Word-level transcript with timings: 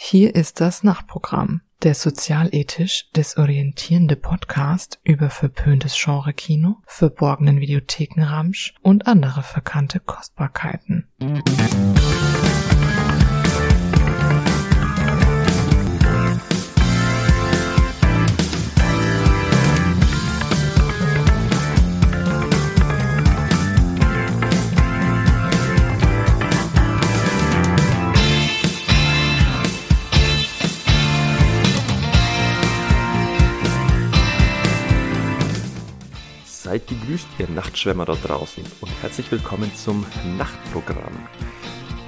Hier 0.00 0.36
ist 0.36 0.60
das 0.60 0.84
Nachtprogramm, 0.84 1.60
der 1.82 1.92
sozialethisch 1.92 3.10
desorientierende 3.16 4.14
Podcast 4.14 5.00
über 5.02 5.28
verpöntes 5.28 6.00
Genre-Kino, 6.00 6.76
verborgenen 6.86 7.58
Videothekenramsch 7.58 8.76
und 8.80 9.08
andere 9.08 9.42
verkannte 9.42 9.98
Kostbarkeiten. 9.98 11.08
Ihr 37.38 37.48
Nachtschwärmer 37.48 38.04
da 38.04 38.14
draußen 38.14 38.64
und 38.80 38.90
herzlich 39.00 39.30
willkommen 39.30 39.72
zum 39.76 40.04
Nachtprogramm. 40.36 41.28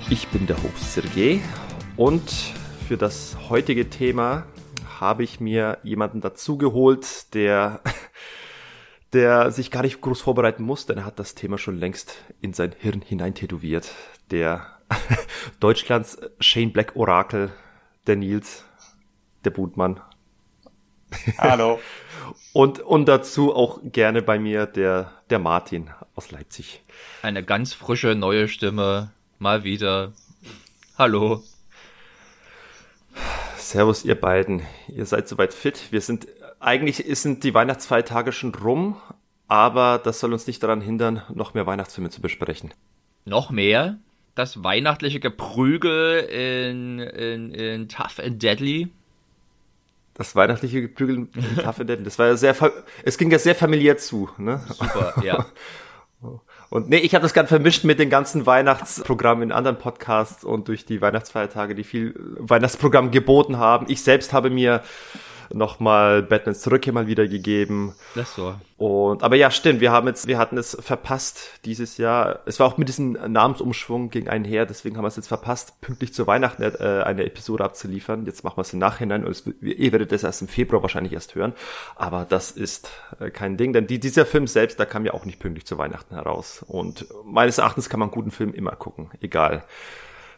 Ich 0.09 0.27
bin 0.29 0.49
der 0.49 0.61
Host 0.61 0.95
Sergej 0.95 1.41
und 1.97 2.29
für 2.89 2.97
das 2.97 3.37
heutige 3.49 3.89
Thema 3.89 4.47
habe 4.99 5.23
ich 5.23 5.39
mir 5.39 5.79
jemanden 5.85 6.21
dazugeholt, 6.21 7.33
der, 7.35 7.81
der 9.13 9.53
sich 9.53 9.71
gar 9.71 9.83
nicht 9.83 10.01
groß 10.01 10.21
vorbereiten 10.21 10.65
muss, 10.65 10.87
denn 10.87 10.99
er 10.99 11.05
hat 11.05 11.21
das 11.21 11.37
Thema 11.37 11.59
schon 11.59 11.79
längst 11.79 12.17
in 12.41 12.53
sein 12.53 12.75
Hirn 12.77 13.01
hineintätowiert. 13.01 13.95
Der 14.33 14.67
Deutschlands 15.61 16.19
Shane 16.41 16.73
Black 16.73 16.97
Orakel, 16.97 17.53
der 18.09 18.17
Nils, 18.17 18.65
der 19.45 19.51
Bootmann. 19.51 20.01
Hallo. 21.39 21.81
Und, 22.53 22.81
und 22.81 23.07
dazu 23.07 23.55
auch 23.55 23.79
gerne 23.85 24.23
bei 24.23 24.39
mir 24.39 24.67
der, 24.67 25.13
der 25.31 25.39
Martin 25.39 25.91
aus 26.17 26.33
Leipzig. 26.33 26.83
Eine 27.23 27.45
ganz 27.45 27.75
frische 27.75 28.15
neue 28.15 28.49
Stimme. 28.49 29.13
Mal 29.39 29.63
wieder. 29.63 30.13
Hallo. 30.99 31.43
Servus, 33.57 34.05
ihr 34.05 34.21
beiden. 34.21 34.63
Ihr 34.89 35.07
seid 35.07 35.29
soweit 35.29 35.55
fit. 35.55 35.93
Wir 35.93 36.01
sind, 36.01 36.27
eigentlich 36.59 37.05
sind 37.19 37.45
die 37.45 37.55
Weihnachtsfeiertage 37.55 38.33
schon 38.33 38.55
rum, 38.55 38.97
aber 39.47 40.01
das 40.03 40.19
soll 40.21 40.33
uns 40.33 40.47
nicht 40.47 40.63
daran 40.63 40.81
hindern, 40.81 41.23
noch 41.33 41.55
mehr 41.55 41.67
Weihnachtsfilme 41.67 42.11
zu 42.11 42.21
besprechen. 42.21 42.75
Noch 43.25 43.51
mehr? 43.51 43.99
Das 44.35 44.65
weihnachtliche 44.65 45.21
Geprügel 45.21 46.21
in, 46.21 46.99
in, 46.99 47.55
in 47.55 47.89
Tough 47.89 48.19
and 48.19 48.43
Deadly 48.43 48.91
das 50.21 50.37
weihnachtliche 50.37 50.83
Geprügel 50.83 51.17
mit 51.17 51.63
Tafeldetten, 51.63 52.05
das 52.05 52.19
war 52.19 52.27
ja 52.27 52.37
sehr, 52.37 52.55
es 53.05 53.17
ging 53.17 53.31
ja 53.31 53.39
sehr 53.39 53.55
familiär 53.55 53.97
zu, 53.97 54.29
ne? 54.37 54.61
Super, 54.69 55.15
ja. 55.25 55.47
Und 56.69 56.91
nee, 56.91 56.99
ich 56.99 57.15
habe 57.15 57.23
das 57.23 57.33
gerade 57.33 57.49
vermischt 57.49 57.85
mit 57.85 57.99
den 57.99 58.11
ganzen 58.11 58.45
Weihnachtsprogrammen 58.45 59.45
in 59.45 59.53
anderen 59.53 59.79
Podcasts 59.79 60.45
und 60.45 60.69
durch 60.69 60.85
die 60.85 61.01
Weihnachtsfeiertage, 61.01 61.75
die 61.75 61.83
viel 61.83 62.15
Weihnachtsprogramm 62.39 63.11
geboten 63.11 63.57
haben. 63.57 63.87
Ich 63.89 64.03
selbst 64.03 64.33
habe 64.33 64.51
mir 64.51 64.83
nochmal 65.53 66.23
Batmans 66.23 66.61
Zurückkehr 66.61 66.93
mal 66.93 67.07
wieder 67.07 67.27
gegeben. 67.27 67.95
Das 68.15 68.35
so. 68.35 68.55
Und, 68.77 69.23
aber 69.23 69.37
ja, 69.37 69.51
stimmt, 69.51 69.81
wir 69.81 69.93
haben 69.93 70.07
jetzt, 70.07 70.27
wir 70.27 70.39
hatten 70.39 70.57
es 70.57 70.77
verpasst 70.81 71.61
dieses 71.65 71.99
Jahr. 71.99 72.41
Es 72.47 72.59
war 72.61 72.67
auch 72.67 72.79
mit 72.79 72.89
diesem 72.89 73.13
Namensumschwung 73.13 74.09
gegen 74.11 74.29
einher, 74.29 74.65
deswegen 74.65 74.97
haben 74.97 75.05
wir 75.05 75.09
es 75.09 75.17
jetzt 75.17 75.29
verpasst, 75.29 75.81
pünktlich 75.83 76.15
zu 76.15 76.27
Weihnachten 76.27 76.63
äh, 76.63 77.03
eine 77.05 77.25
Episode 77.25 77.65
abzuliefern. 77.65 78.25
Jetzt 78.25 78.43
machen 78.43 78.57
wir 78.57 78.63
es 78.63 78.73
im 78.73 78.79
Nachhinein 78.79 79.25
und 79.25 79.31
es, 79.33 79.45
ihr 79.61 79.93
werdet 79.93 80.13
das 80.13 80.25
erst 80.25 80.41
im 80.41 80.49
Februar 80.49 80.83
wahrscheinlich 80.83 81.13
erst 81.13 81.35
hören. 81.35 81.53
Aber 81.97 82.25
das 82.27 82.53
ist 82.53 82.91
äh, 83.19 83.31
kein 83.31 83.57
Ding, 83.57 83.73
denn 83.73 83.87
die, 83.87 84.01
dieser 84.01 84.25
Film 84.25 84.47
selbst, 84.47 84.81
da 84.81 84.87
kam 84.87 85.05
ja 85.05 85.13
auch 85.13 85.27
nicht 85.27 85.41
pünktlich 85.41 85.67
zu 85.67 85.77
Weihnachten 85.77 86.15
heraus. 86.15 86.65
Und 86.67 87.07
meines 87.25 87.59
Erachtens 87.59 87.91
kann 87.91 88.01
man 88.01 88.09
einen 88.09 88.15
guten 88.15 88.31
Film 88.31 88.55
immer 88.55 88.73
gucken, 88.73 89.11
egal 89.21 89.65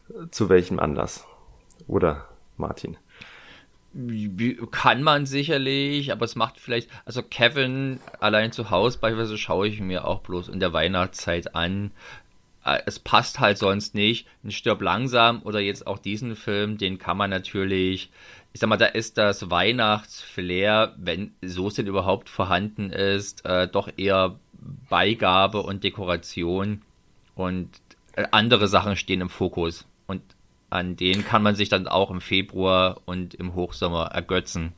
äh, 0.09 0.29
zu 0.31 0.49
welchem 0.49 0.81
Anlass. 0.81 1.25
Oder 1.87 2.29
Martin? 2.56 2.97
Kann 4.71 5.03
man 5.03 5.27
sicherlich, 5.27 6.13
aber 6.13 6.25
es 6.25 6.35
macht 6.35 6.59
vielleicht, 6.59 6.89
also 7.05 7.23
Kevin 7.23 8.01
allein 8.21 8.51
zu 8.51 8.71
Hause 8.71 8.99
beispielsweise 8.99 9.37
schaue 9.37 9.69
ich 9.69 9.81
mir 9.81 10.07
auch 10.07 10.21
bloß 10.21 10.49
in 10.49 10.61
der 10.61 10.73
Weihnachtszeit 10.73 11.55
an. 11.55 11.91
Äh, 12.65 12.81
es 12.87 12.99
passt 12.99 13.41
halt 13.41 13.59
sonst 13.59 13.95
nicht. 13.95 14.27
Ein 14.45 14.51
Stirb 14.51 14.81
langsam 14.81 15.43
oder 15.43 15.61
jetzt 15.61 15.87
auch 15.87 15.99
diesen 15.99 16.37
Film, 16.37 16.79
den 16.79 16.99
kann 16.99 17.17
man 17.19 17.31
natürlich, 17.31 18.11
ich 18.53 18.61
sag 18.61 18.69
mal, 18.69 18.79
da 18.79 18.87
ist 18.87 19.19
das 19.19 19.51
Weihnachtsflair, 19.51 20.95
wenn 20.97 21.33
so 21.43 21.69
denn 21.69 21.87
überhaupt 21.87 22.29
vorhanden 22.29 22.91
ist, 22.91 23.45
äh, 23.45 23.69
doch 23.69 23.91
eher 23.97 24.39
Beigabe 24.89 25.63
und 25.63 25.85
Dekoration 25.85 26.83
und 27.35 27.69
äh, 28.15 28.27
andere 28.31 28.69
Sachen 28.69 28.97
stehen 28.97 29.21
im 29.21 29.29
Fokus. 29.29 29.87
Und 30.07 30.23
an 30.72 30.97
denen 30.97 31.25
kann 31.25 31.43
man 31.43 31.55
sich 31.55 31.69
dann 31.69 31.87
auch 31.87 32.10
im 32.10 32.21
Februar 32.21 33.00
und 33.05 33.34
im 33.34 33.55
Hochsommer 33.55 34.06
ergötzen. 34.06 34.72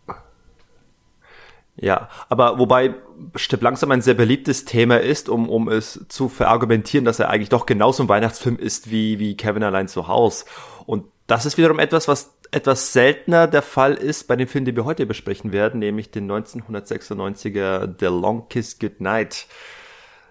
Ja, 1.77 2.09
aber 2.29 2.59
wobei 2.59 2.95
Stipp 3.35 3.63
langsam 3.63 3.91
ein 3.91 4.03
sehr 4.03 4.15
beliebtes 4.15 4.65
Thema 4.65 5.01
ist, 5.01 5.29
um, 5.29 5.49
um 5.49 5.69
es 5.69 6.05
zu 6.09 6.29
verargumentieren, 6.29 7.05
dass 7.05 7.19
er 7.19 7.31
eigentlich 7.31 7.49
doch 7.49 7.67
genauso 7.67 8.05
ein 8.05 8.09
Weihnachtsfilm 8.09 8.59
ist 8.59 8.91
wie, 8.91 9.19
wie 9.19 9.37
Kevin 9.37 9.65
allein 9.65 9.89
zu 9.89 10.07
Haus. 10.07 10.45
Und 10.87 11.05
das 11.27 11.47
ist 11.47 11.59
wiederum 11.59 11.79
etwas, 11.79 12.07
was 12.07 12.37
etwas 12.51 12.93
seltener 12.93 13.49
der 13.49 13.63
Fall 13.63 13.95
ist 13.95 14.29
bei 14.29 14.37
dem 14.37 14.47
Film, 14.47 14.65
den 14.65 14.77
wir 14.77 14.85
heute 14.85 15.07
besprechen 15.07 15.53
werden, 15.53 15.81
nämlich 15.81 16.13
den 16.13 16.31
1996er 16.31 17.95
The 17.99 18.07
Long 18.07 18.49
Kiss 18.49 18.79
Goodnight. 18.79 19.47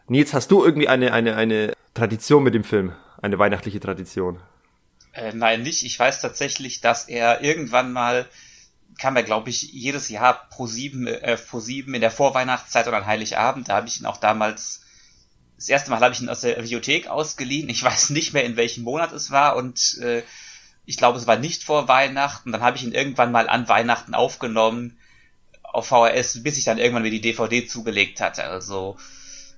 Nils, 0.07 0.33
hast 0.33 0.51
du 0.51 0.63
irgendwie 0.63 0.87
eine, 0.87 1.11
eine, 1.11 1.35
eine 1.35 1.73
Tradition 1.93 2.43
mit 2.43 2.53
dem 2.53 2.63
Film? 2.63 2.93
Eine 3.21 3.39
weihnachtliche 3.39 3.81
Tradition? 3.81 4.39
Äh, 5.13 5.33
nein, 5.33 5.63
nicht. 5.63 5.83
Ich 5.83 5.97
weiß 5.97 6.21
tatsächlich, 6.21 6.81
dass 6.81 7.07
er 7.07 7.41
irgendwann 7.41 7.93
mal 7.93 8.27
kam 8.97 9.15
er, 9.15 9.23
glaube 9.23 9.49
ich, 9.49 9.63
jedes 9.63 10.09
Jahr 10.09 10.47
pro 10.49 10.67
sieben, 10.67 11.07
äh, 11.07 11.37
pro 11.37 11.59
sieben 11.59 11.93
in 11.93 12.01
der 12.01 12.11
Vorweihnachtszeit 12.11 12.87
oder 12.87 12.97
an 12.97 13.05
Heiligabend. 13.05 13.69
Da 13.69 13.75
habe 13.75 13.87
ich 13.87 13.99
ihn 13.99 14.05
auch 14.05 14.17
damals, 14.17 14.81
das 15.57 15.69
erste 15.69 15.89
Mal 15.89 15.99
habe 15.99 16.13
ich 16.13 16.21
ihn 16.21 16.29
aus 16.29 16.41
der 16.41 16.55
Bibliothek 16.55 17.07
ausgeliehen. 17.07 17.69
Ich 17.69 17.83
weiß 17.83 18.11
nicht 18.11 18.33
mehr, 18.33 18.43
in 18.43 18.57
welchem 18.57 18.83
Monat 18.83 19.11
es 19.11 19.31
war 19.31 19.55
und 19.55 19.97
äh, 19.99 20.23
ich 20.85 20.97
glaube, 20.97 21.17
es 21.17 21.27
war 21.27 21.37
nicht 21.37 21.63
vor 21.63 21.87
Weihnachten. 21.87 22.51
Dann 22.51 22.61
habe 22.61 22.77
ich 22.77 22.83
ihn 22.83 22.91
irgendwann 22.91 23.31
mal 23.31 23.47
an 23.47 23.69
Weihnachten 23.69 24.13
aufgenommen 24.13 24.97
auf 25.63 25.87
VHS, 25.87 26.43
bis 26.43 26.57
ich 26.57 26.65
dann 26.65 26.77
irgendwann 26.77 27.03
mir 27.03 27.09
die 27.09 27.21
DVD 27.21 27.65
zugelegt 27.65 28.19
hatte. 28.19 28.43
Also, 28.43 28.97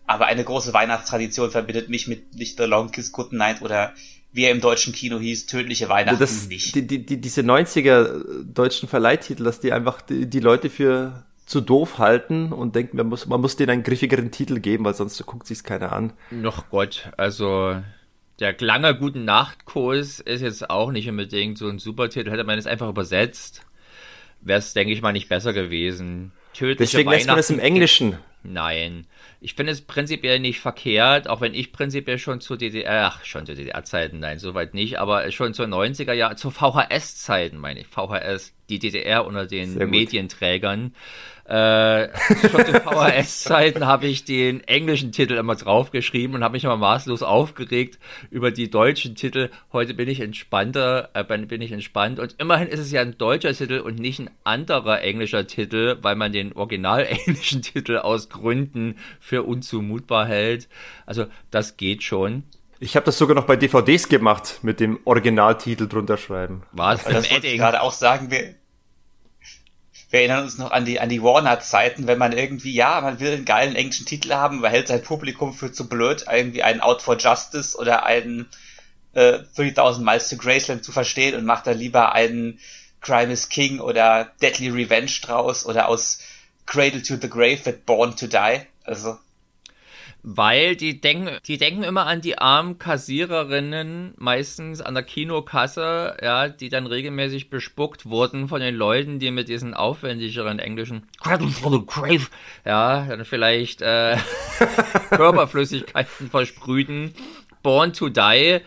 aber 0.07 0.25
eine 0.25 0.43
große 0.43 0.73
Weihnachtstradition 0.73 1.51
verbindet 1.51 1.89
mich 1.89 2.07
mit 2.07 2.35
nicht 2.35 2.57
The 2.57 2.65
Long 2.65 2.91
Kiss 2.91 3.11
Good 3.11 3.33
Night 3.33 3.61
oder 3.61 3.93
wie 4.31 4.43
er 4.43 4.51
im 4.51 4.59
deutschen 4.59 4.93
Kino 4.93 5.19
hieß, 5.19 5.45
tödliche 5.45 5.87
Weihnachten 5.87 6.19
das, 6.19 6.47
nicht. 6.47 6.75
Die, 6.75 6.85
die, 6.85 7.05
die, 7.05 7.21
diese 7.21 7.41
90er 7.41 8.43
deutschen 8.43 8.89
Verleihtitel, 8.89 9.45
dass 9.45 9.61
die 9.61 9.71
einfach 9.71 10.01
die, 10.01 10.29
die 10.29 10.41
Leute 10.41 10.69
für 10.69 11.23
zu 11.45 11.61
doof 11.61 11.99
halten 11.99 12.51
und 12.51 12.75
denken, 12.75 12.97
man 12.97 13.07
muss, 13.07 13.27
man 13.27 13.39
muss 13.39 13.55
denen 13.55 13.69
einen 13.69 13.83
griffigeren 13.83 14.31
Titel 14.31 14.59
geben, 14.59 14.83
weil 14.83 14.93
sonst 14.93 15.23
guckt 15.25 15.47
sich's 15.47 15.63
keiner 15.63 15.93
an. 15.93 16.11
Noch 16.31 16.69
Gott, 16.69 17.11
also 17.17 17.77
der 18.39 18.55
lange 18.59 18.97
guten 18.97 19.25
Nachtkurs 19.25 20.19
ist 20.19 20.41
jetzt 20.41 20.69
auch 20.69 20.91
nicht 20.91 21.07
unbedingt 21.07 21.57
so 21.57 21.69
ein 21.69 21.79
super 21.79 22.09
Titel. 22.09 22.31
Hätte 22.31 22.43
man 22.43 22.57
es 22.57 22.67
einfach 22.67 22.89
übersetzt, 22.89 23.61
wäre 24.41 24.59
es, 24.59 24.73
denke 24.73 24.93
ich 24.93 25.01
mal, 25.01 25.13
nicht 25.13 25.29
besser 25.29 25.53
gewesen. 25.53 26.33
Tödliche 26.53 26.97
Deswegen 26.97 27.09
lässt 27.09 27.27
man 27.27 27.39
es 27.39 27.49
im 27.49 27.59
Englischen. 27.59 28.17
Nein. 28.43 29.07
Ich 29.39 29.53
finde 29.53 29.71
es 29.71 29.81
prinzipiell 29.81 30.39
nicht 30.39 30.59
verkehrt, 30.59 31.27
auch 31.27 31.41
wenn 31.41 31.53
ich 31.53 31.71
prinzipiell 31.71 32.17
schon 32.17 32.41
zu 32.41 32.55
DDR, 32.55 33.11
ach, 33.13 33.25
schon 33.25 33.45
zu 33.45 33.55
DDR-Zeiten, 33.55 34.19
nein, 34.19 34.39
soweit 34.39 34.73
nicht, 34.73 34.99
aber 34.99 35.29
schon 35.31 35.53
zu 35.53 35.63
90er 35.63 36.13
Jahren, 36.13 36.37
zu 36.37 36.51
VHS-Zeiten 36.51 37.57
meine 37.57 37.81
ich, 37.81 37.87
VHS, 37.87 38.53
die 38.69 38.79
DDR 38.79 39.25
unter 39.25 39.45
den 39.45 39.77
Medienträgern, 39.89 40.93
äh, 41.47 42.09
schon 42.41 42.65
zu 42.65 42.73
VHS-Zeiten 42.81 43.85
habe 43.85 44.07
ich 44.07 44.25
den 44.25 44.63
englischen 44.63 45.11
Titel 45.11 45.35
immer 45.35 45.55
draufgeschrieben 45.55 46.35
und 46.35 46.43
habe 46.43 46.53
mich 46.53 46.63
immer 46.63 46.75
maßlos 46.75 47.21
aufgeregt 47.21 47.99
über 48.31 48.49
die 48.49 48.71
deutschen 48.71 49.13
Titel. 49.13 49.51
Heute 49.71 49.93
bin 49.93 50.09
ich 50.09 50.21
entspannter, 50.21 51.11
äh, 51.13 51.23
bin 51.23 51.61
ich 51.61 51.71
entspannt 51.71 52.19
und 52.19 52.35
immerhin 52.39 52.67
ist 52.67 52.79
es 52.79 52.91
ja 52.91 53.01
ein 53.01 53.19
deutscher 53.19 53.53
Titel 53.53 53.79
und 53.79 53.99
nicht 53.99 54.19
ein 54.19 54.31
anderer 54.43 55.01
englischer 55.01 55.45
Titel, 55.45 55.97
weil 56.01 56.15
man 56.15 56.31
den 56.31 56.53
original 56.53 57.05
englischen 57.27 57.61
Titel 57.61 57.97
aus 57.97 58.29
Gründen 58.29 58.95
für 59.19 59.43
unzumutbar 59.43 60.25
hält. 60.25 60.67
Also 61.05 61.27
das 61.51 61.77
geht 61.77 62.01
schon. 62.01 62.43
Ich 62.85 62.95
habe 62.95 63.07
das 63.07 63.17
sogar 63.17 63.33
noch 63.33 63.45
bei 63.45 63.55
DVDs 63.55 64.09
gemacht, 64.09 64.59
mit 64.61 64.79
dem 64.79 64.99
Originaltitel 65.05 65.87
drunter 65.87 66.19
schreiben. 66.19 66.61
Was? 66.71 67.03
Das 67.03 67.31
wollte 67.31 67.47
ich 67.47 67.57
gerade 67.57 67.81
auch 67.81 67.91
sagen. 67.91 68.29
Wir, 68.29 68.53
wir 70.11 70.19
erinnern 70.19 70.43
uns 70.43 70.59
noch 70.59 70.69
an 70.69 70.85
die, 70.85 70.99
an 70.99 71.09
die 71.09 71.23
Warner-Zeiten, 71.23 72.05
wenn 72.05 72.19
man 72.19 72.31
irgendwie, 72.31 72.75
ja, 72.75 73.01
man 73.01 73.19
will 73.19 73.33
einen 73.33 73.43
geilen 73.43 73.75
englischen 73.75 74.05
Titel 74.05 74.33
haben, 74.33 74.59
man 74.59 74.69
hält 74.69 74.87
sein 74.87 75.01
Publikum 75.01 75.51
für 75.51 75.71
zu 75.71 75.89
blöd, 75.89 76.25
irgendwie 76.31 76.61
einen 76.61 76.79
Out 76.79 77.01
for 77.01 77.17
Justice 77.17 77.75
oder 77.75 78.05
einen 78.05 78.47
äh, 79.13 79.39
3000 79.55 80.05
Miles 80.05 80.29
to 80.29 80.37
Graceland 80.37 80.83
zu 80.83 80.91
verstehen 80.91 81.33
und 81.33 81.45
macht 81.45 81.65
da 81.65 81.71
lieber 81.71 82.13
einen 82.13 82.59
Crime 83.01 83.33
is 83.33 83.49
King 83.49 83.79
oder 83.79 84.31
Deadly 84.43 84.69
Revenge 84.69 85.11
draus 85.23 85.65
oder 85.65 85.87
aus 85.87 86.19
Cradle 86.67 87.01
to 87.01 87.15
the 87.19 87.29
Grave 87.29 87.65
wird 87.65 87.87
Born 87.87 88.15
to 88.15 88.27
Die. 88.27 88.61
Also 88.83 89.17
weil 90.27 90.75
die 90.75 90.99
denken, 90.99 91.37
die 91.45 91.59
denken 91.59 91.83
immer 91.83 92.07
an 92.07 92.19
die 92.19 92.39
armen 92.39 92.79
Kassiererinnen, 92.79 94.15
meistens 94.17 94.81
an 94.81 94.95
der 94.95 95.03
Kinokasse, 95.03 96.17
ja, 96.19 96.49
die 96.49 96.69
dann 96.69 96.87
regelmäßig 96.87 97.51
bespuckt 97.51 98.07
wurden 98.07 98.47
von 98.47 98.59
den 98.59 98.73
Leuten, 98.73 99.19
die 99.19 99.29
mit 99.29 99.49
diesen 99.49 99.75
aufwendigeren 99.75 100.57
englischen 100.57 101.03
ja, 102.65 103.05
dann 103.05 103.23
vielleicht 103.23 103.83
äh, 103.83 104.17
Körperflüssigkeiten 105.11 106.31
versprühten. 106.31 107.13
Born 107.61 107.93
to 107.93 108.09
Die 108.09 108.61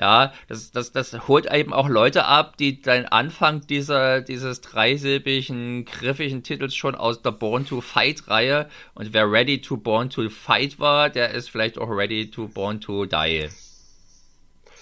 ja, 0.00 0.32
das, 0.48 0.72
das, 0.72 0.92
das 0.92 1.28
holt 1.28 1.52
eben 1.52 1.72
auch 1.72 1.88
Leute 1.88 2.24
ab, 2.24 2.56
die 2.56 2.80
den 2.80 3.06
Anfang 3.06 3.60
dieser, 3.66 4.22
dieses 4.22 4.60
dreisilbigen, 4.62 5.84
griffigen 5.84 6.42
Titels 6.42 6.74
schon 6.74 6.94
aus 6.94 7.20
der 7.22 7.32
Born 7.32 7.66
to 7.66 7.80
Fight 7.80 8.28
Reihe 8.28 8.68
und 8.94 9.12
wer 9.12 9.30
ready 9.30 9.60
to 9.60 9.76
Born 9.76 10.08
to 10.08 10.28
Fight 10.30 10.78
war, 10.80 11.10
der 11.10 11.32
ist 11.32 11.50
vielleicht 11.50 11.78
auch 11.78 11.90
ready 11.90 12.30
to 12.30 12.48
Born 12.48 12.80
to 12.80 13.04
Die. 13.04 13.48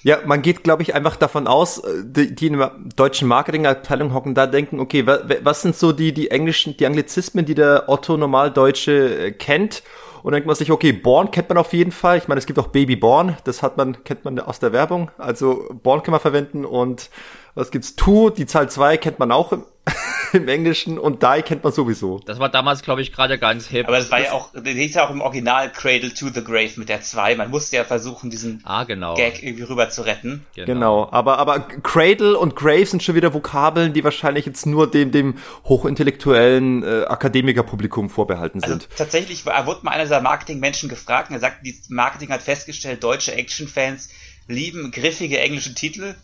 Ja, 0.03 0.19
man 0.25 0.41
geht, 0.41 0.65
glaube 0.65 0.83
ich, 0.83 0.95
einfach 0.95 1.17
davon 1.17 1.47
aus, 1.47 1.79
äh, 1.79 2.03
die, 2.05 2.35
die 2.35 2.47
in 2.47 2.59
der 2.59 2.75
deutschen 2.97 3.29
Marketingabteilung 3.29 4.15
hocken, 4.15 4.35
da 4.35 4.47
denken, 4.47 4.81
okay, 4.81 5.07
was 5.07 5.62
sind 5.62 5.77
so 5.77 5.93
die, 5.93 6.12
die 6.15 6.31
englischen, 6.31 6.77
die 6.77 6.87
Anglizismen, 6.87 7.45
die 7.45 7.55
der 7.55 7.89
Otto 7.89 8.17
Normaldeutsche 8.17 9.27
äh, 9.27 9.33
kennt? 9.33 9.83
Und 10.22 10.32
dann 10.32 10.34
denkt 10.34 10.46
man 10.46 10.56
sich, 10.56 10.70
okay, 10.70 10.93
Born 10.93 11.31
kennt 11.31 11.49
man 11.49 11.58
auf 11.58 11.72
jeden 11.72 11.93
Fall. 11.93 12.19
Ich 12.19 12.28
meine, 12.28 12.38
es 12.38 12.46
gibt 12.46 12.58
auch 12.58 12.69
Baby 12.69 12.96
Born, 12.96 13.37
das 13.44 13.62
hat 13.62 13.76
man, 13.76 14.05
kennt 14.05 14.25
man 14.25 14.38
aus 14.38 14.58
der 14.58 14.72
Werbung. 14.72 15.11
Also 15.19 15.69
Born 15.82 16.02
kann 16.02 16.12
man 16.12 16.20
verwenden 16.20 16.64
und 16.64 17.11
was 17.55 17.70
gibt's? 17.70 17.97
To, 17.97 18.31
die 18.31 18.47
Zahl 18.47 18.70
2 18.70 18.97
kennt 18.97 19.19
man 19.19 19.32
auch 19.32 19.52
im, 19.52 19.64
im 20.32 20.49
Englischen 20.49 20.99
und 20.99 21.23
Die 21.23 21.43
kennt 21.43 21.64
man 21.64 21.73
sowieso. 21.73 22.20
Das 22.20 22.38
war 22.38 22.49
damals, 22.49 22.82
glaube 22.82 23.02
ich, 23.02 23.12
gerade 23.12 23.38
ganz 23.38 23.67
hip. 23.67 23.88
Aber 23.88 23.99
das 23.99 24.11
war 24.11 24.19
das 24.19 24.29
ja 24.29 24.35
auch, 24.35 24.50
der 24.55 24.73
hieß 24.73 24.94
ja 24.94 25.06
auch 25.06 25.11
im 25.11 25.20
Original 25.20 25.70
Cradle 25.73 26.14
to 26.14 26.29
the 26.29 26.44
Grave 26.44 26.70
mit 26.76 26.88
der 26.88 27.00
2. 27.00 27.37
Man 27.37 27.50
musste 27.50 27.76
ja 27.76 27.85
versuchen, 27.85 28.31
diesen 28.31 28.61
ah, 28.64 28.85
genau. 28.85 29.14
Gag 29.14 29.43
irgendwie 29.43 29.64
rüber 29.64 29.91
zu 29.91 30.02
retten. 30.02 30.47
Genau. 30.55 30.67
genau. 30.67 31.08
Aber, 31.11 31.38
aber 31.38 31.61
Cradle 31.61 32.38
und 32.38 32.56
Grave 32.56 32.87
sind 32.87 33.02
schon 33.02 33.14
wieder 33.14 33.35
Vokabeln, 33.35 33.93
die 33.93 34.05
wahrscheinlich 34.05 34.47
jetzt 34.47 34.67
nur 34.67 34.91
dem, 34.91 35.11
dem 35.11 35.38
hochintellektuellen 35.64 36.85
äh, 36.85 37.05
Akademikerpublikum 37.06 38.11
vorbehalten 38.11 38.62
also 38.62 38.75
sind. 38.75 38.85
Also, 38.85 38.97
tatsächlich 38.97 39.47
wurde 39.47 39.81
mal 39.82 39.93
einer 39.93 40.05
dieser 40.05 40.20
Marketingmenschen 40.20 40.88
gefragt 40.88 41.31
und 41.31 41.37
er 41.37 41.41
sagt, 41.41 41.67
die 41.67 41.76
Marketing 41.88 42.31
hat 42.31 42.43
festgestellt, 42.43 43.02
deutsche 43.02 43.35
Actionfans 43.35 44.11
lieben 44.47 44.91
griffige 44.91 45.38
englische 45.41 45.75
Titel 45.75 46.14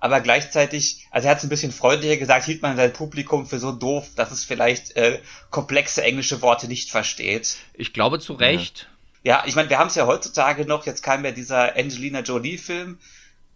aber 0.00 0.20
gleichzeitig, 0.20 1.06
also 1.10 1.28
er 1.28 1.32
hat 1.32 1.38
es 1.38 1.44
ein 1.44 1.50
bisschen 1.50 1.72
freundlicher 1.72 2.16
gesagt, 2.16 2.46
hielt 2.46 2.62
man 2.62 2.76
sein 2.76 2.92
Publikum 2.92 3.46
für 3.46 3.58
so 3.58 3.70
doof, 3.70 4.08
dass 4.16 4.32
es 4.32 4.44
vielleicht 4.44 4.96
äh, 4.96 5.20
komplexe 5.50 6.02
englische 6.02 6.40
Worte 6.42 6.68
nicht 6.68 6.90
versteht. 6.90 7.56
Ich 7.74 7.92
glaube 7.92 8.18
zu 8.18 8.32
Recht. 8.32 8.88
Ja, 9.22 9.44
ich 9.46 9.54
meine, 9.54 9.68
wir 9.68 9.78
haben 9.78 9.88
es 9.88 9.94
ja 9.94 10.06
heutzutage 10.06 10.64
noch, 10.64 10.86
jetzt 10.86 11.02
kam 11.02 11.24
ja 11.24 11.30
dieser 11.30 11.76
Angelina 11.76 12.20
Jolie-Film, 12.20 12.98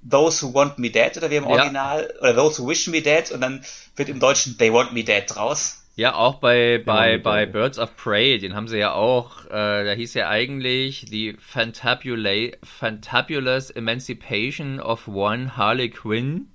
Those 0.09 0.47
Who 0.47 0.53
Want 0.53 0.79
Me 0.79 0.91
Dead 0.91 1.17
oder 1.17 1.31
wie 1.31 1.37
im 1.37 1.45
ja. 1.45 1.51
Original, 1.51 2.13
oder 2.21 2.35
Those 2.35 2.63
Who 2.63 2.69
Wish 2.69 2.89
Me 2.89 3.01
Dead 3.01 3.31
und 3.33 3.41
dann 3.41 3.65
wird 3.97 4.11
im 4.11 4.21
Deutschen 4.21 4.59
They 4.59 4.71
Want 4.73 4.93
Me 4.93 5.03
Dead 5.03 5.25
draus. 5.27 5.84
Ja, 5.97 6.17
auch 6.17 6.37
bei, 6.37 6.83
bei, 6.85 7.19
bei 7.19 7.47
Birds 7.47 7.79
of 7.79 7.97
Prey, 7.97 8.39
den 8.39 8.57
haben 8.57 8.67
sie 8.67 8.79
ja 8.79 8.95
auch, 8.95 9.45
äh, 9.47 9.85
da 9.85 9.93
hieß 9.93 10.15
ja 10.15 10.29
eigentlich 10.29 11.05
die 11.05 11.37
Fantabula 11.39 12.51
Fantabulous 12.65 13.71
Emancipation 13.71 14.81
of 14.81 15.07
One 15.07 15.57
Harley 15.57 15.91
Quinn. 15.91 16.49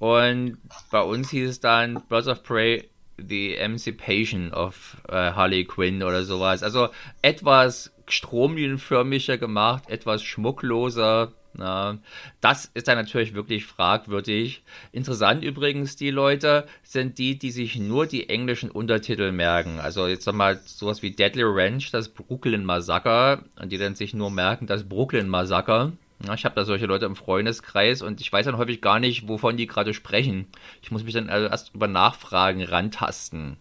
Und 0.00 0.58
bei 0.90 1.00
uns 1.00 1.30
hieß 1.30 1.50
es 1.50 1.60
dann 1.60 2.02
Birds 2.08 2.26
of 2.26 2.42
Prey 2.42 2.88
The 3.16 3.56
Emancipation 3.56 4.52
of 4.52 4.96
äh, 5.08 5.12
Harley 5.12 5.64
Quinn 5.64 6.02
oder 6.02 6.24
sowas. 6.24 6.64
Also 6.64 6.88
etwas 7.22 7.92
stromlinienförmiger 8.08 9.38
gemacht, 9.38 9.88
etwas 9.88 10.24
schmuckloser, 10.24 11.32
das 11.56 12.70
ist 12.74 12.88
dann 12.88 12.98
natürlich 12.98 13.34
wirklich 13.34 13.64
fragwürdig. 13.64 14.62
Interessant 14.92 15.44
übrigens, 15.44 15.96
die 15.96 16.10
Leute 16.10 16.66
sind 16.82 17.18
die, 17.18 17.38
die 17.38 17.50
sich 17.50 17.76
nur 17.76 18.06
die 18.06 18.28
englischen 18.28 18.70
Untertitel 18.70 19.30
merken. 19.30 19.78
Also 19.78 20.06
jetzt 20.06 20.24
sag 20.24 20.34
mal 20.34 20.60
sowas 20.64 21.02
wie 21.02 21.12
Deadly 21.12 21.44
Ranch, 21.44 21.90
das 21.92 22.08
Brooklyn 22.08 22.64
Massaker, 22.64 23.44
und 23.60 23.70
die 23.70 23.78
dann 23.78 23.94
sich 23.94 24.14
nur 24.14 24.30
merken, 24.30 24.66
das 24.66 24.88
Brooklyn 24.88 25.28
Massaker. 25.28 25.92
Ja, 26.26 26.34
ich 26.34 26.44
habe 26.44 26.54
da 26.54 26.64
solche 26.64 26.86
Leute 26.86 27.06
im 27.06 27.16
Freundeskreis 27.16 28.02
und 28.02 28.20
ich 28.20 28.32
weiß 28.32 28.46
dann 28.46 28.56
häufig 28.56 28.80
gar 28.80 28.98
nicht, 28.98 29.28
wovon 29.28 29.56
die 29.56 29.66
gerade 29.66 29.94
sprechen. 29.94 30.46
Ich 30.82 30.90
muss 30.90 31.04
mich 31.04 31.14
dann 31.14 31.28
also 31.28 31.48
erst 31.48 31.74
über 31.74 31.86
Nachfragen 31.86 32.62
rantasten. 32.62 33.58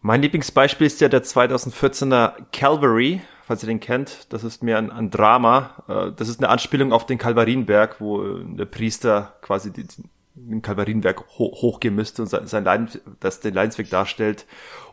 Mein 0.00 0.22
Lieblingsbeispiel 0.22 0.86
ist 0.86 1.00
ja 1.00 1.08
der 1.08 1.24
2014er 1.24 2.34
Calvary 2.52 3.20
falls 3.48 3.62
ihr 3.62 3.68
den 3.68 3.80
kennt. 3.80 4.26
Das 4.28 4.44
ist 4.44 4.62
mehr 4.62 4.76
ein, 4.76 4.92
ein 4.92 5.10
Drama. 5.10 5.82
Äh, 5.88 6.12
das 6.14 6.28
ist 6.28 6.38
eine 6.38 6.50
Anspielung 6.50 6.92
auf 6.92 7.06
den 7.06 7.16
Kalvarienberg, 7.16 7.98
wo 7.98 8.22
äh, 8.22 8.44
der 8.44 8.66
Priester 8.66 9.34
quasi 9.40 9.72
die, 9.72 9.86
den 10.34 10.60
Kalvarienberg 10.60 11.24
ho 11.38 11.50
hochgehen 11.54 11.94
müsste 11.94 12.22
und 12.22 12.28
sein, 12.28 12.46
sein 12.46 12.64
Leiden, 12.64 12.90
das 13.20 13.40
den 13.40 13.54
Leidensweg 13.54 13.88
darstellt. 13.88 14.46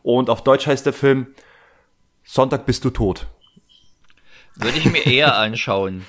Und 0.04 0.30
auf 0.30 0.42
Deutsch 0.42 0.68
heißt 0.68 0.86
der 0.86 0.94
Film 0.94 1.28
Sonntag 2.24 2.66
bist 2.66 2.86
du 2.86 2.90
tot. 2.90 3.28
Würde 4.56 4.78
ich 4.78 4.90
mir 4.90 5.06
eher 5.06 5.38
anschauen. 5.38 6.06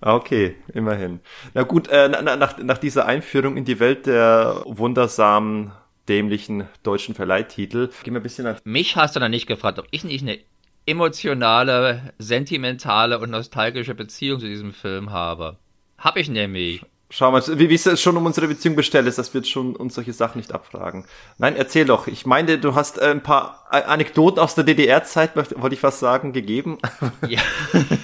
Ah, 0.00 0.16
okay, 0.16 0.56
immerhin. 0.74 1.20
Na 1.54 1.62
gut, 1.62 1.86
äh, 1.88 2.08
nach, 2.08 2.58
nach 2.58 2.78
dieser 2.78 3.06
Einführung 3.06 3.56
in 3.56 3.64
die 3.64 3.78
Welt 3.78 4.06
der 4.06 4.62
wundersamen, 4.66 5.70
dämlichen 6.08 6.66
deutschen 6.82 7.14
Verleihtitel, 7.14 7.88
gehen 8.02 8.14
wir 8.14 8.20
ein 8.20 8.24
bisschen 8.24 8.46
an. 8.46 8.56
Mich 8.64 8.96
hast 8.96 9.14
du 9.14 9.20
noch 9.20 9.28
nicht 9.28 9.46
gefragt, 9.46 9.78
ob 9.78 9.86
ich 9.92 10.02
nicht 10.02 10.22
eine 10.22 10.40
emotionale, 10.86 12.12
sentimentale 12.18 13.18
und 13.18 13.30
nostalgische 13.30 13.94
Beziehung 13.94 14.40
zu 14.40 14.46
diesem 14.46 14.72
Film 14.72 15.10
habe. 15.10 15.56
Hab 15.98 16.16
ich 16.16 16.28
nämlich. 16.28 16.82
Schau 17.14 17.30
mal, 17.30 17.42
wie, 17.58 17.68
wie 17.68 17.74
es 17.74 18.00
schon 18.00 18.16
um 18.16 18.24
unsere 18.24 18.48
Beziehung 18.48 18.74
bestellt 18.74 19.06
ist, 19.06 19.18
dass 19.18 19.34
wir 19.34 19.44
schon 19.44 19.76
uns 19.76 19.94
solche 19.94 20.14
Sachen 20.14 20.38
nicht 20.38 20.52
abfragen. 20.52 21.04
Nein, 21.36 21.56
erzähl 21.56 21.84
doch. 21.84 22.06
Ich 22.06 22.24
meine, 22.24 22.58
du 22.58 22.74
hast 22.74 22.98
äh, 22.98 23.10
ein 23.10 23.22
paar 23.22 23.66
Anekdoten 23.70 24.40
aus 24.40 24.54
der 24.54 24.64
DDR-Zeit, 24.64 25.36
wollte 25.36 25.74
ich 25.74 25.82
was 25.82 26.00
sagen, 26.00 26.32
gegeben. 26.32 26.78
ja, 27.28 27.40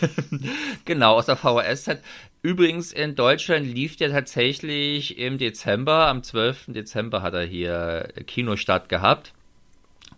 genau, 0.84 1.14
aus 1.14 1.24
der 1.24 1.36
VHS-Zeit. 1.36 2.02
Übrigens, 2.42 2.92
in 2.92 3.14
Deutschland 3.14 3.66
lief 3.66 3.96
der 3.96 4.10
tatsächlich 4.10 5.18
im 5.18 5.38
Dezember, 5.38 6.06
am 6.06 6.22
12. 6.22 6.66
Dezember 6.68 7.22
hat 7.22 7.32
er 7.32 7.44
hier 7.44 8.08
Kinostart 8.26 8.90
gehabt. 8.90 9.32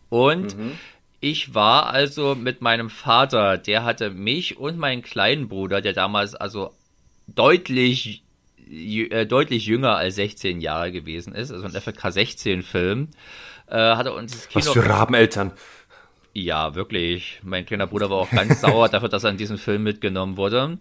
Und 0.09 0.59
mhm. 0.59 0.73
Ich 1.21 1.55
war 1.55 1.87
also 1.87 2.35
mit 2.35 2.63
meinem 2.63 2.89
Vater, 2.89 3.59
der 3.59 3.85
hatte 3.85 4.11
mich 4.11 4.57
und 4.59 4.79
meinen 4.79 5.03
kleinen 5.03 5.49
Bruder, 5.49 5.83
der 5.83 5.93
damals 5.93 6.35
also 6.35 6.75
deutlich 7.27 8.25
äh, 8.71 9.27
deutlich 9.27 9.67
jünger 9.67 9.97
als 9.97 10.15
16 10.15 10.61
Jahre 10.61 10.93
gewesen 10.93 11.35
ist, 11.35 11.51
also 11.51 11.67
ein 11.67 11.73
FK 11.73 12.11
16 12.13 12.63
Film, 12.63 13.09
äh, 13.67 13.77
hatte 13.77 14.13
uns 14.13 14.33
das 14.33 14.49
Kino 14.49 14.67
Was 14.67 14.73
für 14.73 14.89
Rabeneltern. 14.89 15.53
Ja, 16.33 16.75
wirklich. 16.75 17.41
Mein 17.43 17.67
kleiner 17.67 17.87
Bruder 17.87 18.09
war 18.09 18.19
auch 18.19 18.31
ganz 18.31 18.61
sauer 18.61 18.89
dafür, 18.89 19.09
dass 19.09 19.25
er 19.25 19.31
in 19.31 19.37
diesem 19.37 19.59
Film 19.59 19.83
mitgenommen 19.83 20.37
wurde. 20.37 20.79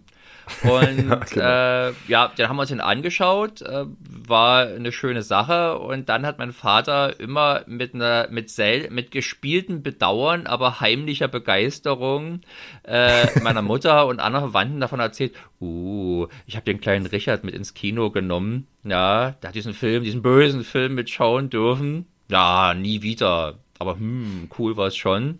Und 0.62 1.08
ja, 1.08 1.14
genau. 1.16 1.88
äh, 1.88 1.92
ja, 2.08 2.28
den 2.28 2.48
haben 2.48 2.56
wir 2.56 2.62
uns 2.62 2.70
den 2.70 2.80
angeschaut, 2.80 3.62
äh, 3.62 3.86
war 4.26 4.66
eine 4.66 4.92
schöne 4.92 5.22
Sache. 5.22 5.78
Und 5.78 6.08
dann 6.08 6.26
hat 6.26 6.38
mein 6.38 6.52
Vater 6.52 7.18
immer 7.20 7.62
mit 7.66 7.94
einer 7.94 8.28
mit 8.30 8.50
sel 8.50 8.90
mit 8.90 9.10
gespieltem 9.10 9.82
Bedauern, 9.82 10.46
aber 10.46 10.80
heimlicher 10.80 11.28
Begeisterung 11.28 12.40
äh, 12.84 13.26
meiner 13.40 13.62
Mutter 13.62 14.06
und 14.06 14.20
anderen 14.20 14.50
Verwandten 14.50 14.80
davon 14.80 15.00
erzählt. 15.00 15.34
Uh, 15.60 16.26
ich 16.46 16.56
habe 16.56 16.64
den 16.64 16.80
kleinen 16.80 17.06
Richard 17.06 17.44
mit 17.44 17.54
ins 17.54 17.74
Kino 17.74 18.10
genommen. 18.10 18.66
Ja, 18.84 19.32
der 19.42 19.48
hat 19.48 19.54
diesen 19.54 19.74
Film, 19.74 20.04
diesen 20.04 20.22
bösen 20.22 20.64
Film 20.64 20.94
mitschauen 20.94 21.50
dürfen. 21.50 22.06
Ja, 22.28 22.74
nie 22.74 23.02
wieder. 23.02 23.58
Aber 23.78 23.94
hm, 23.96 24.48
cool 24.58 24.76
war 24.76 24.86
es 24.86 24.96
schon 24.96 25.38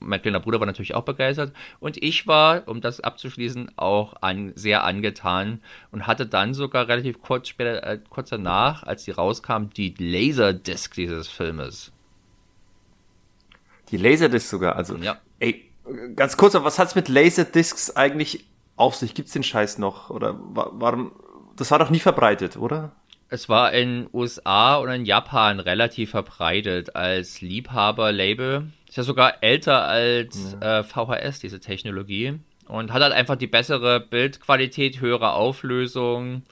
mein 0.00 0.22
kleiner 0.22 0.40
Bruder 0.40 0.60
war 0.60 0.66
natürlich 0.66 0.94
auch 0.94 1.04
begeistert 1.04 1.52
und 1.80 2.02
ich 2.02 2.26
war, 2.26 2.66
um 2.68 2.80
das 2.80 3.00
abzuschließen, 3.00 3.72
auch 3.76 4.14
an, 4.20 4.52
sehr 4.54 4.84
angetan 4.84 5.60
und 5.90 6.06
hatte 6.06 6.26
dann 6.26 6.54
sogar 6.54 6.88
relativ 6.88 7.20
kurz 7.20 7.48
später, 7.48 7.82
äh, 7.84 8.00
kurz 8.08 8.30
danach, 8.30 8.82
als 8.82 9.04
die 9.04 9.10
rauskam, 9.10 9.70
die 9.76 9.94
Laserdisc 9.98 10.94
dieses 10.94 11.28
Filmes. 11.28 11.92
Die 13.90 13.96
Laserdisc 13.96 14.48
sogar, 14.48 14.76
also. 14.76 14.96
Ja. 14.96 15.18
Ey, 15.38 15.70
ganz 16.14 16.36
kurz, 16.36 16.54
was 16.54 16.78
hat's 16.78 16.94
mit 16.94 17.08
Laserdiscs 17.08 17.96
eigentlich 17.96 18.44
auf 18.76 18.94
sich? 18.94 19.14
Gibt's 19.14 19.32
den 19.32 19.42
Scheiß 19.42 19.78
noch? 19.78 20.10
Oder 20.10 20.36
warum? 20.38 21.12
Das 21.56 21.70
war 21.70 21.78
doch 21.78 21.90
nie 21.90 21.98
verbreitet, 21.98 22.56
oder? 22.56 22.92
Es 23.30 23.48
war 23.48 23.72
in 23.72 24.08
USA 24.12 24.76
und 24.76 24.88
in 24.90 25.04
Japan 25.04 25.60
relativ 25.60 26.10
verbreitet 26.10 26.96
als 26.96 27.42
Liebhaberlabel 27.42 28.72
ist 28.88 28.96
ja 28.96 29.02
sogar 29.02 29.42
älter 29.42 29.84
als 29.84 30.56
ja. 30.60 30.80
äh, 30.80 30.84
VHS, 30.84 31.40
diese 31.40 31.60
Technologie. 31.60 32.40
und 32.66 32.92
hat 32.92 33.02
halt 33.02 33.12
einfach 33.12 33.36
die 33.36 33.46
bessere 33.46 34.00
Bildqualität, 34.00 35.00
höhere 35.00 35.32
Auflösung 35.32 36.42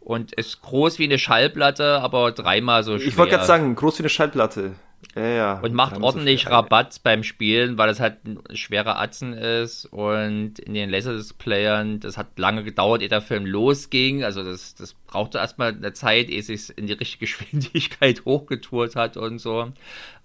und 0.00 0.32
ist 0.32 0.62
groß 0.62 0.98
wie 0.98 1.04
eine 1.04 1.18
Schallplatte, 1.18 2.00
aber 2.00 2.32
dreimal 2.32 2.82
so 2.84 2.98
schwer. 2.98 3.08
Ich 3.08 3.18
wollte 3.18 3.32
gerade 3.32 3.46
sagen, 3.46 3.74
groß 3.74 3.98
wie 3.98 4.02
eine 4.02 4.08
Schallplatte. 4.08 4.72
Ja, 5.16 5.26
ja. 5.26 5.60
Und 5.60 5.74
macht 5.74 6.00
ordentlich 6.00 6.44
so 6.44 6.50
Rabatt 6.50 7.00
beim 7.02 7.24
Spielen, 7.24 7.78
weil 7.78 7.88
es 7.88 8.00
halt 8.00 8.18
ein 8.24 8.38
schwerer 8.56 9.00
Atzen 9.00 9.32
ist 9.32 9.86
und 9.86 10.58
in 10.58 10.74
den 10.74 10.90
Laserdisc-Playern, 10.90 12.00
das 12.00 12.16
hat 12.16 12.38
lange 12.38 12.62
gedauert, 12.62 13.02
ehe 13.02 13.08
der 13.08 13.20
Film 13.22 13.44
losging. 13.44 14.22
Also 14.22 14.44
das, 14.44 14.74
das 14.74 14.94
brauchte 14.94 15.38
erstmal 15.38 15.74
eine 15.74 15.92
Zeit, 15.94 16.28
ehe 16.28 16.40
es 16.40 16.46
sich 16.46 16.76
in 16.76 16.86
die 16.86 16.92
richtige 16.92 17.20
Geschwindigkeit 17.26 18.24
hochgetourt 18.24 18.94
hat 18.94 19.16
und 19.16 19.38
so. 19.38 19.72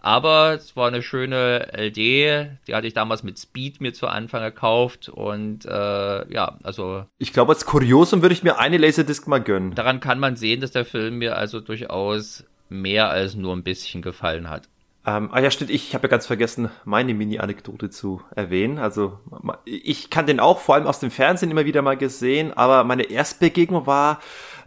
Aber 0.05 0.53
es 0.53 0.75
war 0.75 0.88
eine 0.88 1.01
schöne 1.01 1.71
LD, 1.75 1.97
die 1.97 2.75
hatte 2.75 2.85
ich 2.85 2.93
damals 2.93 3.24
mit 3.24 3.39
Speed 3.39 3.81
mir 3.81 3.91
zu 3.91 4.05
Anfang 4.05 4.43
gekauft 4.43 5.09
und 5.09 5.65
äh, 5.65 6.31
ja, 6.31 6.59
also. 6.62 7.05
Ich 7.17 7.33
glaube, 7.33 7.53
als 7.53 7.65
Kuriosum 7.65 8.21
würde 8.21 8.33
ich 8.33 8.43
mir 8.43 8.59
eine 8.59 8.77
Laserdisc 8.77 9.25
mal 9.25 9.41
gönnen. 9.41 9.74
Daran 9.74 10.01
kann 10.01 10.19
man 10.19 10.35
sehen, 10.35 10.62
dass 10.62 10.69
der 10.69 10.85
Film 10.85 11.15
mir 11.15 11.38
also 11.38 11.59
durchaus 11.59 12.43
mehr 12.69 13.09
als 13.09 13.33
nur 13.33 13.55
ein 13.55 13.63
bisschen 13.63 14.03
gefallen 14.03 14.47
hat. 14.47 14.69
Ähm, 15.07 15.29
ah 15.31 15.39
ja, 15.39 15.50
stimmt, 15.50 15.71
ich 15.71 15.95
habe 15.95 16.03
ja 16.03 16.12
ganz 16.12 16.27
vergessen, 16.27 16.69
meine 16.83 17.15
Mini-Anekdote 17.15 17.89
zu 17.89 18.21
erwähnen. 18.35 18.77
Also 18.77 19.17
ich 19.65 20.12
kann 20.12 20.27
den 20.27 20.39
auch 20.39 20.59
vor 20.59 20.75
allem 20.75 20.85
aus 20.85 21.00
dem 21.00 21.09
Fernsehen 21.09 21.50
immer 21.50 21.65
wieder 21.65 21.81
mal 21.81 21.97
gesehen, 21.97 22.53
aber 22.53 22.83
meine 22.83 23.09
Erstbegegnung 23.09 23.88
war 23.88 24.19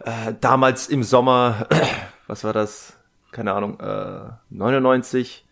äh, 0.03 0.33
damals 0.41 0.89
im 0.89 1.01
Sommer, 1.01 1.65
was 2.27 2.43
war 2.43 2.51
das? 2.51 2.98
Keine 3.31 3.53
Ahnung, 3.53 3.79
äh, 3.79 4.31
99. 4.49 5.45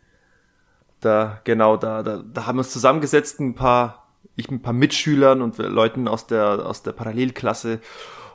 Da, 0.99 1.39
genau, 1.43 1.77
da, 1.77 2.01
da, 2.01 2.23
da 2.23 2.45
haben 2.45 2.57
wir 2.57 2.61
uns 2.61 2.73
zusammengesetzt, 2.73 3.39
ein 3.39 3.53
paar, 3.53 4.07
ich 4.35 4.49
mit 4.49 4.61
ein 4.61 4.63
paar 4.63 4.73
Mitschülern 4.73 5.41
und 5.41 5.57
Leuten 5.57 6.07
aus 6.07 6.25
der, 6.25 6.65
aus 6.65 6.81
der 6.81 6.91
Parallelklasse 6.91 7.79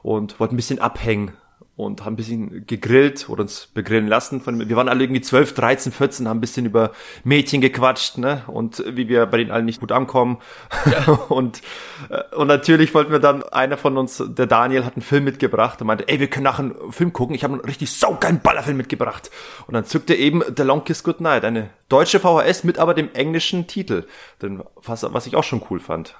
und 0.03 0.39
wollten 0.39 0.55
ein 0.55 0.57
bisschen 0.57 0.79
abhängen 0.79 1.33
und 1.75 2.05
haben 2.05 2.13
ein 2.13 2.17
bisschen 2.17 2.67
gegrillt 2.67 3.29
oder 3.31 3.43
uns 3.43 3.67
begrillen 3.67 4.07
lassen. 4.07 4.43
Von, 4.43 4.69
wir 4.69 4.77
waren 4.77 4.89
alle 4.89 5.05
irgendwie 5.05 5.23
12, 5.23 5.55
13, 5.55 5.93
14, 5.93 6.29
haben 6.29 6.39
ein 6.39 6.41
bisschen 6.41 6.67
über 6.67 6.93
Mädchen 7.25 7.63
gequatscht, 7.63 8.19
ne? 8.19 8.43
Und 8.47 8.85
wie 8.87 9.09
wir 9.09 9.25
bei 9.25 9.39
denen 9.39 9.51
allen 9.51 9.65
nicht 9.65 9.81
gut 9.81 9.91
ankommen. 9.91 10.39
Ja. 10.91 11.13
und, 11.29 11.63
äh, 12.11 12.23
und 12.37 12.49
natürlich 12.49 12.93
wollten 12.95 13.11
wir 13.11 13.21
dann, 13.21 13.43
einer 13.43 13.79
von 13.79 13.97
uns, 13.97 14.23
der 14.27 14.47
Daniel, 14.47 14.85
hat 14.85 14.97
einen 14.97 15.03
Film 15.03 15.25
mitgebracht 15.25 15.81
und 15.81 15.87
meinte, 15.87 16.09
ey, 16.09 16.21
wir 16.21 16.29
können 16.29 16.45
nachher 16.45 16.65
einen 16.65 16.93
Film 16.93 17.15
gucken. 17.15 17.35
Ich 17.35 17.43
habe 17.43 17.55
einen 17.55 17.65
richtig 17.65 17.91
saugeilen 17.91 18.41
Ballerfilm 18.41 18.77
mitgebracht. 18.77 19.31
Und 19.67 19.73
dann 19.73 19.87
zückte 19.87 20.15
eben 20.15 20.43
The 20.55 20.65
Long 20.65 20.85
Kiss 20.85 21.03
Goodnight, 21.03 21.45
eine 21.45 21.71
deutsche 21.89 22.21
VHS 22.21 22.65
mit 22.65 22.79
aber 22.79 22.93
dem 22.93 23.11
englischen 23.15 23.67
Titel. 23.67 24.05
Denn 24.43 24.63
was, 24.85 25.11
was 25.11 25.27
ich 25.27 25.37
auch 25.37 25.45
schon 25.45 25.63
cool 25.71 25.81
fand. 25.81 26.17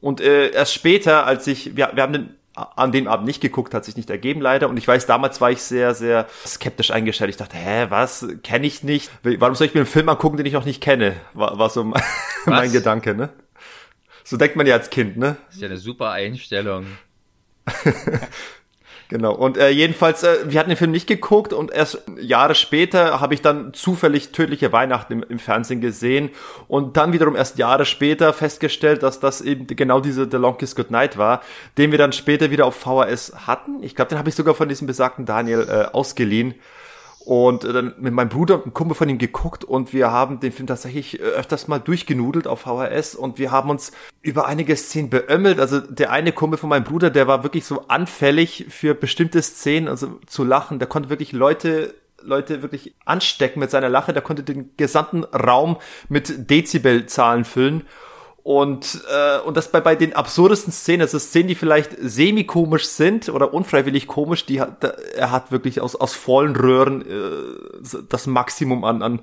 Und 0.00 0.20
äh, 0.20 0.50
erst 0.50 0.74
später, 0.74 1.26
als 1.26 1.46
ich, 1.46 1.76
wir, 1.76 1.90
wir 1.94 2.02
haben 2.02 2.12
den 2.12 2.37
an 2.58 2.92
dem 2.92 3.08
Abend 3.08 3.26
nicht 3.26 3.40
geguckt, 3.40 3.74
hat 3.74 3.84
sich 3.84 3.96
nicht 3.96 4.10
ergeben 4.10 4.40
leider. 4.40 4.68
Und 4.68 4.76
ich 4.76 4.86
weiß, 4.86 5.06
damals 5.06 5.40
war 5.40 5.50
ich 5.50 5.62
sehr, 5.62 5.94
sehr 5.94 6.26
skeptisch 6.46 6.90
eingestellt. 6.90 7.30
Ich 7.30 7.36
dachte, 7.36 7.56
hä, 7.56 7.86
was? 7.88 8.26
Kenne 8.42 8.66
ich 8.66 8.82
nicht? 8.82 9.10
Warum 9.22 9.54
soll 9.54 9.66
ich 9.66 9.74
mir 9.74 9.80
einen 9.80 9.86
Film 9.86 10.08
angucken, 10.08 10.36
den 10.36 10.46
ich 10.46 10.52
noch 10.52 10.64
nicht 10.64 10.82
kenne? 10.82 11.14
War, 11.34 11.58
war 11.58 11.70
so 11.70 11.84
mein, 11.84 12.02
mein 12.46 12.72
Gedanke, 12.72 13.14
ne? 13.14 13.30
So 14.24 14.36
denkt 14.36 14.56
man 14.56 14.66
ja 14.66 14.74
als 14.74 14.90
Kind, 14.90 15.16
ne? 15.16 15.36
Das 15.46 15.56
ist 15.56 15.62
ja 15.62 15.68
eine 15.68 15.78
super 15.78 16.10
Einstellung. 16.10 16.86
Genau. 19.08 19.34
Und 19.34 19.56
äh, 19.56 19.70
jedenfalls, 19.70 20.22
äh, 20.22 20.36
wir 20.48 20.60
hatten 20.60 20.68
den 20.68 20.76
Film 20.76 20.90
nicht 20.90 21.06
geguckt 21.06 21.54
und 21.54 21.72
erst 21.72 22.02
Jahre 22.20 22.54
später 22.54 23.20
habe 23.20 23.32
ich 23.32 23.40
dann 23.40 23.72
zufällig 23.72 24.32
Tödliche 24.32 24.70
Weihnachten 24.70 25.14
im, 25.14 25.24
im, 25.26 25.38
Fernsehen 25.38 25.80
gesehen 25.80 26.28
und 26.68 26.98
dann 26.98 27.14
wiederum 27.14 27.34
erst 27.34 27.56
Jahre 27.56 27.86
später 27.86 28.34
festgestellt, 28.34 29.02
dass 29.02 29.18
das 29.18 29.40
eben 29.40 29.66
genau 29.66 30.00
diese 30.00 30.28
The 30.30 30.36
Longest 30.36 30.76
Good 30.76 30.90
Night 30.90 31.16
war, 31.16 31.40
den 31.78 31.90
wir 31.90 31.96
dann 31.98 32.12
später 32.12 32.50
wieder 32.50 32.66
auf 32.66 32.74
VHS 32.76 33.46
hatten. 33.46 33.82
Ich 33.82 33.94
glaube, 33.94 34.10
den 34.10 34.18
habe 34.18 34.28
ich 34.28 34.34
sogar 34.34 34.54
von 34.54 34.68
diesem 34.68 34.86
besagten 34.86 35.24
Daniel 35.24 35.66
äh, 35.70 35.94
ausgeliehen 35.94 36.54
und 37.28 37.64
äh, 37.64 37.74
dann 37.74 37.94
mit 37.98 38.14
meinem 38.14 38.30
Bruder 38.30 38.54
und 38.54 38.62
einem 38.62 38.72
Kumpel 38.72 38.94
von 38.94 39.08
ihm 39.10 39.18
geguckt 39.18 39.62
und 39.62 39.92
wir 39.92 40.10
haben 40.10 40.40
den 40.40 40.50
Film 40.50 40.66
tatsächlich 40.66 41.20
äh, 41.20 41.24
öfters 41.24 41.68
mal 41.68 41.78
durchgenudelt 41.78 42.46
auf 42.46 42.62
VHS 42.62 43.14
und 43.14 43.38
wir 43.38 43.50
haben 43.50 43.68
uns 43.68 43.92
über 44.22 44.46
einige 44.46 44.74
Szenen 44.74 45.10
beömmelt. 45.10 45.60
Also 45.60 45.78
der 45.78 46.10
eine 46.10 46.32
Kumpel 46.32 46.58
von 46.58 46.70
meinem 46.70 46.84
Bruder, 46.84 47.10
der 47.10 47.26
war 47.26 47.42
wirklich 47.42 47.66
so 47.66 47.86
anfällig 47.88 48.64
für 48.70 48.94
bestimmte 48.94 49.42
Szenen, 49.42 49.88
also 49.88 50.18
zu 50.26 50.42
lachen. 50.42 50.78
Der 50.78 50.88
konnte 50.88 51.10
wirklich 51.10 51.32
Leute 51.32 51.94
Leute 52.22 52.62
wirklich 52.62 52.94
anstecken 53.04 53.60
mit 53.60 53.70
seiner 53.70 53.90
Lache. 53.90 54.14
Der 54.14 54.22
konnte 54.22 54.42
den 54.42 54.70
gesamten 54.78 55.24
Raum 55.24 55.76
mit 56.08 56.50
Dezibelzahlen 56.50 57.44
füllen. 57.44 57.84
Und, 58.48 59.02
äh, 59.10 59.40
und 59.40 59.58
das 59.58 59.70
bei, 59.70 59.82
bei 59.82 59.94
den 59.94 60.14
absurdesten 60.14 60.72
Szenen, 60.72 61.02
also 61.02 61.18
Szenen, 61.18 61.48
die 61.48 61.54
vielleicht 61.54 61.90
semi-komisch 62.00 62.86
sind 62.86 63.28
oder 63.28 63.52
unfreiwillig 63.52 64.06
komisch, 64.06 64.46
die 64.46 64.58
hat, 64.58 64.82
er 64.84 65.30
hat 65.30 65.52
wirklich 65.52 65.82
aus, 65.82 65.94
aus 65.94 66.14
vollen 66.14 66.56
Röhren 66.56 67.02
äh, 67.02 67.98
das 68.08 68.26
Maximum 68.26 68.84
an, 68.84 69.02
an 69.02 69.20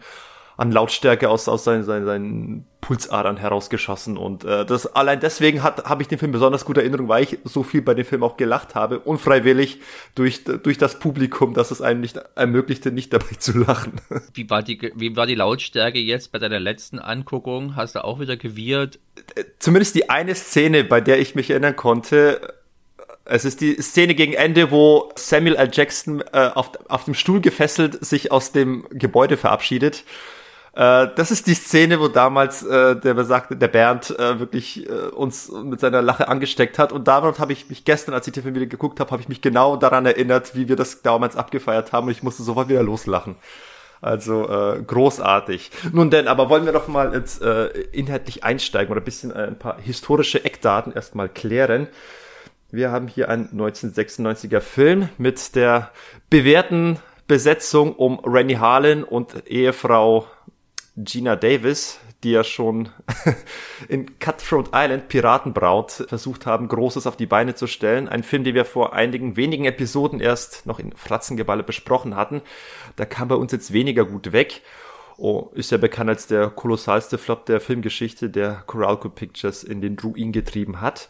an 0.58 0.72
Lautstärke 0.72 1.30
aus, 1.30 1.48
aus 1.48 1.64
seinen, 1.64 1.84
seinen, 1.84 2.06
seinen 2.06 2.66
Pulsadern 2.80 3.38
herausgeschossen. 3.38 4.18
Und 4.18 4.46
äh, 4.46 4.66
das 4.66 4.96
allein 4.96 5.20
deswegen 5.20 5.64
hat 5.64 5.86
habe 5.86 6.02
ich 6.02 6.08
den 6.08 6.20
Film 6.20 6.32
besonders 6.32 6.66
gute 6.66 6.82
Erinnerung, 6.82 7.08
weil 7.10 7.24
ich 7.24 7.40
so 7.44 7.64
viel 7.64 7.82
bei 7.82 7.94
dem 7.94 8.06
Film 8.06 8.24
auch 8.24 8.38
gelacht 8.38 8.76
habe, 8.76 9.00
unfreiwillig 9.00 9.82
durch, 10.14 10.44
durch 10.44 10.78
das 10.78 11.00
Publikum, 11.00 11.54
dass 11.54 11.72
es 11.72 11.82
einem 11.82 12.00
nicht 12.00 12.20
ermöglichte, 12.36 12.92
nicht 12.92 13.12
dabei 13.12 13.36
zu 13.38 13.58
lachen. 13.58 13.94
Wie 14.34 14.50
war 14.50 14.64
die, 14.64 14.92
wie 14.96 15.16
war 15.16 15.26
die 15.26 15.36
Lautstärke 15.36 16.00
jetzt 16.00 16.32
bei 16.32 16.40
deiner 16.40 16.60
letzten 16.60 17.00
Anguckung? 17.00 17.76
Hast 17.76 17.96
du 17.96 18.04
auch 18.04 18.20
wieder 18.20 18.38
gewirrt? 18.38 19.00
Äh, 19.36 19.44
zumindest 19.60 19.96
die 19.96 20.10
eine 20.10 20.36
Szene, 20.36 20.84
bei 20.84 21.02
der 21.02 21.20
ich 21.20 21.36
mich 21.36 21.50
erinnern 21.50 21.76
konnte, 21.76 22.54
es 23.26 23.44
ist 23.44 23.62
die 23.62 23.82
Szene 23.82 24.14
gegen 24.14 24.34
Ende, 24.34 24.70
wo 24.70 25.12
Samuel 25.16 25.56
L. 25.56 25.70
Jackson 25.72 26.22
äh, 26.32 26.52
auf, 26.54 26.72
auf 26.88 27.06
dem 27.06 27.16
Stuhl 27.16 27.42
gefesselt 27.42 28.06
sich 28.06 28.32
aus 28.32 28.52
dem 28.52 28.86
Gebäude 28.92 29.36
verabschiedet 29.36 30.04
äh, 30.76 31.08
das 31.16 31.32
ist 31.32 31.48
die 31.48 31.54
Szene, 31.54 32.02
wo 32.02 32.10
damals 32.10 32.62
äh, 32.64 32.98
der 32.98 33.14
besagte, 33.14 33.56
der 33.56 33.70
Bernd 33.70 34.18
äh, 34.20 34.40
wirklich 34.40 34.90
äh, 34.90 35.08
uns 35.08 35.50
mit 35.50 35.80
seiner 35.80 36.02
Lache 36.02 36.28
angesteckt 36.28 36.78
hat. 36.78 36.92
Und 36.92 37.08
damals 37.08 37.40
habe 37.40 37.54
ich 37.54 37.70
mich 37.70 37.86
gestern, 37.86 38.14
als 38.14 38.28
ich 38.28 38.34
den 38.34 38.44
Film 38.44 38.56
wieder 38.56 38.66
geguckt 38.66 39.00
habe, 39.00 39.10
habe 39.12 39.22
ich 39.22 39.30
mich 39.30 39.42
genau 39.42 39.78
daran 39.78 40.06
erinnert, 40.06 40.54
wie 40.54 40.68
wir 40.68 40.76
das 40.76 41.02
damals 41.02 41.38
abgefeiert 41.38 41.94
haben. 41.94 42.08
Und 42.08 42.12
ich 42.12 42.24
musste 42.24 42.44
sofort 42.44 42.68
wieder 42.68 42.84
loslachen. 42.84 43.38
Also 44.02 44.50
äh, 44.50 44.84
großartig. 44.84 45.72
Nun 45.94 46.12
denn, 46.12 46.28
aber 46.28 46.50
wollen 46.50 46.66
wir 46.66 46.74
doch 46.74 46.90
mal 46.90 47.14
jetzt 47.14 47.42
äh, 47.42 47.68
inhaltlich 47.94 48.44
einsteigen 48.44 48.92
oder 48.92 49.00
ein 49.00 49.06
bisschen 49.06 49.32
äh, 49.32 49.48
ein 49.48 49.58
paar 49.58 49.80
historische 49.80 50.44
Eckdaten 50.44 50.92
erstmal 50.92 51.30
klären. 51.30 51.88
Wir 52.70 52.92
haben 52.92 53.08
hier 53.08 53.30
einen 53.30 53.48
1996er 53.48 54.60
Film 54.60 55.08
mit 55.18 55.56
der 55.56 55.92
bewährten 56.30 57.00
Besetzung 57.28 57.96
um 57.96 58.20
Rennie 58.20 58.58
Harlan 58.58 59.06
und 59.06 59.48
Ehefrau 59.48 60.28
Gina 60.98 61.36
Davis, 61.36 62.00
die 62.24 62.32
ja 62.32 62.44
schon 62.44 62.90
in 63.90 64.18
Cutthroat 64.20 64.70
Island 64.74 65.10
Piratenbraut 65.10 65.92
versucht 65.92 66.46
haben, 66.46 66.68
Großes 66.68 67.06
auf 67.06 67.18
die 67.18 67.26
Beine 67.26 67.56
zu 67.56 67.68
stellen. 67.68 68.08
Ein 68.08 68.24
Film, 68.24 68.44
den 68.44 68.56
wir 68.56 68.66
vor 68.66 68.94
einigen 68.94 69.36
wenigen 69.36 69.66
Episoden 69.66 70.20
erst 70.20 70.66
noch 70.66 70.80
in 70.80 70.94
Fratzengeballe 70.94 71.64
besprochen 71.64 72.16
hatten. 72.16 72.42
Da 72.96 73.06
kam 73.06 73.28
bei 73.28 73.36
uns 73.36 73.52
jetzt 73.52 73.74
weniger 73.74 74.06
gut 74.06 74.32
weg. 74.32 74.62
Oh, 75.18 75.50
ist 75.54 75.72
ja 75.72 75.78
bekannt 75.78 76.10
als 76.10 76.28
der 76.28 76.50
kolossalste 76.50 77.18
Flop 77.18 77.46
der 77.46 77.62
Filmgeschichte, 77.62 78.30
der 78.30 78.64
Coralco 78.66 79.10
Pictures 79.10 79.64
in 79.64 79.82
den 79.82 79.98
Ruin 80.00 80.32
getrieben 80.32 80.82
hat. 80.82 81.10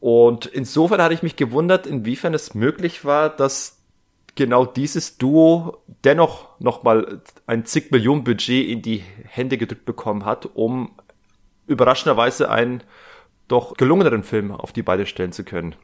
Und 0.00 0.46
insofern 0.46 1.00
hatte 1.00 1.14
ich 1.14 1.22
mich 1.22 1.36
gewundert, 1.36 1.86
inwiefern 1.86 2.34
es 2.34 2.54
möglich 2.54 3.04
war, 3.04 3.30
dass 3.30 3.81
genau 4.34 4.64
dieses 4.64 5.18
Duo 5.18 5.82
dennoch 6.04 6.58
nochmal 6.60 7.20
ein 7.46 7.66
zig 7.66 7.90
Millionen 7.90 8.24
Budget 8.24 8.68
in 8.68 8.82
die 8.82 9.02
Hände 9.24 9.58
gedrückt 9.58 9.84
bekommen 9.84 10.24
hat, 10.24 10.46
um 10.54 10.92
überraschenderweise 11.66 12.50
einen 12.50 12.82
doch 13.48 13.74
gelungeneren 13.74 14.24
Film 14.24 14.50
auf 14.50 14.72
die 14.72 14.82
Beine 14.82 15.06
stellen 15.06 15.32
zu 15.32 15.44
können. 15.44 15.74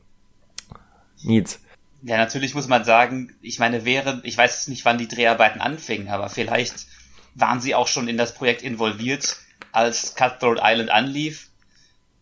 Nils. 1.22 1.60
Ja, 2.02 2.16
natürlich 2.16 2.54
muss 2.54 2.68
man 2.68 2.84
sagen, 2.84 3.34
ich 3.42 3.58
meine, 3.58 3.84
wäre, 3.84 4.20
ich 4.24 4.38
weiß 4.38 4.68
nicht, 4.68 4.84
wann 4.84 4.98
die 4.98 5.08
Dreharbeiten 5.08 5.60
anfingen, 5.60 6.08
aber 6.08 6.28
vielleicht 6.28 6.86
waren 7.34 7.60
sie 7.60 7.74
auch 7.74 7.88
schon 7.88 8.08
in 8.08 8.16
das 8.16 8.34
Projekt 8.34 8.62
involviert, 8.62 9.36
als 9.72 10.14
Cutthroat 10.14 10.60
Island 10.62 10.90
anlief, 10.90 11.50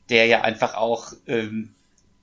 der 0.09 0.27
ja 0.27 0.43
einfach 0.43 0.75
auch 0.75 1.13
ähm, 1.27 1.75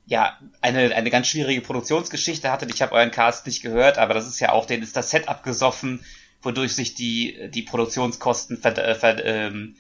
ja, 0.06 0.38
eine, 0.62 0.94
eine 0.96 1.10
ganz 1.10 1.28
schwierige 1.28 1.62
Produktionsgeschichte 1.62 2.52
hatte. 2.52 2.68
Ich 2.74 2.82
habe 2.82 2.94
euren 2.94 3.12
Cast 3.12 3.46
nicht 3.46 3.62
gehört, 3.62 3.98
aber 3.98 4.14
das 4.14 4.28
ist 4.28 4.40
ja 4.40 4.52
auch, 4.52 4.66
den 4.66 4.84
ist 4.84 4.96
das 4.96 5.10
Set 5.10 5.30
abgesoffen, 5.30 6.04
wodurch 6.42 6.76
sich 6.76 6.94
die, 6.94 7.50
die 7.50 7.62
Produktionskosten 7.62 8.58
ver, 8.58 8.78
äh, 8.78 8.96
ver, 8.96 9.24
ähm, 9.24 9.76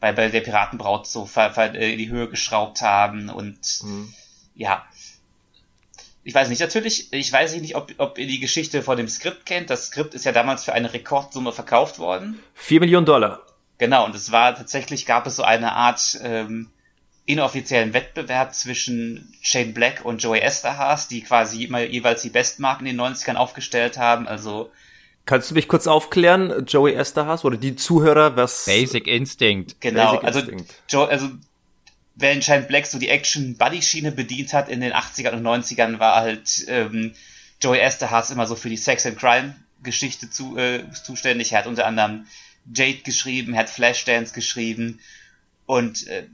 bei, 0.00 0.12
bei 0.12 0.28
der 0.28 0.40
Piratenbraut 0.40 1.06
so 1.06 1.26
ver, 1.26 1.52
ver, 1.52 1.74
äh, 1.74 1.92
in 1.92 1.98
die 1.98 2.08
Höhe 2.08 2.28
geschraubt 2.28 2.82
haben 2.82 3.28
und 3.28 3.82
mhm. 3.82 4.12
ja. 4.54 4.84
Ich 6.24 6.34
weiß 6.34 6.48
nicht, 6.48 6.60
natürlich, 6.60 7.12
ich 7.12 7.32
weiß 7.32 7.56
nicht, 7.56 7.74
ob, 7.74 7.94
ob 7.96 8.18
ihr 8.18 8.26
die 8.26 8.40
Geschichte 8.40 8.82
von 8.82 8.98
dem 8.98 9.08
Skript 9.08 9.46
kennt. 9.46 9.70
Das 9.70 9.86
Skript 9.86 10.12
ist 10.14 10.26
ja 10.26 10.32
damals 10.32 10.64
für 10.64 10.74
eine 10.74 10.92
Rekordsumme 10.92 11.52
verkauft 11.52 11.98
worden. 11.98 12.38
Vier 12.52 12.80
Millionen 12.80 13.06
Dollar. 13.06 13.46
Genau, 13.78 14.04
und 14.04 14.14
es 14.14 14.30
war 14.30 14.54
tatsächlich, 14.54 15.06
gab 15.06 15.26
es 15.26 15.36
so 15.36 15.44
eine 15.44 15.72
Art 15.72 16.18
ähm, 16.22 16.70
inoffiziellen 17.28 17.92
Wettbewerb 17.92 18.54
zwischen 18.54 19.34
Shane 19.42 19.74
Black 19.74 20.02
und 20.02 20.22
Joey 20.22 20.40
Esterhaas, 20.40 21.08
die 21.08 21.20
quasi 21.20 21.64
immer 21.64 21.82
jeweils 21.82 22.22
die 22.22 22.30
Bestmarken 22.30 22.86
in 22.86 22.96
den 22.96 23.06
90ern 23.06 23.34
aufgestellt 23.34 23.98
haben. 23.98 24.26
Also 24.26 24.70
Kannst 25.26 25.50
du 25.50 25.54
mich 25.54 25.68
kurz 25.68 25.86
aufklären, 25.86 26.64
Joey 26.66 26.94
Esterhaas 26.94 27.44
oder 27.44 27.58
die 27.58 27.76
Zuhörer, 27.76 28.34
was 28.36 28.64
Basic 28.64 29.06
Instinct. 29.06 29.78
Genau, 29.82 30.12
Basic 30.12 30.24
also, 30.24 30.38
Instinct. 30.40 30.74
Joe, 30.88 31.06
also 31.06 31.28
während 32.14 32.44
Shane 32.44 32.66
Black 32.66 32.86
so 32.86 32.98
die 32.98 33.10
Action-Buddy-Schiene 33.10 34.10
bedient 34.10 34.54
hat 34.54 34.70
in 34.70 34.80
den 34.80 34.94
80ern 34.94 35.32
und 35.32 35.46
90ern, 35.46 35.98
war 35.98 36.16
halt 36.22 36.64
ähm, 36.68 37.12
Joey 37.60 37.78
Esterhaas 37.80 38.30
immer 38.30 38.46
so 38.46 38.54
für 38.54 38.70
die 38.70 38.78
Sex 38.78 39.04
and 39.04 39.18
Crime-Geschichte 39.18 40.30
zu, 40.30 40.56
äh, 40.56 40.82
zuständig. 40.92 41.52
Er 41.52 41.58
hat 41.58 41.66
unter 41.66 41.84
anderem 41.84 42.24
Jade 42.74 43.02
geschrieben, 43.04 43.52
er 43.52 43.60
hat 43.60 43.70
Flashdance 43.70 44.32
geschrieben 44.32 45.00
und 45.66 46.06
äh, 46.06 46.24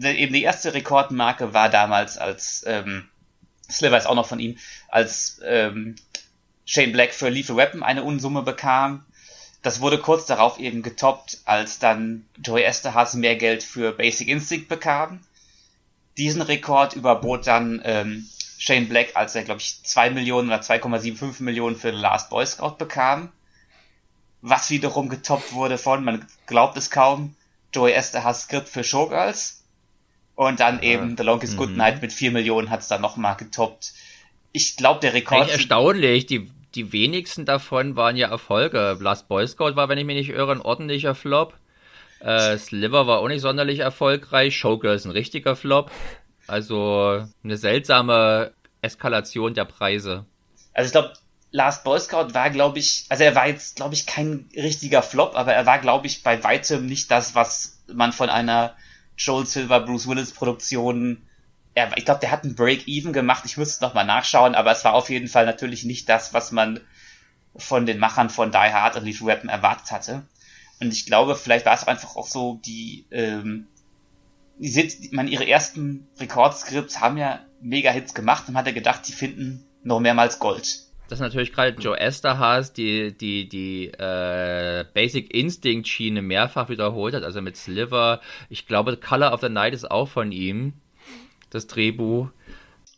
eben 0.00 0.32
die 0.32 0.42
erste 0.42 0.74
Rekordmarke 0.74 1.54
war 1.54 1.68
damals, 1.68 2.18
als 2.18 2.64
ähm, 2.66 3.08
Sliver 3.70 3.96
ist 3.96 4.06
auch 4.06 4.14
noch 4.14 4.26
von 4.26 4.40
ihm, 4.40 4.58
als 4.88 5.40
ähm, 5.44 5.96
Shane 6.64 6.92
Black 6.92 7.14
für 7.14 7.28
Lethal 7.28 7.56
Weapon 7.56 7.82
eine 7.82 8.04
Unsumme 8.04 8.42
bekam. 8.42 9.04
Das 9.62 9.80
wurde 9.80 9.98
kurz 9.98 10.26
darauf 10.26 10.58
eben 10.58 10.82
getoppt, 10.82 11.38
als 11.44 11.78
dann 11.78 12.26
Joey 12.44 12.64
Esterhaas 12.64 13.14
mehr 13.14 13.36
Geld 13.36 13.62
für 13.62 13.92
Basic 13.92 14.28
Instinct 14.28 14.68
bekam. 14.68 15.20
Diesen 16.18 16.42
Rekord 16.42 16.94
überbot 16.94 17.46
dann 17.46 17.80
ähm, 17.84 18.28
Shane 18.58 18.88
Black, 18.88 19.12
als 19.14 19.34
er, 19.34 19.44
glaube 19.44 19.60
ich, 19.60 19.82
2 19.82 20.10
Millionen 20.10 20.48
oder 20.48 20.60
2,75 20.60 21.42
Millionen 21.42 21.76
für 21.76 21.92
The 21.92 21.98
Last 21.98 22.30
Boy 22.30 22.46
Scout 22.46 22.76
bekam. 22.78 23.32
Was 24.42 24.70
wiederum 24.70 25.08
getoppt 25.08 25.54
wurde 25.54 25.78
von, 25.78 26.04
man 26.04 26.26
glaubt 26.46 26.76
es 26.76 26.90
kaum, 26.90 27.34
Joey 27.72 27.92
Esterhaas 27.92 28.42
Skript 28.42 28.68
für 28.68 28.84
Showgirls. 28.84 29.63
Und 30.36 30.60
dann 30.60 30.82
eben 30.82 31.16
The 31.16 31.22
Longest 31.22 31.56
Good 31.56 31.76
Night 31.76 32.02
mit 32.02 32.12
4 32.12 32.32
Millionen 32.32 32.70
hat 32.70 32.80
es 32.80 32.88
dann 32.88 33.00
nochmal 33.00 33.36
getoppt. 33.36 33.92
Ich 34.52 34.76
glaube, 34.76 35.00
der 35.00 35.14
Rekord. 35.14 35.42
Echt 35.42 35.52
erstaunlich. 35.52 36.26
Die, 36.26 36.50
die 36.74 36.92
wenigsten 36.92 37.44
davon 37.44 37.96
waren 37.96 38.16
ja 38.16 38.28
Erfolge. 38.28 38.96
Last 39.00 39.28
Boy 39.28 39.46
Scout 39.46 39.76
war, 39.76 39.88
wenn 39.88 39.98
ich 39.98 40.04
mich 40.04 40.16
nicht 40.16 40.30
irre, 40.30 40.52
ein 40.52 40.60
ordentlicher 40.60 41.14
Flop. 41.14 41.54
Äh, 42.20 42.58
Sliver 42.58 43.06
war 43.06 43.20
auch 43.20 43.28
nicht 43.28 43.42
sonderlich 43.42 43.80
erfolgreich. 43.80 44.56
Showgirls 44.56 45.04
ein 45.04 45.12
richtiger 45.12 45.54
Flop. 45.54 45.90
Also 46.46 47.26
eine 47.42 47.56
seltsame 47.56 48.52
Eskalation 48.82 49.54
der 49.54 49.64
Preise. 49.64 50.26
Also 50.72 50.86
ich 50.86 50.92
glaube, 50.92 51.12
Last 51.52 51.84
Boy 51.84 52.00
Scout 52.00 52.34
war, 52.34 52.50
glaube 52.50 52.80
ich, 52.80 53.06
also 53.08 53.22
er 53.22 53.36
war 53.36 53.46
jetzt, 53.46 53.76
glaube 53.76 53.94
ich, 53.94 54.06
kein 54.06 54.48
richtiger 54.56 55.02
Flop, 55.02 55.36
aber 55.36 55.52
er 55.52 55.66
war, 55.66 55.78
glaube 55.78 56.08
ich, 56.08 56.24
bei 56.24 56.42
weitem 56.42 56.86
nicht 56.86 57.10
das, 57.12 57.36
was 57.36 57.78
man 57.86 58.12
von 58.12 58.28
einer 58.28 58.74
Joel 59.16 59.46
Silver, 59.46 59.80
Bruce 59.80 60.08
Willis 60.08 60.32
Produktion, 60.32 61.22
er, 61.74 61.96
ich 61.96 62.04
glaube, 62.04 62.20
der 62.20 62.30
hat 62.30 62.44
einen 62.44 62.54
Break-Even 62.54 63.12
gemacht, 63.12 63.44
ich 63.44 63.56
müsste 63.56 63.84
noch 63.84 63.94
mal 63.94 64.04
nachschauen, 64.04 64.54
aber 64.54 64.72
es 64.72 64.84
war 64.84 64.94
auf 64.94 65.10
jeden 65.10 65.28
Fall 65.28 65.46
natürlich 65.46 65.84
nicht 65.84 66.08
das, 66.08 66.32
was 66.32 66.52
man 66.52 66.80
von 67.56 67.86
den 67.86 67.98
Machern 67.98 68.30
von 68.30 68.50
Die 68.50 68.58
Hard 68.58 68.96
und 68.96 69.04
Lethal 69.04 69.26
Weapon 69.26 69.48
erwartet 69.48 69.90
hatte. 69.90 70.22
Und 70.80 70.92
ich 70.92 71.06
glaube, 71.06 71.36
vielleicht 71.36 71.66
war 71.66 71.74
es 71.74 71.86
einfach 71.86 72.16
auch 72.16 72.26
so, 72.26 72.60
die, 72.64 73.06
ähm, 73.10 73.66
die 74.58 74.68
sind, 74.68 75.12
man, 75.12 75.28
ihre 75.28 75.48
ersten 75.48 76.06
Rekordskripts 76.18 77.00
haben 77.00 77.16
ja 77.16 77.40
Mega-Hits 77.60 78.14
gemacht 78.14 78.48
und 78.48 78.56
hat 78.56 78.66
er 78.66 78.72
gedacht, 78.72 79.06
die 79.08 79.12
finden 79.12 79.64
noch 79.82 80.00
mehrmals 80.00 80.38
Gold. 80.38 80.83
Das 81.08 81.18
ist 81.18 81.22
natürlich 81.22 81.52
gerade 81.52 81.80
Joe 81.80 81.98
Esterhaas, 81.98 82.72
die 82.72 83.16
die 83.16 83.48
die 83.48 83.88
äh, 83.88 84.84
Basic 84.94 85.32
Instinct 85.34 85.86
Schiene 85.86 86.22
mehrfach 86.22 86.68
wiederholt 86.70 87.14
hat, 87.14 87.22
also 87.24 87.42
mit 87.42 87.56
Sliver. 87.56 88.20
Ich 88.48 88.66
glaube, 88.66 88.96
Color 88.96 89.32
of 89.32 89.40
the 89.40 89.50
Night 89.50 89.74
ist 89.74 89.90
auch 89.90 90.08
von 90.08 90.32
ihm, 90.32 90.72
das 91.50 91.66
Drehbuch. 91.66 92.28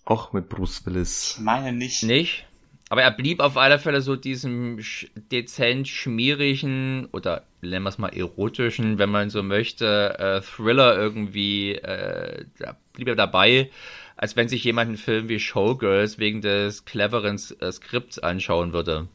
auch 0.04 0.32
mit 0.32 0.48
Bruce 0.48 0.86
Willis. 0.86 1.34
Ich 1.36 1.44
meine 1.44 1.72
nicht. 1.72 2.04
Nicht? 2.04 2.46
Aber 2.88 3.02
er 3.02 3.10
blieb 3.10 3.40
auf 3.40 3.56
alle 3.56 3.80
Fälle 3.80 4.00
so 4.00 4.14
diesem 4.14 4.80
sch 4.80 5.08
dezent 5.32 5.88
schmierigen 5.88 7.08
oder 7.12 7.42
nennen 7.60 7.82
wir 7.82 7.88
es 7.88 7.98
mal 7.98 8.10
erotischen, 8.10 8.98
wenn 8.98 9.10
man 9.10 9.28
so 9.28 9.42
möchte, 9.42 10.16
äh, 10.20 10.40
Thriller 10.40 10.96
irgendwie, 10.96 11.74
äh, 11.74 12.44
da 12.60 12.76
blieb 12.92 13.08
er 13.08 13.16
dabei, 13.16 13.70
als 14.16 14.36
wenn 14.36 14.48
sich 14.48 14.64
jemand 14.64 14.88
einen 14.88 14.96
Film 14.96 15.28
wie 15.28 15.38
Showgirls 15.38 16.18
wegen 16.18 16.40
des 16.40 16.84
cleveren 16.84 17.40
äh, 17.60 17.70
Skripts 17.70 18.18
anschauen 18.18 18.72
würde. 18.72 19.08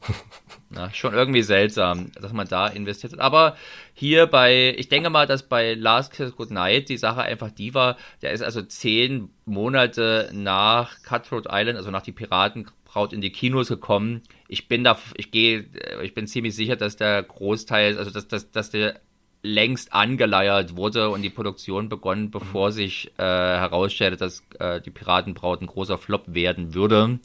Na, 0.70 0.92
schon 0.92 1.14
irgendwie 1.14 1.42
seltsam, 1.42 2.12
dass 2.20 2.32
man 2.32 2.46
da 2.46 2.68
investiert 2.68 3.14
hat. 3.14 3.20
Aber 3.20 3.56
hier 3.94 4.26
bei, 4.26 4.74
ich 4.76 4.88
denke 4.88 5.10
mal, 5.10 5.26
dass 5.26 5.42
bei 5.42 5.74
Last 5.74 6.12
Kiss 6.12 6.36
Goodnight 6.36 6.88
die 6.88 6.98
Sache 6.98 7.22
einfach 7.22 7.50
die 7.50 7.74
war, 7.74 7.96
der 8.22 8.32
ist 8.32 8.42
also 8.42 8.62
zehn 8.62 9.30
Monate 9.44 10.30
nach 10.32 11.02
Cutthroat 11.02 11.46
Island, 11.50 11.78
also 11.78 11.90
nach 11.90 12.02
die 12.02 12.12
Piratenbraut 12.12 13.12
in 13.12 13.20
die 13.20 13.32
Kinos 13.32 13.68
gekommen. 13.68 14.22
Ich 14.46 14.68
bin 14.68 14.84
da, 14.84 14.98
ich 15.16 15.30
gehe, 15.30 15.66
ich 16.02 16.14
bin 16.14 16.26
ziemlich 16.26 16.54
sicher, 16.54 16.76
dass 16.76 16.96
der 16.96 17.22
Großteil, 17.22 17.98
also 17.98 18.10
dass, 18.10 18.28
dass, 18.28 18.50
dass 18.50 18.70
der 18.70 19.00
längst 19.42 19.92
angeleiert 19.92 20.76
wurde 20.76 21.10
und 21.10 21.22
die 21.22 21.30
Produktion 21.30 21.88
begonnen, 21.88 22.30
bevor 22.30 22.72
sich 22.72 23.12
äh, 23.18 23.22
herausstellte, 23.22 24.16
dass 24.16 24.42
äh, 24.58 24.80
die 24.80 24.90
Piratenbraut 24.90 25.62
ein 25.62 25.66
großer 25.66 25.98
Flop 25.98 26.24
werden 26.26 26.74
würde. 26.74 27.18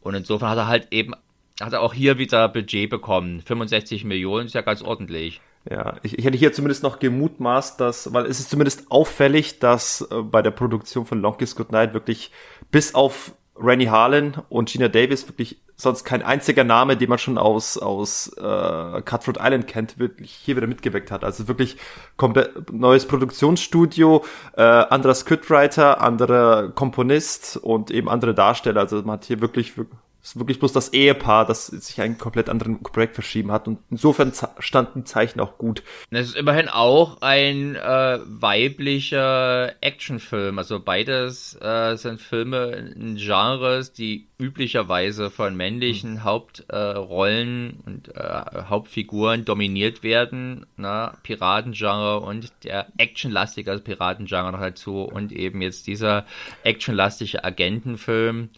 Und 0.00 0.14
insofern 0.14 0.50
hat 0.50 0.58
er 0.58 0.66
halt 0.66 0.88
eben 0.90 1.14
hat 1.60 1.72
er 1.72 1.82
auch 1.82 1.94
hier 1.94 2.18
wieder 2.18 2.48
Budget 2.48 2.90
bekommen. 2.90 3.40
65 3.40 4.04
Millionen 4.04 4.46
ist 4.46 4.54
ja 4.54 4.62
ganz 4.62 4.82
ordentlich. 4.82 5.40
Ja, 5.70 5.96
ich, 6.02 6.18
ich 6.18 6.24
hätte 6.24 6.36
hier 6.36 6.52
zumindest 6.52 6.82
noch 6.82 6.98
gemutmaßt, 6.98 7.80
dass, 7.80 8.12
weil 8.12 8.26
es 8.26 8.38
ist 8.38 8.50
zumindest 8.50 8.90
auffällig, 8.90 9.60
dass 9.60 10.06
äh, 10.10 10.22
bei 10.22 10.42
der 10.42 10.50
Produktion 10.50 11.06
von 11.06 11.20
Longest 11.20 11.56
Good 11.56 11.72
Night 11.72 11.94
wirklich 11.94 12.30
bis 12.70 12.94
auf 12.94 13.32
Rennie 13.56 13.88
Harlan 13.88 14.42
und 14.48 14.68
Gina 14.68 14.88
Davis 14.88 15.28
wirklich 15.28 15.60
sonst 15.76 16.04
kein 16.04 16.22
einziger 16.22 16.64
Name, 16.64 16.96
den 16.96 17.08
man 17.08 17.18
schon 17.18 17.38
aus 17.38 17.78
aus 17.78 18.28
äh, 18.36 19.02
Cutthroat 19.02 19.38
Island 19.40 19.66
kennt, 19.66 19.98
wirklich 19.98 20.30
hier 20.32 20.56
wieder 20.56 20.66
mitgeweckt 20.66 21.10
hat. 21.10 21.24
Also 21.24 21.48
wirklich 21.48 21.76
komplett 22.16 22.72
neues 22.72 23.06
Produktionsstudio, 23.06 24.24
äh, 24.56 24.62
anderer 24.62 25.14
Scriptwriter, 25.14 26.00
anderer 26.00 26.70
Komponist 26.70 27.56
und 27.56 27.90
eben 27.90 28.08
andere 28.08 28.34
Darsteller. 28.34 28.80
Also 28.80 28.96
man 28.98 29.14
hat 29.14 29.24
hier 29.24 29.40
wirklich 29.40 29.72
es 29.76 29.84
ist 30.24 30.38
wirklich 30.38 30.58
bloß 30.58 30.72
das 30.72 30.94
Ehepaar, 30.94 31.46
das 31.46 31.66
sich 31.66 32.00
einen 32.00 32.16
komplett 32.16 32.48
anderen 32.48 32.82
Projekt 32.82 33.14
verschrieben 33.14 33.52
hat. 33.52 33.68
Und 33.68 33.78
insofern 33.90 34.32
standen 34.58 35.00
die 35.00 35.04
Zeichen 35.04 35.38
auch 35.38 35.58
gut. 35.58 35.82
Es 36.10 36.28
ist 36.28 36.36
immerhin 36.36 36.68
auch 36.68 37.20
ein 37.20 37.76
äh, 37.76 38.18
weiblicher 38.24 39.74
Actionfilm. 39.82 40.58
Also 40.58 40.80
beides 40.80 41.60
äh, 41.60 41.96
sind 41.96 42.22
Filme 42.22 42.68
in 42.96 43.16
Genres, 43.16 43.92
die 43.92 44.26
üblicherweise 44.38 45.30
von 45.30 45.56
männlichen 45.56 46.14
mhm. 46.14 46.24
Hauptrollen 46.24 47.82
äh, 47.84 47.90
und 47.90 48.16
äh, 48.16 48.62
Hauptfiguren 48.70 49.44
dominiert 49.44 50.02
werden. 50.02 50.64
Na, 50.76 51.18
Piratengenre 51.22 52.20
und 52.20 52.50
der 52.64 52.86
actionlastige 52.96 53.78
Piratengenre 53.78 54.52
noch 54.52 54.60
dazu 54.60 55.02
und 55.02 55.32
eben 55.32 55.60
jetzt 55.60 55.86
dieser 55.86 56.24
actionlastige 56.62 57.44
Agentenfilm 57.44 58.48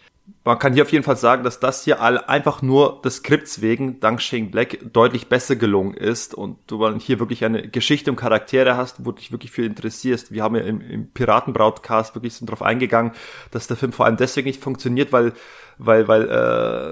man 0.45 0.59
kann 0.59 0.75
hier 0.75 0.85
auf 0.85 0.93
jeden 0.93 1.05
Fall 1.05 1.17
sagen, 1.17 1.43
dass 1.43 1.61
das 1.61 1.85
hier 1.85 2.01
alle 2.01 2.29
einfach 2.29 2.62
nur 2.62 3.01
des 3.03 3.17
Skripts 3.17 3.62
wegen, 3.62 3.99
dank 4.01 4.23
Shane 4.23 4.51
Black, 4.51 4.79
deutlich 4.93 5.29
besser 5.29 5.57
gelungen 5.57 5.95
ist 5.95 6.35
und 6.35 6.59
du 6.69 6.99
hier 6.99 7.19
wirklich 7.19 7.45
eine 7.45 7.69
Geschichte 7.69 8.11
und 8.11 8.17
Charaktere 8.17 8.77
hast, 8.77 9.05
wo 9.05 9.11
du 9.11 9.19
dich 9.19 9.33
wirklich 9.33 9.51
für 9.51 9.65
interessierst. 9.65 10.33
Wir 10.33 10.45
haben 10.45 10.55
ja 10.55 10.62
im, 10.62 10.81
im 10.81 11.11
Piraten-Broadcast 11.11 12.15
wirklich 12.15 12.35
so 12.35 12.47
drauf 12.47 12.62
eingegangen, 12.62 13.12
dass 13.51 13.67
der 13.67 13.77
Film 13.77 13.93
vor 13.93 14.07
allem 14.07 14.17
deswegen 14.17 14.47
nicht 14.47 14.62
funktioniert, 14.62 15.12
weil 15.12 15.33
weil, 15.79 16.09
weil 16.09 16.29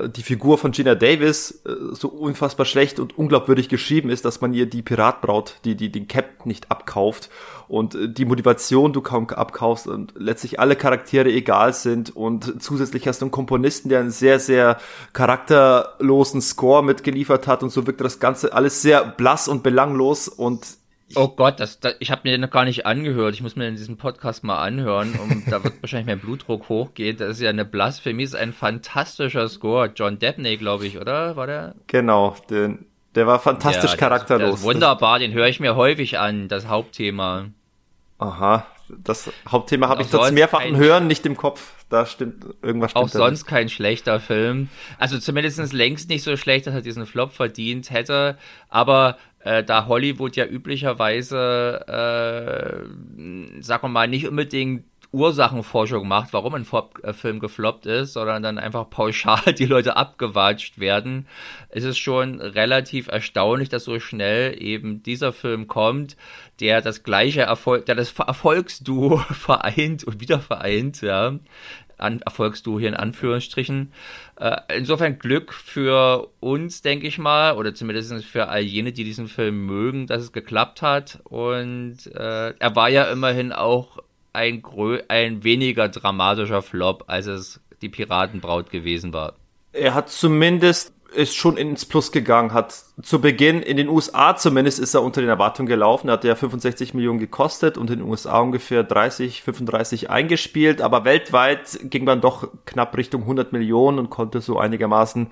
äh, 0.05 0.09
die 0.11 0.23
Figur 0.23 0.59
von 0.59 0.73
Gina 0.73 0.95
Davis 0.95 1.63
äh, 1.67 1.73
so 1.93 2.09
unfassbar 2.09 2.67
schlecht 2.67 3.01
und 3.01 3.17
unglaubwürdig 3.19 3.69
geschrieben 3.69 4.11
ist, 4.11 4.25
dass 4.25 4.41
man 4.41 4.53
ihr 4.53 4.67
die 4.67 4.83
Piratbraut, 4.83 5.57
die, 5.65 5.75
die 5.75 5.91
den 5.91 6.07
Captain 6.07 6.49
nicht 6.49 6.71
abkauft 6.71 7.31
und 7.67 7.95
äh, 7.95 8.09
die 8.09 8.27
Motivation 8.27 8.93
du 8.93 9.01
kaum 9.01 9.29
abkaufst 9.31 9.87
und 9.87 10.13
letztlich 10.17 10.61
alle 10.61 10.77
Charaktere 10.77 11.31
egal 11.31 11.73
sind 11.73 12.15
und 12.15 12.63
zusätzlich 12.63 13.09
hast 13.09 13.23
du 13.23 13.27
einen 13.27 13.33
Komponisten, 13.33 13.89
der 13.89 14.01
einen 14.01 14.11
sehr, 14.11 14.39
sehr 14.39 14.79
charakterlosen 15.15 16.43
Score 16.43 16.85
mitgeliefert 16.85 17.47
hat 17.47 17.63
und 17.63 17.71
so 17.71 17.87
wirkt 17.87 18.03
das 18.03 18.21
Ganze 18.21 18.53
alles 18.53 18.83
sehr 18.83 19.05
blass 19.05 19.49
und 19.49 19.63
belanglos 19.63 20.29
und 20.29 20.84
Oh 21.17 21.29
Gott, 21.29 21.61
das, 21.61 21.81
das 21.81 21.95
ich 22.01 22.11
habe 22.11 22.23
mir 22.25 22.33
den 22.33 22.41
noch 22.41 22.51
gar 22.51 22.65
nicht 22.65 22.87
angehört. 22.87 23.35
Ich 23.35 23.43
muss 23.43 23.57
mir 23.57 23.69
in 23.69 23.77
diesem 23.77 23.97
Podcast 23.97 24.45
mal 24.45 24.63
anhören. 24.63 25.15
Und 25.15 25.45
da 25.51 25.63
wird 25.63 25.75
wahrscheinlich 25.83 26.07
mein 26.07 26.21
Blutdruck 26.21 26.69
hochgehen. 26.69 27.17
Das 27.17 27.31
ist 27.31 27.41
ja 27.41 27.51
eine 27.51 27.65
Blasphemie. 27.65 28.25
Das 28.25 28.35
ist 28.35 28.41
ein 28.41 28.53
fantastischer 28.53 29.49
Score. 29.49 29.91
John 29.95 30.19
Debney, 30.19 30.57
glaube 30.57 30.87
ich, 30.87 30.99
oder? 30.99 31.37
War 31.37 31.47
der? 31.47 31.75
Genau, 31.87 32.37
den, 32.51 32.87
der 33.15 33.27
war 33.27 33.39
fantastisch 33.39 33.93
ja, 33.93 33.97
charakterlos. 33.97 34.51
Das, 34.51 34.61
das 34.61 34.65
wunderbar, 34.65 35.19
den 35.19 35.33
höre 35.33 35.47
ich 35.47 35.61
mir 35.61 35.77
häufig 35.77 36.19
an, 36.19 36.49
das 36.49 36.67
Hauptthema. 36.67 37.47
Aha, 38.19 38.67
das 38.89 39.31
Hauptthema 39.49 39.89
habe 39.89 40.03
ich 40.03 40.09
trotz 40.09 40.33
mehrfachen 40.33 40.77
Hören 40.77 41.07
nicht 41.07 41.25
im 41.27 41.37
Kopf. 41.37 41.84
Da 41.89 42.07
stimmt 42.07 42.45
irgendwas 42.63 42.91
stimmt 42.93 43.05
Auch 43.05 43.09
sonst 43.09 43.41
nicht. 43.41 43.47
kein 43.47 43.69
schlechter 43.69 44.21
Film. 44.21 44.69
Also 44.99 45.19
zumindest 45.19 45.73
längst 45.73 46.09
nicht 46.09 46.23
so 46.23 46.37
schlecht, 46.37 46.67
dass 46.67 46.75
er 46.75 46.81
diesen 46.83 47.07
Flop 47.07 47.33
verdient 47.33 47.91
hätte. 47.91 48.39
Aber 48.69 49.19
äh, 49.41 49.63
da 49.63 49.87
Hollywood 49.87 50.37
ja 50.37 50.47
üblicherweise, 50.47 51.85
äh, 51.87 53.63
sagen 53.63 53.83
wir 53.83 53.89
mal, 53.89 54.09
nicht 54.09 54.27
unbedingt 54.27 54.85
Ursachenforschung 55.15 56.07
macht, 56.09 56.33
warum 56.33 56.55
ein 56.55 56.67
äh, 57.03 57.13
Film 57.13 57.39
gefloppt 57.39 57.87
ist, 57.87 58.15
sondern 58.15 58.43
dann 58.43 58.59
einfach 58.59 58.91
pauschal 58.91 59.55
die 59.59 59.67
Leute 59.67 59.97
abgewatscht 59.97 60.79
werden, 60.79 61.27
ist 61.71 61.85
es 61.85 61.97
schon 61.97 62.41
relativ 62.41 63.07
erstaunlich, 63.09 63.69
dass 63.69 63.85
so 63.85 64.01
schnell 64.01 64.61
eben 64.61 65.03
dieser 65.03 65.33
Film 65.33 65.69
kommt, 65.69 66.17
der 66.61 66.81
das 66.81 67.05
gleiche 67.05 67.43
Erfolg, 67.43 67.87
der 67.87 67.95
das 67.95 68.13
Erfolgsduo 68.13 69.19
vereint 69.31 70.05
und 70.05 70.21
wieder 70.21 70.41
vereint, 70.41 71.01
ja, 71.01 71.39
an 71.97 72.21
Erfolgsduo 72.21 72.81
hier 72.81 72.89
in 72.89 72.95
Anführungsstrichen. 72.97 73.93
Äh, 74.37 74.57
insofern 74.77 75.19
Glück 75.19 75.53
für 75.53 76.29
uns, 76.41 76.83
denke 76.83 77.07
ich 77.07 77.19
mal, 77.19 77.57
oder 77.57 77.75
zumindest 77.75 78.25
für 78.25 78.49
all 78.49 78.63
jene, 78.63 78.93
die 78.93 79.05
diesen 79.05 79.29
Film 79.29 79.65
mögen, 79.67 80.09
dass 80.09 80.23
es 80.23 80.33
geklappt 80.33 80.83
hat. 80.83 81.21
Und 81.25 81.99
äh, 82.13 82.55
er 82.59 82.77
war 82.77 82.89
ja 82.89 83.05
immerhin 83.05 83.53
auch 83.53 83.99
ein, 84.35 84.63
ein 85.09 85.45
weniger 85.45 85.89
dramatischer 85.89 86.63
Flop, 86.63 87.05
als 87.07 87.27
es 87.27 87.61
die 87.83 87.89
Piratenbraut 87.89 88.71
gewesen 88.71 89.13
war. 89.13 89.35
Er 89.73 89.95
hat 89.95 90.11
zumindest 90.11 90.93
ist 91.15 91.37
schon 91.37 91.57
ins 91.57 91.85
Plus 91.85 92.13
gegangen, 92.13 92.53
hat 92.53 92.75
zu 93.03 93.21
Beginn 93.21 93.63
in 93.63 93.77
den 93.77 93.89
USA 93.89 94.37
zumindest 94.37 94.79
ist 94.79 94.95
er 94.95 95.03
unter 95.03 95.21
den 95.21 95.31
Erwartungen 95.31 95.69
gelaufen. 95.69 96.11
Hat 96.11 96.25
ja 96.25 96.35
65 96.35 96.93
Millionen 96.95 97.19
gekostet 97.19 97.79
und 97.79 97.91
in 97.91 98.01
den 98.01 98.09
USA 98.09 98.41
ungefähr 98.41 98.83
30, 98.83 99.43
35 99.43 100.11
eingespielt, 100.11 100.81
aber 100.81 101.05
weltweit 101.05 101.79
ging 101.85 102.05
man 102.05 102.21
doch 102.21 102.49
knapp 102.67 102.97
Richtung 102.97 103.23
100 103.23 103.53
Millionen 103.53 103.99
und 103.99 104.11
konnte 104.11 104.41
so 104.41 104.59
einigermaßen 104.59 105.29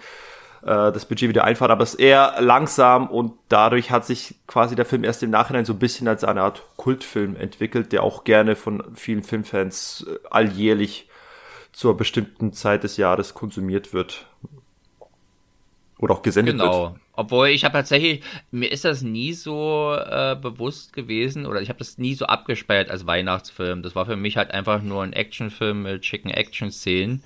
äh, 0.62 0.92
das 0.92 1.06
Budget 1.06 1.28
wieder 1.28 1.44
einfahren, 1.44 1.70
aber 1.70 1.82
es 1.82 1.94
ist 1.94 2.00
eher 2.00 2.36
langsam 2.40 3.08
und 3.08 3.32
dadurch 3.48 3.90
hat 3.90 4.06
sich 4.06 4.36
quasi 4.46 4.76
der 4.76 4.84
Film 4.84 5.04
erst 5.04 5.22
im 5.22 5.30
Nachhinein 5.30 5.64
so 5.64 5.72
ein 5.72 5.78
bisschen 5.78 6.08
als 6.08 6.24
eine 6.24 6.42
Art 6.42 6.62
Kultfilm 6.76 7.36
entwickelt, 7.36 7.92
der 7.92 8.02
auch 8.02 8.24
gerne 8.24 8.56
von 8.56 8.82
vielen 8.94 9.22
Filmfans 9.22 10.06
äh, 10.08 10.18
alljährlich 10.30 11.08
zur 11.72 11.96
bestimmten 11.96 12.52
Zeit 12.52 12.84
des 12.84 12.96
Jahres 12.96 13.34
konsumiert 13.34 13.92
wird. 13.92 14.26
Oder 15.98 16.14
auch 16.14 16.22
gesendet 16.22 16.58
genau. 16.58 16.90
wird. 16.90 17.00
Obwohl 17.14 17.48
ich 17.48 17.64
habe 17.64 17.74
tatsächlich, 17.74 18.22
mir 18.50 18.72
ist 18.72 18.84
das 18.84 19.02
nie 19.02 19.34
so 19.34 19.94
äh, 19.94 20.34
bewusst 20.40 20.92
gewesen 20.92 21.44
oder 21.44 21.60
ich 21.60 21.68
habe 21.68 21.78
das 21.78 21.98
nie 21.98 22.14
so 22.14 22.24
abgespeichert 22.24 22.90
als 22.90 23.06
Weihnachtsfilm. 23.06 23.82
Das 23.82 23.94
war 23.94 24.06
für 24.06 24.16
mich 24.16 24.36
halt 24.36 24.50
einfach 24.50 24.82
nur 24.82 25.02
ein 25.02 25.12
Actionfilm 25.12 25.82
mit 25.82 26.06
schicken 26.06 26.30
Action-Szenen. 26.30 27.22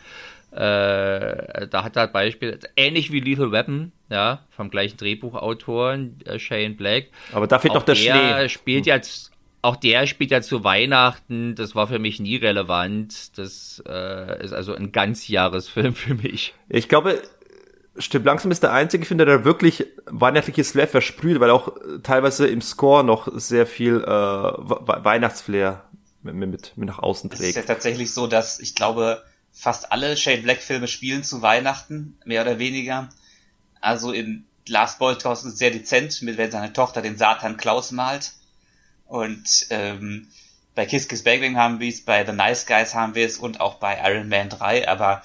Äh, 0.57 1.69
da 1.69 1.85
hat 1.85 1.97
er 1.97 2.07
Beispiel, 2.07 2.59
ähnlich 2.77 3.13
wie 3.13 3.21
Lethal 3.21 3.53
Weapon, 3.53 3.93
ja, 4.09 4.41
vom 4.49 4.71
gleichen 4.71 4.97
Drehbuchautoren, 4.97 6.19
äh, 6.25 6.39
Shane 6.39 6.77
Black. 6.77 7.09
Aber 7.33 7.47
da 7.47 7.59
fehlt 7.59 7.73
auch 7.73 7.77
noch 7.77 7.83
der, 7.83 7.95
der 7.95 8.01
Schnee. 8.01 8.49
spielt 8.49 8.87
jetzt, 8.87 9.33
auch 9.61 9.77
der 9.77 10.07
spielt 10.07 10.31
ja 10.31 10.41
zu 10.41 10.65
Weihnachten, 10.65 11.57
das 11.57 11.75
war 11.75 11.89
für 11.89 11.99
mich 11.99 12.21
nie 12.21 12.37
relevant. 12.37 13.37
Das 13.37 13.83
äh, 13.87 14.43
ist 14.43 14.55
also 14.55 14.75
ein 14.75 14.93
ganzjahresfilm 14.93 15.95
für 15.95 16.15
mich. 16.15 16.55
Ich 16.71 16.89
glaube, 16.89 17.21
Stipp 17.99 18.25
langsam 18.25 18.51
ist 18.51 18.63
der 18.63 18.73
einzige, 18.73 19.05
finde 19.05 19.27
der 19.27 19.45
wirklich 19.45 19.87
weihnachtliches 20.07 20.73
Flair 20.73 20.89
versprüht, 20.89 21.39
weil 21.39 21.51
auch 21.51 21.73
teilweise 22.03 22.47
im 22.47 22.63
Score 22.63 23.05
noch 23.05 23.29
sehr 23.35 23.67
viel 23.67 24.03
äh, 24.03 24.07
Weihnachtsflair 24.09 25.85
mit, 26.23 26.35
mit, 26.35 26.73
mit 26.77 26.89
nach 26.89 26.99
außen 26.99 27.29
trägt. 27.29 27.43
Es 27.43 27.49
ist 27.51 27.57
ja 27.57 27.63
tatsächlich 27.63 28.13
so, 28.13 28.27
dass 28.27 28.59
ich 28.59 28.75
glaube, 28.75 29.23
fast 29.57 29.91
alle 29.91 30.17
Shane 30.17 30.43
Black 30.43 30.63
Filme 30.63 30.87
spielen 30.87 31.25
zu 31.25 31.43
Weihnachten, 31.43 32.19
mehr 32.25 32.43
oder 32.43 32.59
weniger. 32.59 33.09
Also 33.81 34.13
in 34.13 34.45
Last 34.69 34.99
Boy 34.99 35.15
ist 35.15 35.25
es 35.25 35.59
sehr 35.59 35.71
dezent, 35.71 36.23
mit 36.23 36.37
wenn 36.37 36.51
seine 36.51 36.73
Tochter 36.73 37.03
den 37.03 37.17
Satan 37.17 37.57
Klaus 37.57 37.91
malt. 37.91 38.33
Und 39.07 39.67
ähm, 39.71 40.29
bei 40.75 40.85
Kiss 40.85 41.09
Kiss 41.09 41.23
Bang 41.23 41.41
Bang 41.41 41.57
haben 41.57 41.81
wir 41.81 41.89
es, 41.89 42.05
bei 42.05 42.25
The 42.25 42.33
Nice 42.33 42.67
Guys 42.67 42.95
haben 42.95 43.15
wir 43.15 43.25
es 43.25 43.39
und 43.39 43.61
auch 43.61 43.77
bei 43.77 43.99
Iron 44.05 44.29
Man 44.29 44.51
3, 44.51 44.89
aber 44.89 45.23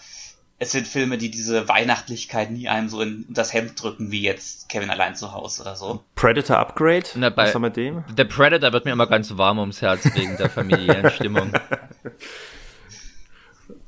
es 0.60 0.72
sind 0.72 0.88
Filme, 0.88 1.18
die 1.18 1.32
diese 1.32 1.68
Weihnachtlichkeit 1.68 2.52
nie 2.52 2.70
einem 2.70 2.88
so 2.88 3.02
in 3.02 3.26
das 3.30 3.52
Hemd 3.52 3.82
drücken, 3.82 4.12
wie 4.12 4.22
jetzt 4.22 4.70
Kevin 4.70 4.92
allein 4.92 5.16
zu 5.16 5.34
Hause 5.34 5.64
oder 5.64 5.76
so. 5.76 6.04
Predator 6.14 6.58
Upgrade? 6.58 7.06
Na, 7.16 7.32
bei 7.32 7.48
Was 7.48 7.56
haben 7.56 7.64
wir 7.64 7.72
dem? 7.72 8.04
Der 8.16 8.26
Predator 8.26 8.72
wird 8.72 8.86
mir 8.86 8.92
immer 8.92 9.08
ganz 9.08 9.36
warm 9.36 9.58
ums 9.58 9.82
Herz 9.82 10.06
wegen 10.14 10.38
der 10.38 10.52
familiären 10.52 11.10
Stimmung. 11.16 11.52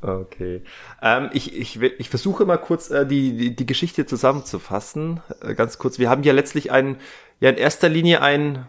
Okay. 0.04 0.62
Ähm, 1.02 1.30
ich, 1.32 1.56
ich, 1.56 1.82
ich 1.82 2.10
versuche 2.10 2.46
mal 2.46 2.58
kurz 2.58 2.92
äh, 2.92 3.06
die, 3.06 3.38
die, 3.38 3.56
die 3.56 3.66
Geschichte 3.66 4.06
zusammenzufassen. 4.06 5.22
Äh, 5.42 5.56
ganz 5.56 5.78
kurz. 5.78 5.98
Wir 5.98 6.10
haben 6.10 6.24
ja 6.24 6.34
letztlich 6.34 6.72
einen, 6.72 6.98
ja 7.40 7.50
in 7.50 7.58
erster 7.58 7.88
Linie 7.88 8.22
ein 8.22 8.66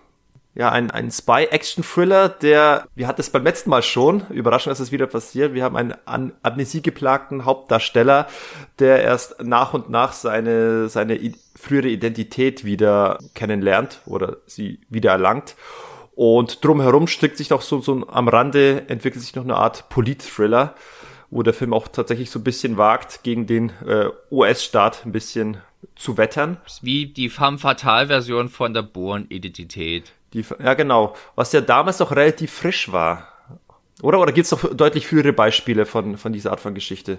ja, 0.56 0.70
ein, 0.70 0.92
ein 0.92 1.10
Spy-Action-Thriller, 1.10 2.28
der, 2.28 2.86
wir 2.94 3.08
hatten 3.08 3.20
es 3.20 3.30
beim 3.30 3.42
letzten 3.42 3.70
Mal 3.70 3.82
schon, 3.82 4.22
überraschend, 4.30 4.70
dass 4.70 4.78
es 4.78 4.92
wieder 4.92 5.08
passiert, 5.08 5.52
wir 5.52 5.64
haben 5.64 5.76
einen 5.76 5.94
an 6.04 6.32
amnesiegeplagten 6.42 7.44
Hauptdarsteller, 7.44 8.28
der 8.78 9.02
erst 9.02 9.42
nach 9.42 9.74
und 9.74 9.90
nach 9.90 10.12
seine, 10.12 10.88
seine 10.88 11.18
frühere 11.56 11.88
Identität 11.88 12.64
wieder 12.64 13.18
kennenlernt 13.34 14.00
oder 14.06 14.36
sie 14.46 14.78
wieder 14.88 15.10
erlangt. 15.10 15.56
Und 16.14 16.64
drumherum 16.64 17.08
strickt 17.08 17.36
sich 17.36 17.50
noch 17.50 17.62
so, 17.62 17.80
so 17.80 18.06
am 18.06 18.28
Rande, 18.28 18.84
entwickelt 18.88 19.24
sich 19.24 19.34
noch 19.34 19.42
eine 19.42 19.56
Art 19.56 19.88
Polit-Thriller, 19.88 20.76
wo 21.34 21.42
der 21.42 21.52
Film 21.52 21.74
auch 21.74 21.88
tatsächlich 21.88 22.30
so 22.30 22.38
ein 22.38 22.44
bisschen 22.44 22.76
wagt, 22.76 23.24
gegen 23.24 23.46
den 23.46 23.70
äh, 23.84 24.08
US-Staat 24.30 25.04
ein 25.04 25.10
bisschen 25.10 25.56
zu 25.96 26.16
wettern. 26.16 26.58
Wie 26.80 27.06
die 27.06 27.28
Femme 27.28 27.58
Fatale-Version 27.58 28.48
von 28.48 28.72
der 28.72 28.82
Born-Identität. 28.82 30.12
Ja, 30.32 30.74
genau. 30.74 31.16
Was 31.34 31.52
ja 31.52 31.60
damals 31.60 31.98
noch 31.98 32.12
relativ 32.12 32.52
frisch 32.52 32.92
war. 32.92 33.28
Oder? 34.00 34.20
Oder 34.20 34.32
gibt 34.32 34.44
es 34.44 34.52
noch 34.52 34.74
deutlich 34.74 35.08
frühere 35.08 35.32
Beispiele 35.32 35.86
von, 35.86 36.18
von 36.18 36.32
dieser 36.32 36.52
Art 36.52 36.60
von 36.60 36.72
Geschichte? 36.72 37.18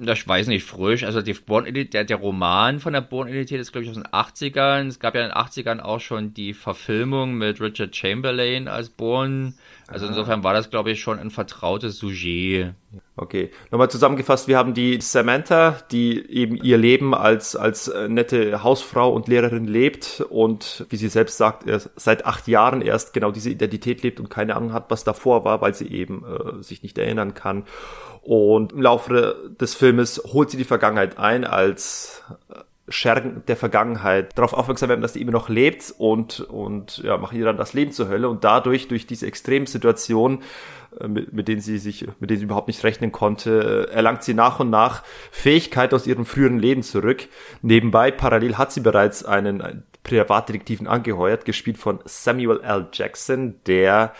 Ich 0.00 0.28
weiß 0.28 0.46
nicht, 0.48 0.64
frisch. 0.64 1.04
Also 1.04 1.22
die 1.22 1.32
Born 1.34 1.66
der, 1.72 2.04
der 2.04 2.16
Roman 2.16 2.80
von 2.80 2.92
der 2.92 3.00
Born-Identität 3.00 3.60
ist, 3.60 3.72
glaube 3.72 3.84
ich, 3.84 3.90
aus 3.90 3.96
den 3.96 4.06
80ern. 4.06 4.86
Es 4.88 5.00
gab 5.00 5.14
ja 5.14 5.22
in 5.22 5.28
den 5.28 5.36
80ern 5.36 5.80
auch 5.80 6.00
schon 6.00 6.34
die 6.34 6.54
Verfilmung 6.54 7.34
mit 7.34 7.60
Richard 7.60 7.94
Chamberlain 7.94 8.68
als 8.68 8.90
Born. 8.90 9.54
Also 9.88 10.06
ah. 10.06 10.08
insofern 10.08 10.42
war 10.42 10.52
das, 10.52 10.70
glaube 10.70 10.90
ich, 10.90 11.00
schon 11.00 11.18
ein 11.18 11.30
vertrautes 11.30 11.98
Sujet. 11.98 12.74
Okay, 13.16 13.50
nochmal 13.70 13.90
zusammengefasst, 13.90 14.46
wir 14.48 14.58
haben 14.58 14.74
die 14.74 15.00
Samantha, 15.00 15.78
die 15.90 16.28
eben 16.30 16.56
ihr 16.56 16.76
Leben 16.76 17.14
als, 17.14 17.56
als 17.56 17.88
äh, 17.88 18.08
nette 18.08 18.62
Hausfrau 18.62 19.10
und 19.12 19.28
Lehrerin 19.28 19.66
lebt 19.66 20.24
und, 20.28 20.84
wie 20.90 20.96
sie 20.96 21.08
selbst 21.08 21.38
sagt, 21.38 21.66
erst 21.66 21.90
seit 21.96 22.26
acht 22.26 22.46
Jahren 22.48 22.82
erst 22.82 23.12
genau 23.14 23.30
diese 23.30 23.50
Identität 23.50 24.02
lebt 24.02 24.20
und 24.20 24.28
keine 24.28 24.56
Ahnung 24.56 24.72
hat, 24.72 24.90
was 24.90 25.04
davor 25.04 25.44
war, 25.44 25.60
weil 25.60 25.74
sie 25.74 25.88
eben 25.88 26.24
äh, 26.24 26.62
sich 26.62 26.82
nicht 26.82 26.98
erinnern 26.98 27.34
kann. 27.34 27.64
Und 28.26 28.72
im 28.72 28.82
Laufe 28.82 29.54
des 29.60 29.76
Filmes 29.76 30.20
holt 30.32 30.50
sie 30.50 30.56
die 30.56 30.64
Vergangenheit 30.64 31.16
ein 31.16 31.44
als 31.44 32.24
äh, 32.52 32.58
Schergen 32.88 33.44
der 33.46 33.54
Vergangenheit 33.56 34.36
darauf 34.36 34.52
aufmerksam 34.52 34.88
werden, 34.88 35.00
dass 35.00 35.12
sie 35.12 35.20
immer 35.20 35.30
noch 35.30 35.48
lebt 35.48 35.94
und, 35.96 36.40
und 36.40 36.98
ja, 36.98 37.18
machen 37.18 37.38
ihr 37.38 37.44
dann 37.44 37.56
das 37.56 37.72
Leben 37.72 37.92
zur 37.92 38.08
Hölle 38.08 38.28
und 38.28 38.42
dadurch, 38.42 38.88
durch 38.88 39.06
diese 39.06 39.28
Extremsituation, 39.28 40.42
äh, 40.98 41.06
mit, 41.06 41.32
mit 41.34 41.46
denen 41.46 41.60
sie 41.60 41.78
sich, 41.78 42.04
mit 42.18 42.30
denen 42.30 42.40
sie 42.40 42.46
überhaupt 42.46 42.66
nicht 42.66 42.82
rechnen 42.82 43.12
konnte, 43.12 43.86
äh, 43.90 43.94
erlangt 43.94 44.24
sie 44.24 44.34
nach 44.34 44.58
und 44.58 44.70
nach 44.70 45.04
Fähigkeit 45.30 45.94
aus 45.94 46.08
ihrem 46.08 46.26
früheren 46.26 46.58
Leben 46.58 46.82
zurück. 46.82 47.28
Nebenbei, 47.62 48.10
parallel 48.10 48.58
hat 48.58 48.72
sie 48.72 48.80
bereits 48.80 49.24
einen 49.24 49.84
Privatdetektiven 50.02 50.88
angeheuert, 50.88 51.44
gespielt 51.44 51.78
von 51.78 52.00
Samuel 52.04 52.60
L. 52.60 52.88
Jackson, 52.92 53.54
der 53.68 54.14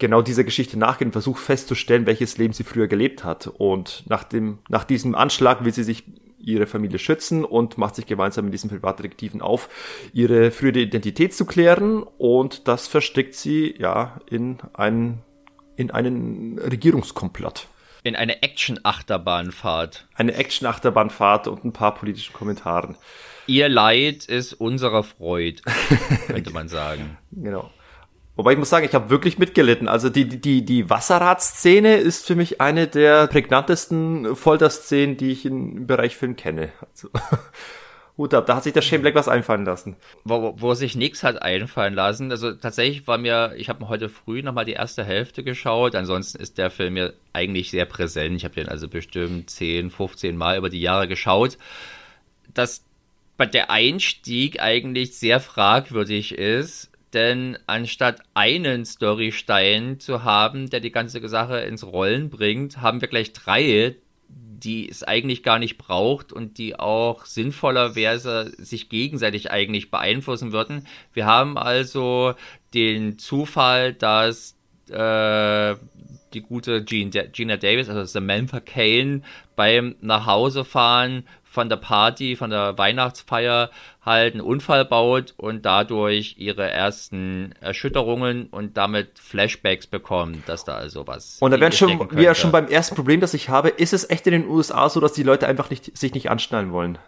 genau 0.00 0.22
dieser 0.22 0.44
Geschichte 0.44 0.78
nachgehen 0.78 1.08
und 1.08 1.12
versucht 1.12 1.40
festzustellen, 1.40 2.06
welches 2.06 2.38
Leben 2.38 2.52
sie 2.52 2.64
früher 2.64 2.88
gelebt 2.88 3.22
hat. 3.22 3.46
Und 3.46 4.02
nach 4.08 4.24
dem, 4.24 4.58
nach 4.68 4.84
diesem 4.84 5.14
Anschlag 5.14 5.64
will 5.64 5.72
sie 5.72 5.84
sich 5.84 6.04
ihre 6.42 6.66
Familie 6.66 6.98
schützen 6.98 7.44
und 7.44 7.78
macht 7.78 7.94
sich 7.94 8.06
gemeinsam 8.06 8.46
mit 8.46 8.54
diesem 8.54 8.70
Privatdetektiven 8.70 9.40
auf, 9.42 9.68
ihre 10.12 10.50
frühere 10.50 10.80
Identität 10.80 11.34
zu 11.34 11.44
klären 11.44 12.02
und 12.02 12.66
das 12.66 12.88
versteckt 12.88 13.34
sie 13.34 13.74
ja 13.78 14.20
in 14.26 14.58
einen, 14.72 15.22
in 15.76 15.90
einen 15.90 16.58
Regierungskomplott. 16.58 17.68
In 18.02 18.16
eine 18.16 18.42
Action-Achterbahnfahrt. 18.42 20.08
Eine 20.14 20.34
Action-Achterbahnfahrt 20.34 21.48
und 21.48 21.64
ein 21.64 21.72
paar 21.72 21.94
politischen 21.94 22.32
Kommentaren. 22.32 22.96
Ihr 23.46 23.68
Leid 23.68 24.24
ist 24.24 24.54
unserer 24.54 25.02
Freud, 25.02 25.60
könnte 26.26 26.50
man 26.50 26.68
sagen. 26.68 27.18
Genau. 27.32 27.70
Wobei 28.40 28.52
ich 28.52 28.58
muss 28.58 28.70
sagen, 28.70 28.86
ich 28.86 28.94
habe 28.94 29.10
wirklich 29.10 29.36
mitgelitten. 29.36 29.86
Also 29.86 30.08
die, 30.08 30.26
die, 30.26 30.64
die 30.64 30.88
Wasserradszene 30.88 31.96
ist 31.96 32.26
für 32.26 32.36
mich 32.36 32.58
eine 32.58 32.86
der 32.86 33.26
prägnantesten 33.26 34.34
Folterszenen, 34.34 35.18
die 35.18 35.32
ich 35.32 35.44
im 35.44 35.86
Bereich 35.86 36.16
Film 36.16 36.36
kenne. 36.36 36.72
Also, 36.90 37.10
Hut 38.16 38.32
da 38.32 38.46
hat 38.48 38.62
sich 38.62 38.72
der 38.72 38.80
Shane 38.80 39.02
Black 39.02 39.14
was 39.14 39.28
einfallen 39.28 39.66
lassen. 39.66 39.94
Wo, 40.24 40.54
wo 40.56 40.72
sich 40.72 40.94
nichts 40.94 41.22
hat 41.22 41.42
einfallen 41.42 41.92
lassen. 41.92 42.30
Also 42.30 42.52
tatsächlich 42.52 43.06
war 43.06 43.18
mir, 43.18 43.52
ich 43.58 43.68
habe 43.68 43.90
heute 43.90 44.08
früh 44.08 44.40
nochmal 44.40 44.64
die 44.64 44.72
erste 44.72 45.04
Hälfte 45.04 45.44
geschaut. 45.44 45.94
Ansonsten 45.94 46.40
ist 46.40 46.56
der 46.56 46.70
Film 46.70 46.94
mir 46.94 47.12
eigentlich 47.34 47.70
sehr 47.70 47.84
präsent. 47.84 48.36
Ich 48.36 48.44
habe 48.44 48.54
den 48.54 48.70
also 48.70 48.88
bestimmt 48.88 49.50
10, 49.50 49.90
15 49.90 50.34
Mal 50.34 50.56
über 50.56 50.70
die 50.70 50.80
Jahre 50.80 51.08
geschaut. 51.08 51.58
Dass 52.54 52.84
der 53.38 53.70
Einstieg 53.70 54.62
eigentlich 54.62 55.18
sehr 55.18 55.40
fragwürdig 55.40 56.32
ist, 56.32 56.89
denn 57.12 57.58
anstatt 57.66 58.20
einen 58.34 58.84
Storystein 58.84 60.00
zu 60.00 60.24
haben, 60.24 60.70
der 60.70 60.80
die 60.80 60.92
ganze 60.92 61.26
Sache 61.28 61.60
ins 61.60 61.84
Rollen 61.84 62.30
bringt, 62.30 62.80
haben 62.80 63.00
wir 63.00 63.08
gleich 63.08 63.32
drei, 63.32 63.96
die 64.28 64.88
es 64.88 65.02
eigentlich 65.02 65.42
gar 65.42 65.58
nicht 65.58 65.78
braucht 65.78 66.32
und 66.32 66.58
die 66.58 66.78
auch 66.78 67.24
sinnvoller 67.24 67.94
wäre, 67.94 68.50
sich 68.58 68.88
gegenseitig 68.88 69.50
eigentlich 69.50 69.90
beeinflussen 69.90 70.52
würden. 70.52 70.86
Wir 71.12 71.26
haben 71.26 71.56
also 71.56 72.34
den 72.74 73.18
Zufall, 73.18 73.94
dass 73.94 74.56
äh, 74.90 75.76
die 76.32 76.42
gute 76.42 76.84
Gina 76.84 77.56
Davis, 77.56 77.88
also 77.88 78.04
Samantha 78.04 78.60
Kane, 78.60 79.22
beim 79.56 79.96
Nachhausefahren 80.00 81.24
von 81.50 81.68
der 81.68 81.76
Party, 81.76 82.36
von 82.36 82.50
der 82.50 82.78
Weihnachtsfeier 82.78 83.70
halt 84.02 84.34
einen 84.34 84.40
Unfall 84.40 84.84
baut 84.84 85.34
und 85.36 85.66
dadurch 85.66 86.36
ihre 86.38 86.70
ersten 86.70 87.52
Erschütterungen 87.60 88.46
und 88.46 88.76
damit 88.76 89.18
Flashbacks 89.18 89.88
bekommt, 89.88 90.48
dass 90.48 90.64
da 90.64 90.76
also 90.76 91.08
was. 91.08 91.38
Und 91.40 91.50
da 91.50 91.58
werden 91.58 91.72
schon, 91.72 92.08
wie 92.12 92.22
ja 92.22 92.36
schon 92.36 92.52
beim 92.52 92.68
ersten 92.68 92.94
Problem, 92.94 93.20
das 93.20 93.34
ich 93.34 93.48
habe, 93.48 93.68
ist 93.68 93.92
es 93.92 94.08
echt 94.08 94.28
in 94.28 94.32
den 94.32 94.46
USA 94.48 94.88
so, 94.88 95.00
dass 95.00 95.12
die 95.12 95.24
Leute 95.24 95.48
einfach 95.48 95.70
nicht, 95.70 95.98
sich 95.98 96.14
nicht 96.14 96.30
anschnallen 96.30 96.70
wollen? 96.70 96.98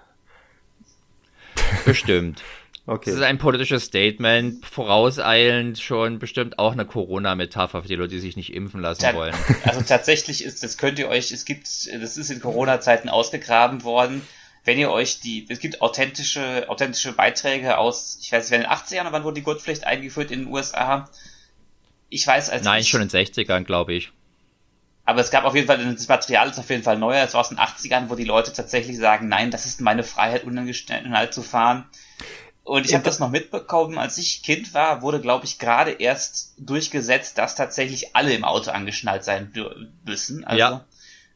Bestimmt. 1.85 2.43
Okay. 2.85 3.11
Das 3.11 3.21
ist 3.21 3.25
ein 3.25 3.39
politisches 3.39 3.85
Statement, 3.85 4.67
vorauseilend 4.67 5.79
schon 5.79 6.19
bestimmt 6.19 6.59
auch 6.59 6.73
eine 6.73 6.85
Corona-Metapher 6.85 7.83
für 7.83 7.89
die 7.89 7.95
Leute, 7.95 8.15
die 8.15 8.21
sich 8.21 8.37
nicht 8.37 8.53
impfen 8.53 8.81
lassen 8.81 9.03
Ta 9.03 9.15
wollen. 9.15 9.35
Also 9.65 9.83
tatsächlich 9.83 10.45
ist, 10.45 10.65
das 10.65 10.79
könnt 10.79 10.99
ihr 10.99 11.09
euch, 11.09 11.31
es 11.31 11.45
gibt, 11.45 11.67
das 11.67 12.17
ist 12.17 12.31
in 12.31 12.41
Corona-Zeiten 12.41 13.09
ausgegraben 13.09 13.85
worden. 13.85 14.23
Wenn 14.65 14.79
ihr 14.79 14.91
euch 14.91 15.21
die, 15.21 15.47
es 15.49 15.61
gibt 15.61 15.81
authentische, 15.81 16.69
authentische 16.69 17.13
Beiträge 17.13 17.79
aus, 17.79 18.19
ich 18.21 18.33
weiß 18.33 18.51
nicht, 18.51 18.61
in 18.61 18.63
den 18.63 18.71
80ern, 18.71 19.13
wann 19.13 19.23
wurde 19.23 19.35
die 19.35 19.43
Gurtpflicht 19.43 19.85
eingeführt 19.85 20.33
in 20.33 20.41
den 20.41 20.49
USA? 20.49 21.09
Ich 22.09 22.27
weiß 22.27 22.51
als 22.51 22.65
Nein, 22.65 22.83
ich, 22.83 22.89
schon 22.89 23.03
in 23.03 23.09
den 23.09 23.27
60ern, 23.27 23.63
glaube 23.63 23.95
ich. 23.95 24.13
Aber 25.05 25.21
es 25.21 25.31
gab 25.31 25.45
auf 25.45 25.55
jeden 25.55 25.67
Fall, 25.67 25.79
das 25.95 26.09
Material 26.09 26.49
ist 26.49 26.59
auf 26.59 26.71
jeden 26.71 26.85
Fall 26.85 26.97
neuer, 26.97 27.25
es 27.25 27.35
war 27.35 27.41
aus 27.41 27.49
den 27.49 27.59
80ern, 27.59 28.09
wo 28.09 28.15
die 28.15 28.25
Leute 28.25 28.53
tatsächlich 28.53 28.99
sagen, 28.99 29.29
nein, 29.29 29.51
das 29.51 29.67
ist 29.67 29.81
meine 29.81 30.05
Freiheit, 30.05 30.45
unangestellt 30.45 31.35
zu 31.35 31.43
fahren. 31.43 31.87
Und 32.65 32.87
ich 32.87 32.95
habe 32.95 33.05
das 33.05 33.19
noch 33.19 33.31
mitbekommen, 33.31 33.99
als 33.99 34.19
ich 34.19 34.43
Kind 34.43 34.73
war, 34.73 35.03
wurde, 35.03 35.21
glaube 35.21 35.45
ich, 35.45 35.59
gerade 35.59 35.91
erst 35.91 36.55
durchgesetzt, 36.59 37.37
dass 37.39 37.57
tatsächlich 37.57 38.15
alle 38.15 38.33
im 38.33 38.45
Auto 38.45 38.71
angeschnallt 38.71 39.25
sein 39.25 39.53
müssen. 40.05 40.45
Also 40.45 40.59
ja. 40.59 40.85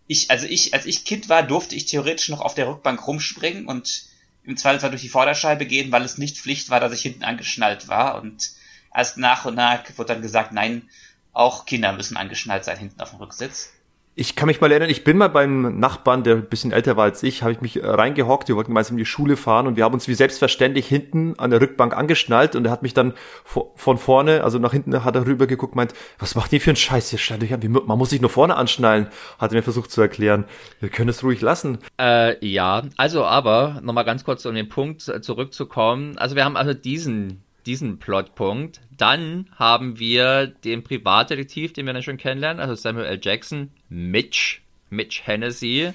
ich, 0.07 0.31
also 0.31 0.47
ich, 0.47 0.73
als 0.73 0.87
ich 0.87 1.05
Kind 1.05 1.29
war, 1.29 1.43
durfte 1.43 1.75
ich 1.75 1.87
theoretisch 1.87 2.29
noch 2.29 2.41
auf 2.41 2.55
der 2.55 2.69
Rückbank 2.69 3.05
rumspringen 3.07 3.67
und 3.67 4.05
im 4.45 4.57
Zweifelsfall 4.57 4.91
durch 4.91 5.03
die 5.03 5.09
Vorderscheibe 5.09 5.67
gehen, 5.67 5.91
weil 5.91 6.05
es 6.05 6.19
nicht 6.19 6.39
Pflicht 6.39 6.71
war, 6.71 6.79
dass 6.79 6.93
ich 6.93 7.03
hinten 7.03 7.25
angeschnallt 7.25 7.89
war. 7.89 8.21
Und 8.23 8.53
erst 8.95 9.19
nach 9.19 9.45
und 9.45 9.57
nach 9.57 9.83
wurde 9.97 10.15
dann 10.15 10.23
gesagt, 10.23 10.53
nein, 10.53 10.89
auch 11.33 11.67
Kinder 11.67 11.93
müssen 11.93 12.17
angeschnallt 12.17 12.65
sein 12.65 12.79
hinten 12.79 13.01
auf 13.01 13.11
dem 13.11 13.19
Rücksitz. 13.19 13.73
Ich 14.19 14.35
kann 14.35 14.47
mich 14.47 14.63
mal 14.63 14.71
erinnern, 14.71 14.89
ich 14.89 15.05
bin 15.05 15.19
mal 15.19 15.29
beim 15.29 15.79
Nachbarn, 15.79 16.23
der 16.23 16.37
ein 16.37 16.49
bisschen 16.49 16.73
älter 16.73 16.97
war 16.97 17.05
als 17.05 17.23
ich, 17.23 17.43
habe 17.43 17.53
ich 17.53 17.61
mich 17.61 17.83
äh, 17.83 17.87
reingehockt, 17.87 18.49
wir 18.49 18.57
wollten 18.57 18.71
gemeinsam 18.71 18.95
in 18.95 19.01
die 19.01 19.05
Schule 19.05 19.37
fahren 19.37 19.67
und 19.67 19.77
wir 19.77 19.85
haben 19.85 19.93
uns 19.93 20.09
wie 20.09 20.15
selbstverständlich 20.15 20.87
hinten 20.87 21.39
an 21.39 21.51
der 21.51 21.61
Rückbank 21.61 21.95
angeschnallt 21.95 22.57
und 22.57 22.65
er 22.65 22.71
hat 22.71 22.83
mich 22.83 22.95
dann 22.95 23.13
von 23.45 23.99
vorne, 23.99 24.43
also 24.43 24.59
nach 24.59 24.73
hinten 24.73 25.05
hat 25.05 25.17
er 25.17 25.27
rüber 25.27 25.47
geguckt, 25.47 25.77
meint, 25.77 25.93
was 26.19 26.35
macht 26.35 26.51
ihr 26.55 26.63
für 26.63 26.71
einen 26.71 26.77
Scheiß, 26.77 27.11
hier 27.11 27.19
schnallt 27.19 27.43
euch 27.43 27.53
an, 27.53 27.61
man 27.87 27.99
muss 27.99 28.09
sich 28.09 28.23
nur 28.23 28.31
vorne 28.31 28.57
anschnallen, 28.57 29.09
hat 29.39 29.53
er 29.53 29.57
mir 29.57 29.63
versucht 29.63 29.91
zu 29.91 30.01
erklären. 30.01 30.47
Wir 30.81 30.89
können 30.89 31.11
es 31.11 31.23
ruhig 31.23 31.43
lassen. 31.43 31.77
Äh, 32.01 32.43
ja, 32.43 32.85
also 32.97 33.23
aber, 33.23 33.83
nochmal 33.83 34.07
ganz 34.07 34.25
kurz 34.25 34.47
um 34.47 34.55
den 34.55 34.71
Punkt 34.71 35.03
zurückzukommen, 35.03 36.17
also 36.17 36.37
wir 36.37 36.47
haben 36.47 36.57
also 36.57 36.73
diesen 36.73 37.43
diesen 37.67 37.99
Plotpunkt. 37.99 38.81
Dann 38.97 39.47
haben 39.57 39.99
wir 39.99 40.47
den 40.47 40.85
Privatdetektiv, 40.85 41.73
den 41.73 41.85
wir 41.85 41.93
dann 41.93 42.03
schon 42.03 42.17
kennenlernen, 42.17 42.61
also 42.61 42.75
Samuel 42.75 43.07
L. 43.07 43.19
Jackson, 43.21 43.71
Mitch, 43.88 44.61
Mitch 44.90 45.22
Hennessy, 45.25 45.92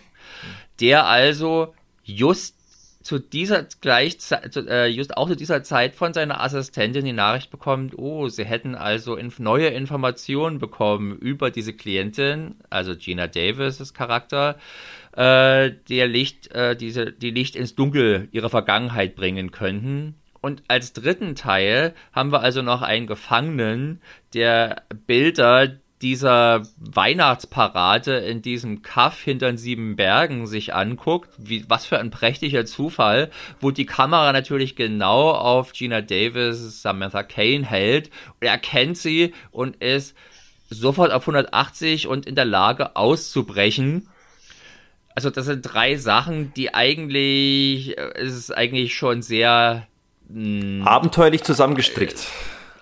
der 0.80 1.06
also 1.06 1.74
just 2.04 2.56
zu 3.04 3.20
dieser 3.20 3.66
Gleichzeit, 3.82 4.56
äh, 4.56 4.86
just 4.88 5.18
auch 5.18 5.28
zu 5.28 5.36
dieser 5.36 5.64
Zeit 5.64 5.96
von 5.96 6.14
seiner 6.14 6.42
Assistentin 6.42 7.04
die 7.04 7.14
Nachricht 7.14 7.50
bekommt, 7.50 7.98
oh, 7.98 8.28
sie 8.28 8.46
hätten 8.46 8.76
also 8.76 9.16
inf 9.16 9.40
neue 9.40 9.68
Informationen 9.68 10.60
bekommen 10.60 11.18
über 11.18 11.50
diese 11.50 11.74
Klientin, 11.74 12.56
also 12.70 12.96
Gina 12.96 13.28
Davis' 13.28 13.94
Charakter, 13.94 14.58
äh, 15.14 15.72
der 15.90 16.08
Licht, 16.08 16.52
äh, 16.52 16.76
diese, 16.76 17.12
die 17.12 17.32
Licht 17.32 17.56
ins 17.56 17.76
Dunkel 17.76 18.28
ihrer 18.32 18.50
Vergangenheit 18.50 19.16
bringen 19.16 19.52
könnten. 19.52 20.16
Und 20.42 20.64
als 20.68 20.94
dritten 20.94 21.36
Teil 21.36 21.94
haben 22.14 22.32
wir 22.32 22.42
also 22.42 22.62
noch 22.62 22.82
einen 22.82 23.06
Gefangenen, 23.06 24.02
der 24.34 24.84
Bilder 25.06 25.68
dieser 26.02 26.64
Weihnachtsparade 26.78 28.18
in 28.18 28.42
diesem 28.42 28.82
Kaff 28.82 29.22
hinter 29.22 29.48
den 29.48 29.58
sieben 29.58 29.96
Bergen 29.96 30.48
sich 30.48 30.74
anguckt, 30.74 31.30
wie, 31.38 31.66
was 31.70 31.86
für 31.86 32.00
ein 32.00 32.10
prächtiger 32.10 32.66
Zufall, 32.66 33.30
wo 33.60 33.72
die 33.72 33.86
Kamera 33.86 34.34
natürlich 34.34 34.76
genau 34.76 35.32
auf 35.32 35.74
Gina 35.74 36.02
Davis, 36.02 36.82
Samantha 36.82 37.24
Kane 37.24 37.66
hält 37.66 38.10
und 38.40 38.48
er 38.48 38.58
kennt 38.58 38.98
sie 38.98 39.34
und 39.52 39.78
ist 39.78 40.16
sofort 40.70 41.12
auf 41.12 41.24
180 41.24 42.08
und 42.08 42.26
in 42.26 42.36
der 42.36 42.46
Lage 42.46 42.96
auszubrechen. 42.96 44.08
Also 45.14 45.30
das 45.30 45.46
sind 45.46 45.62
drei 45.62 45.98
Sachen, 45.98 46.54
die 46.54 46.74
eigentlich, 46.74 47.98
äh, 47.98 48.14
es 48.16 48.34
ist 48.34 48.52
eigentlich 48.52 48.96
schon 48.96 49.22
sehr 49.22 49.88
hm. 50.34 50.84
Abenteuerlich 50.86 51.44
zusammengestrickt. 51.44 52.28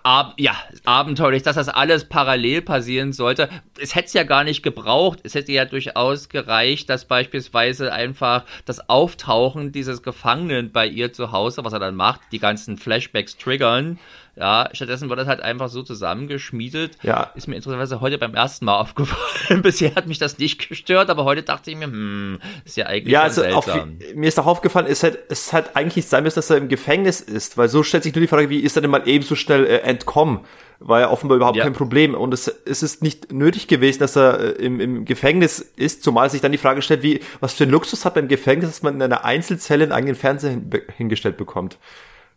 Ab, 0.04 0.34
ja, 0.38 0.56
abenteuerlich, 0.86 1.44
dass 1.44 1.56
das 1.56 1.70
alles 1.70 2.06
parallel 2.06 2.62
passieren 2.62 3.12
sollte. 3.12 3.50
Es 3.80 3.96
hätte 3.96 4.08
es 4.08 4.14
ja 4.14 4.24
gar 4.24 4.44
nicht 4.44 4.64
gebraucht. 4.64 5.20
Es 5.24 5.36
hätte 5.36 5.52
ja 5.52 5.66
durchaus 5.66 6.30
gereicht, 6.30 6.90
dass 6.90 7.06
beispielsweise 7.06 7.92
einfach 7.92 8.46
das 8.66 8.90
Auftauchen 8.90 9.72
dieses 9.72 10.02
Gefangenen 10.02 10.72
bei 10.72 10.88
ihr 10.88 11.12
zu 11.12 11.32
Hause, 11.32 11.66
was 11.66 11.74
er 11.74 11.80
dann 11.80 11.96
macht, 11.96 12.22
die 12.32 12.40
ganzen 12.40 12.78
Flashbacks 12.78 13.38
triggern 13.38 14.00
ja, 14.40 14.70
stattdessen 14.72 15.10
wurde 15.10 15.22
das 15.22 15.28
halt 15.28 15.42
einfach 15.42 15.68
so 15.68 15.84
zusammengeschmiedet. 15.84 16.98
Ja. 17.04 17.32
Ist 17.36 17.48
mir 17.50 17.56
interessanterweise 17.56 18.00
heute 18.00 18.18
beim 18.18 18.34
ersten 18.36 18.64
Mal 18.64 18.78
aufgefallen. 18.80 19.62
Bisher 19.62 19.94
hat 19.96 20.08
mich 20.08 20.18
das 20.18 20.38
nicht 20.38 20.70
gestört, 20.70 21.10
aber 21.10 21.26
heute 21.26 21.44
dachte 21.44 21.72
ich 21.72 21.78
mir, 21.78 21.88
hm, 21.88 22.40
ist 22.64 22.78
ja 22.78 22.86
eigentlich 22.86 23.12
ja, 23.12 23.24
also 23.24 23.42
seltsam. 23.42 23.98
Auf, 24.00 24.16
mir 24.16 24.28
ist 24.28 24.40
auch 24.40 24.46
aufgefallen, 24.46 24.88
es 24.90 25.04
hat, 25.04 25.18
es 25.28 25.52
hat 25.52 25.76
eigentlich 25.76 26.08
sein 26.08 26.24
müssen, 26.24 26.36
dass 26.36 26.50
er 26.50 26.56
im 26.56 26.70
Gefängnis 26.70 27.20
ist, 27.20 27.58
weil 27.58 27.68
so 27.68 27.84
stellt 27.84 28.04
sich 28.04 28.16
nur 28.16 28.22
die 28.22 28.28
Frage, 28.28 28.50
wie 28.50 28.62
ist 28.62 28.78
er 28.78 28.82
denn 28.82 28.92
mal 28.92 29.06
eben 29.10 29.26
so 29.26 29.36
schnell 29.36 29.66
äh, 29.66 29.80
entkommen? 29.80 30.40
War 30.80 31.02
ja 31.02 31.10
offenbar 31.10 31.36
überhaupt 31.36 31.58
ja. 31.58 31.66
kein 31.66 31.74
Problem. 31.74 32.16
Und 32.16 32.34
es, 32.34 32.48
es 32.48 32.82
ist 32.82 33.04
nicht 33.04 33.34
nötig 33.34 33.68
gewesen, 33.68 34.00
dass 34.00 34.16
er 34.16 34.40
äh, 34.40 34.50
im, 34.52 34.80
im 34.80 35.04
Gefängnis 35.04 35.60
ist, 35.60 36.02
zumal 36.02 36.30
sich 36.30 36.40
dann 36.40 36.54
die 36.54 36.58
Frage 36.58 36.82
stellt, 36.82 37.04
wie, 37.04 37.20
was 37.42 37.54
für 37.54 37.66
ein 37.66 37.70
Luxus 37.70 38.06
hat 38.06 38.16
man 38.16 38.24
im 38.24 38.30
Gefängnis, 38.30 38.70
dass 38.70 38.84
man 38.84 38.96
in 38.96 39.02
einer 39.02 39.26
Einzelzelle 39.26 39.84
einen 39.84 39.92
eigenen 39.92 40.16
Fernseher 40.16 40.52
hin, 40.52 40.72
hingestellt 40.96 41.36
bekommt. 41.36 41.78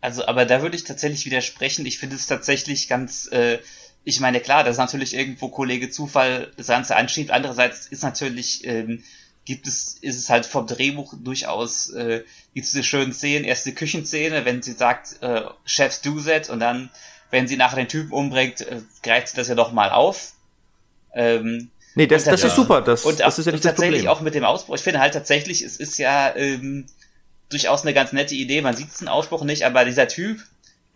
Also, 0.02 0.26
aber 0.26 0.44
da 0.44 0.62
würde 0.62 0.76
ich 0.76 0.84
tatsächlich 0.84 1.24
widersprechen. 1.24 1.86
Ich 1.86 1.98
finde 1.98 2.16
es 2.16 2.26
tatsächlich 2.26 2.88
ganz, 2.88 3.28
äh, 3.30 3.60
ich 4.04 4.18
meine, 4.18 4.40
klar, 4.40 4.64
das 4.64 4.72
ist 4.72 4.78
natürlich 4.78 5.14
irgendwo 5.14 5.48
Kollege 5.48 5.90
Zufall 5.90 6.50
das 6.56 6.66
Ganze 6.66 6.96
anschiebt. 6.96 7.30
Andererseits 7.30 7.86
ist 7.86 8.02
natürlich, 8.02 8.66
ähm, 8.66 9.04
gibt 9.44 9.68
es, 9.68 9.96
ist 10.00 10.18
es 10.18 10.28
halt 10.28 10.44
vom 10.44 10.66
Drehbuch 10.66 11.14
durchaus, 11.22 11.90
äh, 11.90 12.24
gibt 12.52 12.66
es 12.66 12.72
diese 12.72 12.82
schönen 12.82 13.12
Szenen, 13.12 13.44
erste 13.44 13.72
Küchenszene, 13.72 14.44
wenn 14.44 14.60
sie 14.60 14.72
sagt, 14.72 15.22
äh, 15.22 15.42
Chefs 15.64 16.00
do 16.00 16.20
that 16.20 16.50
und 16.50 16.58
dann, 16.58 16.90
wenn 17.30 17.46
sie 17.46 17.56
nachher 17.56 17.76
den 17.76 17.88
Typen 17.88 18.10
umbringt, 18.10 18.60
äh, 18.60 18.80
greift 19.04 19.28
sie 19.28 19.36
das 19.36 19.46
ja 19.46 19.54
doch 19.54 19.70
mal 19.70 19.90
auf. 19.90 20.32
Ähm, 21.14 21.70
nee, 21.94 22.08
das, 22.08 22.24
das 22.24 22.42
ist 22.42 22.56
super, 22.56 22.80
das, 22.80 23.04
und, 23.04 23.20
das 23.20 23.38
ist 23.38 23.46
ja 23.46 23.52
nicht 23.52 23.64
das 23.64 23.70
tatsächlich 23.70 24.00
Problem. 24.00 24.16
auch 24.16 24.20
mit 24.20 24.34
dem 24.34 24.44
Ausbruch. 24.44 24.74
Ich 24.74 24.82
finde 24.82 24.98
halt 24.98 25.14
tatsächlich, 25.14 25.62
es 25.62 25.76
ist 25.76 25.96
ja, 25.98 26.34
ähm, 26.34 26.86
durchaus 27.52 27.82
eine 27.82 27.94
ganz 27.94 28.12
nette 28.12 28.34
Idee. 28.34 28.60
Man 28.60 28.76
sieht 28.76 29.00
den 29.00 29.08
Ausspruch 29.08 29.44
nicht, 29.44 29.64
aber 29.64 29.84
dieser 29.84 30.08
Typ, 30.08 30.40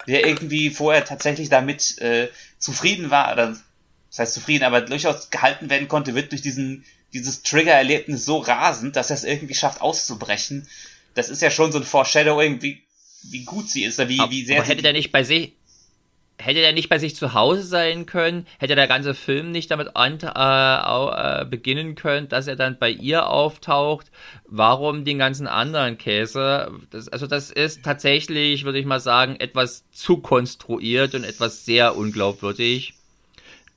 der 0.07 0.27
irgendwie 0.27 0.71
vorher 0.71 1.05
tatsächlich 1.05 1.49
damit 1.49 1.99
äh, 1.99 2.29
zufrieden 2.59 3.11
war, 3.11 3.33
oder 3.33 3.57
das 4.09 4.19
heißt 4.19 4.35
zufrieden, 4.35 4.65
aber 4.65 4.81
durchaus 4.81 5.31
gehalten 5.31 5.69
werden 5.71 5.89
konnte, 5.89 6.15
wird 6.15 6.33
durch 6.33 6.43
diesen 6.43 6.85
dieses 7.13 7.43
Trigger-Erlebnis 7.43 8.25
so 8.25 8.39
rasend, 8.39 8.97
dass 8.97 9.11
er 9.11 9.17
es 9.17 9.25
irgendwie 9.25 9.55
schafft 9.55 9.81
auszubrechen. 9.81 10.69
Das 11.15 11.29
ist 11.29 11.43
ja 11.43 11.51
schon 11.51 11.73
so 11.73 11.79
ein 11.79 11.85
Foreshadowing, 11.85 12.63
wie, 12.63 12.83
wie 13.23 13.45
gut 13.45 13.71
sie 13.71 13.85
ist, 13.85 13.99
wie, 14.09 14.21
wie 14.29 14.45
sehr. 14.45 14.59
Aber 14.59 14.69
hätte 14.69 14.83
der 14.83 14.93
nicht 14.93 15.13
bei 15.13 15.25
sich, 15.25 15.53
hätte 16.39 16.61
er 16.61 16.73
nicht 16.73 16.89
bei 16.89 16.99
sich 16.99 17.17
zu 17.17 17.35
Hause 17.35 17.63
sein 17.63 18.07
können, 18.07 18.47
hätte 18.59 18.75
der 18.75 18.87
ganze 18.87 19.15
Film 19.15 19.51
nicht 19.51 19.71
damit 19.71 19.97
an, 19.97 20.19
äh, 20.21 21.43
äh, 21.43 21.45
beginnen 21.45 21.95
können, 21.95 22.29
dass 22.29 22.47
er 22.47 22.57
dann 22.57 22.79
bei 22.79 22.91
ihr 22.91 23.29
auftaucht. 23.29 24.11
Warum 24.47 25.05
den 25.05 25.19
ganzen 25.19 25.47
anderen 25.47 25.99
Käse? 25.99 26.71
Das, 26.91 27.09
also 27.09 27.27
das 27.27 27.51
ist 27.51 27.85
tatsächlich, 27.85 28.65
würde 28.65 28.79
ich 28.79 28.87
mal 28.87 29.01
sagen, 29.01 29.37
etwas 29.37 29.85
zu 29.91 30.19
konstruiert 30.19 31.15
und 31.15 31.25
etwas 31.25 31.65
sehr 31.65 31.97
unglaubwürdig. 31.97 32.95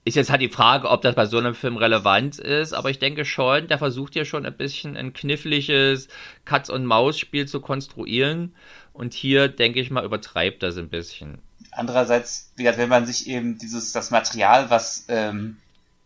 Ist 0.06 0.16
jetzt 0.16 0.32
halt 0.32 0.42
die 0.42 0.50
Frage, 0.50 0.90
ob 0.90 1.02
das 1.02 1.14
bei 1.14 1.26
so 1.26 1.38
einem 1.38 1.54
Film 1.54 1.78
relevant 1.78 2.40
ist, 2.40 2.74
aber 2.74 2.90
ich 2.90 3.00
denke 3.00 3.26
schon, 3.26 3.68
der 3.68 3.78
versucht 3.78 4.16
ja 4.16 4.26
schon 4.26 4.46
ein 4.46 4.56
bisschen 4.56 4.98
ein 4.98 5.14
kniffliges 5.14 6.08
Katz-und-Maus-Spiel 6.46 7.48
zu 7.48 7.62
konstruieren. 7.62 8.56
Und 8.94 9.14
hier, 9.14 9.50
denke 9.50 9.80
ich 9.80 9.92
mal, 9.92 10.04
übertreibt 10.04 10.64
das 10.64 10.78
ein 10.78 10.90
bisschen. 10.90 11.42
Andererseits, 11.72 12.52
wie 12.56 12.64
gesagt, 12.64 12.80
wenn 12.80 12.90
man 12.90 13.06
sich 13.06 13.28
eben 13.28 13.58
dieses, 13.58 13.92
das 13.92 14.12
Material, 14.12 14.70
was, 14.70 15.06
ähm, 15.08 15.58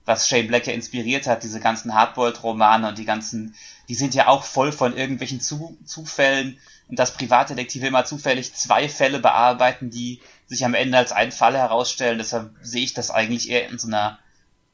was 0.06 0.28
Shane 0.28 0.48
Black 0.48 0.68
ja 0.68 0.74
inspiriert 0.74 1.28
hat, 1.28 1.44
diese 1.44 1.60
ganzen 1.60 1.94
Hardboiled-Romane 1.94 2.90
und 2.90 2.98
die 2.98 3.06
ganzen, 3.06 3.56
die 3.88 3.96
sind 3.96 4.14
ja 4.14 4.28
auch 4.28 4.44
voll 4.44 4.72
von 4.72 4.96
irgendwelchen 4.96 5.40
Zu 5.40 5.78
Zufällen 5.86 6.58
und 6.90 7.00
dass 7.00 7.14
Privatdetektive 7.14 7.88
immer 7.88 8.06
zufällig 8.06 8.54
zwei 8.54 8.90
Fälle 8.90 9.20
bearbeiten, 9.20 9.90
die 9.90 10.20
sich 10.48 10.66
am 10.66 10.74
Ende 10.74 10.98
als 10.98 11.12
einen 11.12 11.32
Fall 11.32 11.58
herausstellen. 11.58 12.18
Deshalb 12.18 12.52
sehe 12.62 12.84
ich 12.84 12.94
das 12.94 13.10
eigentlich 13.10 13.50
eher 13.50 13.70
in 13.70 13.80
so 13.80 13.88
einer 13.88 14.20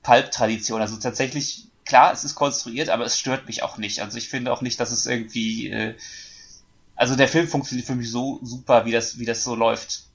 Pulp-Tradition. 0.03 0.81
Also 0.81 0.97
tatsächlich, 0.97 1.67
klar, 1.85 2.11
es 2.11 2.23
ist 2.23 2.35
konstruiert, 2.35 2.89
aber 2.89 3.05
es 3.05 3.17
stört 3.19 3.45
mich 3.47 3.63
auch 3.63 3.77
nicht. 3.77 4.01
Also 4.01 4.17
ich 4.17 4.29
finde 4.29 4.51
auch 4.51 4.61
nicht, 4.61 4.79
dass 4.79 4.91
es 4.91 5.05
irgendwie, 5.05 5.69
äh, 5.69 5.95
also 6.95 7.15
der 7.15 7.27
Film 7.27 7.47
funktioniert 7.47 7.87
für 7.87 7.95
mich 7.95 8.09
so 8.09 8.39
super, 8.41 8.85
wie 8.85 8.91
das, 8.91 9.19
wie 9.19 9.25
das 9.25 9.43
so 9.43 9.55
läuft. 9.55 10.08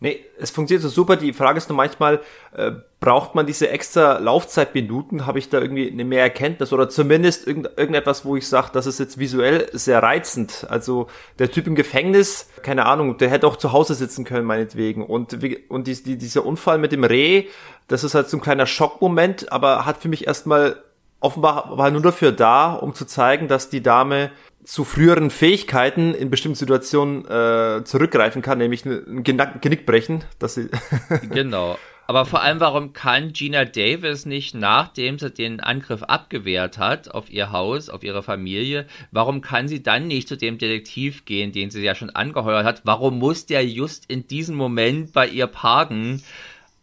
Nee, 0.00 0.24
es 0.38 0.50
funktioniert 0.50 0.82
so 0.82 0.88
super. 0.88 1.16
Die 1.16 1.32
Frage 1.32 1.58
ist 1.58 1.68
nur 1.68 1.76
manchmal, 1.76 2.20
äh, 2.54 2.70
braucht 3.00 3.34
man 3.34 3.46
diese 3.46 3.68
extra 3.68 4.18
Laufzeitminuten? 4.18 5.26
Habe 5.26 5.40
ich 5.40 5.48
da 5.48 5.60
irgendwie 5.60 5.90
eine 5.90 6.04
mehr 6.04 6.22
Erkenntnis 6.22 6.72
oder 6.72 6.88
zumindest 6.88 7.48
irgend, 7.48 7.70
irgendetwas, 7.76 8.24
wo 8.24 8.36
ich 8.36 8.46
sage, 8.46 8.70
das 8.72 8.86
ist 8.86 9.00
jetzt 9.00 9.18
visuell 9.18 9.68
sehr 9.72 10.00
reizend. 10.00 10.66
Also 10.70 11.08
der 11.40 11.50
Typ 11.50 11.66
im 11.66 11.74
Gefängnis, 11.74 12.48
keine 12.62 12.86
Ahnung, 12.86 13.18
der 13.18 13.28
hätte 13.28 13.48
auch 13.48 13.56
zu 13.56 13.72
Hause 13.72 13.94
sitzen 13.94 14.24
können, 14.24 14.46
meinetwegen. 14.46 15.04
Und, 15.04 15.36
und 15.68 15.86
die, 15.88 16.02
die, 16.02 16.16
dieser 16.16 16.46
Unfall 16.46 16.78
mit 16.78 16.92
dem 16.92 17.02
Reh, 17.02 17.46
das 17.88 18.04
ist 18.04 18.14
halt 18.14 18.28
so 18.28 18.36
ein 18.36 18.40
kleiner 18.40 18.66
Schockmoment, 18.66 19.50
aber 19.50 19.84
hat 19.84 19.98
für 19.98 20.08
mich 20.08 20.28
erstmal 20.28 20.76
offenbar 21.20 21.76
war 21.76 21.90
nur 21.90 22.02
dafür 22.02 22.30
da, 22.30 22.74
um 22.74 22.94
zu 22.94 23.04
zeigen, 23.04 23.48
dass 23.48 23.68
die 23.68 23.82
Dame 23.82 24.30
zu 24.68 24.84
früheren 24.84 25.30
Fähigkeiten 25.30 26.12
in 26.12 26.28
bestimmten 26.28 26.56
Situationen 26.56 27.24
äh, 27.24 27.84
zurückgreifen 27.84 28.42
kann, 28.42 28.58
nämlich 28.58 28.84
ein 28.84 29.24
Genick 29.24 29.86
brechen, 29.86 30.24
dass 30.38 30.56
sie 30.56 30.68
genau. 31.30 31.78
Aber 32.06 32.26
vor 32.26 32.42
allem, 32.42 32.60
warum 32.60 32.92
kann 32.92 33.32
Gina 33.32 33.64
Davis 33.64 34.26
nicht, 34.26 34.54
nachdem 34.54 35.18
sie 35.18 35.30
den 35.30 35.60
Angriff 35.60 36.02
abgewehrt 36.02 36.76
hat 36.76 37.10
auf 37.10 37.30
ihr 37.30 37.50
Haus, 37.50 37.88
auf 37.88 38.04
ihre 38.04 38.22
Familie, 38.22 38.86
warum 39.10 39.40
kann 39.40 39.68
sie 39.68 39.82
dann 39.82 40.06
nicht 40.06 40.28
zu 40.28 40.36
dem 40.36 40.58
Detektiv 40.58 41.24
gehen, 41.24 41.50
den 41.50 41.70
sie 41.70 41.82
ja 41.82 41.94
schon 41.94 42.10
angeheuert 42.10 42.66
hat? 42.66 42.82
Warum 42.84 43.18
muss 43.18 43.46
der 43.46 43.66
just 43.66 44.04
in 44.10 44.26
diesem 44.26 44.54
Moment 44.54 45.14
bei 45.14 45.28
ihr 45.28 45.46
parken? 45.46 46.22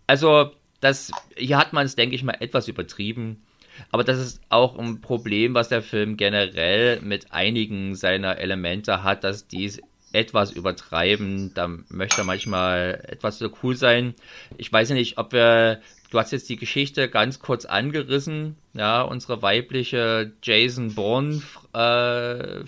Also, 0.07 0.49
das, 0.79 1.11
hier 1.37 1.59
hat 1.59 1.71
man 1.71 1.85
es, 1.85 1.95
denke 1.95 2.15
ich 2.15 2.23
mal, 2.23 2.37
etwas 2.39 2.67
übertrieben. 2.67 3.43
Aber 3.91 4.03
das 4.03 4.19
ist 4.19 4.41
auch 4.49 4.77
ein 4.77 5.01
Problem, 5.01 5.53
was 5.53 5.69
der 5.69 5.81
Film 5.81 6.17
generell 6.17 7.01
mit 7.01 7.31
einigen 7.31 7.95
seiner 7.95 8.37
Elemente 8.37 9.03
hat, 9.03 9.23
dass 9.23 9.47
dies 9.47 9.81
etwas 10.13 10.51
übertreiben. 10.51 11.51
Da 11.53 11.67
möchte 11.89 12.21
er 12.21 12.25
manchmal 12.25 13.03
etwas 13.07 13.37
so 13.37 13.49
cool 13.61 13.75
sein. 13.75 14.15
Ich 14.57 14.71
weiß 14.71 14.89
nicht, 14.91 15.17
ob 15.17 15.33
wir, 15.33 15.81
du 16.09 16.19
hast 16.19 16.31
jetzt 16.31 16.49
die 16.49 16.55
Geschichte 16.55 17.09
ganz 17.09 17.39
kurz 17.39 17.65
angerissen, 17.65 18.55
ja, 18.73 19.01
unsere 19.01 19.41
weibliche 19.41 20.31
Jason 20.41 20.95
Bourne 20.95 21.41
äh, 21.73 22.65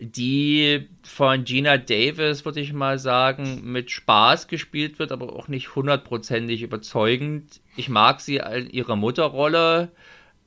die 0.00 0.88
von 1.02 1.44
Gina 1.44 1.76
Davis, 1.76 2.44
würde 2.44 2.60
ich 2.60 2.72
mal 2.72 2.98
sagen, 2.98 3.60
mit 3.70 3.90
Spaß 3.90 4.48
gespielt 4.48 4.98
wird, 4.98 5.12
aber 5.12 5.34
auch 5.34 5.48
nicht 5.48 5.74
hundertprozentig 5.74 6.62
überzeugend. 6.62 7.60
Ich 7.76 7.88
mag 7.88 8.20
sie 8.20 8.36
in 8.36 8.70
ihrer 8.70 8.96
Mutterrolle. 8.96 9.90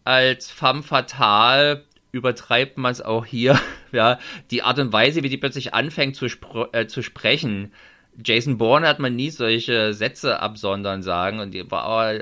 Als 0.04 0.50
femme 0.50 0.84
fatale 0.84 1.86
übertreibt 2.12 2.78
man 2.78 2.92
es 2.92 3.02
auch 3.02 3.26
hier. 3.26 3.60
Ja, 3.94 4.18
die 4.50 4.63
Art 4.63 4.80
und 4.80 4.92
Weise, 4.92 5.22
wie 5.22 5.30
die 5.30 5.38
plötzlich 5.38 5.76
anfängt 5.76 6.16
zu, 6.16 6.28
spr 6.28 6.68
äh, 6.72 6.88
zu 6.88 7.04
sprechen. 7.04 7.72
Jason 8.24 8.58
Bourne 8.58 8.88
hat 8.88 8.98
man 8.98 9.16
nie 9.16 9.30
solche 9.30 9.94
Sätze 9.94 10.39
absondern 10.39 11.04
sagen 11.04 11.39
und 11.39 11.52
die 11.52 11.70
war, 11.70 12.13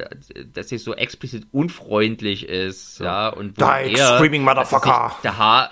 dass 0.53 0.67
sie 0.67 0.77
so 0.77 0.93
explizit 0.93 1.47
unfreundlich 1.53 2.47
ist, 2.47 2.99
ja, 2.99 3.29
und 3.29 3.59
wo 3.59 3.65
Die 3.65 3.95
er, 3.95 4.17
screaming 4.17 4.43
motherfucker. 4.43 5.15
Der 5.23 5.37
Haar, 5.37 5.71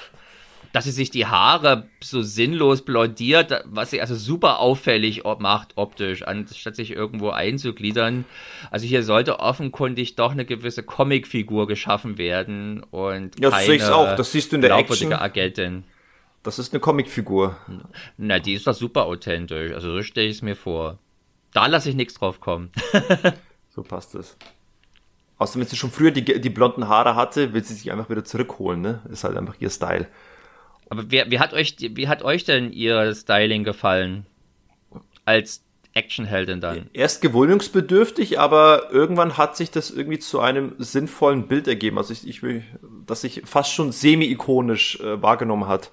dass 0.72 0.86
sie 0.86 0.92
sich 0.92 1.10
die 1.10 1.26
Haare 1.26 1.90
so 2.02 2.22
sinnlos 2.22 2.84
blondiert, 2.84 3.64
was 3.66 3.92
sie 3.92 4.02
also 4.02 4.16
super 4.16 4.60
auffällig 4.60 5.24
macht 5.40 5.74
optisch, 5.76 6.24
anstatt 6.24 6.76
sich 6.76 6.92
irgendwo 6.92 7.30
einzugliedern. 7.30 8.26
Also 8.72 8.86
hier 8.86 9.04
sollte 9.04 9.40
offenkundig 9.40 10.16
doch 10.16 10.32
eine 10.32 10.46
gewisse 10.46 10.84
Comicfigur 10.84 11.68
geschaffen 11.68 12.18
werden 12.18 12.84
und 12.92 13.40
ja, 13.40 13.50
das 13.50 13.66
keine 13.66 13.80
sehe 13.80 13.96
auch. 13.96 14.16
Das 14.16 14.32
siehst 14.32 14.52
du 14.52 14.58
in 14.58 14.62
der 14.62 14.76
Action. 14.76 15.14
Agentin. 15.14 15.84
Das 16.44 16.60
ist 16.60 16.74
eine 16.74 16.80
Comicfigur. 16.80 17.58
Na, 18.18 18.40
die 18.40 18.54
ist 18.54 18.68
doch 18.68 18.74
super 18.74 19.06
authentisch. 19.06 19.74
Also 19.74 19.94
so 19.94 20.04
stelle 20.04 20.28
ich 20.28 20.38
es 20.38 20.42
mir 20.42 20.56
vor. 20.56 20.98
Da 21.54 21.66
lasse 21.66 21.90
ich 21.90 21.96
nichts 21.96 22.14
drauf 22.14 22.40
kommen. 22.40 22.72
so 23.70 23.84
passt 23.84 24.16
es. 24.16 24.38
Außerdem, 25.38 25.62
wenn 25.62 25.68
sie 25.68 25.78
schon 25.78 25.92
früher 25.92 26.12
die, 26.12 26.24
die 26.40 26.50
blonden 26.50 26.88
Haare 26.88 27.16
hatte, 27.16 27.54
will 27.54 27.64
sie 27.64 27.74
sich 27.74 27.92
einfach 27.92 28.10
wieder 28.10 28.24
zurückholen, 28.24 28.82
ne? 28.82 29.02
Ist 29.10 29.24
halt 29.24 29.38
einfach 29.38 29.56
ihr 29.60 29.70
Style. 29.70 30.08
Aber 30.90 31.12
wie, 31.12 31.24
wie, 31.28 31.40
hat 31.40 31.54
euch, 31.54 31.76
wie 31.80 32.08
hat 32.08 32.24
euch 32.24 32.44
denn 32.44 32.72
ihr 32.74 33.14
Styling 33.14 33.64
gefallen? 33.64 34.26
Als 35.26 35.64
Actionheldin 35.94 36.62
dann? 36.62 36.90
Erst 36.94 37.22
gewöhnungsbedürftig, 37.22 38.40
aber 38.40 38.92
irgendwann 38.92 39.38
hat 39.38 39.58
sich 39.58 39.72
das 39.72 39.92
irgendwie 39.92 40.20
zu 40.20 40.40
einem 40.40 40.76
sinnvollen 40.78 41.48
Bild 41.48 41.68
ergeben. 41.68 41.98
Also 41.98 42.14
ich, 42.14 42.28
ich 42.28 42.42
will, 42.42 42.64
dass 43.06 43.22
sich 43.22 43.44
fast 43.46 43.74
schon 43.74 43.92
semi-ikonisch 43.92 45.00
äh, 45.00 45.22
wahrgenommen 45.22 45.68
hat. 45.68 45.92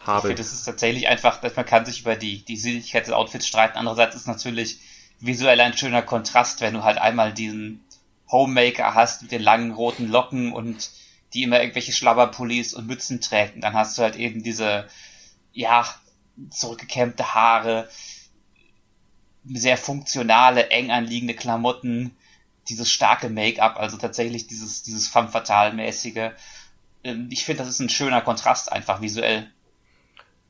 Habe. 0.00 0.18
Ich 0.18 0.26
finde, 0.28 0.42
es 0.42 0.52
ist 0.52 0.64
tatsächlich 0.64 1.08
einfach, 1.08 1.40
dass 1.40 1.54
man 1.56 1.66
kann 1.66 1.84
sich 1.84 2.00
über 2.00 2.16
die, 2.16 2.44
die 2.44 2.56
Sinnlichkeit 2.56 3.06
des 3.06 3.12
Outfits 3.12 3.46
streiten. 3.46 3.76
Andererseits 3.76 4.16
ist 4.16 4.26
natürlich 4.26 4.80
visuell 5.20 5.60
ein 5.60 5.76
schöner 5.76 6.02
Kontrast, 6.02 6.62
wenn 6.62 6.74
du 6.74 6.82
halt 6.82 6.98
einmal 6.98 7.34
diesen 7.34 7.84
Homemaker 8.30 8.94
hast 8.94 9.22
mit 9.22 9.32
den 9.32 9.42
langen 9.42 9.72
roten 9.72 10.08
Locken 10.08 10.52
und 10.52 10.90
die 11.34 11.42
immer 11.42 11.60
irgendwelche 11.60 11.92
Schlabberpullis 11.92 12.74
und 12.74 12.86
Mützen 12.86 13.20
trägt. 13.20 13.54
Und 13.54 13.60
dann 13.62 13.74
hast 13.74 13.96
du 13.96 14.02
halt 14.02 14.16
eben 14.16 14.42
diese, 14.42 14.88
ja, 15.52 15.86
zurückgekämmte 16.50 17.34
Haare, 17.34 17.88
sehr 19.44 19.76
funktionale, 19.76 20.70
eng 20.70 20.90
anliegende 20.90 21.34
Klamotten, 21.34 22.16
dieses 22.68 22.90
starke 22.90 23.28
Make-up, 23.28 23.78
also 23.78 23.96
tatsächlich 23.96 24.46
dieses, 24.46 24.82
dieses 24.82 25.08
femme 25.08 25.28
fatale 25.28 25.74
mäßige. 25.74 26.30
Ähm, 27.04 27.28
ich 27.30 27.44
finde, 27.44 27.62
das 27.62 27.70
ist 27.70 27.80
ein 27.80 27.88
schöner 27.88 28.20
Kontrast 28.20 28.70
einfach 28.70 29.00
visuell. 29.00 29.50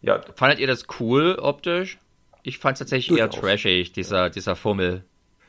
Ja. 0.03 0.21
Fandet 0.35 0.59
ihr 0.59 0.67
das 0.67 0.85
cool 0.99 1.39
optisch? 1.41 1.99
Ich 2.43 2.59
fand 2.59 2.75
es 2.75 2.79
tatsächlich 2.81 3.19
eher 3.19 3.31
trashig, 3.31 3.93
dieser, 3.93 4.31
dieser 4.31 4.57
Fummel. 4.57 5.05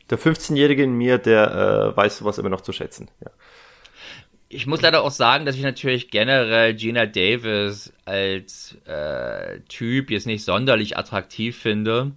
Der 0.10 0.20
15-Jährige 0.20 0.84
in 0.84 0.94
mir, 0.94 1.18
der 1.18 1.52
äh, 1.52 1.98
weiß 1.98 2.18
sowas 2.18 2.38
immer 2.38 2.50
noch 2.50 2.62
zu 2.62 2.74
schätzen. 2.74 3.10
Ja. 3.24 3.32
Ich 4.54 4.68
muss 4.68 4.82
leider 4.82 5.02
auch 5.04 5.12
sagen, 5.12 5.46
dass 5.46 5.56
ich 5.56 5.62
natürlich 5.62 6.12
generell 6.12 6.74
Gina 6.74 7.06
Davis 7.06 7.94
als 8.04 8.78
äh, 8.86 9.62
Typ 9.70 10.12
jetzt 10.12 10.28
nicht 10.28 10.44
sonderlich 10.44 10.98
attraktiv 10.98 11.58
finde. 11.58 12.12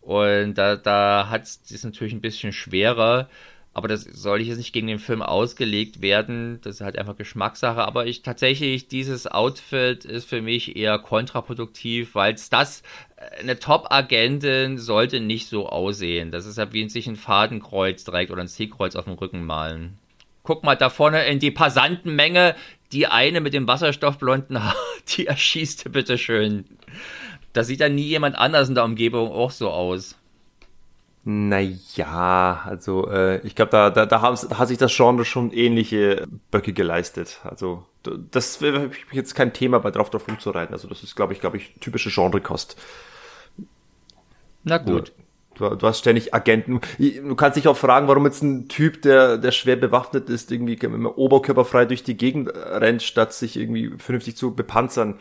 Und 0.00 0.54
da, 0.54 0.76
da 0.76 1.28
hat 1.28 1.42
es 1.42 1.82
natürlich 1.82 2.12
ein 2.12 2.20
bisschen 2.20 2.52
schwerer. 2.52 3.28
Aber 3.74 3.88
das 3.88 4.02
soll 4.02 4.40
ich 4.40 4.46
jetzt 4.46 4.58
nicht 4.58 4.72
gegen 4.72 4.86
den 4.86 5.00
Film 5.00 5.22
ausgelegt 5.22 6.00
werden. 6.02 6.60
Das 6.62 6.76
ist 6.76 6.80
halt 6.82 6.96
einfach 6.96 7.16
Geschmackssache. 7.16 7.82
Aber 7.82 8.06
ich 8.06 8.22
tatsächlich, 8.22 8.86
dieses 8.86 9.26
Outfit 9.26 10.04
ist 10.04 10.28
für 10.28 10.40
mich 10.40 10.76
eher 10.76 11.00
kontraproduktiv, 11.00 12.14
weil 12.14 12.34
es 12.34 12.48
das, 12.48 12.82
äh, 13.16 13.40
eine 13.40 13.58
Top-Agentin 13.58 14.78
sollte 14.78 15.18
nicht 15.18 15.48
so 15.48 15.68
aussehen. 15.68 16.30
Das 16.30 16.46
ist 16.46 16.58
halt 16.58 16.74
wie 16.74 16.88
sich 16.88 17.08
ein 17.08 17.16
Fadenkreuz 17.16 18.04
trägt 18.04 18.30
oder 18.30 18.42
ein 18.42 18.48
Zielkreuz 18.48 18.94
auf 18.94 19.06
dem 19.06 19.14
Rücken 19.14 19.44
malen 19.44 19.98
guck 20.42 20.64
mal 20.64 20.76
da 20.76 20.90
vorne 20.90 21.26
in 21.26 21.38
die 21.38 21.50
Passantenmenge, 21.50 22.54
die 22.92 23.06
eine 23.06 23.40
mit 23.40 23.54
dem 23.54 23.66
wasserstoffblonden 23.66 24.62
Haar, 24.62 24.76
die 25.16 25.26
erschießt 25.26 25.92
bitte 25.92 26.18
schön. 26.18 26.64
Da 27.52 27.64
sieht 27.64 27.80
dann 27.80 27.94
nie 27.94 28.06
jemand 28.06 28.36
anders 28.36 28.68
in 28.68 28.74
der 28.74 28.84
Umgebung 28.84 29.30
auch 29.30 29.50
so 29.50 29.70
aus. 29.70 30.16
Naja, 31.24 32.62
also 32.64 33.08
äh, 33.08 33.46
ich 33.46 33.54
glaube, 33.54 33.70
da, 33.70 33.90
da, 33.90 34.06
da 34.06 34.22
hat 34.22 34.68
sich 34.68 34.78
das 34.78 34.94
Genre 34.94 35.24
schon 35.24 35.52
ähnliche 35.52 36.26
Böcke 36.50 36.72
geleistet. 36.72 37.38
Also 37.44 37.86
das 38.02 38.60
wäre 38.60 38.90
jetzt 39.12 39.34
kein 39.34 39.52
Thema, 39.52 39.78
bei 39.78 39.92
drauf 39.92 40.10
drauf 40.10 40.26
rumzureiten. 40.26 40.74
Also 40.74 40.88
das 40.88 41.04
ist, 41.04 41.14
glaube 41.14 41.32
ich, 41.32 41.40
glaube 41.40 41.58
ich, 41.58 41.74
typische 41.80 42.10
Genrekost. 42.10 42.76
Na 44.64 44.78
gut. 44.78 45.12
Du, 45.54 45.68
du 45.74 45.86
hast 45.86 45.98
ständig 45.98 46.34
Agenten. 46.34 46.80
Du 46.98 47.34
kannst 47.34 47.56
dich 47.56 47.68
auch 47.68 47.76
fragen, 47.76 48.08
warum 48.08 48.24
jetzt 48.24 48.42
ein 48.42 48.68
Typ, 48.68 49.02
der, 49.02 49.38
der 49.38 49.52
schwer 49.52 49.76
bewaffnet 49.76 50.28
ist, 50.30 50.50
irgendwie 50.50 50.78
oberkörperfrei 50.86 51.84
durch 51.84 52.02
die 52.02 52.16
Gegend 52.16 52.50
rennt, 52.54 53.02
statt 53.02 53.32
sich 53.32 53.56
irgendwie 53.56 53.92
vernünftig 53.98 54.36
zu 54.36 54.54
bepanzern. 54.54 55.18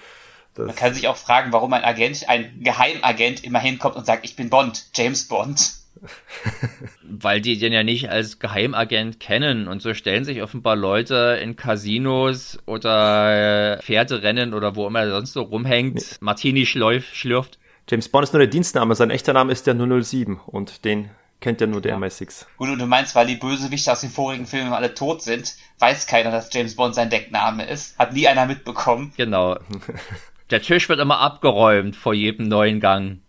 Das 0.53 0.67
Man 0.67 0.75
kann 0.75 0.93
sich 0.93 1.07
auch 1.07 1.17
fragen, 1.17 1.53
warum 1.53 1.71
ein 1.73 1.83
Agent, 1.83 2.27
ein 2.27 2.61
Geheimagent 2.61 3.43
immer 3.43 3.59
hinkommt 3.59 3.95
und 3.95 4.05
sagt, 4.05 4.25
ich 4.25 4.35
bin 4.35 4.49
Bond, 4.49 4.85
James 4.93 5.27
Bond. 5.27 5.73
Weil 7.03 7.41
die 7.41 7.57
den 7.57 7.73
ja 7.73 7.83
nicht 7.83 8.09
als 8.09 8.39
Geheimagent 8.39 9.19
kennen 9.19 9.67
und 9.67 9.81
so 9.81 9.93
stellen 9.93 10.25
sich 10.25 10.41
offenbar 10.41 10.75
Leute 10.75 11.39
in 11.41 11.55
Casinos 11.55 12.59
oder 12.65 13.77
äh, 13.77 13.81
Pferderennen 13.81 14.53
oder 14.53 14.75
wo 14.75 14.87
immer 14.87 15.01
er 15.01 15.11
sonst 15.11 15.33
so 15.33 15.43
rumhängt. 15.43 16.17
Martini 16.21 16.65
schlürft. 16.65 17.59
James 17.91 18.07
Bond 18.07 18.23
ist 18.23 18.31
nur 18.31 18.39
der 18.39 18.47
Dienstname, 18.47 18.95
sein 18.95 19.09
echter 19.09 19.33
Name 19.33 19.51
ist 19.51 19.67
der 19.67 19.75
007 19.75 20.39
und 20.45 20.85
den 20.85 21.09
kennt 21.41 21.59
ja 21.59 21.67
nur 21.67 21.81
der 21.81 21.91
ja. 21.91 21.97
MI6. 21.97 22.45
Gut, 22.55 22.69
und 22.69 22.79
du 22.79 22.85
meinst, 22.85 23.15
weil 23.15 23.27
die 23.27 23.35
Bösewichte 23.35 23.91
aus 23.91 23.99
den 23.99 24.09
vorigen 24.09 24.45
Filmen 24.45 24.71
alle 24.71 24.93
tot 24.93 25.21
sind, 25.21 25.55
weiß 25.79 26.07
keiner, 26.07 26.31
dass 26.31 26.53
James 26.53 26.77
Bond 26.77 26.95
sein 26.95 27.09
Deckname 27.09 27.65
ist. 27.65 27.99
Hat 27.99 28.13
nie 28.13 28.29
einer 28.29 28.45
mitbekommen. 28.45 29.11
Genau. 29.17 29.57
Der 30.51 30.61
Tisch 30.61 30.87
wird 30.87 31.01
immer 31.01 31.19
abgeräumt 31.19 31.97
vor 31.97 32.13
jedem 32.13 32.47
neuen 32.47 32.79
Gang. 32.79 33.19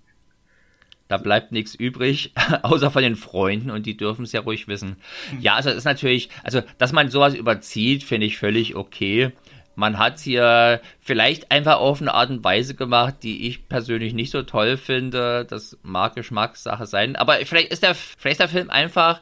Da 1.08 1.16
bleibt 1.16 1.50
nichts 1.50 1.74
übrig, 1.74 2.32
außer 2.62 2.92
von 2.92 3.02
den 3.02 3.16
Freunden 3.16 3.68
und 3.68 3.84
die 3.84 3.96
dürfen 3.96 4.24
es 4.24 4.30
ja 4.30 4.42
ruhig 4.42 4.68
wissen. 4.68 4.94
Ja, 5.40 5.56
also 5.56 5.70
es 5.70 5.78
ist 5.78 5.84
natürlich, 5.86 6.30
also 6.44 6.62
dass 6.78 6.92
man 6.92 7.08
sowas 7.08 7.34
überzieht, 7.34 8.04
finde 8.04 8.28
ich 8.28 8.38
völlig 8.38 8.76
okay. 8.76 9.32
Man 9.82 9.98
hat 9.98 10.20
hier 10.20 10.80
vielleicht 11.00 11.50
einfach 11.50 11.78
auf 11.78 12.00
eine 12.00 12.14
Art 12.14 12.30
und 12.30 12.44
Weise 12.44 12.76
gemacht, 12.76 13.16
die 13.24 13.48
ich 13.48 13.68
persönlich 13.68 14.14
nicht 14.14 14.30
so 14.30 14.44
toll 14.44 14.76
finde. 14.76 15.44
Das 15.44 15.76
mag 15.82 16.14
Geschmackssache 16.14 16.86
sein. 16.86 17.16
Aber 17.16 17.34
vielleicht 17.44 17.72
ist 17.72 17.82
der, 17.82 17.96
vielleicht 17.96 18.38
ist 18.38 18.40
der 18.42 18.48
Film 18.48 18.70
einfach 18.70 19.20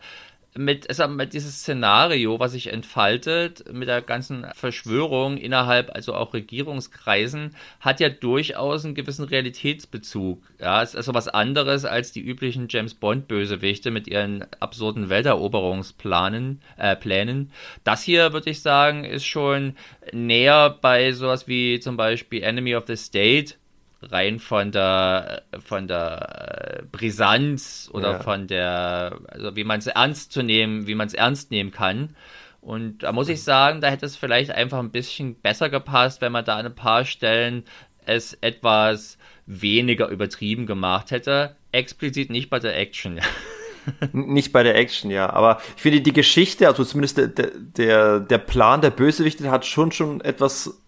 mit, 0.55 0.87
ist 0.87 1.07
mit 1.09 1.33
dieses 1.33 1.61
Szenario, 1.61 2.41
was 2.41 2.53
sich 2.53 2.73
entfaltet, 2.73 3.73
mit 3.73 3.89
der 3.89 4.03
ganzen 4.03 4.47
Verschwörung 4.55 5.37
innerhalb, 5.37 5.95
also 5.95 6.15
auch 6.15 6.35
Regierungskreisen, 6.35 7.55
hat 7.81 8.01
ja 8.01 8.09
durchaus 8.09 8.85
einen 8.85 8.95
gewissen 8.95 9.25
Realitätsbezug. 9.25 10.43
Ja, 10.59 10.83
es 10.83 10.91
ist 10.91 10.97
also 10.97 11.15
was 11.15 11.29
anderes 11.29 11.85
als 11.85 12.13
die 12.13 12.21
üblichen 12.21 12.67
James 12.69 12.95
Bond 12.95 13.29
Bösewichte 13.29 13.91
mit 13.91 14.09
ihren 14.09 14.45
absurden 14.59 15.09
Welteroberungsplanen, 15.09 16.61
äh, 16.77 16.97
Plänen. 16.97 17.53
Das 17.85 18.03
hier, 18.03 18.33
würde 18.33 18.51
ich 18.51 18.61
sagen, 18.61 19.05
ist 19.05 19.25
schon 19.25 19.77
näher 20.13 20.79
bei 20.81 21.13
sowas 21.13 21.47
wie 21.47 21.79
zum 21.79 21.97
Beispiel 21.97 22.43
Enemy 22.43 22.75
of 22.75 22.85
the 22.87 22.97
State, 22.97 23.55
rein 24.03 24.39
von 24.39 24.73
der 24.73 25.43
von 25.65 25.87
der 25.87 26.81
äh, 26.81 26.83
Brisanz 26.91 27.91
oder 27.93 28.13
ja. 28.13 28.21
von 28.21 28.47
der 28.47 29.19
also 29.29 29.57
wie 29.57 29.65
man 29.65 29.79
es 29.79 29.87
ernst 29.87 30.33
zu 30.33 30.43
nehmen, 30.43 30.87
wie 30.87 30.95
man 30.95 31.07
es 31.07 31.15
ernst 31.15 31.51
nehmen 31.51 31.71
kann. 31.71 32.17
Und 32.61 33.03
da 33.03 33.13
muss 33.13 33.29
ich 33.29 33.43
sagen, 33.43 33.81
da 33.81 33.89
hätte 33.89 34.07
es 34.07 34.17
vielleicht 34.17 34.51
einfach 34.51 34.79
ein 34.79 34.91
bisschen 34.91 35.35
besser 35.35 35.71
gepasst, 35.71 36.21
wenn 36.21 36.33
man 36.33 36.45
da 36.45 36.57
an 36.57 36.67
ein 36.67 36.75
paar 36.75 37.05
Stellen 37.05 37.65
es 38.05 38.35
etwas 38.35 39.19
weniger 39.47 40.09
übertrieben 40.09 40.67
gemacht 40.67 41.11
hätte. 41.11 41.57
Explizit 41.73 42.31
nicht 42.31 42.51
bei 42.51 42.59
der 42.59 42.77
Action. 42.77 43.21
nicht 44.13 44.53
bei 44.53 44.63
der 44.63 44.77
Action, 44.77 45.11
ja. 45.11 45.31
Aber 45.31 45.61
ich 45.77 45.83
finde 45.83 46.01
die 46.01 46.13
Geschichte, 46.13 46.69
also 46.69 46.85
zumindest 46.85 47.17
der, 47.17 47.29
der, 47.29 48.21
der 48.21 48.39
Plan 48.39 48.81
der 48.81 48.91
Bösewichte 48.91 49.51
hat 49.51 49.65
schon 49.65 49.93
schon 49.93 50.21
etwas 50.21 50.81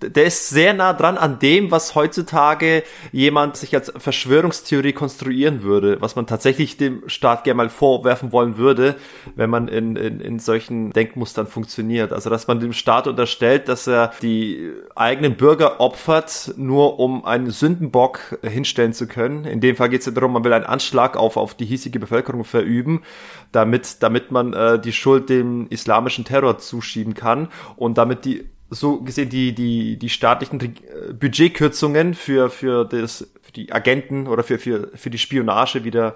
der 0.00 0.24
ist 0.24 0.50
sehr 0.50 0.74
nah 0.74 0.92
dran 0.92 1.16
an 1.16 1.38
dem, 1.38 1.70
was 1.70 1.94
heutzutage 1.94 2.82
jemand 3.12 3.56
sich 3.56 3.74
als 3.74 3.90
Verschwörungstheorie 3.96 4.92
konstruieren 4.92 5.62
würde, 5.62 6.00
was 6.02 6.16
man 6.16 6.26
tatsächlich 6.26 6.76
dem 6.76 7.08
Staat 7.08 7.44
gerne 7.44 7.56
mal 7.56 7.70
vorwerfen 7.70 8.30
wollen 8.30 8.58
würde, 8.58 8.96
wenn 9.36 9.48
man 9.48 9.68
in, 9.68 9.96
in, 9.96 10.20
in 10.20 10.38
solchen 10.38 10.90
Denkmustern 10.90 11.46
funktioniert. 11.46 12.12
Also, 12.12 12.28
dass 12.28 12.46
man 12.46 12.60
dem 12.60 12.74
Staat 12.74 13.06
unterstellt, 13.06 13.68
dass 13.68 13.86
er 13.86 14.12
die 14.20 14.70
eigenen 14.94 15.36
Bürger 15.36 15.80
opfert, 15.80 16.52
nur 16.58 16.98
um 16.98 17.24
einen 17.24 17.50
Sündenbock 17.50 18.38
hinstellen 18.42 18.92
zu 18.92 19.06
können. 19.06 19.46
In 19.46 19.62
dem 19.62 19.76
Fall 19.76 19.88
geht 19.88 20.00
es 20.00 20.06
ja 20.06 20.12
darum, 20.12 20.34
man 20.34 20.44
will 20.44 20.52
einen 20.52 20.66
Anschlag 20.66 21.16
auf, 21.16 21.38
auf 21.38 21.54
die 21.54 21.64
hiesige 21.64 21.98
Bevölkerung 21.98 22.44
verüben, 22.44 23.02
damit, 23.50 24.02
damit 24.02 24.30
man 24.30 24.52
äh, 24.52 24.78
die 24.78 24.92
Schuld 24.92 25.30
dem 25.30 25.68
islamischen 25.68 26.26
Terror 26.26 26.58
zuschieben 26.58 27.14
kann 27.14 27.48
und 27.76 27.96
damit 27.96 28.26
die 28.26 28.46
so 28.70 29.00
gesehen 29.00 29.28
die, 29.28 29.54
die, 29.54 29.96
die 29.96 30.08
staatlichen 30.08 30.60
äh, 30.60 31.12
Budgetkürzungen 31.12 32.14
für, 32.14 32.50
für, 32.50 32.84
das, 32.84 33.28
für 33.42 33.52
die 33.52 33.72
Agenten 33.72 34.26
oder 34.26 34.42
für, 34.42 34.58
für, 34.58 34.90
für 34.96 35.10
die 35.10 35.18
Spionage 35.18 35.84
wieder 35.84 36.14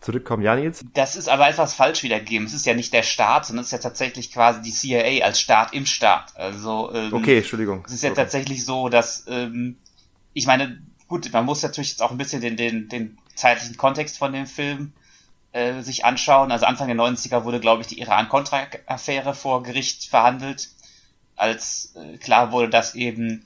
zurückkommen. 0.00 0.42
Ja, 0.42 0.54
Nils? 0.54 0.84
Das 0.94 1.16
ist 1.16 1.28
aber 1.28 1.48
etwas 1.48 1.74
falsch 1.74 2.02
wiedergegeben. 2.02 2.46
Es 2.46 2.54
ist 2.54 2.66
ja 2.66 2.74
nicht 2.74 2.92
der 2.92 3.02
Staat, 3.02 3.46
sondern 3.46 3.62
es 3.62 3.68
ist 3.68 3.72
ja 3.72 3.78
tatsächlich 3.78 4.32
quasi 4.32 4.62
die 4.62 4.70
CIA 4.70 5.24
als 5.24 5.40
Staat 5.40 5.72
im 5.72 5.86
Staat. 5.86 6.36
Also, 6.36 6.92
ähm, 6.94 7.12
okay, 7.12 7.38
Entschuldigung. 7.38 7.84
Es 7.86 7.94
ist 7.94 8.04
ja 8.04 8.10
tatsächlich 8.10 8.64
so, 8.64 8.88
dass, 8.88 9.24
ähm, 9.28 9.76
ich 10.34 10.46
meine, 10.46 10.80
gut, 11.08 11.32
man 11.32 11.44
muss 11.44 11.62
natürlich 11.62 11.90
jetzt 11.90 12.02
auch 12.02 12.10
ein 12.10 12.18
bisschen 12.18 12.40
den, 12.40 12.56
den, 12.56 12.88
den 12.88 13.18
zeitlichen 13.34 13.76
Kontext 13.76 14.18
von 14.18 14.32
dem 14.32 14.46
Film 14.46 14.92
äh, 15.52 15.80
sich 15.82 16.04
anschauen. 16.04 16.52
Also 16.52 16.66
Anfang 16.66 16.86
der 16.86 16.96
90er 16.96 17.44
wurde, 17.44 17.60
glaube 17.60 17.82
ich, 17.82 17.88
die 17.88 17.98
Iran-Contra-Affäre 18.00 19.34
vor 19.34 19.62
Gericht 19.62 20.04
verhandelt 20.04 20.68
als 21.38 21.94
äh, 21.96 22.18
klar 22.18 22.52
wurde, 22.52 22.68
dass 22.68 22.94
eben 22.94 23.44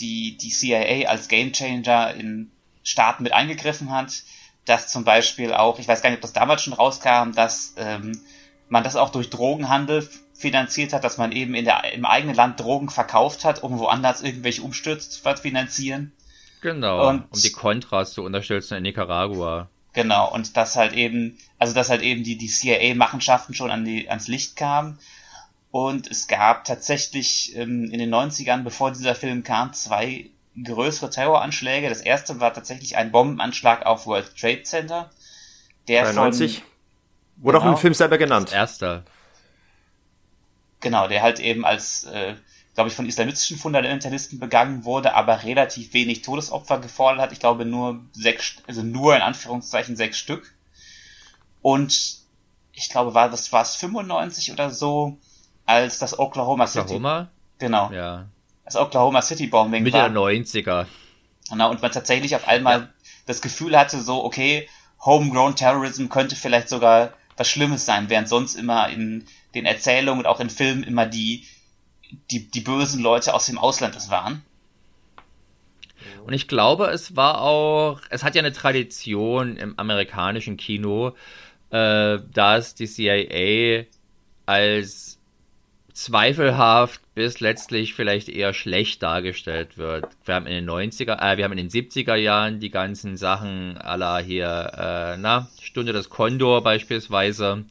die, 0.00 0.36
die 0.36 0.50
CIA 0.50 1.08
als 1.08 1.28
Gamechanger 1.28 2.14
in 2.14 2.50
Staaten 2.82 3.22
mit 3.22 3.32
eingegriffen 3.32 3.90
hat, 3.90 4.22
dass 4.64 4.88
zum 4.88 5.04
Beispiel 5.04 5.52
auch, 5.52 5.78
ich 5.78 5.86
weiß 5.86 6.02
gar 6.02 6.10
nicht, 6.10 6.18
ob 6.18 6.22
das 6.22 6.32
damals 6.32 6.62
schon 6.62 6.72
rauskam, 6.72 7.32
dass 7.34 7.74
ähm, 7.76 8.20
man 8.68 8.82
das 8.82 8.96
auch 8.96 9.10
durch 9.10 9.30
Drogenhandel 9.30 10.08
finanziert 10.34 10.92
hat, 10.92 11.04
dass 11.04 11.18
man 11.18 11.32
eben 11.32 11.54
in 11.54 11.64
der, 11.64 11.92
im 11.92 12.04
eigenen 12.04 12.34
Land 12.34 12.60
Drogen 12.60 12.88
verkauft 12.88 13.44
hat, 13.44 13.62
um 13.62 13.78
woanders 13.78 14.22
irgendwelche 14.22 14.62
Umstürze 14.62 15.10
zu 15.10 15.22
finanzieren. 15.36 16.12
Genau, 16.60 17.08
und, 17.08 17.26
um 17.30 17.40
die 17.40 17.52
Kontras 17.52 18.14
zu 18.14 18.22
unterstützen 18.22 18.78
in 18.78 18.82
Nicaragua. 18.82 19.68
Genau, 19.92 20.32
und 20.32 20.56
dass 20.56 20.76
halt 20.76 20.94
eben, 20.94 21.38
also 21.58 21.74
dass 21.74 21.90
halt 21.90 22.02
eben 22.02 22.24
die, 22.24 22.36
die 22.36 22.48
CIA-Machenschaften 22.48 23.54
schon 23.54 23.70
an 23.70 23.84
die, 23.84 24.08
ans 24.08 24.28
Licht 24.28 24.56
kamen 24.56 24.98
und 25.74 26.08
es 26.08 26.28
gab 26.28 26.64
tatsächlich 26.64 27.56
ähm, 27.56 27.90
in 27.90 27.98
den 27.98 28.14
90ern, 28.14 28.62
bevor 28.62 28.92
dieser 28.92 29.16
Film 29.16 29.42
kam, 29.42 29.72
zwei 29.72 30.30
größere 30.62 31.10
Terroranschläge. 31.10 31.88
Das 31.88 32.00
erste 32.00 32.38
war 32.38 32.54
tatsächlich 32.54 32.96
ein 32.96 33.10
Bombenanschlag 33.10 33.84
auf 33.84 34.06
World 34.06 34.38
Trade 34.38 34.62
Center. 34.62 35.10
Der 35.88 36.04
93. 36.04 36.58
Von, 36.58 36.64
Wurde 37.42 37.58
genau, 37.58 37.70
auch 37.70 37.74
im 37.74 37.80
Film 37.80 37.92
selber 37.92 38.18
genannt. 38.18 38.50
Das 38.50 38.54
erste. 38.54 39.02
Genau, 40.78 41.08
der 41.08 41.22
halt 41.22 41.40
eben 41.40 41.64
als, 41.64 42.04
äh, 42.04 42.36
glaube 42.76 42.90
ich, 42.90 42.94
von 42.94 43.06
islamistischen 43.06 43.58
Fundamentalisten 43.58 44.38
begangen 44.38 44.84
wurde, 44.84 45.14
aber 45.14 45.42
relativ 45.42 45.92
wenig 45.92 46.22
Todesopfer 46.22 46.78
gefordert 46.78 47.20
hat. 47.20 47.32
Ich 47.32 47.40
glaube 47.40 47.64
nur 47.64 48.00
sechs, 48.12 48.58
also 48.68 48.84
nur 48.84 49.16
in 49.16 49.22
Anführungszeichen 49.22 49.96
sechs 49.96 50.18
Stück. 50.18 50.54
Und 51.62 52.18
ich 52.74 52.90
glaube, 52.90 53.14
war 53.14 53.28
das 53.28 53.52
war 53.52 53.62
es 53.62 53.74
95 53.74 54.52
oder 54.52 54.70
so, 54.70 55.18
als 55.66 55.98
das 55.98 56.18
Oklahoma 56.18 56.66
City. 56.66 56.94
Oklahoma? 56.94 57.30
Genau. 57.58 57.90
Ja. 57.92 58.26
Das 58.64 58.76
Oklahoma 58.76 59.22
City 59.22 59.46
Bombing 59.46 59.82
Mitte 59.82 59.98
war. 59.98 60.08
der 60.08 60.18
90er. 60.18 60.86
Genau, 61.50 61.70
und 61.70 61.82
man 61.82 61.92
tatsächlich 61.92 62.34
auf 62.34 62.48
einmal 62.48 62.80
ja. 62.80 62.88
das 63.26 63.42
Gefühl 63.42 63.78
hatte, 63.78 64.00
so, 64.00 64.24
okay, 64.24 64.68
Homegrown 65.04 65.54
Terrorism 65.54 66.08
könnte 66.08 66.36
vielleicht 66.36 66.68
sogar 66.68 67.12
was 67.36 67.48
Schlimmes 67.48 67.84
sein, 67.84 68.08
während 68.08 68.28
sonst 68.28 68.54
immer 68.54 68.88
in 68.88 69.26
den 69.54 69.66
Erzählungen 69.66 70.20
und 70.20 70.26
auch 70.26 70.40
in 70.40 70.50
Filmen 70.50 70.82
immer 70.82 71.06
die, 71.06 71.46
die, 72.30 72.50
die 72.50 72.60
bösen 72.60 73.02
Leute 73.02 73.34
aus 73.34 73.46
dem 73.46 73.58
Ausland 73.58 73.96
es 73.96 74.10
waren. 74.10 74.42
Und 76.24 76.32
ich 76.32 76.48
glaube, 76.48 76.86
es 76.86 77.16
war 77.16 77.42
auch, 77.42 78.00
es 78.08 78.22
hat 78.22 78.34
ja 78.34 78.40
eine 78.40 78.52
Tradition 78.52 79.56
im 79.56 79.78
amerikanischen 79.78 80.56
Kino, 80.56 81.14
äh, 81.70 82.18
dass 82.32 82.74
die 82.74 82.86
CIA 82.86 83.84
als 84.46 85.13
zweifelhaft 85.94 87.00
bis 87.14 87.38
letztlich 87.38 87.94
vielleicht 87.94 88.28
eher 88.28 88.52
schlecht 88.52 89.02
dargestellt 89.02 89.78
wird. 89.78 90.06
Wir 90.24 90.34
haben 90.34 90.46
in 90.46 90.66
den 90.66 90.68
90er, 90.68 91.20
äh, 91.20 91.36
wir 91.36 91.44
haben 91.44 91.56
in 91.56 91.68
den 91.68 91.70
70er 91.70 92.16
Jahren 92.16 92.58
die 92.58 92.70
ganzen 92.70 93.16
Sachen 93.16 93.78
aller 93.78 94.18
hier, 94.18 94.72
äh, 94.76 95.16
na, 95.16 95.48
Stunde 95.62 95.92
des 95.92 96.10
Kondor 96.10 96.62
beispielsweise. 96.62 97.64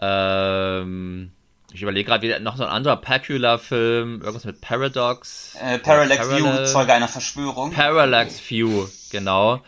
Ähm, 0.00 1.32
ich 1.72 1.82
überlege 1.82 2.08
gerade 2.08 2.22
wieder 2.22 2.38
noch 2.38 2.56
so 2.56 2.64
ein 2.64 2.70
anderer 2.70 2.96
Pacula-Film, 2.96 4.20
irgendwas 4.20 4.44
mit 4.44 4.60
Paradox. 4.60 5.56
Äh, 5.60 5.78
Parallax 5.78 6.30
View, 6.30 6.64
Zeuge 6.66 6.92
einer 6.92 7.08
Verschwörung. 7.08 7.72
Parallax 7.72 8.40
View, 8.48 8.86
genau. 9.10 9.62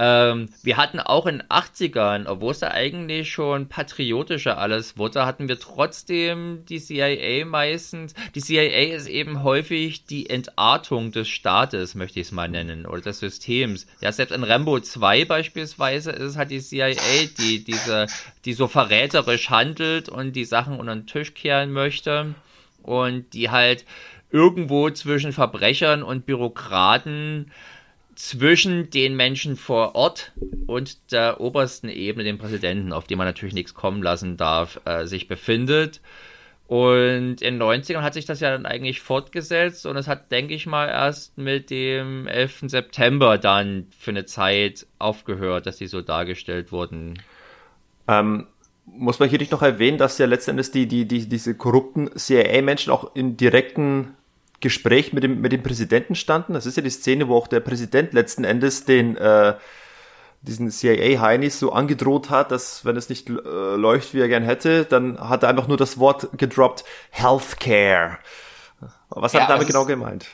Ähm, 0.00 0.48
wir 0.62 0.76
hatten 0.76 1.00
auch 1.00 1.26
in 1.26 1.38
den 1.38 1.48
80ern, 1.48 2.28
obwohl 2.28 2.52
es 2.52 2.60
da 2.60 2.70
eigentlich 2.70 3.32
schon 3.32 3.68
patriotischer 3.68 4.56
alles 4.56 4.96
wurde, 4.96 5.26
hatten 5.26 5.48
wir 5.48 5.58
trotzdem 5.58 6.64
die 6.68 6.78
CIA 6.78 7.44
meistens. 7.44 8.14
Die 8.36 8.40
CIA 8.40 8.94
ist 8.94 9.08
eben 9.08 9.42
häufig 9.42 10.04
die 10.04 10.30
Entartung 10.30 11.10
des 11.10 11.28
Staates, 11.28 11.96
möchte 11.96 12.20
ich 12.20 12.28
es 12.28 12.32
mal 12.32 12.48
nennen, 12.48 12.86
oder 12.86 13.00
des 13.00 13.18
Systems. 13.18 13.88
Ja, 14.00 14.12
selbst 14.12 14.30
in 14.30 14.44
Rambo 14.44 14.78
2 14.78 15.24
beispielsweise 15.24 16.12
ist 16.12 16.36
halt 16.36 16.52
die 16.52 16.60
CIA, 16.60 16.94
die 17.36 17.64
diese, 17.64 18.06
die 18.44 18.52
so 18.52 18.68
verräterisch 18.68 19.50
handelt 19.50 20.08
und 20.08 20.36
die 20.36 20.44
Sachen 20.44 20.78
unter 20.78 20.94
den 20.94 21.08
Tisch 21.08 21.34
kehren 21.34 21.72
möchte 21.72 22.36
und 22.84 23.34
die 23.34 23.50
halt 23.50 23.84
irgendwo 24.30 24.90
zwischen 24.90 25.32
Verbrechern 25.32 26.04
und 26.04 26.24
Bürokraten 26.24 27.50
zwischen 28.18 28.90
den 28.90 29.14
Menschen 29.14 29.56
vor 29.56 29.94
Ort 29.94 30.32
und 30.66 31.12
der 31.12 31.40
obersten 31.40 31.88
Ebene, 31.88 32.24
dem 32.24 32.36
Präsidenten, 32.36 32.92
auf 32.92 33.06
dem 33.06 33.16
man 33.16 33.28
natürlich 33.28 33.54
nichts 33.54 33.74
kommen 33.74 34.02
lassen 34.02 34.36
darf, 34.36 34.80
äh, 34.86 35.06
sich 35.06 35.28
befindet. 35.28 36.00
Und 36.66 37.40
in 37.40 37.54
den 37.54 37.62
90ern 37.62 38.02
hat 38.02 38.14
sich 38.14 38.26
das 38.26 38.40
ja 38.40 38.50
dann 38.50 38.66
eigentlich 38.66 39.00
fortgesetzt 39.00 39.86
und 39.86 39.96
es 39.96 40.08
hat, 40.08 40.32
denke 40.32 40.52
ich 40.52 40.66
mal, 40.66 40.88
erst 40.88 41.38
mit 41.38 41.70
dem 41.70 42.26
11. 42.26 42.64
September 42.66 43.38
dann 43.38 43.86
für 43.96 44.10
eine 44.10 44.26
Zeit 44.26 44.86
aufgehört, 44.98 45.66
dass 45.66 45.76
die 45.76 45.86
so 45.86 46.02
dargestellt 46.02 46.72
wurden. 46.72 47.22
Ähm, 48.08 48.48
muss 48.84 49.20
man 49.20 49.28
hier 49.28 49.38
nicht 49.38 49.52
noch 49.52 49.62
erwähnen, 49.62 49.96
dass 49.96 50.18
ja 50.18 50.26
letztendlich 50.26 50.72
die, 50.72 50.88
die, 50.88 51.06
die, 51.06 51.28
diese 51.28 51.54
korrupten 51.54 52.10
CIA-Menschen 52.16 52.92
auch 52.92 53.14
in 53.14 53.36
direkten 53.36 54.16
Gespräch 54.60 55.12
mit 55.12 55.22
dem, 55.22 55.40
mit 55.40 55.52
dem 55.52 55.62
Präsidenten 55.62 56.14
standen. 56.14 56.54
Das 56.54 56.66
ist 56.66 56.76
ja 56.76 56.82
die 56.82 56.90
Szene, 56.90 57.28
wo 57.28 57.36
auch 57.36 57.46
der 57.46 57.60
Präsident 57.60 58.12
letzten 58.12 58.44
Endes 58.44 58.84
den, 58.84 59.16
äh, 59.16 59.54
diesen 60.42 60.70
CIA-Heinis 60.70 61.58
so 61.58 61.72
angedroht 61.72 62.30
hat, 62.30 62.50
dass 62.50 62.84
wenn 62.84 62.96
es 62.96 63.08
nicht 63.08 63.28
äh, 63.28 63.32
läuft, 63.32 64.14
wie 64.14 64.20
er 64.20 64.28
gern 64.28 64.42
hätte, 64.42 64.84
dann 64.84 65.18
hat 65.20 65.42
er 65.42 65.48
einfach 65.48 65.68
nur 65.68 65.76
das 65.76 65.98
Wort 65.98 66.28
gedroppt, 66.36 66.84
Healthcare. 67.10 68.18
Was 69.10 69.32
ja, 69.32 69.40
hat 69.40 69.48
er 69.48 69.54
damit 69.54 69.68
genau 69.68 69.84
gemeint? 69.84 70.26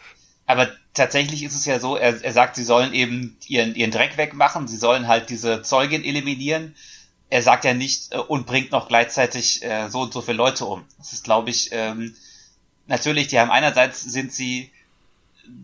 Aber 0.46 0.68
tatsächlich 0.92 1.42
ist 1.42 1.54
es 1.54 1.64
ja 1.64 1.78
so, 1.78 1.96
er, 1.96 2.22
er 2.22 2.32
sagt, 2.32 2.56
sie 2.56 2.64
sollen 2.64 2.92
eben 2.92 3.36
ihren, 3.46 3.74
ihren 3.74 3.90
Dreck 3.90 4.16
wegmachen, 4.16 4.68
sie 4.68 4.76
sollen 4.76 5.08
halt 5.08 5.30
diese 5.30 5.62
Zeugin 5.62 6.04
eliminieren. 6.04 6.74
Er 7.30 7.42
sagt 7.42 7.64
ja 7.64 7.74
nicht 7.74 8.12
äh, 8.12 8.18
und 8.18 8.46
bringt 8.46 8.72
noch 8.72 8.88
gleichzeitig 8.88 9.62
äh, 9.64 9.88
so 9.88 10.02
und 10.02 10.12
so 10.12 10.20
viele 10.20 10.36
Leute 10.36 10.66
um. 10.66 10.84
Das 10.98 11.12
ist, 11.12 11.24
glaube 11.24 11.50
ich, 11.50 11.70
ähm, 11.72 12.14
natürlich, 12.86 13.28
die 13.28 13.38
haben 13.38 13.50
einerseits 13.50 14.02
sind 14.02 14.32
sie, 14.32 14.70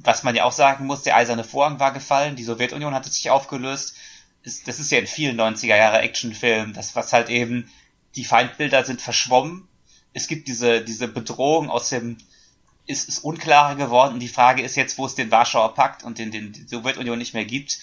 was 0.03 0.23
man 0.23 0.35
ja 0.35 0.45
auch 0.45 0.53
sagen 0.53 0.87
muss, 0.87 1.03
der 1.03 1.17
eiserne 1.17 1.45
Vorhang 1.45 1.81
war 1.81 1.93
gefallen, 1.93 2.37
die 2.37 2.45
Sowjetunion 2.45 2.95
hatte 2.95 3.11
sich 3.11 3.31
aufgelöst. 3.31 3.97
Das 4.43 4.79
ist 4.79 4.91
ja 4.91 4.99
in 4.99 5.07
vielen 5.07 5.39
90er 5.39 5.77
Jahre 5.77 6.01
Actionfilmen, 6.01 6.73
das 6.73 6.97
was 6.97 7.13
halt 7.13 7.29
eben, 7.29 7.71
die 8.17 8.25
Feindbilder 8.25 8.85
sind 8.85 9.01
verschwommen. 9.01 9.69
Es 10.13 10.27
gibt 10.27 10.49
diese, 10.49 10.83
diese 10.83 11.09
Bedrohung 11.09 11.71
aus 11.71 11.91
dem, 11.91 12.17
ist, 12.87 13.09
ist 13.09 13.19
unklarer 13.19 13.77
geworden. 13.77 14.15
Und 14.15 14.21
die 14.21 14.29
Frage 14.29 14.63
ist 14.63 14.77
jetzt, 14.77 14.99
wo 14.99 15.07
es 15.07 15.15
den 15.15 15.31
Warschauer 15.31 15.75
Pakt 15.75 16.03
und 16.03 16.19
den, 16.19 16.31
den 16.31 16.53
die 16.53 16.67
Sowjetunion 16.67 17.19
nicht 17.19 17.35
mehr 17.35 17.45
gibt, 17.45 17.79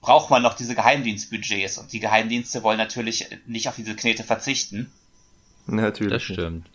braucht 0.00 0.30
man 0.30 0.42
noch 0.42 0.54
diese 0.54 0.74
Geheimdienstbudgets. 0.74 1.78
Und 1.78 1.92
die 1.92 2.00
Geheimdienste 2.00 2.62
wollen 2.62 2.78
natürlich 2.78 3.28
nicht 3.46 3.68
auf 3.68 3.76
diese 3.76 3.94
Knete 3.96 4.24
verzichten. 4.24 4.90
Natürlich. 5.66 6.12
Das 6.12 6.22
stimmt. 6.22 6.68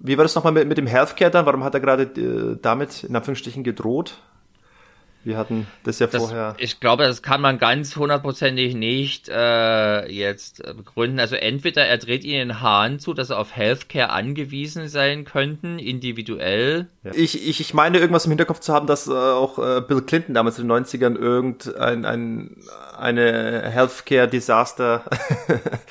Wie 0.00 0.16
war 0.18 0.24
das 0.24 0.34
nochmal 0.34 0.52
mit, 0.52 0.68
mit 0.68 0.78
dem 0.78 0.86
Healthcare 0.86 1.30
dann? 1.30 1.46
Warum 1.46 1.64
hat 1.64 1.74
er 1.74 1.80
gerade 1.80 2.02
äh, 2.02 2.58
damit 2.60 3.04
in 3.04 3.14
Anführungsstrichen 3.14 3.62
gedroht? 3.62 4.18
Wir 5.24 5.36
hatten 5.36 5.66
das 5.84 5.98
ja 5.98 6.06
das, 6.06 6.22
vorher. 6.22 6.56
Ich 6.58 6.80
glaube, 6.80 7.04
das 7.04 7.22
kann 7.22 7.40
man 7.40 7.58
ganz 7.58 7.96
hundertprozentig 7.96 8.74
nicht 8.74 9.28
äh, 9.28 10.06
jetzt 10.10 10.62
begründen. 10.76 11.20
Also 11.20 11.36
entweder 11.36 11.86
er 11.86 11.98
dreht 11.98 12.24
ihnen 12.24 12.48
den 12.48 12.60
Hahn 12.60 12.98
zu, 12.98 13.14
dass 13.14 13.28
sie 13.28 13.36
auf 13.36 13.54
Healthcare 13.54 14.10
angewiesen 14.10 14.88
sein 14.88 15.24
könnten, 15.24 15.78
individuell. 15.78 16.88
Ja. 17.04 17.12
Ich, 17.14 17.46
ich, 17.48 17.60
ich 17.60 17.74
meine 17.74 17.98
irgendwas 17.98 18.24
im 18.26 18.30
Hinterkopf 18.30 18.60
zu 18.60 18.72
haben, 18.72 18.86
dass 18.86 19.06
äh, 19.06 19.12
auch 19.12 19.58
äh, 19.58 19.80
Bill 19.80 20.02
Clinton 20.02 20.34
damals 20.34 20.58
in 20.58 20.68
den 20.68 20.84
90ern 20.84 21.16
irgendein 21.16 22.04
ein, 22.04 22.56
eine 22.98 23.70
Healthcare-Desaster 23.70 25.04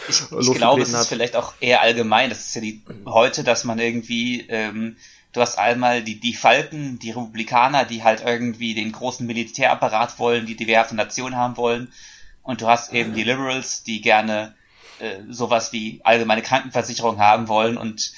Ich, 0.07 0.23
ich 0.31 0.53
glaube, 0.55 0.81
es 0.81 0.93
ist 0.93 1.07
vielleicht 1.07 1.35
auch 1.35 1.53
eher 1.59 1.81
allgemein. 1.81 2.29
Das 2.29 2.39
ist 2.39 2.55
ja 2.55 2.61
die 2.61 2.81
heute, 3.05 3.43
dass 3.43 3.63
man 3.63 3.79
irgendwie 3.79 4.45
ähm, 4.49 4.97
du 5.33 5.41
hast 5.41 5.57
einmal 5.57 6.03
die, 6.03 6.19
die 6.19 6.33
Falken, 6.33 6.99
die 6.99 7.11
Republikaner, 7.11 7.85
die 7.85 8.03
halt 8.03 8.23
irgendwie 8.25 8.73
den 8.73 8.91
großen 8.91 9.25
Militärapparat 9.25 10.19
wollen, 10.19 10.45
die 10.45 10.55
diverse 10.55 10.95
Nationen 10.95 11.35
haben 11.35 11.57
wollen. 11.57 11.91
Und 12.43 12.61
du 12.61 12.67
hast 12.67 12.93
eben 12.93 13.13
die 13.13 13.23
Liberals, 13.23 13.83
die 13.83 14.01
gerne 14.01 14.55
äh, 14.99 15.21
sowas 15.29 15.73
wie 15.73 15.99
allgemeine 16.03 16.41
Krankenversicherung 16.41 17.19
haben 17.19 17.47
wollen 17.47 17.77
und 17.77 18.11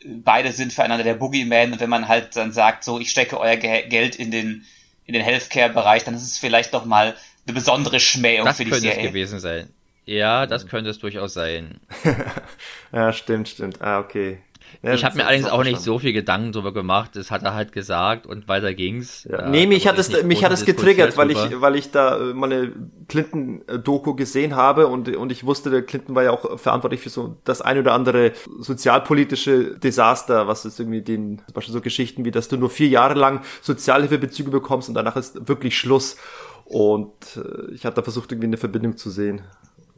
äh, 0.00 0.08
beide 0.08 0.52
sind 0.52 0.72
füreinander 0.72 1.04
der 1.04 1.14
Boogeyman 1.14 1.72
und 1.72 1.80
wenn 1.80 1.90
man 1.90 2.08
halt 2.08 2.36
dann 2.36 2.52
sagt, 2.52 2.84
so 2.84 2.98
ich 2.98 3.10
stecke 3.10 3.38
euer 3.38 3.56
Ge 3.56 3.86
Geld 3.88 4.16
in 4.16 4.30
den 4.30 4.64
in 5.04 5.14
den 5.14 5.22
Healthcare-Bereich, 5.22 6.04
dann 6.04 6.14
ist 6.14 6.22
es 6.22 6.38
vielleicht 6.38 6.72
doch 6.74 6.84
mal 6.84 7.16
eine 7.46 7.54
besondere 7.54 8.00
Schmähung 8.00 8.46
das 8.46 8.56
für 8.56 8.64
die 8.64 8.70
könnte 8.70 8.88
CIA. 8.88 8.96
Es 8.98 9.06
gewesen 9.08 9.40
sein. 9.40 9.68
Ja, 10.06 10.46
das 10.46 10.66
könnte 10.66 10.90
es 10.90 10.98
durchaus 10.98 11.34
sein. 11.34 11.80
ja, 12.92 13.12
stimmt, 13.12 13.48
stimmt. 13.48 13.82
Ah, 13.82 13.98
okay. 13.98 14.38
Ja, 14.82 14.94
ich 14.94 15.04
habe 15.04 15.16
mir 15.16 15.26
allerdings 15.26 15.48
auch 15.48 15.62
nicht 15.62 15.80
so 15.80 15.98
viel 15.98 16.12
Gedanken 16.12 16.52
darüber 16.52 16.72
gemacht. 16.72 17.10
Das 17.14 17.30
hat 17.30 17.42
er 17.42 17.54
halt 17.54 17.72
gesagt 17.72 18.26
und 18.26 18.48
weiter 18.48 18.74
ging's. 18.74 19.26
Ja. 19.30 19.48
nee, 19.48 19.66
mich 19.66 19.86
hat 19.86 19.98
es 19.98 20.22
mich 20.24 20.44
hat 20.44 20.52
es 20.52 20.64
getriggert, 20.64 21.16
weil 21.16 21.30
ich 21.30 21.60
weil 21.60 21.76
ich 21.76 21.90
da 21.90 22.18
äh, 22.18 22.34
mal 22.34 22.52
eine 22.52 22.72
Clinton 23.08 23.62
Doku 23.82 24.14
gesehen 24.14 24.56
habe 24.56 24.86
und 24.86 25.14
und 25.14 25.32
ich 25.32 25.44
wusste, 25.44 25.70
der 25.70 25.82
Clinton 25.82 26.14
war 26.14 26.22
ja 26.22 26.30
auch 26.30 26.58
verantwortlich 26.58 27.00
für 27.00 27.10
so 27.10 27.36
das 27.44 27.60
ein 27.60 27.78
oder 27.78 27.92
andere 27.92 28.32
sozialpolitische 28.60 29.78
Desaster, 29.78 30.48
was 30.48 30.64
ist 30.64 30.80
irgendwie 30.80 31.02
den 31.02 31.38
zum 31.38 31.54
Beispiel 31.54 31.74
so 31.74 31.80
Geschichten 31.80 32.24
wie, 32.24 32.30
dass 32.30 32.48
du 32.48 32.56
nur 32.56 32.70
vier 32.70 32.88
Jahre 32.88 33.14
lang 33.14 33.42
Sozialhilfebezüge 33.60 34.50
bekommst 34.50 34.88
und 34.88 34.94
danach 34.94 35.16
ist 35.16 35.48
wirklich 35.48 35.76
Schluss. 35.76 36.16
Und 36.64 37.36
äh, 37.36 37.72
ich 37.74 37.84
habe 37.84 37.94
da 37.94 38.02
versucht 38.02 38.32
irgendwie 38.32 38.46
eine 38.46 38.56
Verbindung 38.56 38.96
zu 38.96 39.10
sehen. 39.10 39.42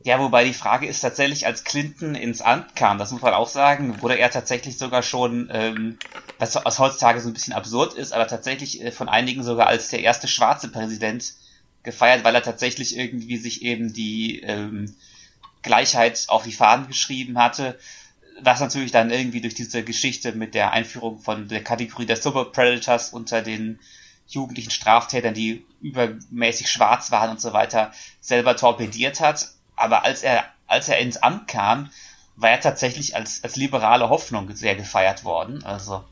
Ja, 0.04 0.20
wobei 0.20 0.44
die 0.44 0.52
Frage 0.52 0.86
ist 0.86 1.00
tatsächlich, 1.00 1.46
als 1.46 1.64
Clinton 1.64 2.14
ins 2.14 2.42
Amt 2.42 2.76
kam, 2.76 2.98
das 2.98 3.10
muss 3.10 3.22
man 3.22 3.32
auch 3.32 3.48
sagen, 3.48 4.02
wurde 4.02 4.18
er 4.18 4.30
tatsächlich 4.30 4.76
sogar 4.76 5.02
schon, 5.02 5.48
ähm, 5.50 5.98
was, 6.38 6.56
was 6.56 6.78
heutzutage 6.78 7.20
so 7.22 7.30
ein 7.30 7.32
bisschen 7.32 7.54
absurd 7.54 7.94
ist, 7.94 8.12
aber 8.12 8.26
tatsächlich 8.26 8.82
äh, 8.82 8.92
von 8.92 9.08
einigen 9.08 9.42
sogar 9.42 9.66
als 9.66 9.88
der 9.88 10.00
erste 10.00 10.28
schwarze 10.28 10.68
Präsident 10.68 11.32
gefeiert, 11.84 12.22
weil 12.22 12.34
er 12.34 12.42
tatsächlich 12.42 12.98
irgendwie 12.98 13.38
sich 13.38 13.62
eben 13.62 13.94
die 13.94 14.40
ähm, 14.40 14.94
Gleichheit 15.62 16.24
auf 16.28 16.44
die 16.44 16.52
Fahnen 16.52 16.86
geschrieben 16.86 17.38
hatte, 17.38 17.78
was 18.42 18.60
natürlich 18.60 18.92
dann 18.92 19.10
irgendwie 19.10 19.40
durch 19.40 19.54
diese 19.54 19.84
Geschichte 19.84 20.32
mit 20.32 20.54
der 20.54 20.72
Einführung 20.72 21.18
von 21.18 21.48
der 21.48 21.64
Kategorie 21.64 22.04
der 22.04 22.16
Super 22.18 22.44
Predators 22.44 23.14
unter 23.14 23.40
den 23.40 23.80
jugendlichen 24.28 24.70
Straftätern, 24.70 25.32
die 25.32 25.64
übermäßig 25.80 26.68
schwarz 26.68 27.10
waren 27.10 27.30
und 27.30 27.40
so 27.40 27.54
weiter, 27.54 27.92
selber 28.20 28.54
torpediert 28.54 29.20
hat 29.20 29.54
aber 29.76 30.04
als 30.04 30.22
er, 30.22 30.44
als 30.66 30.88
er 30.88 30.98
ins 30.98 31.16
Amt 31.18 31.48
kam, 31.48 31.90
war 32.36 32.50
er 32.50 32.60
tatsächlich 32.60 33.14
als, 33.16 33.44
als 33.44 33.56
liberale 33.56 34.08
Hoffnung 34.08 34.54
sehr 34.54 34.74
gefeiert 34.74 35.24
worden. 35.24 35.64
Also. 35.64 36.04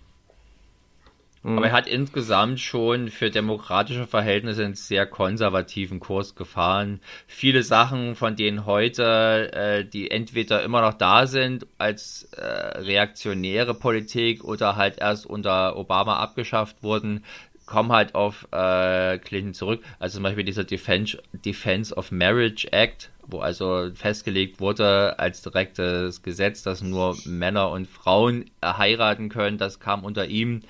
Mhm. 1.42 1.58
Aber 1.58 1.66
er 1.66 1.72
hat 1.72 1.88
insgesamt 1.88 2.60
schon 2.60 3.08
für 3.10 3.30
demokratische 3.30 4.06
Verhältnisse 4.06 4.64
einen 4.64 4.74
sehr 4.74 5.06
konservativen 5.06 5.98
Kurs 5.98 6.34
gefahren. 6.34 7.00
Viele 7.26 7.62
Sachen, 7.62 8.14
von 8.14 8.36
denen 8.36 8.66
heute, 8.66 9.52
äh, 9.52 9.84
die 9.84 10.10
entweder 10.10 10.62
immer 10.62 10.80
noch 10.80 10.94
da 10.94 11.26
sind 11.26 11.66
als 11.78 12.28
äh, 12.36 12.44
reaktionäre 12.44 13.74
Politik 13.74 14.44
oder 14.44 14.76
halt 14.76 14.98
erst 14.98 15.26
unter 15.26 15.76
Obama 15.76 16.18
abgeschafft 16.18 16.82
wurden, 16.82 17.24
kommen 17.66 17.92
halt 17.92 18.14
auf 18.14 18.46
äh, 18.52 19.18
Clinton 19.18 19.54
zurück. 19.54 19.82
Also 19.98 20.16
zum 20.16 20.24
Beispiel 20.24 20.44
dieser 20.44 20.64
Defense, 20.64 21.20
Defense 21.32 21.94
of 21.94 22.12
Marriage 22.12 22.68
Act, 22.70 23.10
wo 23.32 23.40
also 23.40 23.90
festgelegt 23.94 24.60
wurde 24.60 25.18
als 25.18 25.42
direktes 25.42 26.22
Gesetz, 26.22 26.62
dass 26.62 26.82
nur 26.82 27.16
Männer 27.24 27.70
und 27.70 27.88
Frauen 27.88 28.50
heiraten 28.64 29.28
können. 29.28 29.58
Das 29.58 29.80
kam 29.80 30.04
unter 30.04 30.26
ihm. 30.26 30.60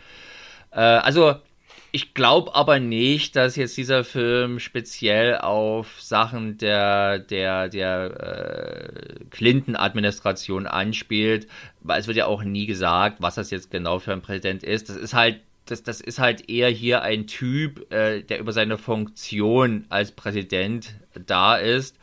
Äh, 0.70 0.80
also 0.80 1.34
ich 1.94 2.14
glaube 2.14 2.54
aber 2.54 2.78
nicht, 2.80 3.36
dass 3.36 3.56
jetzt 3.56 3.76
dieser 3.76 4.02
Film 4.02 4.58
speziell 4.60 5.36
auf 5.36 6.00
Sachen 6.00 6.56
der 6.56 7.18
der 7.18 7.68
der 7.68 8.86
äh, 9.20 9.24
Clinton-Administration 9.30 10.66
anspielt, 10.66 11.48
weil 11.80 12.00
es 12.00 12.06
wird 12.06 12.16
ja 12.16 12.26
auch 12.26 12.44
nie 12.44 12.64
gesagt, 12.64 13.18
was 13.20 13.34
das 13.34 13.50
jetzt 13.50 13.70
genau 13.70 13.98
für 13.98 14.12
ein 14.12 14.22
Präsident 14.22 14.62
ist. 14.62 14.88
Das 14.88 14.96
ist 14.96 15.12
halt 15.12 15.40
das, 15.66 15.82
das 15.82 16.00
ist 16.00 16.18
halt 16.18 16.48
eher 16.50 16.70
hier 16.70 17.02
ein 17.02 17.26
Typ, 17.26 17.92
äh, 17.92 18.22
der 18.22 18.40
über 18.40 18.52
seine 18.52 18.78
Funktion 18.78 19.84
als 19.90 20.12
Präsident 20.12 20.94
da 21.26 21.56
ist 21.56 21.98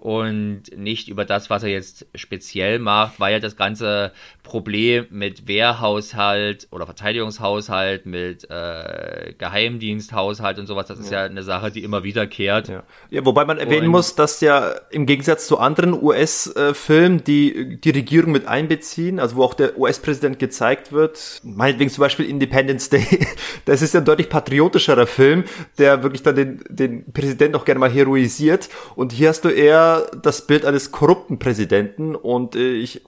und 0.00 0.62
nicht 0.74 1.08
über 1.08 1.26
das, 1.26 1.50
was 1.50 1.62
er 1.62 1.68
jetzt 1.68 2.06
speziell 2.14 2.78
macht, 2.78 3.20
weil 3.20 3.34
ja 3.34 3.38
das 3.38 3.56
ganze 3.56 4.12
Problem 4.42 5.06
mit 5.10 5.46
Wehrhaushalt 5.46 6.68
oder 6.70 6.86
Verteidigungshaushalt, 6.86 8.06
mit 8.06 8.48
äh, 8.50 9.34
Geheimdiensthaushalt 9.36 10.58
und 10.58 10.66
sowas, 10.66 10.86
das 10.86 11.00
ist 11.00 11.12
ja. 11.12 11.20
ja 11.20 11.24
eine 11.26 11.42
Sache, 11.42 11.70
die 11.70 11.84
immer 11.84 12.02
wiederkehrt. 12.02 12.68
Ja, 12.68 12.82
ja 13.10 13.26
wobei 13.26 13.44
man 13.44 13.58
erwähnen 13.58 13.86
und, 13.86 13.92
muss, 13.92 14.14
dass 14.14 14.40
ja 14.40 14.70
im 14.90 15.04
Gegensatz 15.04 15.46
zu 15.46 15.58
anderen 15.58 15.92
US-Filmen, 15.92 17.22
die 17.22 17.78
die 17.78 17.90
Regierung 17.90 18.32
mit 18.32 18.46
einbeziehen, 18.46 19.20
also 19.20 19.36
wo 19.36 19.44
auch 19.44 19.54
der 19.54 19.78
US-Präsident 19.78 20.38
gezeigt 20.38 20.92
wird, 20.92 21.42
meinetwegen 21.44 21.90
zum 21.90 22.00
Beispiel 22.00 22.24
Independence 22.24 22.88
Day, 22.88 23.26
das 23.66 23.82
ist 23.82 23.92
ja 23.92 24.00
ein 24.00 24.06
deutlich 24.06 24.30
patriotischerer 24.30 25.06
Film, 25.06 25.44
der 25.78 26.02
wirklich 26.02 26.22
dann 26.22 26.36
den, 26.36 26.64
den 26.70 27.12
Präsidenten 27.12 27.56
auch 27.56 27.66
gerne 27.66 27.80
mal 27.80 27.90
heroisiert 27.90 28.70
und 28.96 29.12
hier 29.12 29.28
hast 29.28 29.44
du 29.44 29.50
eher 29.50 29.89
das 30.22 30.46
Bild 30.46 30.64
eines 30.64 30.92
korrupten 30.92 31.38
Präsidenten 31.38 32.14
und 32.14 32.56
äh, 32.56 32.72
ich 32.72 33.02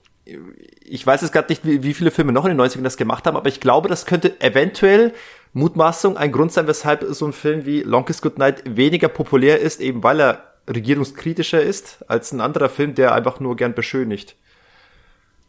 ich 0.85 1.05
weiß 1.05 1.21
jetzt 1.21 1.33
gerade 1.33 1.49
nicht, 1.49 1.65
wie, 1.65 1.83
wie 1.83 1.93
viele 1.93 2.11
Filme 2.11 2.31
noch 2.31 2.45
in 2.45 2.57
den 2.57 2.65
90ern 2.65 2.83
das 2.83 2.97
gemacht 2.97 3.27
haben, 3.27 3.35
aber 3.35 3.49
ich 3.49 3.59
glaube, 3.59 3.89
das 3.89 4.05
könnte 4.05 4.39
eventuell 4.39 5.13
Mutmaßung 5.53 6.17
ein 6.17 6.31
Grund 6.31 6.51
sein, 6.51 6.67
weshalb 6.67 7.03
so 7.09 7.25
ein 7.25 7.33
Film 7.33 7.65
wie 7.65 7.81
Longest 7.81 8.21
Good 8.21 8.37
Night 8.37 8.63
weniger 8.65 9.09
populär 9.09 9.59
ist, 9.59 9.81
eben 9.81 10.01
weil 10.03 10.19
er 10.21 10.53
regierungskritischer 10.67 11.61
ist 11.61 12.05
als 12.07 12.31
ein 12.31 12.41
anderer 12.41 12.69
Film, 12.69 12.95
der 12.95 13.13
einfach 13.13 13.39
nur 13.39 13.55
gern 13.55 13.73
beschönigt. 13.73 14.35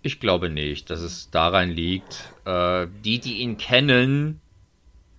Ich 0.02 0.20
glaube 0.20 0.50
nicht, 0.50 0.90
dass 0.90 1.00
es 1.00 1.30
daran 1.30 1.70
liegt. 1.70 2.28
Äh, 2.44 2.88
die, 3.04 3.20
die 3.20 3.38
ihn 3.38 3.56
kennen, 3.56 4.40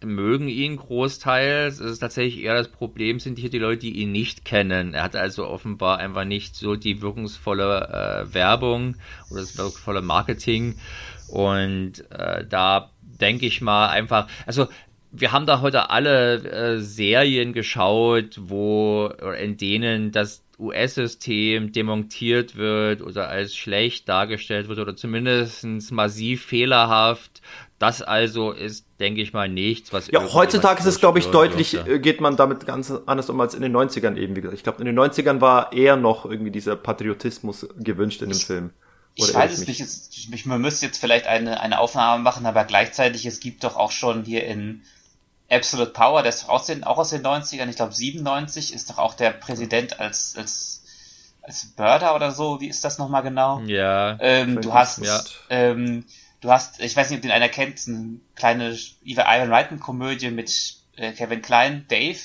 mögen 0.05 0.47
ihn 0.47 0.77
großteils. 0.77 1.79
Es 1.79 1.91
ist 1.91 1.99
tatsächlich 1.99 2.43
eher 2.43 2.55
das 2.55 2.69
Problem, 2.69 3.19
sind 3.19 3.37
hier 3.37 3.49
die 3.49 3.59
Leute, 3.59 3.81
die 3.81 3.97
ihn 3.97 4.11
nicht 4.11 4.45
kennen. 4.45 4.93
Er 4.93 5.03
hat 5.03 5.15
also 5.15 5.47
offenbar 5.47 5.97
einfach 5.97 6.25
nicht 6.25 6.55
so 6.55 6.75
die 6.75 7.01
wirkungsvolle 7.01 8.25
äh, 8.29 8.33
Werbung 8.33 8.95
oder 9.29 9.41
das 9.41 9.57
wirkungsvolle 9.57 10.01
Marketing. 10.01 10.75
Und 11.27 12.09
äh, 12.11 12.45
da 12.47 12.91
denke 13.01 13.45
ich 13.45 13.61
mal 13.61 13.89
einfach, 13.89 14.27
also 14.45 14.67
wir 15.11 15.31
haben 15.31 15.45
da 15.45 15.61
heute 15.61 15.89
alle 15.89 16.35
äh, 16.43 16.79
Serien 16.79 17.53
geschaut, 17.53 18.37
wo 18.37 19.09
in 19.39 19.57
denen 19.57 20.11
das 20.11 20.45
US-System 20.59 21.71
demontiert 21.71 22.55
wird 22.55 23.01
oder 23.01 23.27
als 23.27 23.55
schlecht 23.55 24.07
dargestellt 24.07 24.67
wird 24.67 24.79
oder 24.79 24.95
zumindest 24.95 25.91
massiv 25.91 26.45
fehlerhaft 26.45 27.41
das 27.79 28.01
also 28.01 28.51
ist, 28.51 28.85
denke 28.99 29.21
ich 29.21 29.33
mal, 29.33 29.49
nichts, 29.49 29.91
was. 29.91 30.07
Ja, 30.07 30.33
heutzutage 30.33 30.79
ist 30.79 30.85
es, 30.85 30.99
glaube 30.99 31.19
ich, 31.19 31.27
deutlich, 31.27 31.73
würde. 31.73 31.95
Äh, 31.95 31.99
geht 31.99 32.21
man 32.21 32.37
damit 32.37 32.65
ganz 32.65 32.91
anders 33.05 33.29
um 33.29 33.39
als 33.41 33.53
in 33.53 33.61
den 33.61 33.75
90ern 33.75 34.15
eben, 34.15 34.35
wie 34.35 34.41
gesagt. 34.41 34.57
Ich 34.57 34.63
glaube, 34.63 34.79
in 34.79 34.85
den 34.85 34.97
90ern 34.97 35.41
war 35.41 35.73
eher 35.73 35.97
noch 35.97 36.25
irgendwie 36.25 36.51
dieser 36.51 36.77
Patriotismus 36.77 37.67
gewünscht 37.77 38.21
in 38.21 38.29
dem 38.29 38.37
ich, 38.37 38.45
Film. 38.45 38.71
Oder 39.17 39.29
ich 39.29 39.35
weiß 39.35 39.53
es 39.53 39.67
nicht, 39.67 39.81
ich, 39.81 40.33
ich, 40.33 40.45
man 40.45 40.61
müsste 40.61 40.85
jetzt 40.85 40.99
vielleicht 40.99 41.27
eine, 41.27 41.59
eine 41.59 41.79
Aufnahme 41.79 42.23
machen, 42.23 42.45
aber 42.45 42.63
gleichzeitig, 42.63 43.25
es 43.25 43.41
gibt 43.41 43.63
doch 43.63 43.75
auch 43.75 43.91
schon 43.91 44.23
hier 44.23 44.45
in 44.45 44.81
Absolute 45.49 45.91
Power, 45.91 46.23
der 46.23 46.29
ist 46.29 46.49
aus 46.49 46.65
den, 46.65 46.83
auch 46.83 46.97
aus 46.97 47.11
den 47.11 47.23
90ern, 47.23 47.69
ich 47.69 47.75
glaube 47.75 47.93
97, 47.93 48.73
ist 48.73 48.89
doch 48.89 48.97
auch 48.97 49.13
der 49.13 49.29
Präsident 49.29 49.99
als, 49.99 50.35
als, 50.35 50.83
als 51.43 51.67
Mörder 51.77 52.15
oder 52.15 52.31
so, 52.31 52.61
wie 52.61 52.67
ist 52.67 52.83
das 52.83 52.97
nochmal 52.97 53.21
genau? 53.21 53.59
Ja. 53.67 54.17
Ähm, 54.21 54.59
du 54.59 54.73
hast, 54.73 54.99
ja. 55.05 55.21
ähm, 55.49 56.03
Du 56.41 56.51
hast, 56.51 56.79
ich 56.79 56.95
weiß 56.95 57.09
nicht, 57.09 57.17
ob 57.17 57.21
den 57.23 57.31
einer 57.31 57.49
kennt, 57.49 57.81
eine 57.87 58.19
kleine 58.35 58.77
Ivan 59.03 59.51
Reiten 59.51 59.79
Komödie 59.79 60.31
mit 60.31 60.75
äh, 60.95 61.11
Kevin 61.11 61.41
Klein, 61.41 61.85
Dave, 61.87 62.19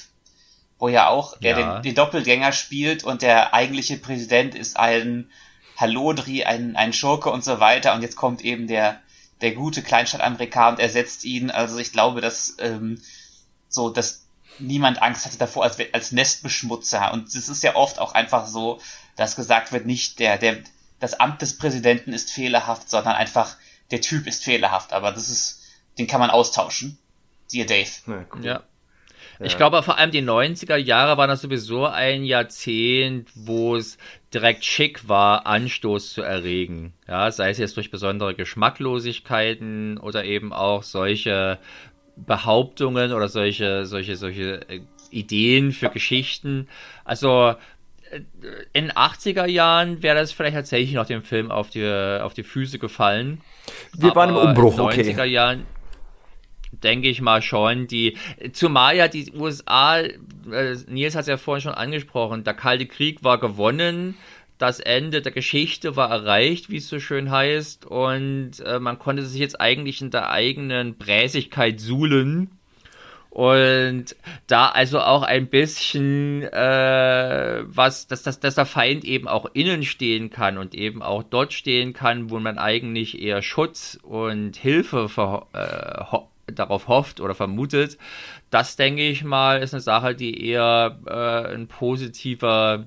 wo 0.79 0.89
ja 0.89 1.09
auch 1.09 1.37
er 1.41 1.59
ja. 1.59 1.75
den, 1.75 1.83
den, 1.83 1.95
Doppelgänger 1.95 2.53
spielt 2.53 3.05
und 3.05 3.23
der 3.23 3.55
eigentliche 3.55 3.97
Präsident 3.97 4.55
ist 4.55 4.79
ein 4.79 5.31
Halodri, 5.77 6.45
ein, 6.45 6.77
ein 6.77 6.93
Schurke 6.93 7.31
und 7.31 7.45
so 7.45 7.61
weiter 7.61 7.95
und 7.95 8.03
jetzt 8.03 8.17
kommt 8.17 8.43
eben 8.43 8.67
der, 8.67 9.01
der 9.41 9.53
gute 9.53 9.83
Kleinstadt-Amerikaner 9.83 10.73
und 10.73 10.81
ersetzt 10.81 11.25
ihn. 11.25 11.51
Also 11.51 11.79
ich 11.79 11.93
glaube, 11.93 12.21
dass 12.21 12.57
ähm, 12.61 13.01
so, 13.69 13.89
dass 13.91 14.27
niemand 14.59 15.01
Angst 15.03 15.25
hatte 15.25 15.39
davor 15.39 15.65
als, 15.65 15.79
als 15.93 16.13
Nestbeschmutzer. 16.13 17.13
Und 17.13 17.29
es 17.29 17.49
ist 17.49 17.63
ja 17.63 17.77
oft 17.77 17.99
auch 17.99 18.13
einfach 18.13 18.47
so, 18.47 18.81
dass 19.17 19.37
gesagt 19.37 19.73
wird, 19.73 19.87
nicht 19.87 20.19
der, 20.19 20.39
der, 20.39 20.59
das 20.99 21.19
Amt 21.19 21.43
des 21.43 21.57
Präsidenten 21.57 22.13
ist 22.13 22.31
fehlerhaft, 22.31 22.91
sondern 22.91 23.15
einfach 23.15 23.57
der 23.91 24.01
Typ 24.01 24.27
ist 24.27 24.45
fehlerhaft, 24.45 24.93
aber 24.93 25.13
das 25.13 25.29
ist, 25.29 25.63
den 25.99 26.07
kann 26.07 26.21
man 26.21 26.31
austauschen. 26.31 26.99
Siehe 27.47 27.67
Dave. 27.67 27.91
Ja. 28.07 28.25
Cool. 28.33 28.45
ja. 28.45 28.63
Ich 29.43 29.57
glaube 29.57 29.83
vor 29.83 29.97
allem 29.97 30.11
die 30.11 30.23
90er 30.23 30.77
Jahre 30.77 31.17
waren 31.17 31.31
das 31.31 31.41
sowieso 31.41 31.87
ein 31.87 32.25
Jahrzehnt, 32.25 33.31
wo 33.35 33.75
es 33.75 33.97
direkt 34.35 34.67
schick 34.67 35.09
war, 35.09 35.47
Anstoß 35.47 36.13
zu 36.13 36.21
erregen. 36.21 36.93
Ja, 37.09 37.31
sei 37.31 37.49
es 37.49 37.57
jetzt 37.57 37.77
durch 37.77 37.91
besondere 37.91 38.35
Geschmacklosigkeiten 38.35 39.97
oder 39.97 40.25
eben 40.25 40.53
auch 40.53 40.83
solche 40.83 41.59
Behauptungen 42.17 43.13
oder 43.13 43.29
solche, 43.29 43.87
solche, 43.87 44.17
solche 44.17 44.69
äh, 44.69 44.81
Ideen 45.11 45.73
für 45.73 45.89
Geschichten. 45.89 46.69
Also 47.05 47.55
in 48.73 48.85
den 48.85 48.93
80er 48.93 49.47
Jahren 49.47 50.03
wäre 50.03 50.17
das 50.17 50.33
vielleicht 50.33 50.57
tatsächlich 50.57 50.95
noch 50.95 51.07
dem 51.07 51.23
Film 51.23 51.51
auf 51.51 51.71
die, 51.71 51.87
auf 52.21 52.35
die 52.35 52.43
Füße 52.43 52.79
gefallen. 52.79 53.41
Wir 53.97 54.15
waren 54.15 54.31
im 54.31 54.37
Umbruch, 54.37 54.91
in 54.91 55.05
den 55.05 55.17
90er 55.17 55.25
Jahren 55.25 55.67
denke 56.73 57.09
ich 57.09 57.21
mal 57.21 57.43
schon, 57.43 57.87
die, 57.87 58.17
zumal 58.53 58.97
ja 58.97 59.09
die 59.09 59.33
USA, 59.33 59.99
äh, 60.01 60.77
Nils 60.87 61.15
hat 61.15 61.23
es 61.23 61.29
ja 61.29 61.37
vorhin 61.37 61.63
schon 61.63 61.75
angesprochen, 61.75 62.45
der 62.45 62.55
Kalte 62.55 62.87
Krieg 62.87 63.23
war 63.25 63.39
gewonnen, 63.39 64.17
das 64.59 64.79
Ende 64.79 65.23
der 65.23 65.33
Geschichte 65.33 65.97
war 65.97 66.11
erreicht, 66.11 66.71
wie 66.71 66.77
es 66.77 66.89
so 66.89 67.01
schön 67.01 67.31
heißt, 67.31 67.87
und 67.87 68.61
äh, 68.61 68.79
man 68.79 68.99
konnte 68.99 69.25
sich 69.25 69.41
jetzt 69.41 69.61
eigentlich 69.61 70.01
in 70.01 70.11
der 70.11 70.31
eigenen 70.31 70.97
Bräsigkeit 70.97 71.81
suhlen 71.81 72.60
und 73.31 74.17
da 74.49 74.67
also 74.67 75.01
auch 75.01 75.23
ein 75.23 75.47
bisschen 75.47 76.43
äh, 76.43 77.63
was, 77.65 78.09
dass, 78.09 78.25
dass, 78.25 78.41
dass 78.41 78.57
der 78.57 78.67
Feind 78.67 79.05
eben 79.05 79.29
auch 79.29 79.47
innen 79.55 79.85
stehen 79.85 80.31
kann 80.31 80.59
und 80.59 80.75
eben 80.75 81.01
auch 81.01 81.23
dort 81.23 81.53
stehen 81.53 81.93
kann, 81.93 82.31
wo 82.31 82.41
man 82.41 82.59
eigentlich 82.59 83.23
eher 83.23 83.41
Schutz 83.41 83.99
und 84.03 84.57
Hilfe 84.57 85.09
ver, 85.09 85.47
äh, 85.53 86.05
ho 86.11 86.29
darauf 86.47 86.89
hofft 86.89 87.21
oder 87.21 87.37
vermutet. 87.37 87.97
Das 88.51 88.75
denke 88.75 89.03
ich 89.09 89.23
mal, 89.23 89.63
ist 89.63 89.73
eine 89.73 89.81
Sache, 89.81 90.17
die 90.17 90.49
eher 90.49 90.99
äh, 91.07 91.55
ein 91.55 91.69
positiver 91.69 92.87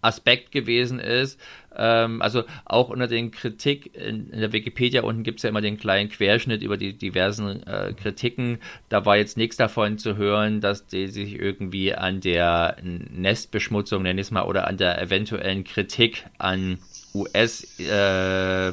Aspekt 0.00 0.52
gewesen 0.52 0.98
ist. 0.98 1.38
Ähm, 1.76 2.22
also 2.22 2.44
auch 2.64 2.88
unter 2.88 3.06
den 3.06 3.30
Kritik 3.30 3.94
in, 3.94 4.30
in 4.30 4.40
der 4.40 4.52
Wikipedia 4.52 5.02
unten 5.02 5.22
gibt 5.22 5.38
es 5.38 5.42
ja 5.42 5.50
immer 5.50 5.60
den 5.60 5.78
kleinen 5.78 6.08
Querschnitt 6.08 6.62
über 6.62 6.76
die 6.76 6.94
diversen 6.94 7.62
äh, 7.66 7.92
Kritiken. 7.92 8.58
Da 8.88 9.04
war 9.04 9.16
jetzt 9.16 9.36
nichts 9.36 9.56
davon 9.56 9.98
zu 9.98 10.16
hören, 10.16 10.60
dass 10.60 10.86
die 10.86 11.08
sich 11.08 11.34
irgendwie 11.38 11.94
an 11.94 12.20
der 12.20 12.76
Nestbeschmutzung, 12.82 14.02
nenne 14.02 14.20
ich 14.20 14.28
es 14.28 14.30
mal, 14.30 14.44
oder 14.44 14.66
an 14.66 14.76
der 14.76 15.00
eventuellen 15.00 15.64
Kritik 15.64 16.26
an 16.38 16.78
US 17.14 17.78
äh, 17.80 18.72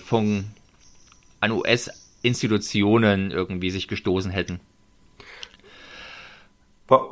an 1.39 1.51
US-Institutionen 1.51 3.31
irgendwie 3.31 3.69
sich 3.69 3.87
gestoßen 3.87 4.31
hätten. 4.31 4.59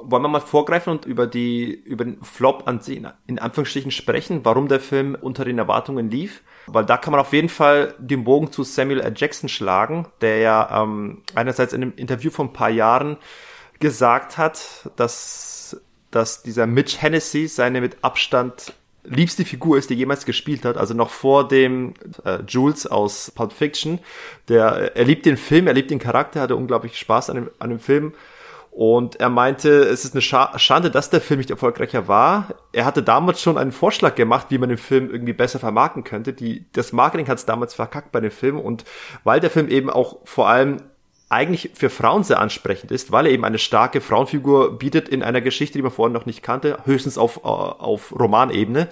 Wollen 0.03 0.23
wir 0.23 0.29
mal 0.29 0.39
vorgreifen 0.39 0.91
und 0.91 1.05
über 1.05 1.27
die, 1.27 1.71
über 1.71 2.05
den 2.05 2.21
Flop 2.23 2.63
an 2.67 2.81
sich 2.81 3.01
in 3.27 3.39
Anführungsstrichen 3.39 3.91
sprechen, 3.91 4.41
warum 4.43 4.67
der 4.67 4.79
Film 4.79 5.17
unter 5.19 5.45
den 5.45 5.57
Erwartungen 5.57 6.09
lief? 6.09 6.41
Weil 6.67 6.85
da 6.85 6.97
kann 6.97 7.11
man 7.11 7.19
auf 7.19 7.33
jeden 7.33 7.49
Fall 7.49 7.95
den 7.97 8.23
Bogen 8.23 8.51
zu 8.51 8.63
Samuel 8.63 9.01
L. 9.01 9.13
Jackson 9.15 9.49
schlagen, 9.49 10.07
der 10.21 10.39
ja 10.39 10.83
ähm, 10.83 11.23
einerseits 11.35 11.73
in 11.73 11.81
einem 11.81 11.93
Interview 11.95 12.31
von 12.31 12.47
ein 12.47 12.53
paar 12.53 12.69
Jahren 12.69 13.17
gesagt 13.79 14.37
hat, 14.37 14.89
dass, 14.95 15.81
dass 16.11 16.43
dieser 16.43 16.67
Mitch 16.67 17.01
Hennessy 17.01 17.47
seine 17.47 17.81
mit 17.81 18.03
Abstand 18.03 18.73
liebste 19.03 19.45
Figur 19.45 19.77
ist, 19.77 19.89
die 19.89 19.95
jemals 19.95 20.25
gespielt 20.25 20.65
hat, 20.65 20.77
also 20.77 20.93
noch 20.93 21.09
vor 21.09 21.47
dem 21.47 21.93
äh, 22.23 22.39
Jules 22.47 22.85
aus 22.85 23.31
Pulp 23.31 23.51
Fiction. 23.51 23.99
Der, 24.47 24.95
er 24.95 25.05
liebt 25.05 25.25
den 25.25 25.37
Film, 25.37 25.67
er 25.67 25.73
liebt 25.73 25.91
den 25.91 25.99
Charakter, 25.99 26.41
hatte 26.41 26.55
unglaublich 26.55 26.97
Spaß 26.97 27.29
an 27.29 27.35
dem, 27.35 27.49
an 27.59 27.69
dem 27.71 27.79
Film 27.79 28.13
und 28.71 29.19
er 29.19 29.29
meinte, 29.29 29.69
es 29.69 30.05
ist 30.05 30.13
eine 30.13 30.21
Schande, 30.59 30.89
dass 30.89 31.09
der 31.09 31.19
Film 31.19 31.39
nicht 31.39 31.51
erfolgreicher 31.51 32.07
war. 32.07 32.55
Er 32.71 32.85
hatte 32.85 33.03
damals 33.03 33.41
schon 33.41 33.57
einen 33.57 33.73
Vorschlag 33.73 34.15
gemacht, 34.15 34.47
wie 34.49 34.57
man 34.57 34.69
den 34.69 34.77
Film 34.77 35.11
irgendwie 35.11 35.33
besser 35.33 35.59
vermarkten 35.59 36.05
könnte. 36.05 36.31
Die, 36.31 36.65
das 36.71 36.93
Marketing 36.93 37.27
hat 37.27 37.37
es 37.37 37.45
damals 37.45 37.73
verkackt 37.73 38.13
bei 38.13 38.21
dem 38.21 38.31
Film. 38.31 38.57
Und 38.57 38.85
weil 39.25 39.41
der 39.41 39.49
Film 39.49 39.67
eben 39.67 39.89
auch 39.89 40.19
vor 40.23 40.47
allem 40.47 40.77
eigentlich 41.27 41.71
für 41.73 41.89
Frauen 41.89 42.23
sehr 42.23 42.39
ansprechend 42.39 42.91
ist, 42.91 43.11
weil 43.11 43.25
er 43.25 43.33
eben 43.33 43.43
eine 43.43 43.59
starke 43.59 43.99
Frauenfigur 43.99 44.79
bietet 44.79 45.09
in 45.09 45.21
einer 45.21 45.41
Geschichte, 45.41 45.77
die 45.77 45.81
man 45.81 45.91
vorher 45.91 46.13
noch 46.13 46.25
nicht 46.25 46.41
kannte, 46.41 46.79
höchstens 46.85 47.17
auf, 47.17 47.43
auf 47.43 48.17
Romanebene, 48.17 48.87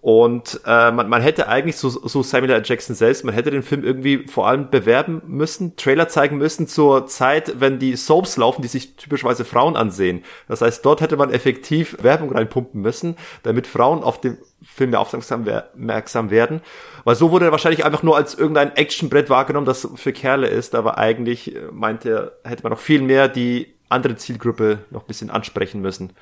Und 0.00 0.60
äh, 0.66 0.90
man, 0.92 1.08
man 1.08 1.22
hätte 1.22 1.48
eigentlich 1.48 1.76
so, 1.76 1.88
so 1.88 2.22
Samuel 2.22 2.52
L. 2.52 2.62
Jackson 2.64 2.94
selbst, 2.94 3.24
man 3.24 3.34
hätte 3.34 3.50
den 3.50 3.62
Film 3.62 3.84
irgendwie 3.84 4.26
vor 4.26 4.46
allem 4.46 4.70
bewerben 4.70 5.22
müssen, 5.26 5.76
Trailer 5.76 6.08
zeigen 6.08 6.38
müssen 6.38 6.68
zur 6.68 7.06
Zeit, 7.06 7.60
wenn 7.60 7.78
die 7.78 7.96
Soaps 7.96 8.36
laufen, 8.36 8.62
die 8.62 8.68
sich 8.68 8.96
typischerweise 8.96 9.44
Frauen 9.44 9.76
ansehen. 9.76 10.22
Das 10.48 10.60
heißt, 10.60 10.84
dort 10.84 11.00
hätte 11.00 11.16
man 11.16 11.32
effektiv 11.32 11.96
Werbung 12.02 12.32
reinpumpen 12.32 12.80
müssen, 12.80 13.16
damit 13.42 13.66
Frauen 13.66 14.02
auf 14.02 14.20
den 14.20 14.38
Film 14.62 14.90
mehr 14.90 15.00
aufmerksam 15.00 16.30
werden. 16.30 16.60
Weil 17.04 17.14
so 17.14 17.30
wurde 17.30 17.46
er 17.46 17.52
wahrscheinlich 17.52 17.84
einfach 17.84 18.02
nur 18.02 18.16
als 18.16 18.34
irgendein 18.34 18.74
Actionbrett 18.76 19.30
wahrgenommen, 19.30 19.66
das 19.66 19.88
für 19.94 20.12
Kerle 20.12 20.48
ist, 20.48 20.74
aber 20.74 20.98
eigentlich 20.98 21.54
äh, 21.54 21.60
meinte 21.72 22.32
er, 22.42 22.50
hätte 22.50 22.62
man 22.62 22.72
noch 22.72 22.80
viel 22.80 23.02
mehr 23.02 23.28
die 23.28 23.74
andere 23.88 24.16
Zielgruppe 24.16 24.80
noch 24.90 25.02
ein 25.02 25.06
bisschen 25.06 25.30
ansprechen 25.30 25.80
müssen. 25.80 26.12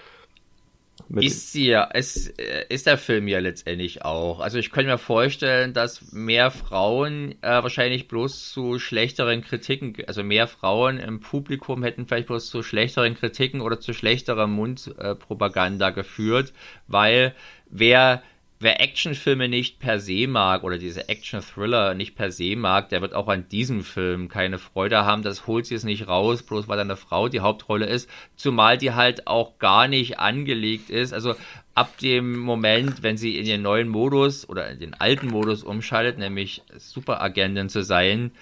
Ist 1.11 1.53
sie 1.53 1.67
ja, 1.67 1.85
ist, 1.85 2.39
äh, 2.41 2.67
ist 2.69 2.87
der 2.87 2.99
Film 2.99 3.29
ja 3.29 3.39
letztendlich 3.39 4.05
auch. 4.05 4.41
Also 4.41 4.59
ich 4.59 4.71
könnte 4.71 4.91
mir 4.91 4.99
vorstellen, 4.99 5.73
dass 5.75 6.13
mehr 6.13 6.51
Frauen 6.51 7.33
äh, 7.43 7.63
wahrscheinlich 7.63 8.09
bloß 8.09 8.51
zu 8.51 8.79
schlechteren 8.79 9.43
Kritiken, 9.43 9.95
also 10.07 10.23
mehr 10.23 10.47
Frauen 10.47 10.99
im 10.99 11.21
Publikum 11.21 11.83
hätten 11.83 12.07
vielleicht 12.07 12.29
bloß 12.29 12.49
zu 12.49 12.63
schlechteren 12.63 13.15
Kritiken 13.15 13.61
oder 13.61 13.81
zu 13.81 13.93
schlechterer 13.93 14.47
Mundpropaganda 14.47 15.91
äh, 15.91 15.93
geführt, 15.93 16.53
weil 16.87 17.35
wer 17.71 18.23
wer 18.65 18.81
Actionfilme 18.81 19.49
nicht 19.49 19.79
per 19.79 20.01
se 20.01 20.27
mag 20.27 20.65
oder 20.65 20.79
diese 20.79 21.09
Action-Thriller 21.09 21.95
nicht 21.95 22.17
per 22.17 22.33
se 22.33 22.57
mag, 22.57 22.89
der 22.89 23.03
wird 23.03 23.13
auch 23.13 23.29
an 23.29 23.47
diesem 23.49 23.85
Film 23.85 24.29
keine 24.29 24.59
Freude 24.59 25.05
haben. 25.05 25.23
Das 25.23 25.47
holt 25.47 25.67
sie 25.67 25.75
es 25.75 25.85
nicht 25.85 26.09
raus, 26.09 26.43
bloß 26.43 26.67
weil 26.67 26.81
eine 26.81 26.97
Frau 26.97 27.29
die 27.29 27.41
Hauptrolle 27.41 27.85
ist. 27.87 28.09
Zumal 28.37 28.79
die 28.79 28.93
halt 28.93 29.27
auch 29.27 29.59
gar 29.59 29.87
nicht 29.87 30.19
angelegt 30.19 30.89
ist. 30.89 31.13
Also 31.13 31.35
ab 31.75 31.99
dem 31.99 32.39
Moment, 32.39 33.03
wenn 33.03 33.19
sie 33.19 33.39
in 33.39 33.45
den 33.45 33.61
neuen 33.61 33.89
Modus 33.89 34.49
oder 34.49 34.71
in 34.71 34.81
den 34.81 34.95
alten 34.95 35.29
Modus 35.29 35.63
umschaltet, 35.63 36.19
nämlich 36.19 36.63
Superagentin 36.77 37.69
zu 37.69 37.85
sein, 37.85 38.33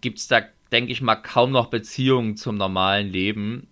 gibt's 0.00 0.28
da, 0.28 0.42
denke 0.70 0.92
ich 0.92 1.02
mal, 1.02 1.16
kaum 1.16 1.50
noch 1.50 1.66
Beziehungen 1.66 2.36
zum 2.36 2.56
normalen 2.56 3.10
Leben. 3.10 3.66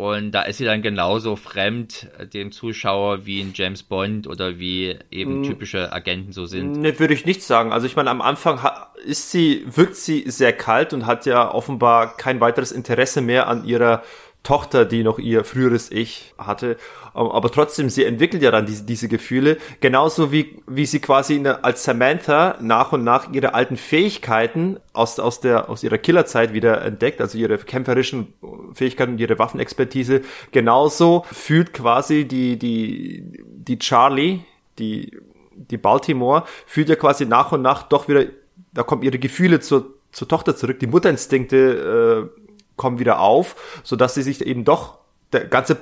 Und 0.00 0.32
da 0.32 0.40
ist 0.40 0.56
sie 0.56 0.64
dann 0.64 0.80
genauso 0.80 1.36
fremd 1.36 2.08
äh, 2.18 2.26
dem 2.26 2.52
Zuschauer 2.52 3.26
wie 3.26 3.42
ein 3.42 3.52
James 3.54 3.82
Bond 3.82 4.26
oder 4.26 4.58
wie 4.58 4.96
eben 5.10 5.36
hm. 5.36 5.42
typische 5.42 5.92
Agenten 5.92 6.32
so 6.32 6.46
sind. 6.46 6.78
Ne, 6.78 6.98
würde 6.98 7.12
ich 7.12 7.26
nicht 7.26 7.42
sagen. 7.42 7.70
Also 7.70 7.86
ich 7.86 7.96
meine, 7.96 8.08
am 8.08 8.22
Anfang 8.22 8.60
ist 9.04 9.30
sie, 9.30 9.62
wirkt 9.66 9.96
sie 9.96 10.24
sehr 10.30 10.54
kalt 10.54 10.94
und 10.94 11.04
hat 11.04 11.26
ja 11.26 11.52
offenbar 11.52 12.16
kein 12.16 12.40
weiteres 12.40 12.72
Interesse 12.72 13.20
mehr 13.20 13.46
an 13.46 13.66
ihrer 13.66 14.02
Tochter, 14.42 14.86
die 14.86 15.02
noch 15.02 15.18
ihr 15.18 15.44
früheres 15.44 15.90
Ich 15.92 16.34
hatte. 16.38 16.76
Aber 17.12 17.50
trotzdem, 17.50 17.90
sie 17.90 18.04
entwickelt 18.04 18.42
ja 18.42 18.50
dann 18.50 18.64
diese, 18.64 18.84
diese 18.84 19.08
Gefühle. 19.08 19.58
Genauso 19.80 20.32
wie, 20.32 20.62
wie 20.66 20.86
sie 20.86 21.00
quasi 21.00 21.42
der, 21.42 21.64
als 21.64 21.84
Samantha 21.84 22.56
nach 22.60 22.92
und 22.92 23.04
nach 23.04 23.32
ihre 23.32 23.52
alten 23.52 23.76
Fähigkeiten 23.76 24.78
aus, 24.94 25.18
aus, 25.18 25.40
der, 25.40 25.68
aus 25.68 25.82
ihrer 25.82 25.98
Killerzeit 25.98 26.54
wieder 26.54 26.82
entdeckt, 26.82 27.20
also 27.20 27.36
ihre 27.36 27.58
kämpferischen 27.58 28.32
Fähigkeiten 28.72 29.12
und 29.12 29.20
ihre 29.20 29.38
Waffenexpertise. 29.38 30.22
Genauso 30.52 31.24
fühlt 31.30 31.74
quasi 31.74 32.24
die, 32.24 32.58
die, 32.58 33.44
die 33.44 33.78
Charlie, 33.78 34.40
die, 34.78 35.18
die 35.52 35.76
Baltimore, 35.76 36.44
fühlt 36.64 36.88
ja 36.88 36.96
quasi 36.96 37.26
nach 37.26 37.52
und 37.52 37.60
nach 37.60 37.82
doch 37.82 38.08
wieder, 38.08 38.24
da 38.72 38.84
kommen 38.84 39.02
ihre 39.02 39.18
Gefühle 39.18 39.60
zur, 39.60 39.94
zur 40.12 40.28
Tochter 40.28 40.56
zurück. 40.56 40.78
Die 40.78 40.86
Mutterinstinkte 40.86 42.30
äh, 42.36 42.39
kommen 42.80 42.98
wieder 42.98 43.20
auf, 43.20 43.82
so 43.84 43.94
dass 43.94 44.14
sie 44.14 44.22
sich 44.22 44.40
eben 44.40 44.64
doch 44.64 45.00
der 45.34 45.44
ganze, 45.44 45.78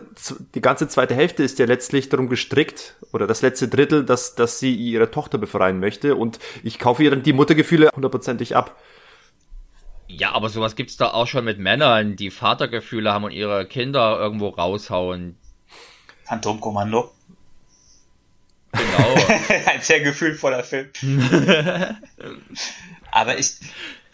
die 0.56 0.60
ganze 0.60 0.88
zweite 0.88 1.14
Hälfte 1.14 1.44
ist 1.44 1.60
ja 1.60 1.64
letztlich 1.64 2.08
darum 2.08 2.28
gestrickt, 2.28 2.96
oder 3.12 3.28
das 3.28 3.40
letzte 3.40 3.68
Drittel, 3.68 4.04
dass, 4.04 4.34
dass 4.34 4.58
sie 4.58 4.74
ihre 4.74 5.12
Tochter 5.12 5.38
befreien 5.38 5.78
möchte. 5.78 6.16
Und 6.16 6.40
ich 6.64 6.80
kaufe 6.80 7.04
ihr 7.04 7.10
dann 7.10 7.22
die 7.22 7.32
Muttergefühle 7.32 7.90
hundertprozentig 7.94 8.56
ab. 8.56 8.76
Ja, 10.08 10.32
aber 10.32 10.48
sowas 10.48 10.74
gibt's 10.74 10.96
da 10.96 11.12
auch 11.12 11.28
schon 11.28 11.44
mit 11.44 11.60
Männern, 11.60 12.16
die 12.16 12.32
Vatergefühle 12.32 13.12
haben 13.12 13.24
und 13.24 13.30
ihre 13.30 13.64
Kinder 13.64 14.18
irgendwo 14.18 14.48
raushauen. 14.48 15.36
Phantomkommando. 16.24 17.12
Genau. 18.72 19.14
Ein 19.66 19.80
sehr 19.82 20.00
gefühlvoller 20.00 20.64
Film. 20.64 20.90
aber 23.12 23.38
ich, 23.38 23.54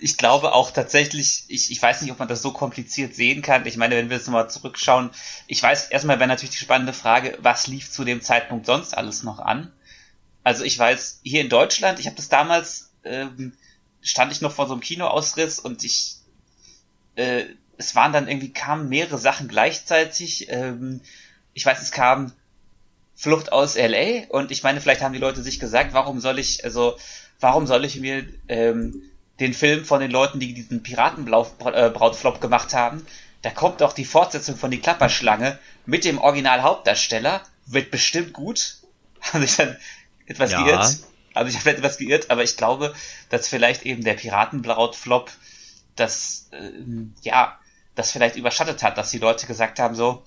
ich 0.04 0.18
glaube 0.18 0.52
auch 0.52 0.70
tatsächlich, 0.70 1.44
ich, 1.48 1.70
ich 1.70 1.80
weiß 1.80 2.02
nicht, 2.02 2.10
ob 2.10 2.18
man 2.18 2.28
das 2.28 2.42
so 2.42 2.52
kompliziert 2.52 3.14
sehen 3.14 3.40
kann. 3.40 3.64
Ich 3.64 3.78
meine, 3.78 3.96
wenn 3.96 4.10
wir 4.10 4.18
jetzt 4.18 4.26
nochmal 4.26 4.50
zurückschauen, 4.50 5.08
ich 5.46 5.62
weiß, 5.62 5.88
erstmal 5.88 6.18
wäre 6.18 6.28
natürlich 6.28 6.54
die 6.54 6.62
spannende 6.62 6.92
Frage, 6.92 7.38
was 7.40 7.68
lief 7.68 7.90
zu 7.90 8.04
dem 8.04 8.20
Zeitpunkt 8.20 8.66
sonst 8.66 8.94
alles 8.94 9.22
noch 9.22 9.38
an? 9.38 9.72
Also 10.42 10.62
ich 10.62 10.78
weiß, 10.78 11.20
hier 11.22 11.40
in 11.40 11.48
Deutschland, 11.48 12.00
ich 12.00 12.04
habe 12.04 12.16
das 12.16 12.28
damals, 12.28 12.90
ähm, 13.02 13.54
stand 14.02 14.30
ich 14.30 14.42
noch 14.42 14.52
vor 14.52 14.66
so 14.66 14.74
einem 14.74 14.82
Kinoausriss 14.82 15.58
und 15.58 15.82
ich, 15.84 16.16
äh, 17.14 17.44
es 17.78 17.94
waren 17.94 18.12
dann 18.12 18.28
irgendwie, 18.28 18.52
kamen 18.52 18.90
mehrere 18.90 19.16
Sachen 19.16 19.48
gleichzeitig. 19.48 20.50
Ähm, 20.50 21.00
ich 21.54 21.64
weiß, 21.64 21.80
es 21.80 21.92
kam 21.92 22.30
Flucht 23.14 23.52
aus 23.52 23.74
LA 23.76 24.26
und 24.28 24.50
ich 24.50 24.62
meine, 24.62 24.82
vielleicht 24.82 25.00
haben 25.00 25.14
die 25.14 25.18
Leute 25.18 25.42
sich 25.42 25.58
gesagt, 25.58 25.94
warum 25.94 26.20
soll 26.20 26.38
ich, 26.38 26.62
also, 26.62 26.98
warum 27.40 27.66
soll 27.66 27.86
ich 27.86 27.98
mir 27.98 28.26
ähm, 28.48 29.00
den 29.40 29.54
Film 29.54 29.84
von 29.84 30.00
den 30.00 30.10
Leuten, 30.10 30.40
die 30.40 30.54
diesen 30.54 30.82
Piratenbrautflop 30.82 32.40
gemacht 32.40 32.74
haben, 32.74 33.04
da 33.42 33.50
kommt 33.50 33.80
doch 33.80 33.92
die 33.92 34.04
Fortsetzung 34.04 34.56
von 34.56 34.70
Die 34.70 34.80
Klapperschlange 34.80 35.58
mit 35.86 36.04
dem 36.04 36.18
Original-Hauptdarsteller, 36.18 37.42
wird 37.66 37.90
bestimmt 37.90 38.32
gut. 38.32 38.76
Habe 39.20 39.44
ich 39.44 39.56
dann 39.56 39.76
etwas 40.26 40.52
ja. 40.52 40.62
geirrt. 40.62 40.98
Also 41.34 41.50
ich 41.50 41.58
habe 41.58 41.70
etwas 41.70 41.98
geirrt, 41.98 42.30
aber 42.30 42.44
ich 42.44 42.56
glaube, 42.56 42.94
dass 43.28 43.48
vielleicht 43.48 43.82
eben 43.82 44.04
der 44.04 44.14
Piratenbrautflop 44.14 45.32
das, 45.96 46.48
äh, 46.52 46.70
ja, 47.22 47.58
das 47.96 48.12
vielleicht 48.12 48.36
überschattet 48.36 48.82
hat, 48.84 48.98
dass 48.98 49.10
die 49.10 49.18
Leute 49.18 49.46
gesagt 49.46 49.80
haben 49.80 49.96
so, 49.96 50.22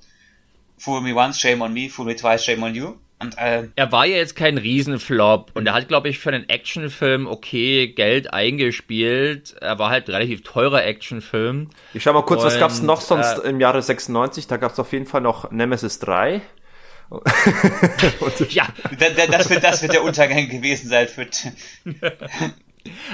fool 0.78 1.02
me 1.02 1.16
once, 1.16 1.40
shame 1.40 1.62
on 1.62 1.74
me, 1.74 1.90
fool 1.90 2.06
me 2.06 2.16
twice, 2.16 2.44
shame 2.44 2.62
on 2.64 2.76
you. 2.76 2.98
Und, 3.20 3.36
äh, 3.38 3.68
er 3.76 3.92
war 3.92 4.06
ja 4.06 4.18
jetzt 4.18 4.36
kein 4.36 4.60
Riesenflop 4.60 5.52
und 5.56 5.66
er 5.66 5.74
hat, 5.74 5.88
glaube 5.88 6.08
ich, 6.08 6.20
für 6.20 6.30
einen 6.30 6.48
Actionfilm 6.50 7.26
okay 7.26 7.88
Geld 7.88 8.32
eingespielt. 8.32 9.56
Er 9.60 9.80
war 9.80 9.90
halt 9.90 10.08
ein 10.08 10.14
relativ 10.14 10.44
teurer 10.44 10.86
Actionfilm. 10.86 11.70
Ich 11.96 12.04
schau 12.04 12.14
mal 12.14 12.22
kurz, 12.22 12.42
und, 12.42 12.48
was 12.48 12.60
gab's 12.60 12.82
noch 12.82 13.02
sonst 13.02 13.40
äh, 13.40 13.50
im 13.50 13.60
Jahre 13.60 13.82
96? 13.82 14.46
Da 14.46 14.58
gab's 14.58 14.78
auf 14.78 14.92
jeden 14.94 15.08
Fall 15.08 15.22
noch 15.22 15.50
Nemesis 15.50 15.98
3. 16.00 16.42
ja, 18.50 18.68
das 19.00 19.50
wird, 19.50 19.64
das 19.64 19.82
wird 19.82 19.94
der 19.94 20.04
Untergang 20.04 20.50
gewesen 20.50 20.90
sein 20.90 21.08
für. 21.08 21.26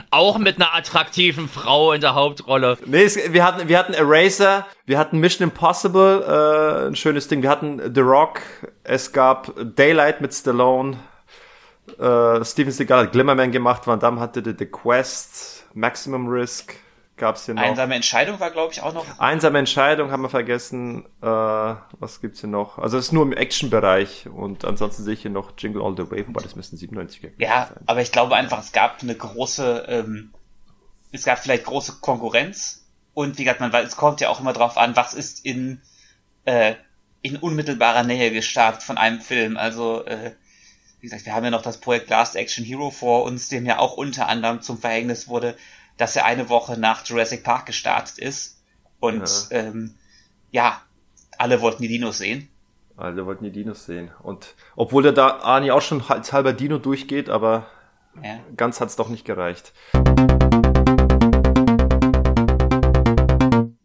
Auch 0.09 0.37
mit 0.37 0.57
einer 0.57 0.73
attraktiven 0.73 1.47
Frau 1.47 1.93
in 1.93 2.01
der 2.01 2.15
Hauptrolle. 2.15 2.77
Nee, 2.85 3.03
es, 3.03 3.17
wir 3.33 3.43
hatten, 3.45 3.67
wir 3.67 3.77
hatten 3.77 3.93
Eraser, 3.93 4.65
wir 4.85 4.97
hatten 4.97 5.19
Mission 5.19 5.49
Impossible, 5.49 6.23
äh, 6.23 6.87
ein 6.87 6.95
schönes 6.95 7.27
Ding. 7.27 7.41
Wir 7.41 7.49
hatten 7.49 7.93
The 7.93 8.01
Rock, 8.01 8.41
es 8.83 9.11
gab 9.11 9.53
Daylight 9.75 10.21
mit 10.21 10.33
Stallone, 10.33 10.97
äh, 11.99 12.43
Steven 12.43 12.71
Seagal 12.71 13.05
hat 13.05 13.11
Glimmerman 13.11 13.51
gemacht, 13.51 13.85
Van 13.85 13.99
Damme 13.99 14.19
hatte 14.19 14.41
The, 14.43 14.53
The 14.57 14.65
Quest, 14.65 15.65
Maximum 15.73 16.27
Risk 16.27 16.75
gab's 17.23 17.45
hier 17.45 17.53
noch. 17.53 17.61
Einsame 17.63 17.95
Entscheidung 17.95 18.39
war, 18.39 18.51
glaube 18.51 18.73
ich, 18.73 18.81
auch 18.81 18.93
noch. 18.93 19.05
Einsame 19.17 19.59
Entscheidung 19.59 20.11
haben 20.11 20.23
wir 20.23 20.29
vergessen. 20.29 21.05
Äh, 21.21 21.25
was 21.25 22.19
gibt's 22.21 22.41
hier 22.41 22.49
noch? 22.49 22.77
Also 22.77 22.97
es 22.97 23.05
ist 23.05 23.11
nur 23.13 23.23
im 23.23 23.31
Action-Bereich 23.31 24.27
und 24.27 24.65
ansonsten 24.65 25.03
sehe 25.03 25.13
ich 25.13 25.21
hier 25.21 25.31
noch 25.31 25.53
Jingle 25.57 25.81
All 25.81 25.95
the 25.95 26.11
Way, 26.11 26.27
wobei 26.27 26.41
das 26.41 26.55
müssten 26.57 26.75
97er 26.75 27.31
Ja, 27.37 27.67
sein. 27.67 27.77
aber 27.85 28.01
ich 28.01 28.11
glaube 28.11 28.35
einfach, 28.35 28.59
es 28.59 28.73
gab 28.73 29.01
eine 29.01 29.15
große, 29.15 29.85
ähm, 29.87 30.33
es 31.13 31.23
gab 31.23 31.39
vielleicht 31.39 31.63
große 31.63 31.99
Konkurrenz 32.01 32.85
und 33.13 33.37
wie 33.37 33.45
gesagt, 33.45 33.61
man 33.61 33.71
weiß, 33.71 33.87
es 33.87 33.95
kommt 33.95 34.19
ja 34.19 34.27
auch 34.29 34.41
immer 34.41 34.53
drauf 34.53 34.77
an, 34.77 34.95
was 34.95 35.13
ist 35.13 35.45
in, 35.45 35.81
äh, 36.45 36.75
in 37.21 37.37
unmittelbarer 37.37 38.03
Nähe 38.03 38.31
gestartet 38.31 38.83
von 38.83 38.97
einem 38.97 39.21
Film. 39.21 39.55
Also, 39.55 40.03
äh, 40.05 40.33
wie 40.99 41.07
gesagt, 41.07 41.25
wir 41.25 41.33
haben 41.33 41.45
ja 41.45 41.51
noch 41.51 41.61
das 41.61 41.79
Projekt 41.79 42.09
Last 42.09 42.35
Action 42.35 42.65
Hero 42.65 42.89
vor 42.91 43.23
uns, 43.23 43.47
dem 43.49 43.65
ja 43.65 43.79
auch 43.79 43.95
unter 43.97 44.27
anderem 44.27 44.61
zum 44.61 44.77
Verhängnis 44.77 45.27
wurde, 45.27 45.55
dass 45.97 46.15
er 46.15 46.25
eine 46.25 46.49
Woche 46.49 46.79
nach 46.79 47.05
Jurassic 47.05 47.43
Park 47.43 47.65
gestartet 47.65 48.17
ist. 48.17 48.61
Und 48.99 49.27
ja, 49.51 49.57
ähm, 49.57 49.95
ja 50.51 50.81
alle 51.37 51.61
wollten 51.61 51.81
die 51.83 51.89
Dinos 51.89 52.17
sehen. 52.17 52.49
Alle 52.95 53.25
wollten 53.25 53.43
die 53.43 53.51
Dinos 53.51 53.85
sehen. 53.85 54.11
Und 54.21 54.55
obwohl 54.75 55.03
der 55.03 55.13
da 55.13 55.39
Ani 55.39 55.71
auch 55.71 55.81
schon 55.81 56.03
als 56.07 56.31
halber 56.31 56.53
Dino 56.53 56.77
durchgeht, 56.77 57.29
aber 57.29 57.65
ja. 58.21 58.39
ganz 58.55 58.79
hat's 58.79 58.95
doch 58.95 59.09
nicht 59.09 59.25
gereicht. 59.25 59.73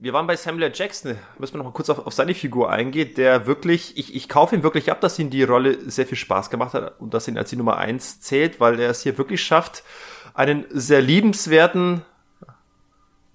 Wir 0.01 0.13
waren 0.15 0.27
bei 0.27 0.37
Samuel. 0.37 0.71
Jackson. 0.75 1.17
Müssen 1.39 1.55
wir 1.55 1.59
noch 1.59 1.67
mal 1.67 1.73
kurz 1.73 1.91
auf, 1.91 2.07
auf 2.07 2.13
seine 2.13 2.35
Figur 2.35 2.71
eingehen, 2.71 3.15
der 3.15 3.47
wirklich, 3.47 3.97
ich, 3.99 4.15
ich 4.15 4.29
kaufe 4.29 4.55
ihm 4.55 4.63
wirklich 4.63 4.91
ab, 4.91 5.01
dass 5.01 5.19
ihm 5.19 5.29
die 5.29 5.43
Rolle 5.43 5.91
sehr 5.91 6.07
viel 6.07 6.17
Spaß 6.17 6.51
gemacht 6.51 6.73
hat 6.73 7.01
und 7.01 7.13
dass 7.13 7.29
ihn 7.29 7.37
als 7.37 7.51
die 7.51 7.57
Nummer 7.57 7.77
eins 7.77 8.21
zählt, 8.21 8.61
weil 8.61 8.79
er 8.81 8.91
es 8.91 9.03
hier 9.03 9.19
wirklich 9.19 9.43
schafft, 9.43 9.83
einen 10.39 10.67
sehr 10.71 11.03
liebenswerten 11.03 12.03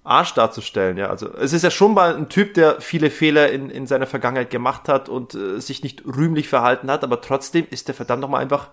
Arsch 0.04 0.32
darzustellen, 0.32 0.96
ja. 0.96 1.10
Also 1.10 1.34
es 1.34 1.52
ist 1.52 1.62
ja 1.62 1.70
schon 1.70 1.92
mal 1.92 2.16
ein 2.16 2.30
Typ, 2.30 2.54
der 2.54 2.80
viele 2.80 3.10
Fehler 3.10 3.52
in, 3.52 3.68
in 3.68 3.86
seiner 3.86 4.06
Vergangenheit 4.06 4.50
gemacht 4.50 4.88
hat 4.88 5.10
und 5.10 5.34
äh, 5.34 5.60
sich 5.60 5.82
nicht 5.82 6.04
rühmlich 6.06 6.48
verhalten 6.48 6.90
hat, 6.90 7.04
aber 7.04 7.20
trotzdem 7.20 7.66
ist 7.70 7.88
der 7.88 7.94
verdammt 7.94 8.22
nochmal 8.22 8.40
einfach 8.40 8.70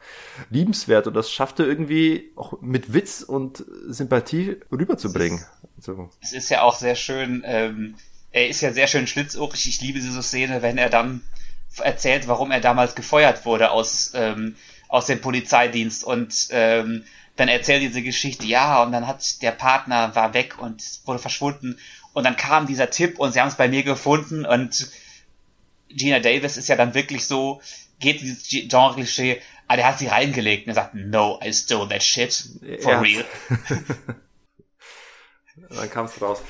liebenswert 0.49 1.07
und 1.07 1.13
das 1.13 1.29
schafft 1.29 1.59
er 1.59 1.67
irgendwie 1.67 2.31
auch 2.37 2.61
mit 2.61 2.93
Witz 2.93 3.21
und 3.21 3.65
Sympathie 3.87 4.57
rüberzubringen. 4.71 5.43
Es 5.77 5.87
ist, 5.89 5.97
es 6.21 6.33
ist 6.33 6.49
ja 6.49 6.61
auch 6.61 6.75
sehr 6.75 6.95
schön, 6.95 7.43
ähm, 7.45 7.95
er 8.31 8.47
ist 8.47 8.61
ja 8.61 8.71
sehr 8.71 8.87
schön 8.87 9.07
schlitzohrig. 9.07 9.67
Ich 9.67 9.81
liebe 9.81 9.99
diese 9.99 10.23
Szene, 10.23 10.61
wenn 10.61 10.77
er 10.77 10.89
dann 10.89 11.21
erzählt, 11.79 12.29
warum 12.29 12.51
er 12.51 12.61
damals 12.61 12.95
gefeuert 12.95 13.45
wurde 13.45 13.71
aus, 13.71 14.11
ähm, 14.15 14.55
aus 14.87 15.05
dem 15.05 15.19
Polizeidienst 15.19 16.03
und 16.03 16.47
ähm, 16.51 17.03
dann 17.41 17.49
erzählt 17.49 17.81
diese 17.81 18.03
Geschichte, 18.03 18.45
ja, 18.45 18.83
und 18.83 18.91
dann 18.91 19.07
hat 19.07 19.41
der 19.41 19.49
Partner 19.49 20.15
war 20.15 20.35
weg 20.35 20.59
und 20.59 20.83
wurde 21.05 21.17
verschwunden 21.17 21.79
und 22.13 22.23
dann 22.23 22.35
kam 22.35 22.67
dieser 22.67 22.91
Tipp 22.91 23.17
und 23.17 23.31
sie 23.31 23.41
haben 23.41 23.47
es 23.47 23.55
bei 23.55 23.67
mir 23.67 23.81
gefunden 23.81 24.45
und 24.45 24.91
Gina 25.89 26.19
Davis 26.19 26.57
ist 26.57 26.69
ja 26.69 26.75
dann 26.75 26.93
wirklich 26.93 27.25
so, 27.25 27.59
geht 27.99 28.21
dieses 28.21 28.47
Genre-Klischee, 28.47 29.41
ah, 29.67 29.75
der 29.75 29.87
hat 29.87 29.97
sie 29.97 30.05
reingelegt 30.05 30.67
und 30.67 30.73
er 30.73 30.75
sagt, 30.75 30.93
no, 30.93 31.39
I 31.43 31.51
stole 31.51 31.89
that 31.89 32.03
shit, 32.03 32.31
for 32.79 32.91
ja. 32.91 32.99
real. 32.99 33.25
dann 35.69 35.89
kam 35.89 36.05
es 36.05 36.21
raus. 36.21 36.43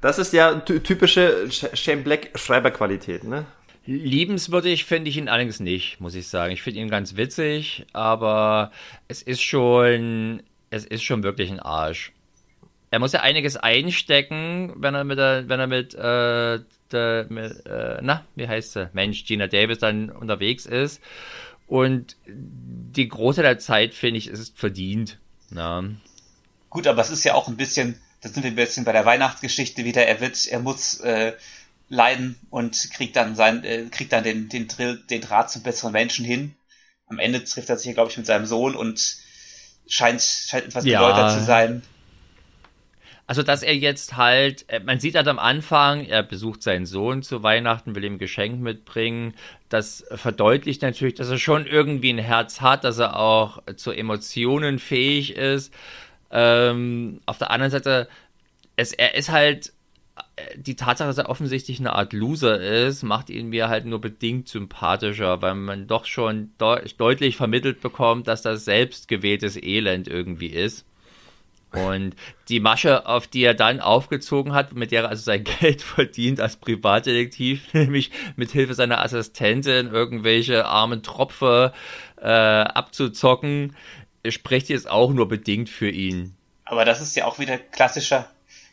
Das 0.00 0.18
ist 0.18 0.32
ja 0.32 0.60
typische 0.60 1.50
Shane 1.50 2.02
Black 2.02 2.30
Schreiberqualität, 2.36 3.24
ne? 3.24 3.44
Liebenswürdig 3.86 4.84
finde 4.84 5.10
ich 5.10 5.16
ihn 5.16 5.28
allerdings 5.28 5.60
nicht, 5.60 6.00
muss 6.00 6.14
ich 6.14 6.26
sagen. 6.28 6.52
Ich 6.52 6.62
finde 6.62 6.80
ihn 6.80 6.90
ganz 6.90 7.16
witzig, 7.16 7.86
aber 7.92 8.72
es 9.06 9.22
ist 9.22 9.42
schon, 9.42 10.42
es 10.70 10.84
ist 10.84 11.04
schon 11.04 11.22
wirklich 11.22 11.50
ein 11.50 11.60
Arsch. 11.60 12.12
Er 12.90 12.98
muss 12.98 13.12
ja 13.12 13.20
einiges 13.20 13.56
einstecken, 13.56 14.72
wenn 14.76 14.94
er 14.94 15.04
mit 15.04 15.18
der, 15.18 15.48
wenn 15.48 15.60
er 15.60 15.66
mit, 15.66 15.94
äh, 15.94 16.60
der, 16.90 17.26
mit 17.28 17.66
äh, 17.66 17.98
na, 18.02 18.24
wie 18.34 18.48
heißt 18.48 18.72
sie? 18.72 18.90
Mensch, 18.92 19.24
Gina 19.24 19.46
Davis 19.46 19.78
dann 19.78 20.10
unterwegs 20.10 20.66
ist. 20.66 21.00
Und 21.66 22.16
die 22.26 23.08
große 23.08 23.42
der 23.42 23.58
Zeit, 23.58 23.94
finde 23.94 24.18
ich, 24.18 24.28
ist 24.28 24.58
verdient. 24.58 25.18
Ja. 25.50 25.84
Gut, 26.70 26.86
aber 26.86 27.02
es 27.02 27.10
ist 27.10 27.24
ja 27.24 27.34
auch 27.34 27.48
ein 27.48 27.56
bisschen, 27.56 28.00
da 28.20 28.28
sind 28.28 28.42
wir 28.42 28.50
ein 28.50 28.56
bisschen 28.56 28.84
bei 28.84 28.92
der 28.92 29.04
Weihnachtsgeschichte 29.04 29.84
wieder. 29.84 30.06
Er 30.06 30.20
wird, 30.20 30.46
er 30.46 30.60
muss 30.60 31.00
äh, 31.00 31.32
leiden 31.88 32.36
und 32.50 32.90
kriegt 32.92 33.16
dann 33.16 33.36
sein, 33.36 33.64
äh, 33.64 33.84
kriegt 33.90 34.12
dann 34.12 34.24
den, 34.24 34.48
den, 34.48 34.68
Drill, 34.68 35.02
den 35.08 35.20
Draht 35.20 35.50
zum 35.50 35.62
besseren 35.62 35.92
Menschen 35.92 36.24
hin. 36.24 36.54
Am 37.06 37.18
Ende 37.18 37.44
trifft 37.44 37.68
er 37.68 37.76
sich, 37.76 37.94
glaube 37.94 38.10
ich, 38.10 38.16
mit 38.16 38.26
seinem 38.26 38.46
Sohn 38.46 38.74
und 38.74 39.16
scheint, 39.86 40.20
scheint 40.20 40.66
etwas 40.66 40.84
ja. 40.84 40.98
geläutert 40.98 41.32
zu 41.32 41.44
sein. 41.44 41.82
Also, 43.28 43.42
dass 43.42 43.64
er 43.64 43.74
jetzt 43.74 44.16
halt, 44.16 44.68
äh, 44.68 44.80
man 44.80 45.00
sieht 45.00 45.16
halt 45.16 45.26
am 45.26 45.40
Anfang, 45.40 46.04
er 46.04 46.22
besucht 46.22 46.62
seinen 46.62 46.86
Sohn 46.86 47.22
zu 47.22 47.42
Weihnachten, 47.42 47.94
will 47.94 48.04
ihm 48.04 48.14
ein 48.14 48.18
Geschenk 48.18 48.60
mitbringen. 48.60 49.34
Das 49.68 50.04
verdeutlicht 50.12 50.82
natürlich, 50.82 51.14
dass 51.14 51.28
er 51.28 51.38
schon 51.38 51.66
irgendwie 51.66 52.12
ein 52.12 52.18
Herz 52.18 52.60
hat, 52.60 52.84
dass 52.84 52.98
er 52.98 53.16
auch 53.18 53.62
zu 53.76 53.90
Emotionen 53.90 54.78
fähig 54.78 55.34
ist. 55.34 55.72
Ähm, 56.30 57.20
auf 57.26 57.38
der 57.38 57.50
anderen 57.50 57.72
Seite, 57.72 58.08
es, 58.76 58.92
er 58.92 59.14
ist 59.16 59.30
halt 59.30 59.72
die 60.56 60.76
Tatsache, 60.76 61.08
dass 61.08 61.18
er 61.18 61.28
offensichtlich 61.28 61.80
eine 61.80 61.94
Art 61.94 62.12
Loser 62.12 62.60
ist, 62.60 63.02
macht 63.02 63.30
ihn 63.30 63.48
mir 63.48 63.68
halt 63.68 63.86
nur 63.86 64.00
bedingt 64.00 64.48
sympathischer, 64.48 65.42
weil 65.42 65.54
man 65.54 65.86
doch 65.86 66.04
schon 66.04 66.50
de 66.60 66.88
deutlich 66.96 67.36
vermittelt 67.36 67.80
bekommt, 67.80 68.28
dass 68.28 68.42
das 68.42 68.64
selbstgewähltes 68.64 69.56
Elend 69.56 70.08
irgendwie 70.08 70.48
ist. 70.48 70.84
Und 71.72 72.14
die 72.48 72.60
Masche, 72.60 73.06
auf 73.06 73.26
die 73.26 73.42
er 73.42 73.54
dann 73.54 73.80
aufgezogen 73.80 74.54
hat, 74.54 74.72
mit 74.72 74.92
der 74.92 75.02
er 75.02 75.08
also 75.10 75.22
sein 75.22 75.44
Geld 75.60 75.82
verdient 75.82 76.40
als 76.40 76.56
Privatdetektiv, 76.56 77.62
nämlich 77.74 78.10
mit 78.36 78.50
Hilfe 78.50 78.74
seiner 78.74 79.02
Assistentin 79.02 79.88
irgendwelche 79.88 80.66
armen 80.66 81.02
Tropfe 81.02 81.72
äh, 82.20 82.26
abzuzocken, 82.26 83.76
spricht 84.26 84.68
jetzt 84.68 84.88
auch 84.88 85.12
nur 85.12 85.28
bedingt 85.28 85.68
für 85.68 85.90
ihn. 85.90 86.34
Aber 86.64 86.84
das 86.84 87.00
ist 87.00 87.14
ja 87.14 87.26
auch 87.26 87.38
wieder 87.38 87.58
klassischer 87.58 88.28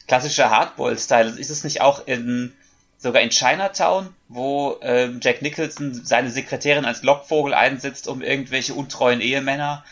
klassischer 0.07 0.49
Hardball-Style. 0.49 1.39
Ist 1.39 1.49
es 1.49 1.63
nicht 1.63 1.81
auch 1.81 2.07
in 2.07 2.53
sogar 2.97 3.21
in 3.21 3.29
Chinatown, 3.29 4.15
wo 4.29 4.77
ähm, 4.81 5.19
Jack 5.21 5.41
Nicholson 5.41 5.93
seine 6.05 6.31
Sekretärin 6.31 6.85
als 6.85 7.03
Lockvogel 7.03 7.53
einsetzt, 7.53 8.07
um 8.07 8.21
irgendwelche 8.21 8.73
untreuen 8.73 9.19
Ehemänner 9.19 9.83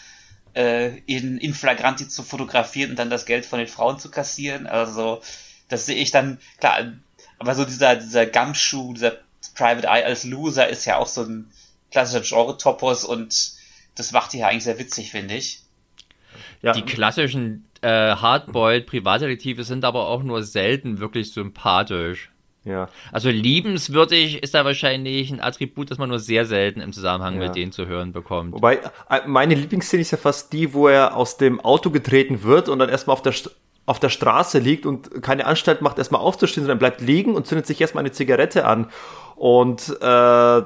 äh, 0.56 0.98
in, 1.06 1.38
in 1.38 1.54
Flagranti 1.54 2.08
zu 2.08 2.24
fotografieren 2.24 2.92
und 2.92 3.00
dann 3.00 3.10
das 3.10 3.26
Geld 3.26 3.46
von 3.46 3.60
den 3.60 3.68
Frauen 3.68 4.00
zu 4.00 4.10
kassieren. 4.10 4.66
Also 4.66 5.22
das 5.68 5.86
sehe 5.86 5.98
ich 5.98 6.12
dann, 6.12 6.40
klar, 6.60 6.94
aber 7.38 7.54
so 7.54 7.66
dieser, 7.66 7.98
dieser 7.98 8.26
Gumshoe, 8.26 8.94
dieser 8.94 9.18
Private 9.56 9.88
Eye 9.88 10.06
als 10.06 10.24
Loser 10.24 10.70
ist 10.70 10.86
ja 10.86 10.98
auch 10.98 11.08
so 11.08 11.24
ein 11.24 11.52
klassischer 11.92 12.22
Genre-Topos 12.22 13.04
und 13.04 13.54
das 13.96 14.12
macht 14.14 14.32
die 14.32 14.38
ja 14.38 14.48
eigentlich 14.48 14.64
sehr 14.64 14.80
witzig, 14.80 15.12
finde 15.12 15.36
ich. 15.36 15.62
Ja. 16.62 16.72
Die 16.72 16.84
klassischen 16.84 17.68
äh, 17.82 18.16
Hardboiled 18.16 18.86
Privatdetektive 18.86 19.64
sind 19.64 19.86
aber 19.86 20.08
auch 20.08 20.24
nur 20.24 20.44
selten 20.44 21.00
wirklich 21.00 21.34
sympathisch. 21.34 22.32
Ja. 22.64 22.90
Also 23.12 23.30
liebenswürdig 23.30 24.44
ist 24.44 24.54
da 24.54 24.66
wahrscheinlich 24.66 25.32
ein 25.32 25.42
Attribut, 25.42 25.90
das 25.90 25.98
man 25.98 26.10
nur 26.10 26.20
sehr 26.20 26.46
selten 26.46 26.80
im 26.80 26.94
Zusammenhang 26.94 27.36
ja. 27.36 27.48
mit 27.48 27.56
denen 27.56 27.72
zu 27.72 27.88
hören 27.88 28.14
bekommt. 28.14 28.54
Wobei, 28.54 28.80
äh, 29.10 29.22
meine 29.26 29.56
Lieblingsszene 29.56 30.02
ist 30.02 30.12
ja 30.12 30.18
fast 30.18 30.54
die, 30.54 30.74
wo 30.74 30.88
er 30.88 31.16
aus 31.16 31.38
dem 31.38 31.60
Auto 31.60 31.90
getreten 31.90 32.44
wird 32.44 32.70
und 32.70 32.78
dann 32.78 32.90
erstmal 32.90 33.16
auf 33.16 33.24
der, 33.24 33.34
auf 33.88 34.00
der 34.00 34.10
Straße 34.10 34.60
liegt 34.60 34.86
und 34.86 35.24
keine 35.24 35.46
Anstalt 35.48 35.82
macht, 35.82 35.98
erstmal 35.98 36.22
aufzustehen, 36.22 36.64
sondern 36.64 36.78
bleibt 36.78 37.02
liegen 37.02 37.34
und 37.34 37.48
zündet 37.48 37.66
sich 37.66 37.82
erstmal 37.82 38.04
eine 38.04 38.12
Zigarette 38.12 38.66
an. 38.66 38.92
Und 39.36 39.90
äh, 40.00 40.62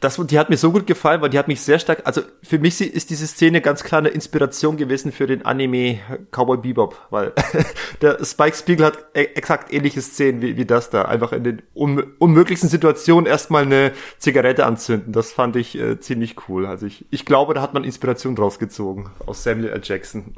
das, 0.00 0.16
die 0.16 0.38
hat 0.38 0.48
mir 0.48 0.56
so 0.56 0.70
gut 0.70 0.86
gefallen, 0.86 1.20
weil 1.20 1.30
die 1.30 1.38
hat 1.38 1.48
mich 1.48 1.60
sehr 1.60 1.80
stark, 1.80 2.02
also 2.04 2.22
für 2.42 2.58
mich 2.58 2.80
ist 2.80 3.10
diese 3.10 3.26
Szene 3.26 3.60
ganz 3.60 3.82
klar 3.82 3.98
eine 3.98 4.10
Inspiration 4.10 4.76
gewesen 4.76 5.10
für 5.10 5.26
den 5.26 5.44
Anime 5.44 5.98
Cowboy 6.30 6.58
Bebop, 6.58 7.00
weil 7.10 7.32
der 8.02 8.24
Spike 8.24 8.56
Spiegel 8.56 8.86
hat 8.86 8.98
e 9.14 9.24
exakt 9.34 9.72
ähnliche 9.72 10.00
Szenen 10.00 10.40
wie, 10.40 10.56
wie 10.56 10.64
das 10.64 10.90
da. 10.90 11.02
Einfach 11.02 11.32
in 11.32 11.42
den 11.42 11.62
un 11.74 12.00
unmöglichsten 12.18 12.70
Situationen 12.70 13.26
erstmal 13.26 13.64
eine 13.64 13.92
Zigarette 14.18 14.66
anzünden. 14.66 15.12
Das 15.12 15.32
fand 15.32 15.56
ich 15.56 15.76
äh, 15.76 15.98
ziemlich 15.98 16.48
cool. 16.48 16.66
Also 16.66 16.86
ich, 16.86 17.04
ich 17.10 17.24
glaube, 17.24 17.54
da 17.54 17.60
hat 17.60 17.74
man 17.74 17.82
Inspiration 17.82 18.36
draus 18.36 18.60
gezogen 18.60 19.10
aus 19.26 19.42
Samuel 19.42 19.70
L. 19.70 19.80
Jackson. 19.82 20.34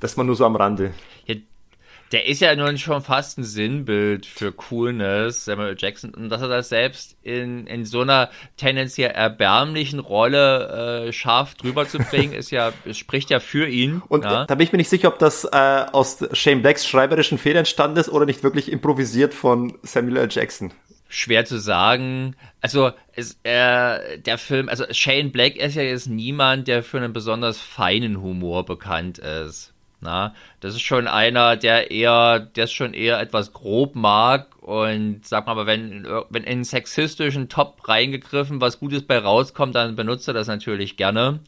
Das 0.00 0.16
man 0.16 0.26
nur 0.26 0.36
so 0.36 0.44
am 0.44 0.56
Rande. 0.56 0.92
Ja, 1.24 1.36
der 2.12 2.26
ist 2.26 2.40
ja 2.40 2.54
nun 2.56 2.78
schon 2.78 3.02
fast 3.02 3.38
ein 3.38 3.44
Sinnbild 3.44 4.26
für 4.26 4.52
Coolness, 4.52 5.44
Samuel 5.44 5.76
Jackson. 5.78 6.14
Und 6.14 6.30
dass 6.30 6.40
er 6.40 6.48
das 6.48 6.68
selbst 6.68 7.16
in, 7.22 7.66
in 7.66 7.84
so 7.84 8.00
einer 8.00 8.30
tendenziell 8.56 9.10
erbärmlichen 9.10 9.98
Rolle 9.98 11.06
äh, 11.08 11.12
schafft, 11.12 11.64
rüberzubringen, 11.64 12.32
ist 12.38 12.50
ja, 12.50 12.72
spricht 12.92 13.30
ja 13.30 13.40
für 13.40 13.66
ihn. 13.66 14.02
Und 14.08 14.24
ja. 14.24 14.46
da 14.46 14.54
bin 14.54 14.64
ich 14.64 14.72
mir 14.72 14.78
nicht 14.78 14.88
sicher, 14.88 15.08
ob 15.08 15.18
das 15.18 15.44
äh, 15.44 15.86
aus 15.92 16.18
Shane 16.32 16.62
Blacks 16.62 16.86
schreiberischen 16.86 17.38
Fehler 17.38 17.60
entstanden 17.60 17.98
ist 17.98 18.08
oder 18.08 18.26
nicht 18.26 18.42
wirklich 18.42 18.72
improvisiert 18.72 19.34
von 19.34 19.76
Samuel 19.82 20.16
L. 20.18 20.28
Jackson 20.30 20.72
schwer 21.08 21.46
zu 21.46 21.58
sagen. 21.58 22.36
Also 22.60 22.92
es, 23.12 23.38
äh, 23.42 24.18
der 24.18 24.38
Film, 24.38 24.68
also 24.68 24.84
Shane 24.90 25.32
Black 25.32 25.56
ist 25.56 25.74
ja 25.74 25.82
jetzt 25.82 26.06
niemand, 26.06 26.68
der 26.68 26.82
für 26.82 26.98
einen 26.98 27.12
besonders 27.12 27.58
feinen 27.58 28.20
Humor 28.20 28.64
bekannt 28.66 29.18
ist. 29.18 29.72
Na, 30.00 30.34
das 30.60 30.74
ist 30.74 30.82
schon 30.82 31.08
einer, 31.08 31.56
der 31.56 31.90
eher, 31.90 32.38
der 32.38 32.64
es 32.64 32.72
schon 32.72 32.94
eher 32.94 33.18
etwas 33.18 33.52
grob 33.52 33.96
mag 33.96 34.46
und 34.60 35.26
sag 35.26 35.46
mal, 35.46 35.66
wenn, 35.66 36.06
wenn 36.30 36.44
in 36.44 36.62
sexistischen 36.62 37.48
Top 37.48 37.88
reingegriffen 37.88 38.60
was 38.60 38.78
Gutes 38.78 39.04
bei 39.04 39.18
rauskommt, 39.18 39.74
dann 39.74 39.96
benutzt 39.96 40.28
er 40.28 40.34
das 40.34 40.46
natürlich 40.46 40.96
gerne. 40.96 41.40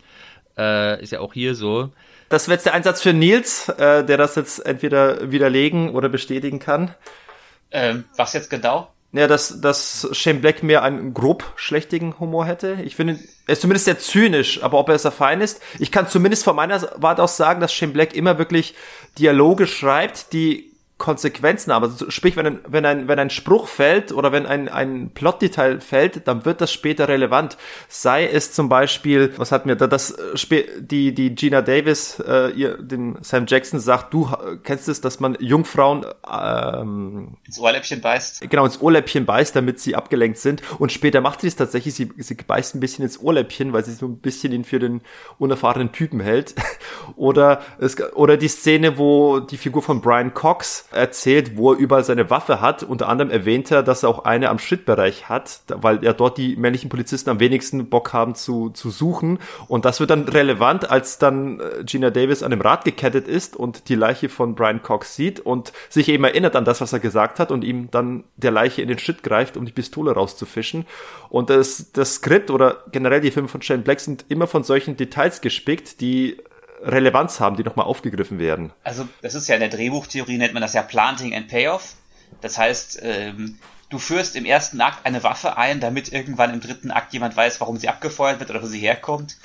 Äh, 0.59 1.01
ist 1.01 1.13
ja 1.13 1.21
auch 1.21 1.33
hier 1.33 1.55
so. 1.55 1.93
Das 2.29 2.49
wäre 2.49 2.57
jetzt 2.57 2.67
der 2.67 2.75
Einsatz 2.75 3.03
für 3.03 3.13
Nils, 3.13 3.69
äh, 3.69 4.05
der 4.05 4.17
das 4.17 4.35
jetzt 4.35 4.67
entweder 4.67 5.31
widerlegen 5.31 5.91
oder 5.91 6.09
bestätigen 6.09 6.59
kann. 6.59 6.95
Ähm, 7.71 8.05
was 8.17 8.33
jetzt 8.33 8.51
genau? 8.51 8.91
Ja, 9.13 9.27
dass, 9.27 9.61
dass 9.61 10.09
Shane 10.13 10.41
Black 10.41 10.63
mehr 10.63 10.85
einen 10.85 11.15
grob 11.15 11.53
schlechtigen 11.57 12.21
Humor 12.21 12.47
hätte. 12.47 12.79
Ich 12.85 12.95
finde, 12.95 13.19
er 13.47 13.53
ist 13.55 13.63
zumindest 13.63 13.87
sehr 13.87 13.99
zynisch, 13.99 14.63
aber 14.63 14.79
ob 14.79 14.89
er 14.89 14.99
sehr 15.01 15.11
fein 15.11 15.41
ist. 15.41 15.61
Ich 15.81 15.91
kann 15.91 16.09
zumindest 16.09 16.45
von 16.45 16.55
meiner 16.55 16.89
Warte 16.95 17.23
aus 17.23 17.37
sagen, 17.37 17.61
dass 17.61 17.73
Shane 17.73 17.93
Black 17.93 18.15
immer 18.15 18.39
wirklich 18.39 18.75
Dialoge 19.19 19.67
schreibt, 19.67 20.33
die 20.33 20.70
Konsequenzen 21.01 21.73
haben. 21.73 21.87
Also 21.87 22.11
sprich, 22.11 22.37
wenn 22.37 22.47
ein, 22.47 22.59
wenn 22.69 22.87
ein, 22.87 23.09
wenn 23.09 23.19
ein 23.19 23.31
Spruch 23.31 23.67
fällt 23.67 24.13
oder 24.13 24.31
wenn 24.31 24.47
ein, 24.47 24.69
ein 24.69 25.11
Plotdetail 25.13 25.81
fällt, 25.81 26.29
dann 26.29 26.45
wird 26.45 26.61
das 26.61 26.73
später 26.73 27.09
relevant. 27.09 27.57
Sei 27.89 28.29
es 28.29 28.53
zum 28.53 28.69
Beispiel, 28.69 29.33
was 29.37 29.51
hat 29.51 29.67
mir 29.67 29.75
da 29.75 29.89
das 29.89 30.13
äh, 30.13 30.63
die 30.79 31.13
die 31.13 31.35
Gina 31.35 31.63
Davis 31.63 32.21
äh, 32.21 32.51
ihr 32.51 32.77
den 32.77 33.17
Sam 33.23 33.47
Jackson 33.49 33.81
sagt, 33.81 34.13
du 34.15 34.31
kennst 34.63 34.89
es, 34.89 35.01
dass 35.01 35.19
man 35.19 35.37
Jungfrauen 35.41 36.05
ähm, 36.31 37.37
ins 37.47 37.59
Ohrläppchen 37.59 38.01
beißt. 38.01 38.43
Genau 38.49 38.67
ins 38.67 38.81
Ohrläppchen 38.81 39.25
beißt, 39.25 39.57
damit 39.57 39.81
sie 39.81 39.97
abgelenkt 39.97 40.39
sind. 40.39 40.63
Und 40.79 40.93
später 40.93 41.23
macht 41.23 41.41
sie 41.41 41.49
es 41.49 41.57
tatsächlich. 41.57 41.95
Sie, 41.95 42.13
sie 42.19 42.35
beißt 42.35 42.75
ein 42.75 42.81
bisschen 42.81 43.05
ins 43.05 43.19
Ohrläppchen, 43.19 43.73
weil 43.73 43.85
sie 43.85 43.95
so 43.95 44.07
ein 44.07 44.19
bisschen 44.19 44.53
ihn 44.53 44.65
für 44.65 44.79
den 44.79 45.01
unerfahrenen 45.39 45.93
Typen 45.93 46.21
hält. 46.21 46.55
oder 47.17 47.63
es 47.79 47.99
oder 48.13 48.37
die 48.37 48.49
Szene, 48.49 48.99
wo 48.99 49.41
die 49.41 49.57
Figur 49.57 49.83
von 49.83 50.03
Brian 50.03 50.35
Cox 50.35 50.90
erzählt, 50.93 51.57
wo 51.57 51.73
er 51.73 51.79
überall 51.79 52.05
seine 52.05 52.31
Waffe 52.31 52.61
hat. 52.61 52.83
Unter 52.83 53.09
anderem 53.09 53.31
erwähnt 53.31 53.71
er, 53.71 53.83
dass 53.83 54.03
er 54.03 54.09
auch 54.09 54.25
eine 54.25 54.51
am 54.51 54.59
Schrittbereich 54.59 55.29
hat, 55.29 55.61
weil 55.69 56.03
ja 56.05 56.13
dort 56.13 56.39
die 56.39 56.57
männlichen 56.57 56.91
Polizisten 56.91 57.31
am 57.31 57.41
wenigsten 57.41 57.89
Bock 57.89 58.13
haben 58.13 58.35
zu, 58.35 58.71
zu 58.71 58.91
suchen. 58.91 59.39
Und 59.69 59.85
das 59.85 60.01
wird 60.01 60.11
dann 60.11 60.29
relevant, 60.29 60.91
als 60.91 61.19
dann 61.19 61.61
äh, 61.61 61.85
Gina 61.85 62.11
Davis 62.11 62.43
an 62.43 62.51
dem 62.51 62.61
Rad 62.61 62.85
gekettet 62.85 63.29
ist 63.29 63.57
und 63.57 63.89
die 63.89 63.95
Leiche 63.95 64.29
von 64.29 64.55
Brian 64.55 64.83
Cox 64.83 65.15
sieht 65.15 65.41
und 65.41 65.73
sich 65.89 66.09
eben 66.09 66.25
erinnert 66.25 66.57
an 66.57 66.65
das, 66.65 66.81
was 66.81 66.93
er 66.93 67.01
gesagt 67.01 67.39
hat 67.39 67.53
und 67.53 67.63
ihm 67.63 67.91
dann 67.91 68.25
der 68.37 68.51
Leiche 68.51 68.83
in 68.83 68.89
den 68.89 68.99
Schritt 68.99 69.23
greift, 69.23 69.57
um 69.57 69.65
die 69.65 69.73
Pistole 69.73 70.13
rauszufischen. 70.13 70.87
Und 71.29 71.51
das, 71.51 71.93
das 71.93 72.17
Skript 72.17 72.51
oder 72.51 72.85
generell 72.91 73.21
die 73.21 73.31
Filme 73.31 73.49
von 73.49 73.63
Shane 73.63 73.83
Black 73.83 74.01
sind 74.01 74.25
immer 74.29 74.47
von 74.47 74.65
solchen 74.65 74.97
Details 74.97 75.41
gespickt, 75.41 76.01
die 76.01 76.39
Relevanz 76.83 77.41
haben, 77.41 77.57
die 77.57 77.65
nochmal 77.65 77.87
aufgegriffen 77.87 78.39
werden. 78.39 78.73
Also 78.83 79.09
das 79.23 79.35
ist 79.35 79.49
ja 79.49 79.55
in 79.55 79.61
der 79.61 79.69
Drehbuchtheorie 79.69 80.39
nennt 80.39 80.55
man 80.55 80.63
das 80.63 80.73
ja 80.73 80.83
Planting 80.83 81.35
and 81.35 81.49
Payoff. 81.49 81.95
Das 82.41 82.59
heißt, 82.59 83.01
ähm, 83.03 83.59
du 83.91 83.99
führst 83.99 84.37
im 84.37 84.45
ersten 84.45 84.81
Akt 84.81 85.05
eine 85.05 85.23
Waffe 85.23 85.57
ein, 85.57 85.81
damit 85.81 86.13
irgendwann 86.13 86.55
im 86.55 86.61
dritten 86.61 86.91
Akt 86.91 87.13
jemand 87.13 87.37
weiß, 87.37 87.61
warum 87.61 87.77
sie 87.77 87.89
abgefeuert 87.89 88.41
wird 88.41 88.51
oder 88.51 88.63
wo 88.63 88.67
sie 88.67 88.79
herkommt. 88.79 89.37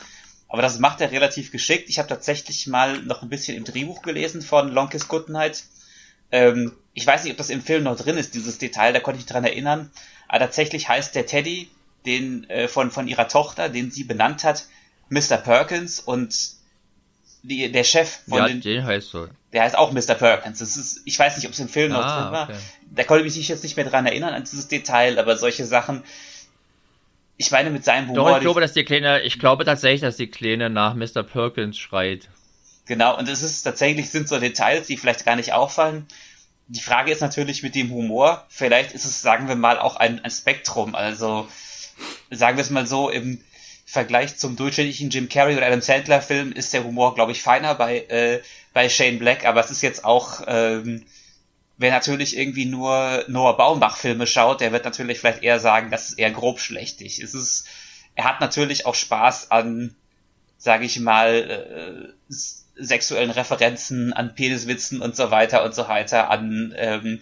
Aber 0.47 0.61
das 0.61 0.79
macht 0.79 1.01
er 1.01 1.11
relativ 1.11 1.51
geschickt. 1.51 1.89
Ich 1.89 1.99
habe 1.99 2.07
tatsächlich 2.07 2.67
mal 2.67 3.01
noch 3.01 3.21
ein 3.21 3.29
bisschen 3.29 3.57
im 3.57 3.65
Drehbuch 3.65 4.01
gelesen 4.01 4.41
von 4.41 4.69
Longest 4.69 5.07
Good 5.07 5.29
Night. 5.29 5.63
Ähm, 6.31 6.73
ich 6.93 7.05
weiß 7.05 7.23
nicht, 7.23 7.31
ob 7.31 7.37
das 7.37 7.49
im 7.49 7.61
Film 7.61 7.83
noch 7.83 7.97
drin 7.97 8.17
ist, 8.17 8.35
dieses 8.35 8.57
Detail, 8.57 8.93
da 8.93 8.99
konnte 8.99 9.19
ich 9.19 9.25
dran 9.25 9.43
erinnern. 9.43 9.91
Aber 10.27 10.39
tatsächlich 10.39 10.87
heißt 10.87 11.15
der 11.15 11.25
Teddy, 11.25 11.69
den 12.05 12.49
äh, 12.49 12.67
von, 12.67 12.91
von 12.91 13.07
ihrer 13.07 13.27
Tochter, 13.27 13.69
den 13.69 13.91
sie 13.91 14.03
benannt 14.03 14.43
hat, 14.43 14.67
Mr. 15.09 15.37
Perkins 15.37 15.99
und 15.99 16.54
die, 17.47 17.71
der 17.71 17.83
Chef 17.83 18.21
von 18.27 18.39
ja, 18.39 18.47
den, 18.47 18.61
den 18.61 18.85
heißt 18.85 19.09
so. 19.09 19.27
Der 19.53 19.63
heißt 19.63 19.77
auch 19.77 19.91
Mr. 19.91 20.15
Perkins. 20.15 20.59
Das 20.59 20.77
ist, 20.77 21.01
ich 21.05 21.17
weiß 21.17 21.37
nicht, 21.37 21.45
ob 21.45 21.53
es 21.53 21.59
im 21.59 21.69
Film 21.69 21.91
ah, 21.91 21.95
noch 21.95 22.03
drin 22.03 22.31
war. 22.31 22.49
Okay. 22.49 22.59
Da 22.91 23.03
konnte 23.03 23.25
ich 23.25 23.35
mich 23.35 23.47
jetzt 23.47 23.63
nicht 23.63 23.75
mehr 23.75 23.85
dran 23.85 24.05
erinnern 24.05 24.33
an 24.33 24.43
dieses 24.43 24.67
Detail, 24.67 25.19
aber 25.19 25.37
solche 25.37 25.65
Sachen. 25.65 26.03
Ich 27.37 27.51
meine 27.51 27.69
mit 27.69 27.83
seinem 27.83 28.09
Humor. 28.09 28.29
Doch, 28.29 28.37
ich 28.37 28.41
glaube, 28.41 28.61
dass 28.61 28.73
die 28.73 28.83
Kleine, 28.83 29.21
ich 29.21 29.39
glaube 29.39 29.65
tatsächlich, 29.65 30.01
dass 30.01 30.17
die 30.17 30.27
Kleine 30.27 30.69
nach 30.69 30.95
Mr. 30.95 31.23
Perkins 31.23 31.77
schreit. 31.77 32.29
Genau, 32.85 33.17
und 33.17 33.27
es 33.27 33.41
ist 33.41 33.63
tatsächlich 33.63 34.09
sind 34.09 34.27
so 34.27 34.39
Details, 34.39 34.87
die 34.87 34.97
vielleicht 34.97 35.25
gar 35.25 35.35
nicht 35.35 35.53
auffallen. 35.53 36.07
Die 36.67 36.81
Frage 36.81 37.11
ist 37.11 37.21
natürlich 37.21 37.61
mit 37.61 37.75
dem 37.75 37.91
Humor. 37.91 38.45
Vielleicht 38.49 38.93
ist 38.93 39.05
es, 39.05 39.21
sagen 39.21 39.47
wir 39.47 39.55
mal, 39.55 39.77
auch 39.77 39.97
ein, 39.97 40.23
ein 40.23 40.31
Spektrum. 40.31 40.95
Also 40.95 41.47
sagen 42.31 42.57
wir 42.57 42.61
es 42.61 42.69
mal 42.69 42.87
so, 42.87 43.09
im 43.09 43.39
Vergleich 43.85 44.35
zum 44.37 44.55
durchschnittlichen 44.55 45.11
Jim 45.11 45.29
Carrey 45.29 45.55
oder 45.55 45.67
Adam 45.67 45.81
Sandler 45.81 46.21
Film 46.21 46.51
ist 46.51 46.73
der 46.73 46.83
Humor, 46.83 47.13
glaube 47.13 47.31
ich, 47.31 47.43
feiner 47.43 47.75
bei, 47.75 47.99
äh, 47.99 48.41
bei 48.73 48.89
Shane 48.89 49.19
Black, 49.19 49.45
aber 49.45 49.63
es 49.63 49.69
ist 49.69 49.83
jetzt 49.83 50.03
auch, 50.03 50.41
ähm, 50.47 51.05
wer 51.77 51.91
natürlich 51.91 52.35
irgendwie 52.35 52.65
nur 52.65 53.23
Noah 53.27 53.55
Baumbach 53.57 53.97
Filme 53.97 54.25
schaut, 54.25 54.61
der 54.61 54.71
wird 54.71 54.85
natürlich 54.85 55.19
vielleicht 55.19 55.43
eher 55.43 55.59
sagen, 55.59 55.91
das 55.91 56.09
ist 56.09 56.19
eher 56.19 56.31
grobschlächtig. 56.31 57.21
Es 57.21 57.35
ist, 57.35 57.67
er 58.15 58.23
hat 58.23 58.41
natürlich 58.41 58.87
auch 58.87 58.95
Spaß 58.95 59.51
an, 59.51 59.95
sage 60.57 60.85
ich 60.85 60.99
mal, 60.99 62.13
äh, 62.27 62.33
sexuellen 62.77 63.29
Referenzen, 63.31 64.13
an 64.13 64.33
Peniswitzen 64.33 64.99
und 65.01 65.15
so 65.15 65.29
weiter 65.29 65.63
und 65.63 65.75
so 65.75 65.87
weiter, 65.87 66.31
an 66.31 66.73
ähm, 66.75 67.21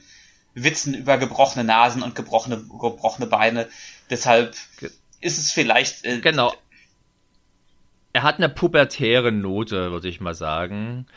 Witzen 0.53 0.93
über 0.93 1.18
gebrochene 1.18 1.66
Nasen 1.66 2.03
und 2.03 2.16
gebrochene, 2.16 2.57
gebrochene 2.57 3.28
Beine. 3.28 3.68
Deshalb 4.09 4.55
ist 5.24 5.38
es 5.38 5.52
vielleicht. 5.52 6.06
Äh, 6.06 6.20
genau. 6.20 6.54
Er 8.14 8.24
hat 8.24 8.38
eine 8.38 8.50
pubertäre 8.50 9.32
Note, 9.32 9.92
würde 9.92 10.08
ich 10.08 10.22
mal 10.22 10.36
sagen. 10.36 11.08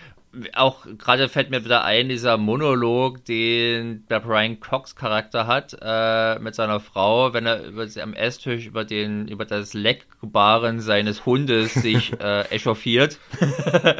Auch 0.55 0.87
gerade 0.99 1.29
fällt 1.29 1.51
mir 1.51 1.65
wieder 1.65 1.85
ein, 1.85 2.11
dieser 2.11 2.37
Monolog, 2.37 3.25
den 3.25 4.07
der 4.09 4.21
Brian 4.21 4.61
Cox 4.61 4.95
Charakter 4.95 5.47
hat 5.47 5.77
äh, 5.81 6.39
mit 6.41 6.55
seiner 6.55 6.79
Frau, 6.81 7.33
wenn 7.33 7.47
er 7.47 7.65
über, 7.65 7.87
am 8.03 8.13
Esstisch 8.13 8.67
über 8.67 8.85
den 8.85 9.29
über 9.29 9.47
das 9.47 9.73
Leckbaren 9.73 10.81
seines 10.81 11.25
Hundes 11.25 11.73
sich 11.75 12.13
äh, 12.21 12.43
echauffiert. 12.51 13.19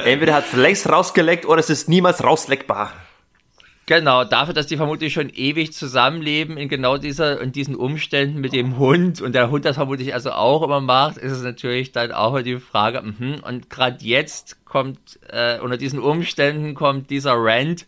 Entweder 0.05 0.35
hat 0.35 0.45
es 0.45 0.53
längst 0.53 0.87
rausgeleckt 0.89 1.45
oder 1.45 1.59
es 1.59 1.71
ist 1.71 1.89
niemals 1.89 2.23
rausleckbar. 2.23 2.93
Genau, 3.87 4.25
dafür, 4.25 4.53
dass 4.53 4.67
die 4.67 4.75
vermutlich 4.75 5.13
schon 5.13 5.29
ewig 5.29 5.71
zusammenleben 5.71 6.57
in 6.57 6.67
genau 6.67 6.97
dieser, 6.97 7.39
in 7.39 7.53
diesen 7.53 7.73
Umständen 7.73 8.41
mit 8.41 8.51
dem 8.51 8.77
Hund 8.77 9.21
und 9.21 9.33
der 9.33 9.49
Hund 9.49 9.63
das 9.63 9.77
vermutlich 9.77 10.13
also 10.13 10.31
auch 10.31 10.61
immer 10.61 10.81
macht, 10.81 11.15
ist 11.15 11.31
es 11.31 11.41
natürlich 11.41 11.93
dann 11.93 12.11
auch 12.11 12.41
die 12.41 12.59
Frage, 12.59 13.01
mh, 13.01 13.47
und 13.47 13.69
gerade 13.69 14.03
jetzt 14.03 14.65
kommt, 14.65 14.99
äh, 15.29 15.59
unter 15.61 15.77
diesen 15.77 15.99
Umständen 15.99 16.75
kommt 16.75 17.09
dieser 17.09 17.35
Rant. 17.37 17.85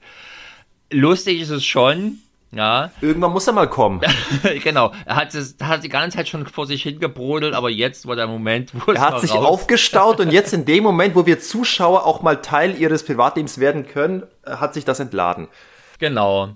Lustig 0.89 1.41
ist 1.41 1.49
es 1.49 1.65
schon, 1.65 2.19
ja. 2.53 2.91
Irgendwann 3.01 3.33
muss 3.33 3.45
er 3.47 3.53
mal 3.53 3.69
kommen. 3.69 3.99
genau. 4.63 4.93
Er 5.05 5.17
hat, 5.17 5.35
es, 5.35 5.57
hat 5.61 5.83
die 5.83 5.89
ganze 5.89 6.15
Zeit 6.15 6.29
schon 6.29 6.47
vor 6.47 6.65
sich 6.65 6.81
hingebrodelt, 6.83 7.53
aber 7.53 7.69
jetzt 7.69 8.07
war 8.07 8.15
der 8.15 8.27
Moment, 8.27 8.71
wo 8.73 8.93
es 8.93 8.97
Er 8.97 9.05
hat 9.05 9.19
sich 9.19 9.33
raus. 9.33 9.45
aufgestaut 9.45 10.21
und 10.21 10.31
jetzt 10.31 10.53
in 10.53 10.63
dem 10.63 10.83
Moment, 10.85 11.13
wo 11.15 11.25
wir 11.25 11.41
Zuschauer 11.41 12.05
auch 12.05 12.21
mal 12.21 12.37
Teil 12.37 12.79
ihres 12.79 13.03
Privatlebens 13.03 13.59
werden 13.59 13.85
können, 13.85 14.23
hat 14.45 14.73
sich 14.73 14.85
das 14.85 15.01
entladen. 15.01 15.49
Genau. 15.99 16.55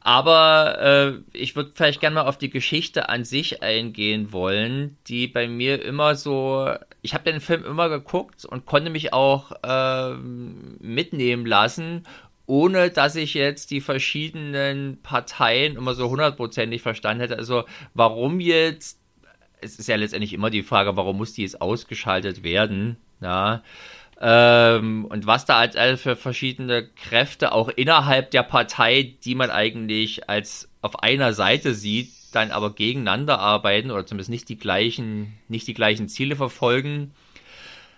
Aber 0.00 0.78
äh, 0.80 1.12
ich 1.32 1.56
würde 1.56 1.72
vielleicht 1.74 2.00
gerne 2.00 2.14
mal 2.14 2.26
auf 2.26 2.36
die 2.36 2.50
Geschichte 2.50 3.08
an 3.08 3.24
sich 3.24 3.62
eingehen 3.62 4.32
wollen, 4.32 4.98
die 5.08 5.26
bei 5.28 5.48
mir 5.48 5.82
immer 5.82 6.14
so. 6.14 6.70
Ich 7.00 7.14
habe 7.14 7.30
den 7.30 7.40
Film 7.40 7.64
immer 7.64 7.88
geguckt 7.88 8.44
und 8.44 8.66
konnte 8.66 8.90
mich 8.90 9.14
auch 9.14 9.52
äh, 9.62 10.14
mitnehmen 10.14 11.46
lassen, 11.46 12.06
ohne 12.44 12.90
dass 12.90 13.16
ich 13.16 13.32
jetzt 13.32 13.70
die 13.70 13.80
verschiedenen 13.80 15.00
Parteien 15.02 15.76
immer 15.76 15.94
so 15.94 16.10
hundertprozentig 16.10 16.82
verstanden 16.82 17.22
hätte. 17.22 17.38
Also 17.38 17.64
warum 17.94 18.40
jetzt? 18.40 19.00
Es 19.62 19.78
ist 19.78 19.88
ja 19.88 19.96
letztendlich 19.96 20.34
immer 20.34 20.50
die 20.50 20.62
Frage, 20.62 20.98
warum 20.98 21.16
muss 21.16 21.32
die 21.32 21.42
jetzt 21.42 21.62
ausgeschaltet 21.62 22.42
werden? 22.42 22.98
Ja. 23.22 23.62
Ähm, 24.20 25.04
und 25.06 25.26
was 25.26 25.44
da 25.44 25.58
als 25.58 26.00
für 26.00 26.16
verschiedene 26.16 26.86
Kräfte 26.86 27.52
auch 27.52 27.68
innerhalb 27.68 28.30
der 28.30 28.42
Partei, 28.42 29.14
die 29.24 29.34
man 29.34 29.50
eigentlich 29.50 30.28
als 30.28 30.68
auf 30.82 31.02
einer 31.02 31.32
Seite 31.32 31.74
sieht, 31.74 32.10
dann 32.32 32.50
aber 32.50 32.74
gegeneinander 32.74 33.38
arbeiten 33.38 33.90
oder 33.90 34.06
zumindest 34.06 34.30
nicht 34.30 34.48
die 34.48 34.58
gleichen, 34.58 35.34
nicht 35.48 35.66
die 35.66 35.74
gleichen 35.74 36.08
Ziele 36.08 36.36
verfolgen. 36.36 37.12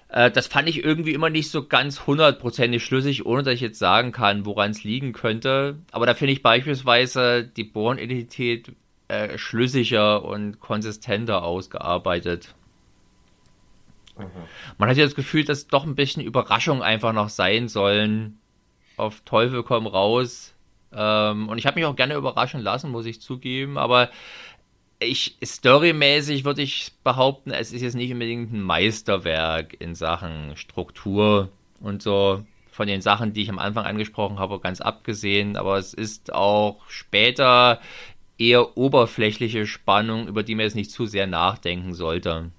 Äh, 0.08 0.30
das 0.30 0.46
fand 0.46 0.68
ich 0.68 0.84
irgendwie 0.84 1.12
immer 1.12 1.30
nicht 1.30 1.50
so 1.50 1.66
ganz 1.66 2.06
hundertprozentig 2.06 2.84
schlüssig, 2.84 3.26
ohne 3.26 3.42
dass 3.42 3.54
ich 3.54 3.60
jetzt 3.60 3.78
sagen 3.78 4.12
kann, 4.12 4.46
woran 4.46 4.70
es 4.70 4.84
liegen 4.84 5.12
könnte. 5.12 5.76
Aber 5.92 6.06
da 6.06 6.14
finde 6.14 6.32
ich 6.32 6.42
beispielsweise 6.42 7.44
die 7.44 7.64
Born-Identität 7.64 8.72
äh, 9.08 9.38
schlüssiger 9.38 10.24
und 10.24 10.60
konsistenter 10.60 11.42
ausgearbeitet. 11.44 12.54
Mhm. 14.18 14.30
Man 14.78 14.88
hat 14.88 14.96
ja 14.96 15.04
das 15.04 15.14
Gefühl, 15.14 15.44
dass 15.44 15.66
doch 15.66 15.84
ein 15.84 15.94
bisschen 15.94 16.22
Überraschung 16.22 16.82
einfach 16.82 17.12
noch 17.12 17.28
sein 17.28 17.68
sollen. 17.68 18.38
Auf 18.96 19.20
Teufel 19.24 19.62
komm 19.62 19.86
raus. 19.86 20.54
Ähm, 20.92 21.48
und 21.48 21.58
ich 21.58 21.66
habe 21.66 21.78
mich 21.78 21.84
auch 21.84 21.96
gerne 21.96 22.14
überraschen 22.14 22.60
lassen, 22.60 22.90
muss 22.90 23.06
ich 23.06 23.20
zugeben. 23.20 23.76
Aber 23.78 24.10
ich, 24.98 25.36
storymäßig 25.44 26.44
würde 26.44 26.62
ich 26.62 26.92
behaupten, 27.04 27.50
es 27.50 27.72
ist 27.72 27.82
jetzt 27.82 27.94
nicht 27.94 28.12
unbedingt 28.12 28.52
ein 28.52 28.62
Meisterwerk 28.62 29.78
in 29.78 29.94
Sachen 29.94 30.56
Struktur 30.56 31.50
und 31.80 32.02
so. 32.02 32.44
Von 32.70 32.88
den 32.88 33.00
Sachen, 33.00 33.32
die 33.32 33.42
ich 33.42 33.48
am 33.48 33.58
Anfang 33.58 33.86
angesprochen 33.86 34.38
habe, 34.38 34.60
ganz 34.60 34.82
abgesehen. 34.82 35.56
Aber 35.56 35.78
es 35.78 35.94
ist 35.94 36.32
auch 36.34 36.80
später 36.88 37.80
eher 38.38 38.76
oberflächliche 38.76 39.66
Spannung, 39.66 40.28
über 40.28 40.42
die 40.42 40.54
man 40.54 40.64
jetzt 40.64 40.74
nicht 40.74 40.90
zu 40.90 41.06
sehr 41.06 41.26
nachdenken 41.26 41.94
sollte. 41.94 42.50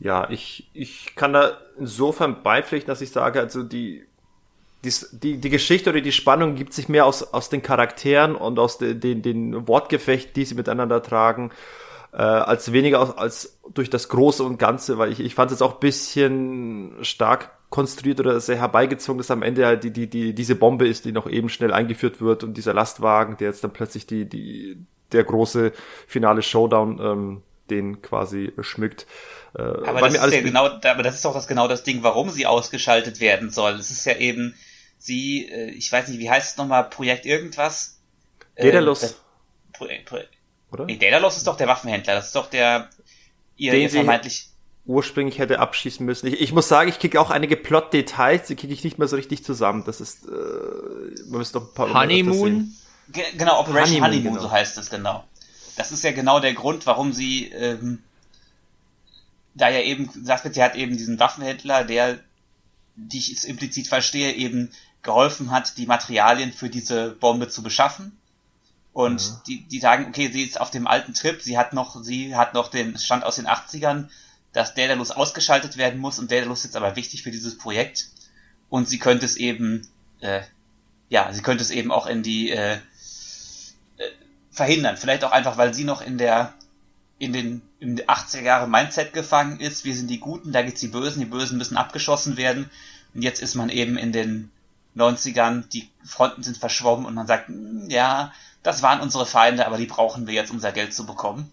Ja, 0.00 0.30
ich, 0.30 0.70
ich 0.74 1.14
kann 1.16 1.32
da 1.32 1.58
insofern 1.78 2.42
beipflichten, 2.42 2.88
dass 2.88 3.00
ich 3.00 3.10
sage, 3.10 3.40
also 3.40 3.62
die, 3.62 4.06
die, 4.84 5.38
die 5.38 5.50
Geschichte 5.50 5.90
oder 5.90 6.00
die 6.00 6.12
Spannung 6.12 6.54
gibt 6.54 6.72
sich 6.72 6.88
mehr 6.88 7.04
aus, 7.04 7.22
aus 7.34 7.48
den 7.48 7.62
Charakteren 7.62 8.36
und 8.36 8.58
aus 8.58 8.78
den, 8.78 9.00
den, 9.00 9.22
den 9.22 9.66
Wortgefechten, 9.66 10.34
die 10.34 10.44
sie 10.44 10.54
miteinander 10.54 11.02
tragen, 11.02 11.50
äh, 12.12 12.18
als 12.18 12.72
weniger 12.72 13.00
aus, 13.00 13.18
als 13.18 13.58
durch 13.74 13.90
das 13.90 14.08
Große 14.08 14.44
und 14.44 14.58
Ganze, 14.58 14.98
weil 14.98 15.10
ich, 15.10 15.20
ich 15.20 15.34
fand 15.34 15.50
es 15.50 15.62
auch 15.62 15.74
bisschen 15.74 16.92
stark 17.02 17.50
konstruiert 17.70 18.20
oder 18.20 18.40
sehr 18.40 18.56
herbeigezogen, 18.56 19.18
dass 19.18 19.30
am 19.30 19.42
Ende 19.42 19.66
halt 19.66 19.84
die, 19.84 19.90
die, 19.90 20.08
die, 20.08 20.32
diese 20.32 20.54
Bombe 20.54 20.88
ist, 20.88 21.04
die 21.04 21.12
noch 21.12 21.28
eben 21.28 21.48
schnell 21.48 21.72
eingeführt 21.72 22.20
wird 22.20 22.44
und 22.44 22.56
dieser 22.56 22.72
Lastwagen, 22.72 23.36
der 23.36 23.48
jetzt 23.48 23.62
dann 23.62 23.72
plötzlich 23.72 24.06
die, 24.06 24.26
die, 24.26 24.78
der 25.12 25.24
große 25.24 25.72
finale 26.06 26.42
Showdown 26.42 27.00
ähm, 27.00 27.42
den 27.68 28.00
quasi 28.00 28.52
schmückt. 28.60 29.06
Äh, 29.56 29.62
aber, 29.62 30.00
das 30.00 30.14
ist 30.14 30.34
ja 30.34 30.40
genau, 30.42 30.66
aber 30.66 31.02
das 31.02 31.16
ist 31.16 31.24
doch 31.24 31.34
das 31.34 31.46
genau 31.46 31.68
das 31.68 31.82
Ding, 31.82 32.02
warum 32.02 32.30
sie 32.30 32.46
ausgeschaltet 32.46 33.20
werden 33.20 33.50
soll. 33.50 33.74
Es 33.74 33.90
ist 33.90 34.04
ja 34.04 34.16
eben, 34.16 34.54
sie, 34.98 35.48
äh, 35.48 35.70
ich 35.70 35.90
weiß 35.90 36.08
nicht, 36.08 36.18
wie 36.18 36.30
heißt 36.30 36.52
es 36.52 36.56
nochmal, 36.56 36.84
Projekt 36.84 37.26
irgendwas? 37.26 37.98
Daedalus. 38.56 39.02
Äh, 39.02 39.10
Pro, 39.72 39.86
Pro, 40.04 40.18
Oder? 40.72 40.84
Nee, 40.84 40.96
Daedalus 40.96 41.36
ist 41.36 41.46
doch 41.46 41.56
der 41.56 41.68
Waffenhändler, 41.68 42.14
das 42.14 42.26
ist 42.26 42.36
doch 42.36 42.50
der, 42.50 42.90
ihr, 43.56 43.74
ihr 43.74 43.90
vermeintlich, 43.90 44.48
ursprünglich 44.88 45.38
hätte 45.38 45.60
abschießen 45.60 46.04
müssen. 46.04 46.26
Ich, 46.26 46.40
ich 46.40 46.52
muss 46.52 46.66
sagen, 46.66 46.88
ich 46.88 46.98
kriege 46.98 47.20
auch 47.20 47.30
einige 47.30 47.56
Plot-Details, 47.56 48.46
die 48.48 48.56
kriege 48.56 48.72
ich 48.72 48.82
nicht 48.82 48.98
mehr 48.98 49.06
so 49.06 49.16
richtig 49.16 49.44
zusammen. 49.44 49.84
Das 49.84 50.00
ist, 50.00 50.26
äh, 50.26 50.30
man 51.28 51.38
müsste 51.38 51.60
doch 51.60 51.68
ein 51.68 51.74
paar 51.74 51.94
Honeymoon? 51.94 52.74
Ge 53.12 53.22
genau, 53.36 53.60
Operation 53.60 54.02
Honeymoon, 54.02 54.04
Honeymoon 54.04 54.34
genau. 54.34 54.42
so 54.42 54.50
heißt 54.50 54.78
es, 54.78 54.90
genau. 54.90 55.24
Das 55.76 55.92
ist 55.92 56.02
ja 56.02 56.12
genau 56.12 56.40
der 56.40 56.54
Grund, 56.54 56.86
warum 56.86 57.12
sie, 57.12 57.52
ähm, 57.52 58.02
da 59.58 59.68
ja 59.68 59.80
eben 59.80 60.10
sie 60.10 60.62
hat 60.62 60.76
eben 60.76 60.96
diesen 60.96 61.18
Waffenhändler, 61.18 61.84
der, 61.84 62.18
die 62.96 63.18
ich 63.18 63.32
es 63.32 63.44
implizit 63.44 63.88
verstehe, 63.88 64.32
eben 64.32 64.70
geholfen 65.02 65.50
hat, 65.50 65.76
die 65.78 65.86
Materialien 65.86 66.52
für 66.52 66.68
diese 66.68 67.10
Bombe 67.10 67.48
zu 67.48 67.62
beschaffen. 67.62 68.18
Und 68.92 69.30
mhm. 69.30 69.36
die, 69.46 69.60
die 69.68 69.78
sagen, 69.78 70.06
okay, 70.08 70.30
sie 70.32 70.42
ist 70.42 70.60
auf 70.60 70.70
dem 70.70 70.86
alten 70.86 71.14
Trip, 71.14 71.40
sie 71.40 71.56
hat 71.56 71.72
noch, 71.72 72.02
sie 72.02 72.34
hat 72.34 72.54
noch 72.54 72.68
den 72.68 72.98
Stand 72.98 73.24
aus 73.24 73.36
den 73.36 73.46
80ern, 73.46 74.08
dass 74.52 74.74
Daedalus 74.74 75.10
ausgeschaltet 75.10 75.76
werden 75.76 76.00
muss 76.00 76.18
und 76.18 76.30
Daedalus 76.30 76.60
ist 76.60 76.64
jetzt 76.64 76.76
aber 76.76 76.96
wichtig 76.96 77.22
für 77.22 77.30
dieses 77.30 77.58
Projekt. 77.58 78.08
Und 78.70 78.88
sie 78.88 78.98
könnte 78.98 79.24
es 79.24 79.36
eben, 79.36 79.86
äh, 80.20 80.40
ja, 81.08 81.32
sie 81.32 81.42
könnte 81.42 81.62
es 81.62 81.70
eben 81.70 81.92
auch 81.92 82.06
in 82.06 82.22
die, 82.22 82.50
äh, 82.50 82.74
äh, 82.74 82.78
verhindern. 84.50 84.96
Vielleicht 84.96 85.24
auch 85.24 85.32
einfach, 85.32 85.56
weil 85.56 85.74
sie 85.74 85.84
noch 85.84 86.02
in 86.02 86.18
der, 86.18 86.54
in 87.18 87.32
den, 87.32 87.62
im 87.80 87.96
80er 87.96 88.42
Jahre 88.42 88.68
Mindset 88.68 89.12
gefangen 89.12 89.60
ist. 89.60 89.84
Wir 89.84 89.94
sind 89.94 90.08
die 90.08 90.20
Guten, 90.20 90.52
da 90.52 90.62
gibt's 90.62 90.80
die 90.80 90.88
Bösen, 90.88 91.20
die 91.20 91.26
Bösen 91.26 91.58
müssen 91.58 91.76
abgeschossen 91.76 92.36
werden. 92.36 92.70
Und 93.14 93.22
jetzt 93.22 93.42
ist 93.42 93.54
man 93.54 93.68
eben 93.68 93.98
in 93.98 94.12
den 94.12 94.50
90ern, 94.96 95.68
die 95.68 95.88
Fronten 96.04 96.42
sind 96.42 96.56
verschwommen 96.56 97.06
und 97.06 97.14
man 97.14 97.26
sagt, 97.26 97.48
hm, 97.48 97.88
ja, 97.88 98.32
das 98.62 98.82
waren 98.82 99.00
unsere 99.00 99.26
Feinde, 99.26 99.66
aber 99.66 99.78
die 99.78 99.86
brauchen 99.86 100.26
wir 100.26 100.34
jetzt, 100.34 100.50
um 100.50 100.56
unser 100.56 100.72
Geld 100.72 100.92
zu 100.94 101.06
bekommen. 101.06 101.50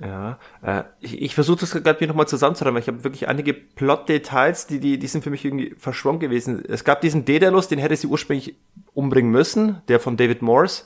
Ja, 0.00 0.38
äh, 0.62 0.84
ich, 1.00 1.20
ich 1.20 1.34
versuche 1.34 1.58
das 1.58 1.72
gerade 1.72 1.98
mir 2.00 2.06
nochmal 2.06 2.28
zusammenzuräumen. 2.28 2.80
Ich 2.80 2.86
habe 2.86 3.02
wirklich 3.02 3.26
einige 3.26 3.52
Plot-Details, 3.52 4.68
die, 4.68 4.78
die, 4.78 4.98
die 4.98 5.06
sind 5.08 5.24
für 5.24 5.30
mich 5.30 5.44
irgendwie 5.44 5.74
verschwommen 5.76 6.20
gewesen. 6.20 6.64
Es 6.68 6.84
gab 6.84 7.00
diesen 7.00 7.24
Daedalus, 7.24 7.66
den 7.66 7.80
hätte 7.80 7.96
sie 7.96 8.06
ursprünglich 8.06 8.54
umbringen 8.94 9.32
müssen, 9.32 9.82
der 9.88 9.98
von 9.98 10.16
David 10.16 10.40
Morse 10.40 10.84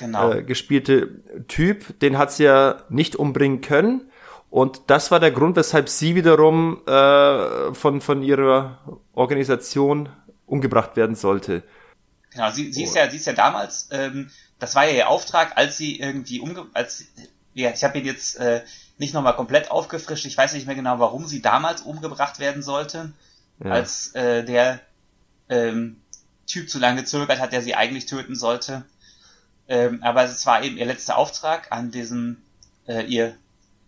genau. 0.00 0.32
äh, 0.32 0.42
gespielte 0.42 1.08
Typ. 1.46 1.98
Den 2.00 2.18
hat 2.18 2.32
sie 2.32 2.44
ja 2.44 2.82
nicht 2.88 3.14
umbringen 3.14 3.60
können. 3.60 4.10
Und 4.50 4.82
das 4.88 5.12
war 5.12 5.20
der 5.20 5.30
Grund, 5.30 5.54
weshalb 5.54 5.88
sie 5.88 6.16
wiederum 6.16 6.82
äh, 6.86 7.72
von, 7.72 8.00
von 8.00 8.22
ihrer 8.22 8.78
Organisation 9.12 10.08
umgebracht 10.46 10.96
werden 10.96 11.14
sollte. 11.14 11.62
Genau, 12.30 12.50
sie, 12.50 12.72
sie 12.72 12.82
ist 12.82 12.96
ja, 12.96 13.08
sie 13.08 13.16
ist 13.16 13.26
ja 13.26 13.32
damals, 13.32 13.88
ähm, 13.92 14.30
das 14.58 14.74
war 14.74 14.86
ja 14.86 14.92
ihr 14.92 15.08
Auftrag, 15.08 15.56
als 15.56 15.76
sie 15.76 16.00
irgendwie 16.00 16.40
umge, 16.40 16.66
als, 16.74 17.04
ja, 17.54 17.70
ich 17.70 17.84
habe 17.84 17.98
ihn 17.98 18.04
jetzt 18.04 18.38
äh, 18.38 18.62
nicht 18.98 19.14
nochmal 19.14 19.36
komplett 19.36 19.70
aufgefrischt, 19.70 20.26
ich 20.26 20.36
weiß 20.36 20.52
nicht 20.54 20.66
mehr 20.66 20.76
genau, 20.76 20.98
warum 20.98 21.26
sie 21.26 21.42
damals 21.42 21.82
umgebracht 21.82 22.38
werden 22.38 22.62
sollte, 22.62 23.12
ja. 23.64 23.70
als 23.70 24.14
äh, 24.14 24.44
der 24.44 24.80
ähm, 25.48 25.96
Typ 26.46 26.68
zu 26.68 26.78
lange 26.78 27.02
gezögert 27.02 27.40
hat, 27.40 27.52
der 27.52 27.62
sie 27.62 27.74
eigentlich 27.74 28.06
töten 28.06 28.34
sollte. 28.34 28.84
Ähm, 29.70 30.02
aber 30.02 30.24
es 30.24 30.44
war 30.46 30.64
eben 30.64 30.76
ihr 30.76 30.84
letzter 30.84 31.16
Auftrag 31.16 31.68
an 31.70 31.92
diesem, 31.92 32.38
äh, 32.88 33.04
ihr 33.04 33.36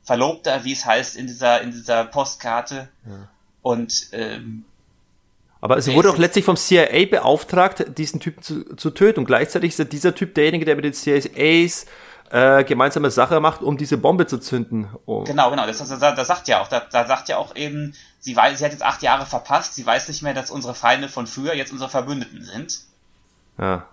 Verlobter, 0.04 0.62
wie 0.62 0.72
es 0.72 0.86
heißt 0.86 1.16
in 1.16 1.26
dieser, 1.26 1.60
in 1.60 1.72
dieser 1.72 2.04
Postkarte. 2.04 2.88
Ja. 3.04 3.28
Und 3.62 4.06
ähm, 4.12 4.64
aber 5.60 5.76
es 5.76 5.92
wurde 5.92 6.10
auch 6.10 6.18
letztlich 6.18 6.44
vom 6.44 6.56
CIA 6.56 7.06
beauftragt, 7.06 7.96
diesen 7.96 8.18
Typen 8.18 8.42
zu, 8.42 8.76
zu 8.76 8.90
töten. 8.90 9.20
Und 9.20 9.26
gleichzeitig 9.26 9.78
ist 9.78 9.92
dieser 9.92 10.12
Typ 10.12 10.34
derjenige, 10.34 10.64
der 10.64 10.74
mit 10.74 10.84
den 10.84 10.92
CIAs 10.92 11.86
äh, 12.30 12.64
gemeinsame 12.64 13.12
Sache 13.12 13.38
macht, 13.38 13.62
um 13.62 13.76
diese 13.76 13.96
Bombe 13.96 14.26
zu 14.26 14.38
zünden. 14.38 14.88
Oh. 15.06 15.22
Genau, 15.22 15.50
genau. 15.50 15.66
Das, 15.66 15.78
das, 15.78 15.98
das, 16.00 16.26
sagt 16.26 16.48
ja 16.48 16.62
auch. 16.62 16.68
Da, 16.68 16.80
da 16.90 17.06
sagt 17.06 17.28
ja 17.28 17.36
auch 17.36 17.54
eben, 17.54 17.94
sie 18.18 18.34
weiß, 18.34 18.58
sie 18.58 18.64
hat 18.64 18.72
jetzt 18.72 18.82
acht 18.82 19.02
Jahre 19.02 19.26
verpasst. 19.26 19.74
Sie 19.74 19.86
weiß 19.86 20.08
nicht 20.08 20.22
mehr, 20.22 20.34
dass 20.34 20.50
unsere 20.50 20.74
Feinde 20.74 21.08
von 21.08 21.28
früher 21.28 21.54
jetzt 21.54 21.72
unsere 21.72 21.90
Verbündeten 21.90 22.42
sind. 22.42 22.80
Ja. 23.56 23.86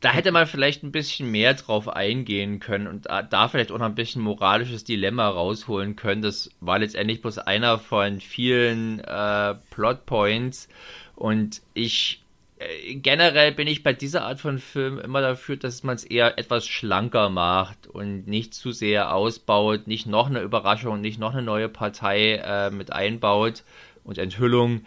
Da 0.00 0.12
hätte 0.12 0.32
man 0.32 0.46
vielleicht 0.46 0.82
ein 0.82 0.92
bisschen 0.92 1.30
mehr 1.30 1.54
drauf 1.54 1.88
eingehen 1.88 2.58
können 2.60 2.86
und 2.86 3.06
da 3.06 3.48
vielleicht 3.48 3.70
auch 3.70 3.78
noch 3.78 3.86
ein 3.86 3.94
bisschen 3.94 4.22
moralisches 4.22 4.84
Dilemma 4.84 5.28
rausholen 5.28 5.94
können. 5.96 6.22
Das 6.22 6.50
war 6.60 6.78
letztendlich 6.80 7.22
bloß 7.22 7.38
einer 7.38 7.78
von 7.78 8.20
vielen 8.20 9.00
äh, 9.00 9.54
Plotpoints. 9.70 10.68
Und 11.14 11.62
ich 11.74 12.22
äh, 12.62 12.94
generell 12.94 13.52
bin 13.52 13.68
ich 13.68 13.82
bei 13.82 13.92
dieser 13.92 14.24
Art 14.24 14.40
von 14.40 14.58
Film 14.58 14.98
immer 14.98 15.20
dafür, 15.20 15.56
dass 15.56 15.82
man 15.82 15.94
es 15.94 16.04
eher 16.04 16.38
etwas 16.38 16.66
schlanker 16.66 17.28
macht 17.28 17.86
und 17.86 18.26
nicht 18.26 18.54
zu 18.54 18.72
sehr 18.72 19.14
ausbaut, 19.14 19.86
nicht 19.86 20.06
noch 20.06 20.28
eine 20.28 20.40
Überraschung, 20.40 21.00
nicht 21.00 21.18
noch 21.18 21.32
eine 21.32 21.42
neue 21.42 21.68
Partei 21.68 22.36
äh, 22.36 22.70
mit 22.70 22.92
einbaut 22.92 23.62
und 24.04 24.18
Enthüllung. 24.18 24.82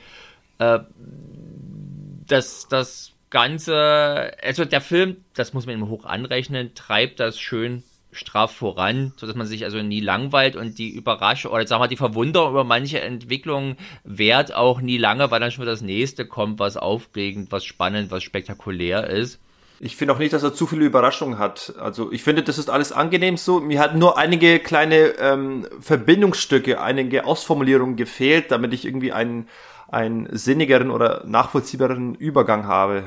Äh, 0.59 0.79
das, 2.27 2.67
das 2.67 3.14
Ganze, 3.36 4.31
also 4.41 4.63
der 4.63 4.79
Film, 4.79 5.17
das 5.33 5.51
muss 5.53 5.65
man 5.65 5.75
ihm 5.75 5.89
hoch 5.89 6.05
anrechnen, 6.05 6.73
treibt 6.73 7.19
das 7.19 7.38
schön 7.38 7.83
straff 8.13 8.55
voran, 8.55 9.11
sodass 9.17 9.36
man 9.36 9.45
sich 9.45 9.65
also 9.65 9.81
nie 9.81 9.99
langweilt 9.99 10.55
und 10.55 10.77
die 10.77 10.88
Überraschung 10.88 11.51
oder 11.51 11.67
sagen 11.67 11.83
wir 11.83 11.89
die 11.89 11.97
Verwunderung 11.97 12.51
über 12.51 12.63
manche 12.63 13.01
Entwicklungen 13.01 13.75
währt 14.05 14.55
auch 14.55 14.79
nie 14.79 14.97
lange, 14.97 15.31
weil 15.31 15.41
dann 15.41 15.51
schon 15.51 15.63
wieder 15.63 15.73
das 15.73 15.81
nächste 15.81 16.25
kommt, 16.25 16.59
was 16.59 16.77
aufregend, 16.77 17.51
was 17.51 17.65
spannend, 17.65 18.09
was 18.09 18.23
spektakulär 18.23 19.09
ist. 19.09 19.38
Ich 19.81 19.97
finde 19.97 20.13
auch 20.13 20.19
nicht, 20.19 20.31
dass 20.31 20.43
er 20.43 20.53
zu 20.53 20.65
viele 20.65 20.86
Überraschungen 20.86 21.38
hat. 21.38 21.73
Also 21.77 22.13
ich 22.13 22.23
finde, 22.23 22.41
das 22.41 22.57
ist 22.57 22.69
alles 22.69 22.93
angenehm 22.93 23.36
so. 23.36 23.59
Mir 23.59 23.81
hat 23.81 23.97
nur 23.97 24.17
einige 24.17 24.59
kleine 24.59 25.15
ähm, 25.19 25.67
Verbindungsstücke, 25.81 26.79
einige 26.79 27.25
Ausformulierungen 27.25 27.97
gefehlt, 27.97 28.49
damit 28.49 28.73
ich 28.73 28.86
irgendwie 28.86 29.11
einen, 29.11 29.49
einen 29.88 30.27
sinnigeren 30.36 30.91
oder 30.91 31.23
nachvollziehbaren 31.25 32.15
Übergang 32.15 32.65
habe. 32.65 33.03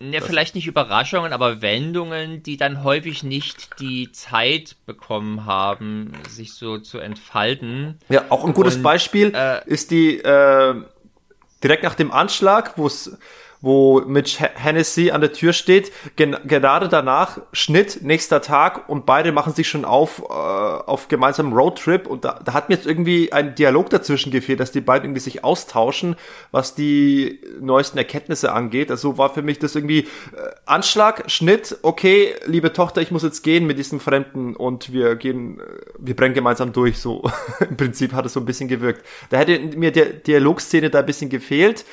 Ja, 0.00 0.20
vielleicht 0.20 0.56
nicht 0.56 0.66
Überraschungen, 0.66 1.32
aber 1.32 1.62
Wendungen, 1.62 2.42
die 2.42 2.56
dann 2.56 2.82
häufig 2.82 3.22
nicht 3.22 3.78
die 3.78 4.10
Zeit 4.10 4.76
bekommen 4.84 5.46
haben, 5.46 6.12
sich 6.28 6.54
so 6.54 6.78
zu 6.78 6.98
entfalten. 6.98 7.98
Ja, 8.08 8.24
auch 8.28 8.44
ein 8.44 8.52
gutes 8.52 8.76
Und, 8.76 8.82
Beispiel 8.82 9.32
äh, 9.34 9.60
ist 9.66 9.92
die 9.92 10.18
äh, 10.18 10.74
direkt 11.62 11.84
nach 11.84 11.94
dem 11.94 12.10
Anschlag, 12.10 12.76
wo 12.76 12.86
es 12.86 13.16
wo 13.62 14.00
Mitch 14.00 14.38
Hennessy 14.38 15.10
an 15.12 15.20
der 15.20 15.32
Tür 15.32 15.52
steht. 15.52 15.92
Gen 16.16 16.36
gerade 16.44 16.88
danach 16.88 17.38
Schnitt, 17.52 18.00
nächster 18.02 18.42
Tag 18.42 18.88
und 18.88 19.06
beide 19.06 19.32
machen 19.32 19.54
sich 19.54 19.68
schon 19.68 19.84
auf 19.84 20.22
äh, 20.28 20.32
auf 20.32 21.08
gemeinsamen 21.08 21.52
Roadtrip 21.52 22.06
und 22.06 22.24
da, 22.24 22.40
da 22.44 22.52
hat 22.52 22.68
mir 22.68 22.74
jetzt 22.74 22.86
irgendwie 22.86 23.32
ein 23.32 23.54
Dialog 23.54 23.88
dazwischen 23.90 24.32
gefehlt, 24.32 24.60
dass 24.60 24.72
die 24.72 24.80
beiden 24.80 25.06
irgendwie 25.06 25.20
sich 25.20 25.44
austauschen, 25.44 26.16
was 26.50 26.74
die 26.74 27.40
neuesten 27.60 27.98
Erkenntnisse 27.98 28.52
angeht. 28.52 28.90
Also 28.90 29.16
war 29.16 29.32
für 29.32 29.42
mich 29.42 29.60
das 29.60 29.76
irgendwie 29.76 30.00
äh, 30.00 30.06
Anschlag, 30.66 31.30
Schnitt, 31.30 31.78
okay, 31.82 32.34
liebe 32.46 32.72
Tochter, 32.72 33.00
ich 33.00 33.12
muss 33.12 33.22
jetzt 33.22 33.42
gehen 33.42 33.66
mit 33.66 33.78
diesem 33.78 34.00
Fremden 34.00 34.56
und 34.56 34.92
wir 34.92 35.14
gehen, 35.14 35.60
äh, 35.60 35.62
wir 35.98 36.16
brennen 36.16 36.34
gemeinsam 36.34 36.72
durch. 36.72 36.98
So 36.98 37.22
im 37.60 37.76
Prinzip 37.76 38.12
hat 38.12 38.26
es 38.26 38.32
so 38.32 38.40
ein 38.40 38.46
bisschen 38.46 38.68
gewirkt. 38.68 39.06
Da 39.30 39.38
hätte 39.38 39.58
mir 39.76 39.92
der 39.92 40.06
Dialogszene 40.06 40.90
da 40.90 40.98
ein 40.98 41.06
bisschen 41.06 41.30
gefehlt. 41.30 41.84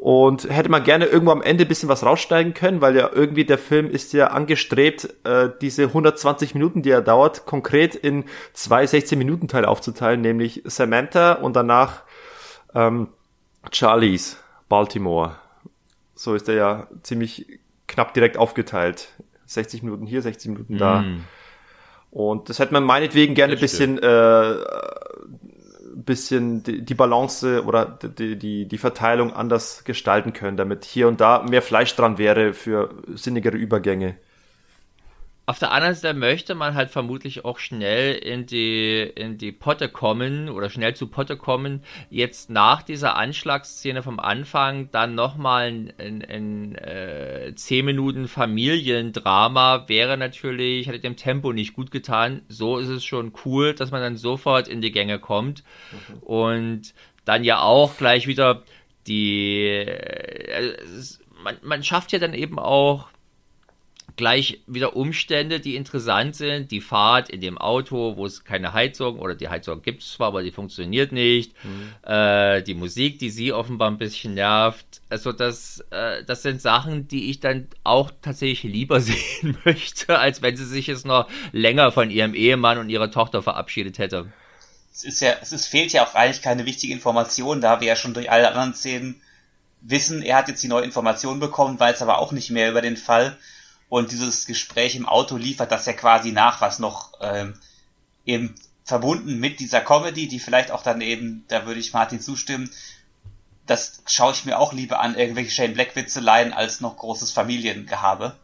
Und 0.00 0.48
hätte 0.48 0.70
man 0.70 0.82
gerne 0.82 1.04
irgendwo 1.04 1.30
am 1.30 1.42
Ende 1.42 1.66
bisschen 1.66 1.90
was 1.90 2.02
raussteigen 2.02 2.54
können, 2.54 2.80
weil 2.80 2.96
ja 2.96 3.10
irgendwie 3.12 3.44
der 3.44 3.58
Film 3.58 3.90
ist 3.90 4.14
ja 4.14 4.28
angestrebt, 4.28 5.14
äh, 5.24 5.50
diese 5.60 5.82
120 5.88 6.54
Minuten, 6.54 6.80
die 6.80 6.88
er 6.88 7.02
dauert, 7.02 7.44
konkret 7.44 7.96
in 7.96 8.24
zwei 8.54 8.84
16-Minuten-Teile 8.84 9.68
aufzuteilen, 9.68 10.22
nämlich 10.22 10.62
Samantha 10.64 11.34
und 11.34 11.54
danach 11.54 12.04
ähm, 12.74 13.08
Charlies 13.70 14.42
Baltimore. 14.70 15.36
So 16.14 16.34
ist 16.34 16.48
er 16.48 16.54
ja 16.54 16.86
ziemlich 17.02 17.60
knapp 17.86 18.14
direkt 18.14 18.38
aufgeteilt. 18.38 19.08
60 19.44 19.82
Minuten 19.82 20.06
hier, 20.06 20.22
60 20.22 20.52
Minuten 20.52 20.78
da. 20.78 21.02
Mm. 21.02 21.24
Und 22.10 22.48
das 22.48 22.58
hätte 22.58 22.72
man 22.72 22.84
meinetwegen 22.84 23.34
gerne 23.34 23.52
ein 23.52 23.60
bisschen 23.60 23.98
äh, 23.98 24.54
bisschen 26.04 26.62
die, 26.62 26.82
die 26.82 26.94
Balance 26.94 27.64
oder 27.64 27.86
die, 27.86 28.36
die, 28.36 28.66
die 28.66 28.78
Verteilung 28.78 29.32
anders 29.32 29.84
gestalten 29.84 30.32
können, 30.32 30.56
damit 30.56 30.84
hier 30.84 31.08
und 31.08 31.20
da 31.20 31.42
mehr 31.42 31.62
Fleisch 31.62 31.94
dran 31.96 32.18
wäre 32.18 32.52
für 32.52 32.90
sinnigere 33.14 33.56
Übergänge. 33.56 34.16
Auf 35.50 35.58
der 35.58 35.72
anderen 35.72 35.96
Seite 35.96 36.16
möchte 36.16 36.54
man 36.54 36.76
halt 36.76 36.90
vermutlich 36.90 37.44
auch 37.44 37.58
schnell 37.58 38.14
in 38.14 38.46
die, 38.46 39.00
in 39.00 39.36
die 39.36 39.50
Potte 39.50 39.88
kommen 39.88 40.48
oder 40.48 40.70
schnell 40.70 40.94
zu 40.94 41.08
Potte 41.08 41.36
kommen. 41.36 41.82
Jetzt 42.08 42.50
nach 42.50 42.84
dieser 42.84 43.16
Anschlagsszene 43.16 44.04
vom 44.04 44.20
Anfang 44.20 44.92
dann 44.92 45.16
nochmal 45.16 45.66
ein, 45.66 45.92
ein, 45.98 46.24
ein 46.24 46.74
äh, 46.76 47.52
10 47.52 47.84
Minuten 47.84 48.28
Familiendrama 48.28 49.88
wäre 49.88 50.16
natürlich, 50.16 50.86
hätte 50.86 51.00
dem 51.00 51.16
Tempo 51.16 51.52
nicht 51.52 51.74
gut 51.74 51.90
getan. 51.90 52.42
So 52.46 52.78
ist 52.78 52.88
es 52.88 53.02
schon 53.02 53.32
cool, 53.44 53.74
dass 53.74 53.90
man 53.90 54.02
dann 54.02 54.16
sofort 54.16 54.68
in 54.68 54.80
die 54.80 54.92
Gänge 54.92 55.18
kommt. 55.18 55.64
Mhm. 55.90 56.18
Und 56.20 56.94
dann 57.24 57.42
ja 57.42 57.60
auch 57.60 57.96
gleich 57.96 58.28
wieder 58.28 58.62
die, 59.08 59.66
äh, 59.66 60.76
man, 61.42 61.56
man 61.64 61.82
schafft 61.82 62.12
ja 62.12 62.20
dann 62.20 62.34
eben 62.34 62.60
auch 62.60 63.08
gleich 64.20 64.60
wieder 64.66 64.96
Umstände, 64.96 65.60
die 65.60 65.76
interessant 65.76 66.36
sind. 66.36 66.70
Die 66.70 66.82
Fahrt 66.82 67.30
in 67.30 67.40
dem 67.40 67.56
Auto, 67.56 68.16
wo 68.18 68.26
es 68.26 68.44
keine 68.44 68.74
Heizung 68.74 69.18
oder 69.18 69.34
die 69.34 69.48
Heizung 69.48 69.80
gibt 69.80 70.02
es 70.02 70.12
zwar, 70.12 70.28
aber 70.28 70.42
die 70.42 70.50
funktioniert 70.50 71.10
nicht. 71.10 71.54
Mhm. 71.64 71.94
Äh, 72.06 72.62
die 72.62 72.74
Musik, 72.74 73.18
die 73.18 73.30
sie 73.30 73.52
offenbar 73.52 73.90
ein 73.90 73.96
bisschen 73.96 74.34
nervt. 74.34 75.00
Also 75.08 75.32
das, 75.32 75.82
äh, 75.90 76.22
das 76.24 76.42
sind 76.42 76.60
Sachen, 76.60 77.08
die 77.08 77.30
ich 77.30 77.40
dann 77.40 77.68
auch 77.82 78.10
tatsächlich 78.20 78.70
lieber 78.70 79.00
sehen 79.00 79.56
möchte, 79.64 80.18
als 80.18 80.42
wenn 80.42 80.54
sie 80.54 80.66
sich 80.66 80.86
jetzt 80.86 81.06
noch 81.06 81.26
länger 81.52 81.90
von 81.90 82.10
ihrem 82.10 82.34
Ehemann 82.34 82.76
und 82.76 82.90
ihrer 82.90 83.10
Tochter 83.10 83.42
verabschiedet 83.42 83.98
hätte. 83.98 84.30
Es 84.92 85.02
ist 85.02 85.20
ja, 85.20 85.32
es 85.40 85.52
ist, 85.52 85.66
fehlt 85.66 85.92
ja 85.92 86.04
auch 86.04 86.14
eigentlich 86.14 86.42
keine 86.42 86.66
wichtige 86.66 86.92
Information, 86.92 87.62
da 87.62 87.80
wir 87.80 87.88
ja 87.88 87.96
schon 87.96 88.12
durch 88.12 88.30
alle 88.30 88.48
anderen 88.48 88.74
Szenen 88.74 89.22
wissen, 89.80 90.20
er 90.20 90.36
hat 90.36 90.48
jetzt 90.48 90.62
die 90.62 90.68
neue 90.68 90.84
Information 90.84 91.40
bekommen, 91.40 91.80
weiß 91.80 92.02
aber 92.02 92.18
auch 92.18 92.32
nicht 92.32 92.50
mehr 92.50 92.70
über 92.70 92.82
den 92.82 92.98
Fall. 92.98 93.38
Und 93.90 94.12
dieses 94.12 94.46
Gespräch 94.46 94.94
im 94.94 95.04
Auto 95.04 95.36
liefert 95.36 95.70
das 95.70 95.84
ja 95.84 95.92
quasi 95.92 96.32
nach, 96.32 96.60
was 96.62 96.78
noch 96.78 97.12
ähm, 97.20 97.54
eben 98.24 98.54
verbunden 98.84 99.38
mit 99.38 99.60
dieser 99.60 99.80
Comedy, 99.80 100.28
die 100.28 100.38
vielleicht 100.38 100.70
auch 100.70 100.82
dann 100.82 101.00
eben, 101.00 101.44
da 101.48 101.66
würde 101.66 101.80
ich 101.80 101.92
Martin 101.92 102.20
zustimmen, 102.20 102.70
das 103.66 104.02
schaue 104.06 104.32
ich 104.32 104.44
mir 104.44 104.58
auch 104.58 104.72
lieber 104.72 105.00
an, 105.00 105.16
irgendwelche 105.16 105.50
Shane 105.50 105.74
Black 105.74 105.94
Witzeleien 105.96 106.52
als 106.52 106.80
noch 106.80 106.96
großes 106.96 107.32
Familiengehabe. 107.32 108.36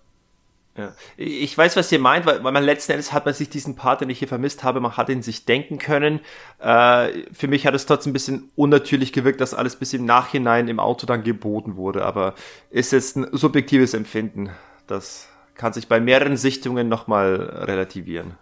Ja. 0.76 0.92
Ich 1.16 1.56
weiß, 1.56 1.76
was 1.76 1.90
ihr 1.90 2.00
meint, 2.00 2.26
weil, 2.26 2.44
weil 2.44 2.52
man 2.52 2.64
letzten 2.64 2.92
Endes 2.92 3.12
hat 3.12 3.24
man 3.24 3.32
sich 3.32 3.48
diesen 3.48 3.76
Part, 3.76 4.00
den 4.00 4.10
ich 4.10 4.18
hier 4.18 4.28
vermisst 4.28 4.62
habe, 4.62 4.80
man 4.80 4.96
hat 4.96 5.08
ihn 5.08 5.22
sich 5.22 5.44
denken 5.44 5.78
können. 5.78 6.20
Äh, 6.58 7.24
für 7.32 7.48
mich 7.48 7.66
hat 7.66 7.74
es 7.74 7.86
trotzdem 7.86 8.10
ein 8.10 8.12
bisschen 8.12 8.50
unnatürlich 8.56 9.12
gewirkt, 9.12 9.40
dass 9.40 9.54
alles 9.54 9.76
bis 9.76 9.94
im 9.94 10.04
Nachhinein 10.04 10.68
im 10.68 10.80
Auto 10.80 11.06
dann 11.06 11.22
geboten 11.22 11.76
wurde, 11.76 12.04
aber 12.04 12.34
ist 12.70 12.92
jetzt 12.92 13.16
ein 13.16 13.28
subjektives 13.32 13.94
Empfinden. 13.94 14.50
Das 14.86 15.28
kann 15.56 15.72
sich 15.72 15.88
bei 15.88 16.00
mehreren 16.00 16.36
Sichtungen 16.36 16.88
nochmal 16.88 17.36
relativieren. 17.36 18.34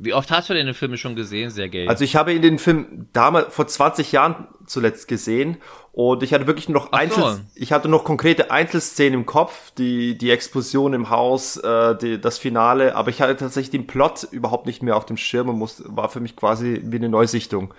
Wie 0.00 0.14
oft 0.14 0.30
hast 0.30 0.48
du 0.48 0.54
denn 0.54 0.66
den 0.66 0.76
Film 0.76 0.96
schon 0.96 1.16
gesehen, 1.16 1.50
Sergej? 1.50 1.88
Also 1.88 2.04
ich 2.04 2.14
habe 2.14 2.32
ihn 2.32 2.40
den 2.40 2.60
Film 2.60 3.08
damals 3.12 3.52
vor 3.52 3.66
20 3.66 4.12
Jahren 4.12 4.46
zuletzt 4.64 5.08
gesehen 5.08 5.56
und 5.90 6.22
ich 6.22 6.32
hatte 6.32 6.46
wirklich 6.46 6.68
noch 6.68 6.92
Einzel 6.92 7.22
so. 7.22 7.40
ich 7.56 7.72
hatte 7.72 7.88
noch 7.88 8.04
konkrete 8.04 8.52
Einzelszenen 8.52 9.20
im 9.20 9.26
Kopf, 9.26 9.72
die 9.72 10.16
die 10.16 10.30
Explosion 10.30 10.92
im 10.92 11.10
Haus, 11.10 11.56
äh, 11.56 11.96
die, 11.96 12.20
das 12.20 12.38
Finale, 12.38 12.94
aber 12.94 13.10
ich 13.10 13.20
hatte 13.20 13.36
tatsächlich 13.36 13.70
den 13.70 13.88
Plot 13.88 14.28
überhaupt 14.30 14.66
nicht 14.66 14.84
mehr 14.84 14.96
auf 14.96 15.04
dem 15.04 15.16
Schirm 15.16 15.48
und 15.48 15.58
muss, 15.58 15.82
war 15.84 16.08
für 16.08 16.20
mich 16.20 16.36
quasi 16.36 16.80
wie 16.84 16.96
eine 16.96 17.08
Neusichtung 17.08 17.74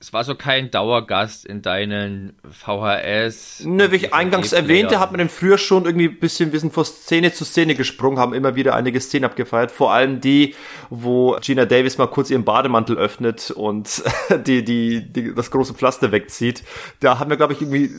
es 0.00 0.12
war 0.12 0.22
so 0.22 0.36
kein 0.36 0.70
Dauergast 0.70 1.44
in 1.44 1.60
deinen 1.60 2.36
VHS. 2.48 3.64
Ne, 3.64 3.90
wie 3.90 3.96
ich 3.96 4.14
eingangs 4.14 4.52
erwähnte, 4.52 5.00
hat 5.00 5.10
man 5.10 5.18
den 5.18 5.28
früher 5.28 5.58
schon 5.58 5.86
irgendwie 5.86 6.08
ein 6.08 6.20
bisschen, 6.20 6.52
wir 6.52 6.60
sind 6.60 6.72
von 6.72 6.84
Szene 6.84 7.32
zu 7.32 7.44
Szene 7.44 7.74
gesprungen, 7.74 8.18
haben 8.18 8.32
immer 8.32 8.54
wieder 8.54 8.76
einige 8.76 9.00
Szenen 9.00 9.24
abgefeiert. 9.24 9.72
Vor 9.72 9.92
allem 9.92 10.20
die, 10.20 10.54
wo 10.88 11.36
Gina 11.40 11.64
Davis 11.64 11.98
mal 11.98 12.06
kurz 12.06 12.30
ihren 12.30 12.44
Bademantel 12.44 12.96
öffnet 12.96 13.50
und 13.50 14.04
die, 14.46 14.64
die, 14.64 15.12
die 15.12 15.34
das 15.34 15.50
große 15.50 15.74
Pflaster 15.74 16.12
wegzieht. 16.12 16.62
Da 17.00 17.18
haben 17.18 17.30
wir, 17.30 17.36
glaube 17.36 17.54
ich, 17.54 17.60
irgendwie 17.60 17.90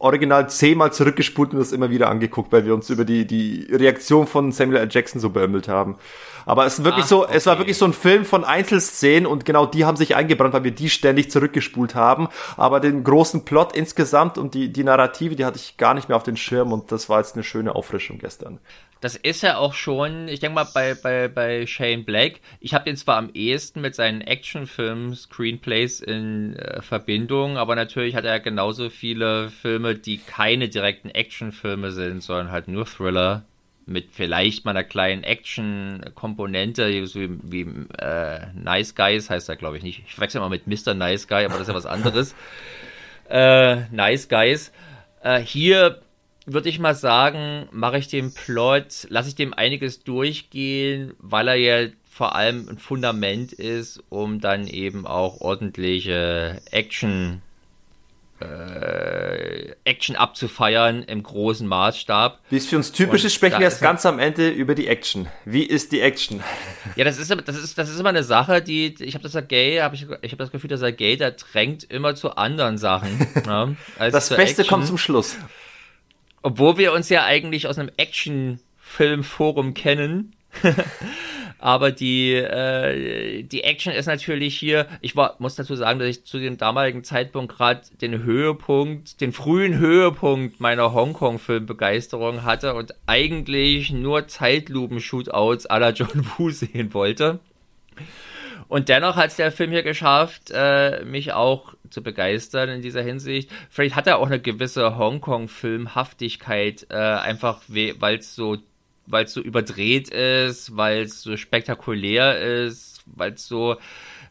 original 0.00 0.48
zehnmal 0.48 0.92
zurückgespult 0.92 1.52
und 1.52 1.58
das 1.58 1.72
immer 1.72 1.90
wieder 1.90 2.08
angeguckt, 2.08 2.50
weil 2.52 2.64
wir 2.64 2.74
uns 2.74 2.88
über 2.90 3.04
die, 3.04 3.26
die 3.26 3.68
Reaktion 3.70 4.26
von 4.26 4.50
Samuel 4.50 4.78
L. 4.78 4.88
Jackson 4.90 5.20
so 5.20 5.30
beömmelt 5.30 5.68
haben. 5.68 5.96
Aber 6.46 6.64
es 6.64 6.78
ist 6.78 6.84
wirklich 6.84 7.04
Ach, 7.04 7.08
so, 7.08 7.24
okay. 7.24 7.34
es 7.36 7.46
war 7.46 7.58
wirklich 7.58 7.76
so 7.76 7.84
ein 7.84 7.92
Film 7.92 8.24
von 8.24 8.44
Einzelszenen 8.44 9.26
und 9.26 9.44
genau 9.44 9.66
die 9.66 9.84
haben 9.84 9.96
sich 9.96 10.16
eingebrannt, 10.16 10.54
weil 10.54 10.64
wir 10.64 10.70
die 10.70 10.88
ständig 10.88 11.30
zurückgespult 11.30 11.94
haben. 11.94 12.28
Aber 12.56 12.80
den 12.80 13.04
großen 13.04 13.44
Plot 13.44 13.76
insgesamt 13.76 14.38
und 14.38 14.54
die, 14.54 14.72
die 14.72 14.84
Narrative, 14.84 15.36
die 15.36 15.44
hatte 15.44 15.58
ich 15.58 15.76
gar 15.76 15.92
nicht 15.92 16.08
mehr 16.08 16.16
auf 16.16 16.22
den 16.22 16.38
Schirm 16.38 16.72
und 16.72 16.90
das 16.90 17.10
war 17.10 17.18
jetzt 17.18 17.34
eine 17.34 17.44
schöne 17.44 17.74
Auffrischung 17.74 18.18
gestern. 18.18 18.58
Das 19.00 19.16
ist 19.16 19.42
ja 19.42 19.56
auch 19.56 19.72
schon, 19.72 20.28
ich 20.28 20.40
denke 20.40 20.56
mal, 20.56 20.68
bei, 20.74 20.94
bei, 20.94 21.28
bei 21.28 21.66
Shane 21.66 22.04
Black, 22.04 22.40
ich 22.60 22.74
habe 22.74 22.84
den 22.84 22.96
zwar 22.96 23.16
am 23.16 23.30
ehesten 23.32 23.80
mit 23.80 23.94
seinen 23.94 24.20
Actionfilmen, 24.20 25.14
Screenplays 25.14 26.00
in 26.00 26.54
äh, 26.56 26.82
Verbindung, 26.82 27.56
aber 27.56 27.76
natürlich 27.76 28.14
hat 28.14 28.26
er 28.26 28.40
genauso 28.40 28.90
viele 28.90 29.48
Filme, 29.48 29.94
die 29.94 30.18
keine 30.18 30.68
direkten 30.68 31.08
Actionfilme 31.08 31.92
sind, 31.92 32.22
sondern 32.22 32.50
halt 32.50 32.68
nur 32.68 32.84
Thriller 32.84 33.44
mit 33.86 34.10
vielleicht 34.12 34.64
mal 34.64 34.72
einer 34.72 34.84
kleinen 34.84 35.24
Action-Komponente, 35.24 37.06
so 37.06 37.20
wie, 37.20 37.30
wie 37.42 37.66
äh, 37.98 38.46
Nice 38.54 38.94
Guys 38.94 39.30
heißt 39.30 39.48
er, 39.48 39.56
glaube 39.56 39.78
ich 39.78 39.82
nicht. 39.82 40.02
Ich 40.06 40.20
wechsle 40.20 40.40
mal 40.40 40.50
mit 40.50 40.66
Mr. 40.66 40.94
Nice 40.94 41.26
Guy, 41.26 41.44
aber 41.44 41.54
das 41.54 41.62
ist 41.62 41.68
ja 41.68 41.74
was 41.74 41.86
anderes. 41.86 42.34
äh, 43.30 43.88
nice 43.90 44.28
Guys. 44.28 44.72
Äh, 45.22 45.40
hier 45.40 46.02
würde 46.46 46.68
ich 46.68 46.78
mal 46.78 46.94
sagen, 46.94 47.68
mache 47.70 47.98
ich 47.98 48.08
den 48.08 48.32
Plot, 48.32 49.06
lasse 49.08 49.28
ich 49.28 49.34
dem 49.34 49.54
einiges 49.54 50.02
durchgehen, 50.02 51.12
weil 51.18 51.48
er 51.48 51.56
ja 51.56 51.88
vor 52.10 52.34
allem 52.34 52.68
ein 52.68 52.78
Fundament 52.78 53.52
ist, 53.52 54.02
um 54.08 54.40
dann 54.40 54.66
eben 54.66 55.06
auch 55.06 55.40
ordentliche 55.40 56.60
Action 56.70 57.42
äh, 58.40 59.74
Action 59.84 60.16
abzufeiern 60.16 61.02
im 61.02 61.22
großen 61.22 61.66
Maßstab. 61.66 62.40
Wie 62.48 62.56
es 62.56 62.66
für 62.66 62.76
uns 62.76 62.92
typisch 62.92 63.24
ist, 63.24 63.34
sprechen 63.34 63.58
wir 63.58 63.64
erst 63.64 63.82
ganz 63.82 64.06
am 64.06 64.18
Ende 64.18 64.48
über 64.48 64.74
die 64.74 64.86
Action. 64.86 65.28
Wie 65.44 65.62
ist 65.62 65.92
die 65.92 66.00
Action? 66.00 66.42
Ja, 66.96 67.04
das 67.04 67.18
ist 67.18 67.30
das 67.30 67.56
ist 67.56 67.76
das 67.76 67.90
ist 67.90 68.00
immer 68.00 68.08
eine 68.08 68.24
Sache, 68.24 68.62
die 68.62 68.94
ich 68.98 69.14
habe 69.14 69.22
das 69.22 69.34
ja 69.34 69.42
gay, 69.42 69.78
habe 69.80 69.94
ich 69.94 70.02
ich 70.22 70.32
habe 70.32 70.36
das 70.36 70.50
Gefühl, 70.50 70.68
dass 70.68 70.80
er 70.80 70.92
gay, 70.92 71.16
der 71.16 71.32
drängt 71.32 71.84
immer 71.84 72.14
zu 72.14 72.36
anderen 72.36 72.78
Sachen. 72.78 73.26
ja, 73.46 73.68
das 74.10 74.30
Beste 74.30 74.62
Action. 74.62 74.66
kommt 74.66 74.86
zum 74.86 74.98
Schluss. 74.98 75.36
Obwohl 76.42 76.78
wir 76.78 76.92
uns 76.92 77.08
ja 77.08 77.24
eigentlich 77.24 77.66
aus 77.66 77.78
einem 77.78 77.90
Action-Film-Forum 77.96 79.74
kennen. 79.74 80.34
Aber 81.58 81.92
die, 81.92 82.32
äh, 82.32 83.42
die 83.42 83.64
Action 83.64 83.92
ist 83.92 84.06
natürlich 84.06 84.56
hier, 84.56 84.86
ich 85.02 85.14
war, 85.14 85.36
muss 85.40 85.56
dazu 85.56 85.76
sagen, 85.76 85.98
dass 85.98 86.08
ich 86.08 86.24
zu 86.24 86.38
dem 86.38 86.56
damaligen 86.56 87.04
Zeitpunkt 87.04 87.54
gerade 87.54 87.82
den 88.00 88.22
Höhepunkt, 88.22 89.20
den 89.20 89.32
frühen 89.32 89.78
Höhepunkt 89.78 90.58
meiner 90.58 90.94
Hongkong-Filmbegeisterung 90.94 92.44
hatte 92.44 92.74
und 92.74 92.94
eigentlich 93.06 93.92
nur 93.92 94.26
Zeitlupen-Shootouts 94.26 95.68
à 95.68 95.78
la 95.78 95.90
John 95.90 96.26
Woo 96.38 96.48
sehen 96.48 96.94
wollte. 96.94 97.40
Und 98.68 98.88
dennoch 98.88 99.16
hat 99.16 99.30
es 99.30 99.36
der 99.36 99.52
Film 99.52 99.72
hier 99.72 99.82
geschafft, 99.82 100.50
äh, 100.54 101.04
mich 101.04 101.32
auch 101.34 101.74
zu 101.90 102.02
begeistern 102.02 102.68
in 102.68 102.82
dieser 102.82 103.02
Hinsicht. 103.02 103.50
Vielleicht 103.68 103.96
hat 103.96 104.06
er 104.06 104.18
auch 104.18 104.26
eine 104.26 104.40
gewisse 104.40 104.96
Hongkong-Filmhaftigkeit, 104.96 106.86
äh, 106.90 106.94
einfach 106.94 107.62
weil 107.68 108.18
es 108.18 108.34
so 108.34 108.58
weil 109.06 109.24
es 109.24 109.32
so 109.32 109.40
überdreht 109.40 110.08
ist, 110.10 110.76
weil 110.76 111.02
es 111.02 111.22
so 111.22 111.36
spektakulär 111.36 112.40
ist, 112.40 113.02
weil 113.06 113.32
es 113.32 113.46
so 113.46 113.76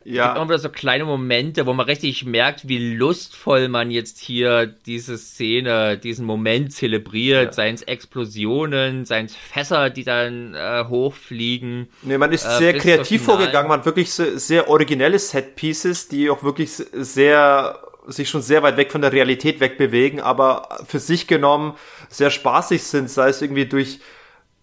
ja. 0.10 0.26
gibt 0.26 0.38
immer 0.38 0.50
wieder 0.50 0.60
so 0.60 0.70
kleine 0.70 1.06
Momente, 1.06 1.66
wo 1.66 1.74
man 1.74 1.86
richtig 1.86 2.26
merkt, 2.26 2.68
wie 2.68 2.96
lustvoll 2.96 3.70
man 3.70 3.92
jetzt 3.92 4.20
hier 4.20 4.66
diese 4.66 5.18
Szene, 5.18 5.98
diesen 5.98 6.26
Moment 6.26 6.74
zelebriert, 6.74 7.46
ja. 7.46 7.52
seien 7.52 7.76
es 7.76 7.82
Explosionen, 7.84 9.06
seien 9.06 9.26
es 9.28 9.36
Fässer, 9.36 9.90
die 9.90 10.04
dann 10.04 10.54
äh, 10.54 10.86
hochfliegen. 10.88 11.90
Nee, 12.02 12.18
man 12.18 12.32
ist 12.32 12.46
äh, 12.46 12.58
sehr 12.58 12.78
kreativ 12.78 13.24
vorgegangen, 13.24 13.70
man 13.70 13.80
hat 13.80 13.86
wirklich 13.86 14.12
sehr, 14.12 14.38
sehr 14.40 14.70
originelle 14.70 15.20
Set-Pieces, 15.20 16.08
die 16.08 16.30
auch 16.30 16.44
wirklich 16.44 16.72
sehr 16.72 17.80
sich 18.08 18.30
schon 18.30 18.42
sehr 18.42 18.64
weit 18.64 18.78
weg 18.78 18.92
von 18.92 19.02
der 19.02 19.12
Realität 19.12 19.60
wegbewegen, 19.60 20.20
aber 20.20 20.80
für 20.88 21.00
sich 21.00 21.28
genommen 21.28 21.76
sehr 22.10 22.32
spaßig 22.32 22.82
sind, 22.82 23.10
sei 23.10 23.30
es 23.30 23.42
irgendwie 23.42 23.68
durch 23.68 24.00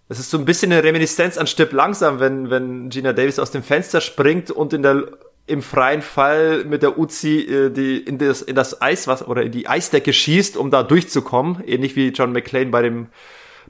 es 0.08 0.20
ist 0.20 0.30
so 0.30 0.38
ein 0.38 0.44
bisschen 0.44 0.72
eine 0.72 0.84
Reminiszenz 0.84 1.36
an 1.36 1.46
Stipp 1.46 1.72
langsam, 1.72 2.20
wenn, 2.20 2.48
wenn 2.48 2.90
Gina 2.90 3.12
Davis 3.12 3.38
aus 3.38 3.50
dem 3.50 3.64
Fenster 3.64 4.00
springt 4.00 4.50
und 4.50 4.72
in 4.72 4.82
der, 4.82 5.04
im 5.46 5.62
freien 5.62 6.02
Fall 6.02 6.64
mit 6.64 6.82
der 6.82 6.98
Uzi 6.98 7.40
äh, 7.40 7.70
die, 7.70 7.98
in, 7.98 8.18
das, 8.18 8.42
in 8.42 8.56
das 8.56 8.82
Eiswasser 8.82 9.28
oder 9.28 9.42
in 9.42 9.52
die 9.52 9.68
Eisdecke 9.68 10.12
schießt, 10.12 10.56
um 10.56 10.70
da 10.70 10.82
durchzukommen. 10.82 11.62
Ähnlich 11.66 11.94
wie 11.96 12.08
John 12.08 12.32
McClane 12.32 12.70
bei 12.70 12.82
dem, 12.82 13.08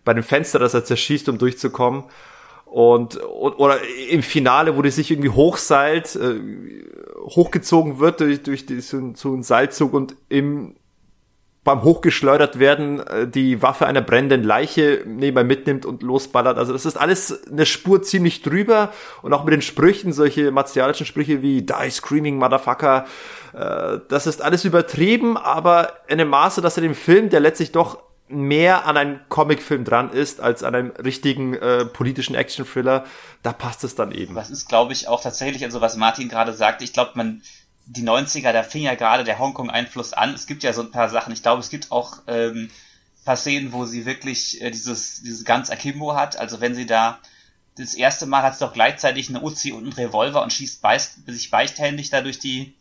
bei 0.05 0.15
dem 0.15 0.23
Fenster, 0.23 0.59
das 0.59 0.75
er 0.75 0.85
zerschießt, 0.85 1.29
um 1.29 1.39
durchzukommen. 1.39 2.05
Und, 2.65 3.17
und 3.17 3.55
oder 3.59 3.79
im 4.11 4.23
Finale, 4.23 4.77
wo 4.77 4.83
die 4.83 4.91
sich 4.91 5.11
irgendwie 5.11 5.29
hochseilt, 5.29 6.17
äh, 6.17 6.41
hochgezogen 7.21 7.99
wird 7.99 8.21
durch, 8.21 8.43
durch 8.43 8.67
die, 8.67 8.81
so, 8.81 9.13
so 9.15 9.33
einen 9.33 9.43
Seilzug 9.43 9.93
und 9.93 10.17
im 10.29 10.77
beim 11.67 11.83
Hochgeschleudert 11.83 12.59
werden 12.61 13.01
äh, 13.01 13.27
die 13.27 13.61
Waffe 13.61 13.87
einer 13.87 14.01
brennenden 14.01 14.45
Leiche 14.45 15.03
nebenbei 15.05 15.43
mitnimmt 15.43 15.85
und 15.85 16.03
losballert. 16.03 16.57
Also 16.59 16.73
das 16.73 16.87
ist 16.87 16.97
alles 16.97 17.47
eine 17.51 17.67
Spur 17.67 18.03
ziemlich 18.03 18.41
drüber 18.41 18.93
und 19.23 19.35
auch 19.35 19.45
mit 19.45 19.53
den 19.53 19.63
Sprüchen, 19.63 20.13
solche 20.13 20.53
martialischen 20.53 21.05
Sprüche 21.05 21.43
wie 21.43 21.63
Die 21.63 21.91
Screaming 21.91 22.39
Motherfucker, 22.39 23.05
äh, 23.53 23.99
das 24.09 24.29
ist 24.29 24.43
alles 24.43 24.65
übertrieben, 24.65 25.37
aber 25.37 25.95
in 26.07 26.21
einem 26.21 26.31
Maße, 26.31 26.61
dass 26.61 26.79
er 26.79 26.83
dem 26.83 26.95
Film, 26.95 27.31
der 27.31 27.41
letztlich 27.41 27.73
doch 27.73 27.99
mehr 28.29 28.87
an 28.87 28.97
einem 28.97 29.21
Comicfilm 29.29 29.85
dran 29.85 30.11
ist 30.11 30.41
als 30.41 30.63
an 30.63 30.75
einem 30.75 30.91
richtigen 30.91 31.55
äh, 31.55 31.85
politischen 31.85 32.37
Action-Thriller, 32.37 33.05
da 33.43 33.53
passt 33.53 33.83
es 33.83 33.97
dann 33.97 34.13
eben. 34.13 34.37
Das 34.37 34.51
ist, 34.51 34.69
glaube 34.69 34.93
ich, 34.93 35.09
auch 35.09 35.21
tatsächlich, 35.21 35.65
also 35.65 35.81
was 35.81 35.97
Martin 35.97 36.29
gerade 36.29 36.53
sagte, 36.53 36.85
ich 36.85 36.93
glaube, 36.93 37.13
man 37.15 37.43
die 37.87 38.03
90er, 38.03 38.53
da 38.53 38.63
fing 38.63 38.83
ja 38.83 38.95
gerade 38.95 39.25
der 39.25 39.39
Hongkong-Einfluss 39.39 40.13
an. 40.13 40.35
Es 40.35 40.47
gibt 40.47 40.63
ja 40.63 40.73
so 40.73 40.83
ein 40.83 40.91
paar 40.91 41.09
Sachen. 41.09 41.33
Ich 41.33 41.43
glaube, 41.43 41.61
es 41.61 41.71
gibt 41.71 41.93
auch 41.93 42.19
ähm, 42.27 42.71
paar 43.27 43.37
Szenen, 43.37 43.73
wo 43.73 43.85
sie 43.85 44.07
wirklich 44.07 44.63
äh, 44.63 44.71
dieses, 44.71 45.23
dieses 45.23 45.45
ganz 45.45 45.69
Akimbo 45.69 46.15
hat. 46.15 46.39
Also 46.39 46.63
wenn 46.63 46.75
sie 46.75 46.87
da 46.87 47.19
das 47.77 47.93
erste 47.93 48.25
Mal 48.25 48.43
hat 48.43 48.55
sie 48.55 48.65
doch 48.65 48.73
gleichzeitig 48.73 49.29
eine 49.29 49.43
Uzi 49.43 49.73
und 49.73 49.83
einen 49.83 49.93
Revolver 49.93 50.43
und 50.43 50.53
schießt 50.53 50.81
beißt, 50.81 51.27
sich 51.27 51.51
beichthändig 51.51 52.09
da 52.09 52.23
durch 52.23 52.39
die, 52.39 52.75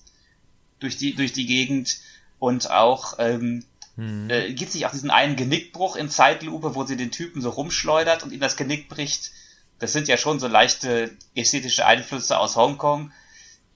durch 0.80 0.96
die, 0.96 1.16
durch 1.16 1.34
die 1.34 1.46
Gegend. 1.46 1.98
Und 2.40 2.70
auch 2.70 3.16
ähm, 3.20 3.66
hm. 3.96 4.30
äh, 4.30 4.54
gibt 4.54 4.72
sich 4.72 4.86
auch 4.86 4.92
diesen 4.92 5.10
einen 5.10 5.36
Genickbruch 5.36 5.96
in 5.96 6.10
Zeitlupe, 6.10 6.76
wo 6.76 6.86
sie 6.86 6.96
den 6.96 7.12
Typen 7.12 7.42
so 7.42 7.50
rumschleudert 7.50 8.24
und 8.24 8.32
ihm 8.32 8.40
das 8.40 8.56
Genick 8.56 8.88
bricht. 8.88 9.32
Das 9.80 9.94
sind 9.94 10.08
ja 10.08 10.18
schon 10.18 10.40
so 10.40 10.48
leichte 10.48 11.12
ästhetische 11.34 11.86
Einflüsse 11.86 12.38
aus 12.38 12.56
Hongkong. 12.56 13.12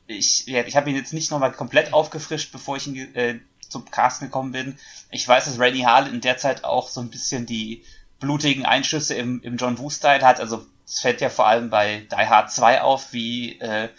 Ich, 0.10 0.48
ja, 0.48 0.64
ich 0.66 0.76
habe 0.76 0.90
ihn 0.90 0.96
jetzt 0.96 1.14
nicht 1.14 1.30
nochmal 1.30 1.52
komplett 1.52 1.94
aufgefrischt, 1.94 2.52
bevor 2.52 2.78
ich 2.78 2.88
ihn 2.88 3.14
äh, 3.14 3.40
zum 3.70 3.86
Casten 3.86 4.28
gekommen 4.28 4.52
bin. 4.52 4.78
Ich 5.12 5.28
weiß, 5.28 5.46
dass 5.46 5.60
Randy 5.60 5.82
Harlan 5.82 6.20
der 6.20 6.38
Zeit 6.38 6.64
auch 6.64 6.90
so 6.90 7.00
ein 7.00 7.12
bisschen 7.12 7.46
die 7.46 7.84
blutigen 8.20 8.66
Einschüsse 8.66 9.14
im, 9.14 9.40
im 9.44 9.58
John 9.58 9.78
Woo-Style 9.78 10.24
hat. 10.24 10.40
Also 10.40 10.66
es 10.84 11.00
fällt 11.00 11.22
ja 11.22 11.30
vor 11.30 11.46
allem 11.46 11.70
bei 11.70 12.08
Die 12.12 12.16
Hard 12.16 12.52
2 12.52 12.82
auf, 12.82 13.14
wie 13.14 13.60
äh, 13.60 13.90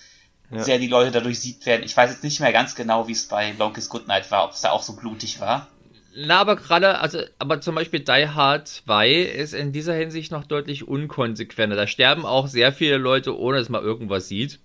ja. 0.50 0.62
sehr 0.64 0.80
die 0.80 0.88
Leute 0.88 1.12
dadurch 1.12 1.38
sieht 1.38 1.64
werden. 1.64 1.84
Ich 1.84 1.96
weiß 1.96 2.10
jetzt 2.10 2.24
nicht 2.24 2.40
mehr 2.40 2.52
ganz 2.52 2.74
genau, 2.74 3.06
wie 3.06 3.12
es 3.12 3.28
bei 3.28 3.52
Longest 3.52 3.88
Goodnight 3.88 4.32
war, 4.32 4.44
ob 4.44 4.50
es 4.50 4.62
da 4.62 4.72
auch 4.72 4.82
so 4.82 4.96
blutig 4.96 5.38
war. 5.38 5.68
Na, 6.16 6.40
aber 6.40 6.56
gerade, 6.56 6.98
also, 6.98 7.20
aber 7.38 7.60
zum 7.60 7.76
Beispiel 7.76 8.00
Die 8.00 8.26
Hard 8.26 8.66
2 8.66 9.12
ist 9.12 9.54
in 9.54 9.70
dieser 9.70 9.94
Hinsicht 9.94 10.32
noch 10.32 10.44
deutlich 10.44 10.88
unkonsequenter. 10.88 11.76
Da 11.76 11.86
sterben 11.86 12.26
auch 12.26 12.48
sehr 12.48 12.72
viele 12.72 12.96
Leute, 12.96 13.38
ohne 13.38 13.58
dass 13.58 13.68
man 13.68 13.84
irgendwas 13.84 14.26
sieht. 14.26 14.58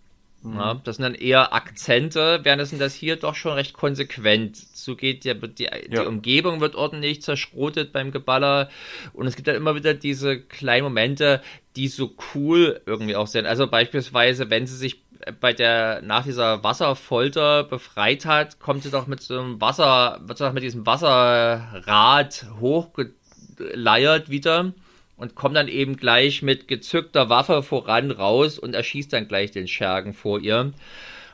Mhm. 0.46 0.58
Ja, 0.58 0.74
das 0.84 0.98
sind 0.98 1.04
dann 1.04 1.16
eher 1.16 1.54
Akzente, 1.54 2.40
während 2.44 2.62
das 2.80 2.94
hier 2.94 3.16
doch 3.16 3.36
schon 3.36 3.54
recht 3.54 3.74
konsequent 3.74 4.56
zugeht. 4.56 5.24
Die, 5.26 5.34
die, 5.34 5.64
ja. 5.64 5.80
die 5.90 5.98
Umgebung 6.00 6.62
wird 6.62 6.76
ordentlich 6.76 7.22
zerschrotet 7.22 7.92
beim 7.92 8.12
Geballer 8.12 8.70
und 9.14 9.26
es 9.28 9.36
gibt 9.36 9.48
dann 9.48 9.56
immer 9.56 9.76
wieder 9.76 9.94
diese 9.94 10.40
kleinen 10.40 10.84
Momente, 10.84 11.42
die 11.76 11.88
so 11.88 12.16
cool 12.34 12.82
irgendwie 12.86 13.16
auch 13.16 13.28
sind. 13.28 13.46
Also 13.46 13.68
beispielsweise, 13.68 14.50
wenn 14.50 14.68
sie 14.68 14.78
sich 14.78 15.04
bei 15.40 15.54
der, 15.54 16.02
nach 16.04 16.24
dieser 16.24 16.64
Wasserfolter 16.64 17.64
befreit 17.64 18.26
hat, 18.26 18.60
kommt 18.60 18.84
sie 18.84 18.92
doch 18.92 19.08
mit 19.08 19.22
so 19.22 19.40
einem 19.40 19.60
Wasser, 19.60 20.20
wird 20.26 20.38
sie 20.38 20.44
doch 20.44 20.54
mit 20.54 20.64
diesem 20.64 20.86
Wasserrad 20.86 22.46
hochgeleiert 22.60 24.30
wieder 24.30 24.74
und 25.18 25.36
kommt 25.36 25.56
dann 25.56 25.68
eben 25.68 25.98
gleich 25.98 26.42
mit 26.42 26.68
gezückter 26.68 27.30
Waffe 27.30 27.64
voran 27.64 28.12
raus 28.12 28.60
und 28.60 28.74
erschießt 28.74 29.14
dann 29.14 29.28
gleich 29.28 29.52
den 29.52 29.68
Schergen 29.68 30.14
vor 30.14 30.40
ihr. 30.40 30.60
Und 30.60 30.74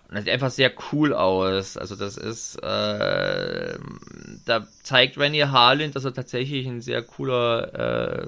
das 0.09 0.25
sieht 0.25 0.33
einfach 0.33 0.51
sehr 0.51 0.71
cool 0.91 1.13
aus. 1.13 1.77
Also 1.77 1.95
das 1.95 2.17
ist, 2.17 2.57
äh, 2.57 3.77
da 4.45 4.67
zeigt 4.83 5.17
Renny 5.17 5.39
Harlan, 5.39 5.91
dass 5.93 6.05
er 6.05 6.13
tatsächlich 6.13 6.67
ein 6.67 6.81
sehr 6.81 7.01
cooler 7.01 8.27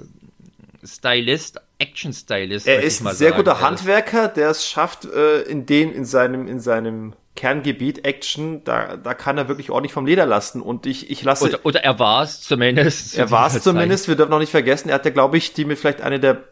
Stylist, 0.86 1.60
Action-Stylist. 1.78 2.66
Er 2.66 2.82
ist 2.82 3.00
ein 3.04 3.14
sehr 3.14 3.30
sagen. 3.30 3.44
guter 3.44 3.60
Handwerker, 3.60 4.28
der 4.28 4.50
es 4.50 4.66
schafft, 4.66 5.04
äh, 5.04 5.42
in 5.42 5.66
dem, 5.66 5.92
in 5.92 6.04
seinem, 6.04 6.46
in 6.48 6.60
seinem 6.60 7.14
Kerngebiet 7.36 8.04
Action, 8.04 8.62
da, 8.64 8.96
da 8.96 9.14
kann 9.14 9.36
er 9.38 9.48
wirklich 9.48 9.70
ordentlich 9.70 9.92
vom 9.92 10.06
Leder 10.06 10.26
lassen. 10.26 10.60
Und 10.60 10.86
ich, 10.86 11.10
ich 11.10 11.22
lasse. 11.22 11.44
Oder, 11.44 11.66
oder 11.66 11.84
er 11.84 11.98
war 11.98 12.22
es 12.22 12.40
zumindest. 12.40 13.18
Er 13.18 13.30
war 13.30 13.48
es 13.48 13.60
zumindest. 13.62 14.06
Wir 14.08 14.14
dürfen 14.14 14.30
noch 14.30 14.38
nicht 14.38 14.52
vergessen, 14.52 14.88
er 14.88 14.96
hat 14.96 15.04
ja, 15.04 15.10
glaube 15.10 15.36
ich, 15.36 15.52
die 15.52 15.64
mit 15.64 15.78
vielleicht 15.78 16.00
eine 16.00 16.20
der 16.20 16.44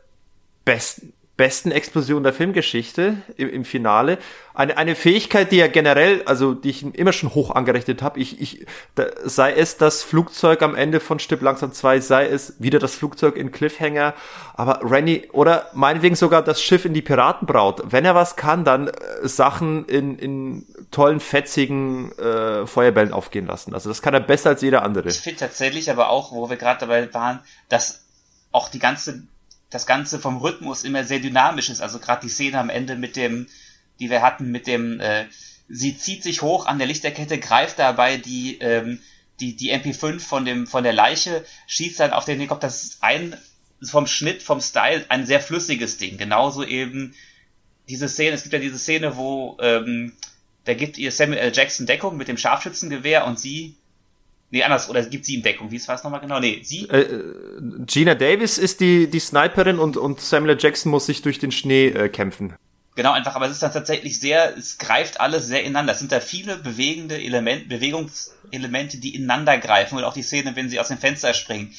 besten, 0.65 1.13
besten 1.37 1.71
Explosionen 1.71 2.25
der 2.25 2.33
Filmgeschichte 2.33 3.17
im, 3.37 3.49
im 3.49 3.65
Finale 3.65 4.19
eine, 4.55 4.77
eine 4.77 4.95
Fähigkeit, 4.95 5.51
die 5.51 5.57
ja 5.57 5.67
generell, 5.67 6.23
also 6.27 6.53
die 6.53 6.71
ich 6.71 6.95
immer 6.95 7.13
schon 7.13 7.35
hoch 7.35 7.51
angerechnet 7.51 8.03
habe, 8.03 8.21
ich, 8.21 8.41
ich, 8.41 8.67
sei 9.25 9.55
es 9.55 9.79
das 9.79 10.03
Flugzeug 10.03 10.61
am 10.63 10.75
Ende 10.75 11.01
von 11.01 11.19
Stipp 11.19 11.41
langsam 11.41 11.73
2, 11.73 12.01
sei 12.01 12.27
es 12.27 12.55
wieder 12.59 12.79
das 12.79 12.95
Flugzeug 12.95 13.37
in 13.37 13.51
Cliffhanger, 13.51 14.15
aber 14.55 14.81
Rennie, 14.83 15.29
oder 15.33 15.71
meinetwegen 15.73 16.17
sogar 16.17 16.43
das 16.43 16.63
Schiff 16.63 16.85
in 16.85 16.93
die 16.93 17.03
Piratenbraut, 17.03 17.83
wenn 17.93 18.05
er 18.05 18.15
was 18.15 18.37
kann, 18.37 18.65
dann 18.65 18.89
äh, 18.89 18.93
Sachen 19.23 19.87
in, 19.87 20.19
in 20.19 20.67
tollen, 20.91 21.21
fetzigen 21.21 22.13
äh, 22.19 22.67
Feuerbällen 22.67 23.13
aufgehen 23.13 23.47
lassen. 23.47 23.73
Also 23.73 23.89
das 23.89 24.03
kann 24.03 24.13
er 24.13 24.21
besser 24.21 24.51
als 24.51 24.61
jeder 24.61 24.83
andere. 24.83 25.09
Ich 25.09 25.21
finde 25.21 25.39
tatsächlich 25.39 25.91
aber 25.91 26.11
auch, 26.11 26.33
wo 26.33 26.51
wir 26.51 26.57
gerade 26.57 26.81
dabei 26.81 27.13
waren, 27.15 27.41
dass 27.71 28.03
auch 28.53 28.69
die 28.69 28.79
ganze, 28.79 29.23
das 29.73 29.87
Ganze 29.87 30.19
vom 30.19 30.37
Rhythmus 30.37 30.85
immer 30.85 31.05
sehr 31.05 31.19
dynamisch 31.19 31.71
ist. 31.71 31.81
Also 31.81 31.99
gerade 31.99 32.23
die 32.23 32.33
Szene 32.33 32.59
am 32.59 32.71
Ende 32.71 32.95
mit 32.97 33.17
dem 33.17 33.47
die 34.03 34.11
wir 34.11 34.23
hatten 34.23 34.51
mit 34.51 34.67
dem, 34.67 35.01
äh, 35.01 35.27
sie 35.69 35.97
zieht 35.97 36.23
sich 36.23 36.43
hoch 36.43 36.67
an 36.67 36.79
der 36.79 36.89
Lichterkette, 36.89 37.39
greift 37.39 37.79
dabei 37.79 38.17
die, 38.17 38.59
ähm, 38.61 38.99
die, 39.41 39.57
die 39.57 39.73
MP5 39.73 40.21
von 40.21 40.45
dem, 40.45 40.67
von 40.67 40.83
der 40.83 40.93
Leiche, 40.93 41.45
schießt 41.69 42.01
dann 42.01 42.13
auf 42.13 42.25
den 42.25 42.37
Helikopter. 42.37 42.67
Das 42.67 42.83
ist 42.83 43.03
ein, 43.03 43.37
vom 43.83 44.07
Schnitt, 44.07 44.43
vom 44.43 44.61
Style, 44.61 45.05
ein 45.09 45.25
sehr 45.25 45.41
flüssiges 45.41 45.99
Ding. 45.99 46.19
Genauso 46.19 46.65
eben 46.65 47.15
diese 47.89 48.09
Szene, 48.09 48.35
es 48.35 48.43
gibt 48.43 48.53
ja 48.53 48.59
diese 48.59 48.79
Szene, 48.79 49.17
wo, 49.17 49.57
ähm, 49.61 50.13
da 50.65 50.75
gibt 50.75 50.99
ihr 50.99 51.11
Samuel 51.11 51.39
L. 51.39 51.53
Jackson 51.55 51.87
Deckung 51.87 52.17
mit 52.17 52.29
dem 52.29 52.37
Scharfschützengewehr 52.37 53.27
und 53.27 53.39
sie 53.39 53.77
Nee, 54.53 54.63
anders, 54.65 54.91
oder 54.91 55.03
gibt 55.03 55.25
sie 55.25 55.35
ihm 55.35 55.43
Deckung? 55.43 55.71
Wie 55.71 55.89
war 55.89 55.95
es 55.95 56.05
nochmal 56.05 56.21
genau? 56.21 56.39
Nee, 56.39 56.61
sie. 56.63 56.87
Äh, 56.91 57.01
äh, 57.01 57.35
Gina 57.87 58.15
Davis 58.15 58.59
ist 58.59 58.81
die, 58.81 59.09
die 59.09 59.19
Sniperin 59.19 59.79
und, 59.79 59.97
und 59.97 60.21
Samuel. 60.21 60.59
Jackson 60.61 60.91
muss 60.91 61.07
sich 61.07 61.23
durch 61.23 61.39
den 61.39 61.51
Schnee 61.51 61.87
äh, 61.87 62.11
kämpfen. 62.11 62.55
Genau, 62.95 63.13
einfach, 63.13 63.35
aber 63.35 63.47
es 63.47 63.53
ist 63.53 63.63
dann 63.63 63.73
tatsächlich 63.73 64.21
sehr, 64.21 64.55
es 64.55 64.77
greift 64.77 65.21
alles 65.23 65.47
sehr 65.47 65.63
ineinander. 65.63 65.95
Es 65.95 66.01
sind 66.01 66.13
da 66.13 66.21
viele 66.21 66.59
bewegende 66.59 67.17
Elemente, 67.17 67.67
Bewegungselemente, 67.67 68.99
die 68.99 69.15
ineinander 69.15 69.57
greifen. 69.57 69.97
Und 69.97 70.05
auch 70.05 70.13
die 70.13 70.23
Szene, 70.23 70.55
wenn 70.55 70.69
sie 70.69 70.79
aus 70.79 70.89
dem 70.89 70.99
Fenster 70.99 71.33
springen. 71.33 71.75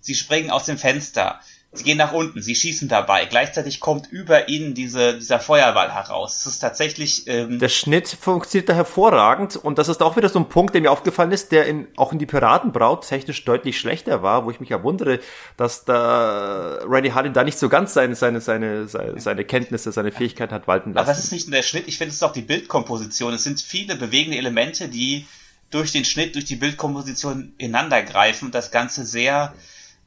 Sie 0.00 0.14
springen 0.14 0.50
aus 0.50 0.64
dem 0.64 0.78
Fenster. 0.78 1.40
Sie 1.76 1.82
gehen 1.82 1.98
nach 1.98 2.12
unten, 2.12 2.40
sie 2.40 2.54
schießen 2.54 2.88
dabei. 2.88 3.24
Gleichzeitig 3.26 3.80
kommt 3.80 4.06
über 4.10 4.48
ihnen 4.48 4.74
diese, 4.74 5.18
dieser 5.18 5.40
Feuerball 5.40 5.92
heraus. 5.92 6.36
Es 6.40 6.46
ist 6.46 6.60
tatsächlich. 6.60 7.26
Ähm 7.26 7.58
der 7.58 7.68
Schnitt 7.68 8.08
funktioniert 8.08 8.68
da 8.68 8.74
hervorragend 8.74 9.56
und 9.56 9.78
das 9.78 9.88
ist 9.88 10.00
auch 10.00 10.16
wieder 10.16 10.28
so 10.28 10.38
ein 10.38 10.48
Punkt, 10.48 10.74
der 10.74 10.82
mir 10.82 10.92
aufgefallen 10.92 11.32
ist, 11.32 11.50
der 11.50 11.66
in, 11.66 11.88
auch 11.96 12.12
in 12.12 12.20
die 12.20 12.26
Piratenbraut 12.26 13.08
technisch 13.08 13.44
deutlich 13.44 13.78
schlechter 13.78 14.22
war, 14.22 14.44
wo 14.44 14.52
ich 14.52 14.60
mich 14.60 14.68
ja 14.68 14.84
wundere, 14.84 15.18
dass 15.56 15.84
da 15.84 16.78
Randy 16.86 17.10
Harlan 17.10 17.32
da 17.32 17.42
nicht 17.42 17.58
so 17.58 17.68
ganz 17.68 17.92
seine, 17.92 18.14
seine, 18.14 18.40
seine, 18.40 18.86
seine, 18.86 19.20
seine 19.20 19.44
Kenntnisse, 19.44 19.90
seine 19.90 20.12
Fähigkeiten 20.12 20.54
hat 20.54 20.68
walten 20.68 20.92
lassen. 20.92 21.08
Aber 21.08 21.12
das 21.12 21.24
ist 21.24 21.32
nicht 21.32 21.48
nur 21.48 21.56
der 21.56 21.64
Schnitt, 21.64 21.88
ich 21.88 21.98
finde 21.98 22.10
es 22.10 22.16
ist 22.16 22.22
auch 22.22 22.32
die 22.32 22.42
Bildkomposition. 22.42 23.34
Es 23.34 23.42
sind 23.42 23.60
viele 23.60 23.96
bewegende 23.96 24.38
Elemente, 24.38 24.88
die 24.88 25.26
durch 25.70 25.90
den 25.90 26.04
Schnitt, 26.04 26.36
durch 26.36 26.44
die 26.44 26.54
Bildkomposition 26.56 27.52
ineinander 27.58 28.02
greifen 28.02 28.46
und 28.46 28.54
das 28.54 28.70
Ganze 28.70 29.04
sehr 29.04 29.54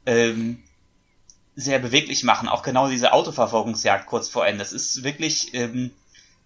ähm, 0.06 0.62
sehr 1.58 1.80
beweglich 1.80 2.22
machen. 2.22 2.48
Auch 2.48 2.62
genau 2.62 2.88
diese 2.88 3.12
Autoverfolgungsjagd 3.12 4.06
kurz 4.06 4.28
vor 4.28 4.46
Ende. 4.46 4.62
Es 4.62 4.72
ist 4.72 5.02
wirklich 5.02 5.52
ähm, 5.54 5.90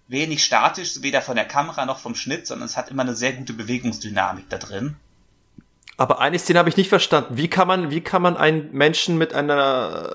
wenig 0.09 0.43
statisch, 0.43 1.03
weder 1.03 1.21
von 1.21 1.37
der 1.37 1.45
Kamera 1.45 1.85
noch 1.85 1.99
vom 1.99 2.15
Schnitt, 2.15 2.47
sondern 2.47 2.65
es 2.65 2.79
hat 2.79 2.91
immer 2.91 3.03
eine 3.03 3.15
sehr 3.15 3.35
gute 3.35 3.53
Bewegungsdynamik 3.53 4.49
da 4.49 4.57
drin. 4.57 4.97
Aber 5.99 6.21
eine 6.21 6.39
Szene 6.39 6.59
habe 6.59 6.71
ich 6.71 6.79
nicht 6.79 6.89
verstanden. 6.89 7.37
Wie 7.37 7.49
kann 7.49 7.69
man, 7.69 7.91
wie 7.91 8.01
kann 8.01 8.23
man 8.23 8.39
einen 8.39 8.73
Menschen 8.73 9.19
mit 9.19 9.35
einer 9.35 10.15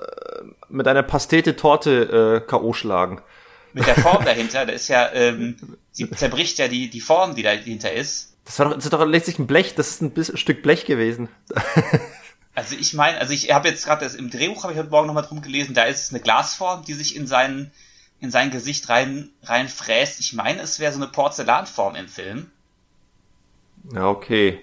mit 0.68 0.88
einer 0.88 1.04
Pastete-Torte 1.04 2.42
äh, 2.44 2.48
K.O. 2.48 2.72
schlagen? 2.72 3.22
Mit 3.72 3.86
der 3.86 3.94
Form 3.94 4.24
dahinter, 4.24 4.66
da 4.66 4.72
ist 4.72 4.88
ja, 4.88 5.12
ähm, 5.12 5.56
sie 5.92 6.10
zerbricht 6.10 6.58
ja 6.58 6.66
die, 6.66 6.90
die 6.90 7.00
Form, 7.00 7.36
die 7.36 7.44
dahinter 7.44 7.92
ist. 7.92 8.34
Das 8.44 8.58
war 8.58 8.66
doch, 8.66 8.74
das 8.74 8.84
ist 8.84 8.92
doch 8.92 9.06
letztlich 9.06 9.38
ein 9.38 9.46
Blech, 9.46 9.76
das 9.76 9.90
ist 9.90 10.02
ein, 10.02 10.10
bisschen, 10.10 10.34
ein 10.34 10.38
Stück 10.38 10.62
Blech 10.62 10.86
gewesen. 10.86 11.28
Also 12.58 12.74
ich 12.74 12.92
meine, 12.92 13.18
also 13.18 13.32
ich 13.32 13.52
habe 13.52 13.68
jetzt 13.68 13.86
gerade 13.86 14.04
im 14.04 14.30
Drehbuch 14.30 14.64
habe 14.64 14.72
ich 14.72 14.78
heute 14.80 14.90
Morgen 14.90 15.06
nochmal 15.06 15.22
drum 15.22 15.42
gelesen, 15.42 15.74
da 15.74 15.84
ist 15.84 16.02
es 16.02 16.10
eine 16.10 16.18
Glasform, 16.18 16.84
die 16.84 16.94
sich 16.94 17.14
in 17.14 17.28
sein 17.28 17.70
in 18.18 18.32
sein 18.32 18.50
Gesicht 18.50 18.88
rein 18.88 19.30
rein 19.44 19.68
fräst. 19.68 20.18
Ich 20.18 20.32
meine, 20.32 20.60
es 20.62 20.80
wäre 20.80 20.92
so 20.92 20.98
eine 20.98 21.06
Porzellanform 21.06 21.94
im 21.94 22.08
Film. 22.08 22.50
Ja, 23.94 24.08
okay. 24.08 24.58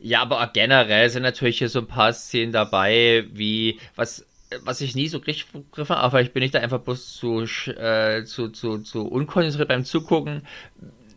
Ja, 0.00 0.22
aber 0.22 0.46
generell 0.54 1.10
sind 1.10 1.22
natürlich 1.22 1.58
hier 1.58 1.68
so 1.68 1.80
ein 1.80 1.86
paar 1.86 2.14
Szenen 2.14 2.52
dabei, 2.52 3.26
wie 3.30 3.78
was 3.94 4.24
was 4.62 4.80
ich 4.80 4.94
nie 4.94 5.08
so 5.08 5.18
richtig 5.18 5.48
begriffen 5.52 5.96
habe, 5.96 6.02
aber 6.02 6.22
ich 6.22 6.32
bin 6.32 6.40
nicht 6.42 6.54
da 6.54 6.60
einfach 6.60 6.80
bloß 6.80 7.14
zu, 7.14 7.42
äh, 7.42 8.24
zu, 8.24 8.48
zu, 8.48 8.78
zu 8.78 9.06
unkonzentriert 9.06 9.68
beim 9.68 9.84
Zugucken, 9.84 10.46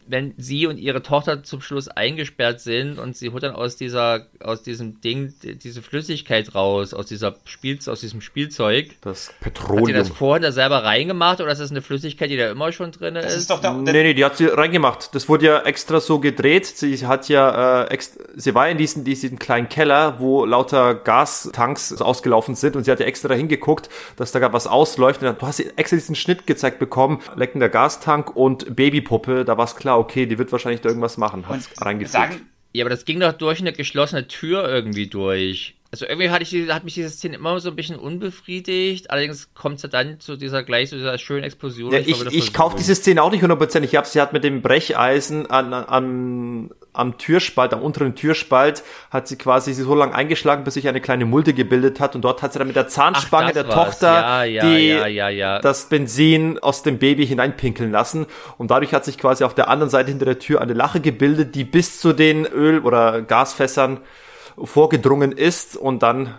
wenn 0.10 0.34
sie 0.38 0.66
und 0.66 0.78
ihre 0.78 1.04
Tochter 1.04 1.44
zum 1.44 1.62
Schluss 1.62 1.88
eingesperrt 1.88 2.60
sind 2.60 2.98
und 2.98 3.16
sie 3.16 3.30
holt 3.30 3.44
dann 3.44 3.54
aus 3.54 3.78
dieser, 3.78 4.26
aus 4.40 4.64
diesem 4.64 5.02
Ding 5.02 5.34
diese 5.44 5.84
Flüssigkeit 5.84 6.56
raus, 6.56 6.96
aus 6.96 7.06
dieser 7.06 7.36
Spiel, 7.46 7.78
aus 7.86 8.02
diesem 8.02 8.22
Spielzeug. 8.22 8.96
Das 9.02 9.32
Petroleum. 9.40 9.82
Hat 9.82 9.86
sie 9.86 9.94
das 9.94 10.10
vorher 10.10 10.42
da 10.42 10.52
selber 10.52 10.84
reingemacht 10.84 11.42
oder 11.42 11.52
ist 11.52 11.62
das 11.62 11.70
eine 11.70 11.84
Flüssigkeit, 11.84 12.32
die 12.32 12.38
da 12.38 12.50
immer 12.50 12.72
schon 12.72 12.92
drin 12.92 13.16
ist? 13.16 13.36
ist 13.36 13.50
doch 13.52 13.62
da, 13.62 13.72
nee, 13.72 13.92
nee, 13.92 14.14
die 14.16 14.26
hat 14.26 14.38
sie 14.38 14.48
reingemacht. 14.48 15.14
Das 15.14 15.30
wurde 15.30 15.46
ja 15.46 15.62
extra 15.62 16.00
so 16.00 16.20
gedreht. 16.20 16.66
Sie 16.66 17.06
hat 17.06 17.30
ja, 17.30 17.84
äh, 17.84 17.92
extra, 17.92 18.24
sie 18.36 18.56
war 18.56 18.68
in 18.68 18.80
diesem, 18.80 19.04
diesem 19.04 19.38
kleinen 19.38 19.70
Keller, 19.70 20.20
wo 20.20 20.44
lauter 20.44 20.96
Gastanks 20.96 22.02
ausgelaufen 22.02 22.56
sind 22.56 22.76
und 22.76 22.86
sie 22.86 22.92
hat 22.92 23.00
ja 23.00 23.06
extra 23.06 23.36
hingeguckt, 23.36 23.90
dass 24.16 24.32
da 24.32 24.40
gerade 24.40 24.54
was 24.54 24.66
ausläuft. 24.66 25.22
Und 25.22 25.40
du 25.40 25.46
hast 25.46 25.60
extra 25.60 25.96
diesen 25.96 26.16
Schnitt 26.16 26.48
gezeigt 26.48 26.80
bekommen, 26.80 27.22
leckender 27.36 27.70
Gastank 27.70 28.36
und 28.36 28.76
Babypuppe, 28.76 29.46
da 29.46 29.58
war 29.58 29.66
es 29.66 29.76
klar, 29.76 29.99
okay, 30.00 30.26
die 30.26 30.38
wird 30.38 30.52
wahrscheinlich 30.52 30.82
da 30.82 30.90
irgendwas 30.90 31.18
machen. 31.18 31.48
Hat's 31.48 31.70
reingefügt. 31.82 32.42
ja, 32.74 32.84
aber 32.84 32.90
das 32.90 33.06
ging 33.06 33.20
doch 33.20 33.34
durch 33.34 33.60
eine 33.60 33.74
geschlossene 33.74 34.28
Tür 34.28 34.68
irgendwie 34.68 35.08
durch. 35.08 35.76
Also 35.92 36.06
irgendwie 36.06 36.30
hatte 36.30 36.44
ich, 36.44 36.70
hat 36.70 36.84
mich 36.84 36.94
diese 36.94 37.10
Szene 37.10 37.38
immer 37.38 37.60
so 37.60 37.70
ein 37.70 37.76
bisschen 37.76 37.96
unbefriedigt. 37.96 39.10
Allerdings 39.10 39.56
kommt 39.56 39.84
es 39.84 39.90
dann 39.90 40.20
zu 40.20 40.36
dieser 40.36 40.62
gleich 40.62 40.90
zu 40.90 40.98
dieser 40.98 41.18
schönen 41.18 41.44
Explosion. 41.44 41.92
Ja, 41.92 41.98
ich 41.98 42.24
ich 42.28 42.54
kaufe 42.54 42.78
diese 42.78 42.94
Szene 42.94 43.24
auch 43.24 43.32
nicht 43.32 43.42
hundertprozentig 43.42 43.98
ab. 43.98 44.06
Sie 44.06 44.22
hat 44.22 44.32
mit 44.32 44.44
dem 44.44 44.62
Brecheisen 44.62 45.50
an, 45.50 45.74
an, 45.74 46.70
am 46.94 47.18
Türspalt, 47.18 47.74
am 47.74 47.82
unteren 47.82 48.14
Türspalt, 48.14 48.84
hat 49.10 49.28
sie 49.28 49.36
quasi 49.36 49.74
so 49.74 49.96
lange 49.96 50.14
eingeschlagen, 50.14 50.64
bis 50.64 50.76
sich 50.76 50.88
eine 50.88 51.02
kleine 51.02 51.26
Mulde 51.26 51.56
gebildet 51.56 52.00
hat. 52.00 52.14
Und 52.16 52.22
dort 52.22 52.44
hat 52.44 52.54
sie 52.54 52.60
dann 52.60 52.68
mit 52.68 52.76
der 52.76 52.88
Zahnspange 52.88 53.48
Ach, 53.48 53.54
der 53.54 53.68
war's. 53.68 53.76
Tochter 53.76 54.14
ja, 54.14 54.44
ja, 54.44 55.08
die, 55.08 55.16
ja, 55.16 55.60
das 55.60 55.90
Benzin 55.90 56.60
aus 56.60 56.84
dem 56.84 57.00
Baby 57.00 57.26
hineinpinkeln 57.26 57.92
lassen. 57.92 58.28
Und 58.60 58.70
dadurch 58.70 58.94
hat 58.94 59.06
sich 59.06 59.18
quasi 59.18 59.44
auf 59.44 59.56
der 59.56 59.70
anderen 59.70 59.90
Seite 59.90 60.12
hinter 60.12 60.26
der 60.26 60.38
Tür 60.38 60.62
eine 60.62 60.74
Lache 60.74 61.00
gebildet, 61.00 61.56
die 61.56 61.64
bis 61.64 62.00
zu 62.00 62.14
den 62.14 62.46
Öl- 62.46 62.82
oder 62.82 63.24
Gasfässern 63.24 64.02
vorgedrungen 64.64 65.32
ist 65.32 65.78
und 65.78 66.04
dann 66.04 66.36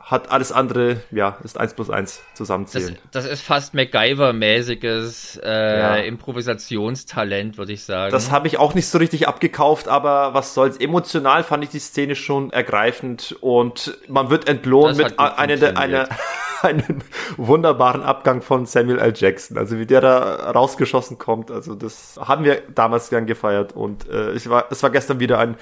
hat 0.00 0.30
alles 0.30 0.52
andere, 0.52 1.00
ja, 1.10 1.38
ist 1.44 1.58
eins 1.58 1.74
plus 1.74 1.90
eins 1.90 2.20
zusammenzählen. 2.34 2.98
Das, 3.12 3.24
das 3.24 3.32
ist 3.32 3.42
fast 3.42 3.74
MacGyver-mäßiges 3.74 5.40
äh, 5.42 5.78
ja. 5.78 5.96
Improvisationstalent, 5.96 7.58
würde 7.58 7.72
ich 7.72 7.84
sagen. 7.84 8.10
Das 8.10 8.30
habe 8.30 8.48
ich 8.48 8.58
auch 8.58 8.74
nicht 8.74 8.88
so 8.88 8.98
richtig 8.98 9.28
abgekauft, 9.28 9.88
aber 9.88 10.34
was 10.34 10.54
soll's. 10.54 10.76
Emotional 10.78 11.44
fand 11.44 11.64
ich 11.64 11.70
die 11.70 11.78
Szene 11.78 12.16
schon 12.16 12.50
ergreifend 12.50 13.36
und 13.40 13.98
man 14.08 14.30
wird 14.30 14.48
entlohnt 14.48 14.96
mit 14.96 15.18
einer, 15.18 15.76
einer, 15.76 16.08
einem 16.62 16.98
wunderbaren 17.36 18.02
Abgang 18.02 18.42
von 18.42 18.66
Samuel 18.66 18.98
L. 18.98 19.12
Jackson. 19.14 19.58
Also 19.58 19.78
wie 19.78 19.86
der 19.86 20.00
da 20.00 20.50
rausgeschossen 20.50 21.18
kommt, 21.18 21.50
also 21.50 21.74
das 21.74 22.18
haben 22.20 22.44
wir 22.44 22.62
damals 22.74 23.10
gern 23.10 23.26
gefeiert 23.26 23.72
und 23.72 24.08
äh, 24.08 24.32
ich 24.32 24.48
war, 24.50 24.66
es 24.70 24.82
war 24.82 24.90
gestern 24.90 25.20
wieder 25.20 25.38
ein 25.38 25.56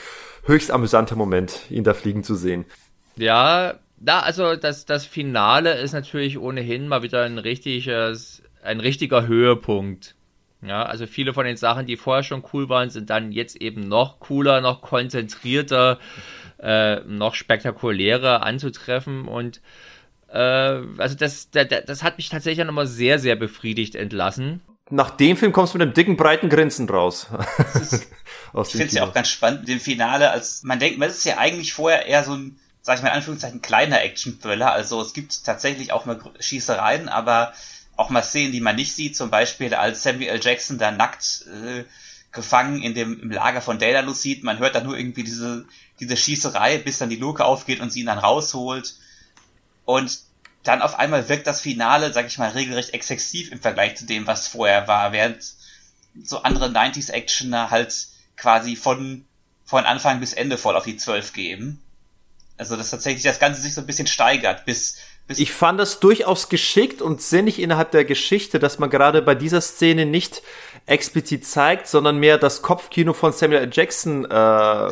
höchst 0.44 0.70
amüsanter 0.70 1.16
Moment, 1.16 1.70
ihn 1.70 1.84
da 1.84 1.92
fliegen 1.92 2.24
zu 2.24 2.34
sehen. 2.34 2.64
Ja, 3.16 3.74
da, 3.98 4.20
also 4.20 4.56
das, 4.56 4.84
das 4.84 5.06
Finale 5.06 5.74
ist 5.74 5.92
natürlich 5.92 6.38
ohnehin 6.38 6.88
mal 6.88 7.02
wieder 7.02 7.24
ein 7.24 7.38
richtiges, 7.38 8.42
ein 8.62 8.80
richtiger 8.80 9.26
Höhepunkt. 9.26 10.14
Ja, 10.62 10.84
also 10.84 11.06
viele 11.06 11.34
von 11.34 11.44
den 11.44 11.56
Sachen, 11.56 11.86
die 11.86 11.96
vorher 11.96 12.22
schon 12.22 12.42
cool 12.52 12.68
waren, 12.68 12.90
sind 12.90 13.10
dann 13.10 13.30
jetzt 13.30 13.56
eben 13.56 13.88
noch 13.88 14.20
cooler, 14.20 14.60
noch 14.60 14.80
konzentrierter, 14.80 15.98
äh, 16.58 17.00
noch 17.00 17.34
spektakulärer 17.34 18.42
anzutreffen 18.42 19.28
und 19.28 19.60
äh, 20.28 20.38
also 20.38 21.14
das, 21.16 21.50
das, 21.50 21.66
das 21.86 22.02
hat 22.02 22.16
mich 22.16 22.28
tatsächlich 22.30 22.58
dann 22.58 22.66
nochmal 22.66 22.86
sehr, 22.86 23.18
sehr 23.18 23.36
befriedigt 23.36 23.94
entlassen. 23.94 24.62
Nach 24.88 25.10
dem 25.10 25.36
Film 25.36 25.52
kommst 25.52 25.74
du 25.74 25.78
mit 25.78 25.86
einem 25.86 25.94
dicken, 25.94 26.16
breiten 26.16 26.48
Grinsen 26.48 26.88
raus. 26.88 27.28
ich 27.74 28.70
finde 28.70 28.86
es 28.86 28.92
ja 28.92 29.04
auch 29.04 29.12
ganz 29.12 29.28
spannend 29.28 29.60
mit 29.60 29.68
dem 29.68 29.80
Finale, 29.80 30.30
als 30.30 30.62
man 30.62 30.78
denkt, 30.78 30.98
man 30.98 31.08
ist 31.08 31.24
ja 31.24 31.38
eigentlich 31.38 31.72
vorher 31.74 32.06
eher 32.06 32.22
so 32.22 32.34
ein 32.34 32.58
sag 32.86 32.98
ich 32.98 33.02
mal 33.02 33.08
in 33.08 33.16
Anführungszeichen, 33.16 33.62
kleiner 33.62 34.00
Action-Thriller. 34.00 34.70
Also 34.70 35.02
es 35.02 35.12
gibt 35.12 35.44
tatsächlich 35.44 35.92
auch 35.92 36.04
mal 36.04 36.20
Schießereien, 36.38 37.08
aber 37.08 37.52
auch 37.96 38.10
mal 38.10 38.22
Szenen, 38.22 38.52
die 38.52 38.60
man 38.60 38.76
nicht 38.76 38.94
sieht. 38.94 39.16
Zum 39.16 39.28
Beispiel, 39.28 39.74
als 39.74 40.04
Samuel 40.04 40.28
L. 40.28 40.40
Jackson 40.40 40.78
da 40.78 40.92
nackt 40.92 41.46
äh, 41.48 41.82
gefangen 42.30 42.82
in 42.82 42.94
dem 42.94 43.20
im 43.20 43.32
Lager 43.32 43.60
von 43.60 43.80
Daedalus 43.80 44.22
sieht. 44.22 44.44
Man 44.44 44.60
hört 44.60 44.76
da 44.76 44.84
nur 44.84 44.96
irgendwie 44.96 45.24
diese, 45.24 45.66
diese 45.98 46.16
Schießerei, 46.16 46.78
bis 46.78 46.98
dann 46.98 47.10
die 47.10 47.16
Luke 47.16 47.44
aufgeht 47.44 47.80
und 47.80 47.90
sie 47.90 48.00
ihn 48.00 48.06
dann 48.06 48.20
rausholt. 48.20 48.94
Und 49.84 50.20
dann 50.62 50.80
auf 50.80 50.96
einmal 50.96 51.28
wirkt 51.28 51.48
das 51.48 51.60
Finale, 51.60 52.12
sag 52.12 52.28
ich 52.28 52.38
mal, 52.38 52.50
regelrecht 52.50 52.94
exzessiv 52.94 53.50
im 53.50 53.60
Vergleich 53.60 53.96
zu 53.96 54.06
dem, 54.06 54.28
was 54.28 54.46
vorher 54.46 54.86
war, 54.86 55.10
während 55.10 55.42
so 56.22 56.40
andere 56.42 56.66
90s-Actioner 56.66 57.70
halt 57.70 58.06
quasi 58.36 58.76
von, 58.76 59.24
von 59.64 59.84
Anfang 59.84 60.20
bis 60.20 60.34
Ende 60.34 60.56
voll 60.56 60.76
auf 60.76 60.84
die 60.84 60.96
12 60.96 61.32
geben. 61.32 61.82
Also, 62.58 62.76
dass 62.76 62.90
tatsächlich 62.90 63.22
das 63.22 63.38
Ganze 63.38 63.60
sich 63.60 63.74
so 63.74 63.82
ein 63.82 63.86
bisschen 63.86 64.06
steigert, 64.06 64.64
bis, 64.64 64.96
bis 65.26 65.38
ich 65.38 65.52
fand 65.52 65.78
das 65.78 66.00
durchaus 66.00 66.48
geschickt 66.48 67.02
und 67.02 67.20
sinnig 67.20 67.58
innerhalb 67.58 67.90
der 67.90 68.04
Geschichte, 68.04 68.58
dass 68.58 68.78
man 68.78 68.88
gerade 68.88 69.22
bei 69.22 69.34
dieser 69.34 69.60
Szene 69.60 70.06
nicht 70.06 70.42
explizit 70.86 71.44
zeigt, 71.44 71.88
sondern 71.88 72.18
mehr 72.18 72.38
das 72.38 72.62
Kopfkino 72.62 73.12
von 73.12 73.32
Samuel 73.32 73.62
L. 73.62 73.70
Jackson 73.72 74.24
äh, 74.24 74.28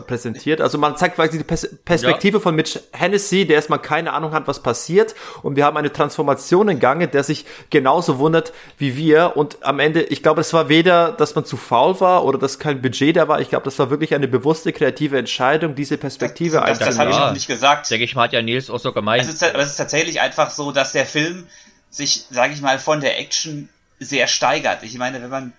präsentiert. 0.02 0.60
Also 0.60 0.76
man 0.76 0.96
zeigt 0.96 1.14
quasi 1.14 1.38
die 1.38 1.44
Pers 1.44 1.68
Perspektive 1.84 2.38
ja. 2.38 2.42
von 2.42 2.56
Mitch 2.56 2.80
Hennessy, 2.92 3.46
der 3.46 3.56
erstmal 3.56 3.78
keine 3.78 4.12
Ahnung 4.12 4.32
hat, 4.32 4.48
was 4.48 4.60
passiert. 4.60 5.14
Und 5.42 5.54
wir 5.54 5.64
haben 5.64 5.76
eine 5.76 5.92
Transformation 5.92 6.68
in 6.68 6.80
Gange, 6.80 7.06
der 7.06 7.22
sich 7.22 7.44
genauso 7.70 8.18
wundert 8.18 8.52
wie 8.76 8.96
wir. 8.96 9.36
Und 9.36 9.62
am 9.62 9.78
Ende, 9.78 10.02
ich 10.02 10.22
glaube, 10.22 10.40
es 10.40 10.52
war 10.52 10.68
weder, 10.68 11.12
dass 11.12 11.36
man 11.36 11.44
zu 11.44 11.56
faul 11.56 12.00
war 12.00 12.24
oder 12.24 12.38
dass 12.38 12.58
kein 12.58 12.82
Budget 12.82 13.16
da 13.16 13.28
war. 13.28 13.40
Ich 13.40 13.48
glaube, 13.48 13.64
das 13.64 13.78
war 13.78 13.88
wirklich 13.90 14.14
eine 14.14 14.26
bewusste, 14.26 14.72
kreative 14.72 15.16
Entscheidung, 15.16 15.76
diese 15.76 15.96
Perspektive 15.96 16.56
Das, 16.56 16.80
das, 16.80 16.88
das 16.88 16.98
habe 16.98 17.10
ich 17.10 17.16
noch 17.16 17.32
nicht 17.32 17.46
gesagt. 17.46 17.88
Denke 17.88 18.04
ich 18.04 18.16
mal, 18.16 18.24
hat 18.24 18.32
ja 18.32 18.42
Nils 18.42 18.68
auch 18.68 18.80
so 18.80 18.92
gemeint. 18.92 19.22
Es 19.22 19.28
ist, 19.28 19.42
es 19.42 19.70
ist 19.70 19.76
tatsächlich 19.76 20.20
einfach 20.20 20.50
so, 20.50 20.72
dass 20.72 20.90
der 20.90 21.06
Film 21.06 21.46
sich, 21.88 22.24
sage 22.30 22.52
ich 22.52 22.60
mal, 22.60 22.80
von 22.80 23.00
der 23.00 23.20
Action 23.20 23.68
sehr 24.00 24.26
steigert. 24.26 24.82
Ich 24.82 24.98
meine, 24.98 25.22
wenn 25.22 25.30
man 25.30 25.52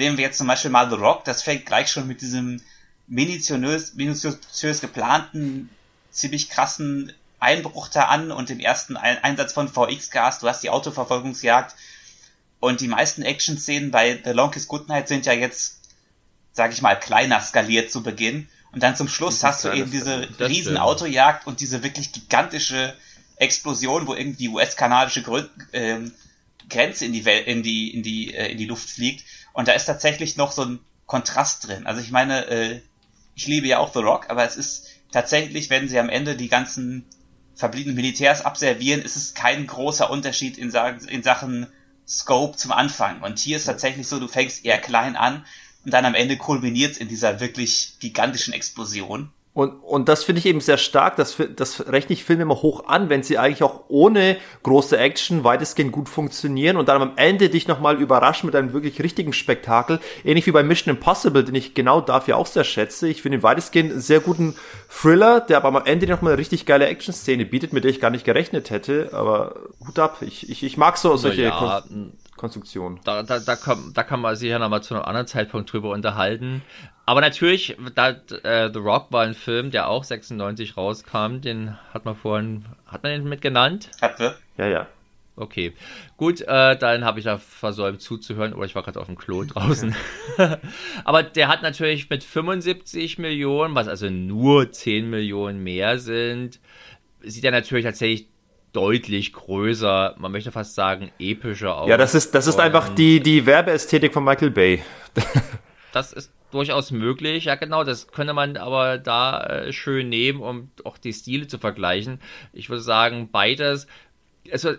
nehmen 0.00 0.16
wir 0.16 0.24
jetzt 0.24 0.38
zum 0.38 0.48
Beispiel 0.48 0.70
mal 0.70 0.88
The 0.90 0.96
Rock, 0.96 1.24
das 1.24 1.42
fängt 1.42 1.66
gleich 1.66 1.92
schon 1.92 2.08
mit 2.08 2.22
diesem 2.22 2.60
minutiös, 3.06 3.94
minutiös 3.94 4.80
geplanten, 4.80 5.68
ziemlich 6.10 6.48
krassen 6.48 7.12
Einbruch 7.38 7.88
da 7.88 8.04
an 8.04 8.32
und 8.32 8.48
dem 8.48 8.60
ersten 8.60 8.96
Einsatz 8.96 9.52
von 9.52 9.68
VX-Gas, 9.68 10.40
du 10.40 10.48
hast 10.48 10.62
die 10.62 10.70
Autoverfolgungsjagd 10.70 11.74
und 12.60 12.80
die 12.80 12.88
meisten 12.88 13.22
Action-Szenen 13.22 13.90
bei 13.90 14.20
The 14.24 14.30
Longest 14.30 14.68
Goodnight 14.68 15.08
sind 15.08 15.26
ja 15.26 15.32
jetzt, 15.32 15.80
sag 16.52 16.72
ich 16.72 16.82
mal, 16.82 16.98
kleiner 16.98 17.40
skaliert 17.40 17.90
zu 17.90 18.02
Beginn. 18.02 18.48
Und 18.72 18.82
dann 18.82 18.94
zum 18.94 19.08
Schluss 19.08 19.42
hast 19.42 19.64
du 19.64 19.72
eben 19.72 19.90
diese 19.90 20.28
riesen 20.38 20.76
Autojagd 20.76 21.46
und 21.46 21.60
diese 21.60 21.82
wirklich 21.82 22.12
gigantische 22.12 22.94
Explosion, 23.36 24.06
wo 24.06 24.14
irgendwie 24.14 24.44
die 24.44 24.48
US-kanadische 24.50 25.24
äh, 25.72 25.98
Grenze 26.68 27.06
in 27.06 27.12
die, 27.12 27.24
Welt, 27.24 27.46
in 27.46 27.62
die, 27.62 27.92
in 27.92 28.02
die, 28.02 28.34
äh, 28.34 28.52
in 28.52 28.58
die 28.58 28.66
Luft 28.66 28.88
fliegt 28.88 29.24
und 29.60 29.68
da 29.68 29.72
ist 29.72 29.84
tatsächlich 29.84 30.38
noch 30.38 30.52
so 30.52 30.64
ein 30.64 30.80
Kontrast 31.04 31.68
drin. 31.68 31.86
Also 31.86 32.00
ich 32.00 32.10
meine, 32.10 32.46
äh, 32.46 32.80
ich 33.34 33.46
liebe 33.46 33.66
ja 33.66 33.78
auch 33.78 33.92
The 33.92 33.98
Rock, 33.98 34.30
aber 34.30 34.42
es 34.42 34.56
ist 34.56 34.86
tatsächlich, 35.12 35.68
wenn 35.68 35.86
sie 35.86 35.98
am 35.98 36.08
Ende 36.08 36.34
die 36.34 36.48
ganzen 36.48 37.04
verbliebenen 37.56 37.94
Militärs 37.94 38.42
abservieren, 38.42 39.02
ist 39.02 39.16
es 39.16 39.34
kein 39.34 39.66
großer 39.66 40.08
Unterschied 40.08 40.56
in, 40.56 40.72
in 41.08 41.22
Sachen 41.22 41.66
Scope 42.08 42.56
zum 42.56 42.72
Anfang. 42.72 43.20
Und 43.20 43.38
hier 43.38 43.58
ist 43.58 43.66
tatsächlich 43.66 44.08
so, 44.08 44.18
du 44.18 44.28
fängst 44.28 44.64
eher 44.64 44.78
klein 44.78 45.14
an 45.14 45.44
und 45.84 45.92
dann 45.92 46.06
am 46.06 46.14
Ende 46.14 46.38
kulminiert 46.38 46.92
es 46.92 46.96
in 46.96 47.08
dieser 47.08 47.38
wirklich 47.38 47.98
gigantischen 48.00 48.54
Explosion. 48.54 49.30
Und, 49.60 49.72
und 49.82 50.08
das 50.08 50.24
finde 50.24 50.38
ich 50.38 50.46
eben 50.46 50.62
sehr 50.62 50.78
stark, 50.78 51.16
das, 51.16 51.36
das 51.54 51.86
rechne 51.86 52.14
ich 52.14 52.24
Filme 52.24 52.44
immer 52.44 52.62
hoch 52.62 52.86
an, 52.86 53.10
wenn 53.10 53.22
sie 53.22 53.36
eigentlich 53.36 53.62
auch 53.62 53.82
ohne 53.88 54.38
große 54.62 54.96
Action 54.96 55.44
weitestgehend 55.44 55.92
gut 55.92 56.08
funktionieren 56.08 56.78
und 56.78 56.88
dann 56.88 57.02
am 57.02 57.12
Ende 57.16 57.50
dich 57.50 57.68
nochmal 57.68 58.00
überraschen 58.00 58.46
mit 58.46 58.56
einem 58.56 58.72
wirklich 58.72 59.02
richtigen 59.02 59.34
Spektakel. 59.34 60.00
Ähnlich 60.24 60.46
wie 60.46 60.52
bei 60.52 60.62
Mission 60.62 60.96
Impossible, 60.96 61.44
den 61.44 61.54
ich 61.54 61.74
genau 61.74 62.00
dafür 62.00 62.38
auch 62.38 62.46
sehr 62.46 62.64
schätze. 62.64 63.06
Ich 63.06 63.20
finde 63.20 63.42
weitestgehend 63.42 63.92
einen 63.92 64.00
sehr 64.00 64.20
guten 64.20 64.56
Thriller, 64.88 65.42
der 65.42 65.58
aber 65.58 65.68
am 65.68 65.84
Ende 65.84 66.06
nochmal 66.06 66.32
eine 66.32 66.40
richtig 66.40 66.64
geile 66.64 66.86
Action-Szene 66.86 67.44
bietet, 67.44 67.74
mit 67.74 67.84
der 67.84 67.90
ich 67.90 68.00
gar 68.00 68.08
nicht 68.08 68.24
gerechnet 68.24 68.70
hätte. 68.70 69.10
Aber 69.12 69.56
Hut 69.86 69.98
ab, 69.98 70.22
ich, 70.22 70.48
ich, 70.48 70.62
ich 70.62 70.78
mag 70.78 70.96
so 70.96 71.18
solche 71.18 71.42
ja, 71.42 71.82
Konstruktionen. 72.40 73.00
Da, 73.04 73.22
da, 73.22 73.38
da, 73.38 73.54
kann, 73.54 73.92
da 73.92 74.02
kann 74.02 74.20
man 74.20 74.34
sich 74.34 74.48
ja 74.48 74.58
nochmal 74.58 74.82
zu 74.82 74.94
einem 74.94 75.04
anderen 75.04 75.26
Zeitpunkt 75.26 75.70
drüber 75.70 75.90
unterhalten. 75.90 76.62
Aber 77.04 77.20
natürlich, 77.20 77.76
da, 77.94 78.08
äh, 78.08 78.72
The 78.72 78.78
Rock 78.78 79.12
war 79.12 79.24
ein 79.24 79.34
Film, 79.34 79.70
der 79.70 79.88
auch 79.88 80.04
96 80.04 80.74
rauskam. 80.74 81.42
Den 81.42 81.76
hat 81.92 82.06
man 82.06 82.16
vorhin, 82.16 82.64
hat 82.86 83.02
man 83.02 83.12
den 83.12 83.28
mit 83.28 83.42
genannt? 83.42 83.90
Hatte. 84.00 84.36
Ja, 84.56 84.66
ja. 84.66 84.86
Okay, 85.36 85.74
gut, 86.16 86.40
äh, 86.40 86.76
dann 86.76 87.04
habe 87.04 87.18
ich 87.18 87.24
da 87.24 87.38
versäumt 87.38 88.00
zuzuhören 88.00 88.52
oder 88.54 88.66
ich 88.66 88.74
war 88.74 88.82
gerade 88.82 89.00
auf 89.00 89.06
dem 89.06 89.16
Klo 89.16 89.44
draußen. 89.48 89.94
Aber 91.04 91.22
der 91.22 91.48
hat 91.48 91.62
natürlich 91.62 92.08
mit 92.08 92.24
75 92.24 93.18
Millionen, 93.18 93.74
was 93.74 93.86
also 93.86 94.08
nur 94.08 94.72
10 94.72 95.10
Millionen 95.10 95.62
mehr 95.62 95.98
sind, 95.98 96.58
sieht 97.20 97.44
er 97.44 97.52
natürlich 97.52 97.84
tatsächlich 97.84 98.28
deutlich 98.72 99.32
größer, 99.32 100.14
man 100.18 100.32
möchte 100.32 100.52
fast 100.52 100.74
sagen 100.74 101.10
epischer 101.18 101.76
aus. 101.76 101.88
Ja, 101.88 101.96
das 101.96 102.14
ist 102.14 102.34
das 102.34 102.46
ist 102.46 102.60
einfach 102.60 102.88
die 102.94 103.20
die 103.20 103.46
Werbeästhetik 103.46 104.12
von 104.12 104.24
Michael 104.24 104.50
Bay. 104.50 104.82
das 105.92 106.12
ist 106.12 106.32
durchaus 106.50 106.90
möglich. 106.90 107.44
Ja, 107.44 107.54
genau, 107.54 107.84
das 107.84 108.08
könnte 108.08 108.32
man 108.32 108.56
aber 108.56 108.98
da 108.98 109.42
äh, 109.42 109.72
schön 109.72 110.08
nehmen, 110.08 110.40
um 110.40 110.70
auch 110.84 110.98
die 110.98 111.12
Stile 111.12 111.46
zu 111.46 111.58
vergleichen. 111.58 112.20
Ich 112.52 112.68
würde 112.70 112.82
sagen, 112.82 113.30
beides. 113.30 113.86
Also, 114.50 114.70
äh, 114.70 114.76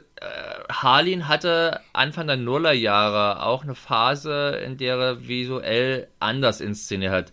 Harlin 0.69 1.27
hatte 1.27 1.79
Anfang 1.93 2.27
der 2.27 2.35
Nullerjahre 2.35 3.43
auch 3.43 3.63
eine 3.63 3.75
Phase, 3.75 4.59
in 4.65 4.77
der 4.77 4.97
er 4.97 5.27
visuell 5.27 6.07
anders 6.19 6.61
inszeniert 6.61 7.13
hat. 7.13 7.31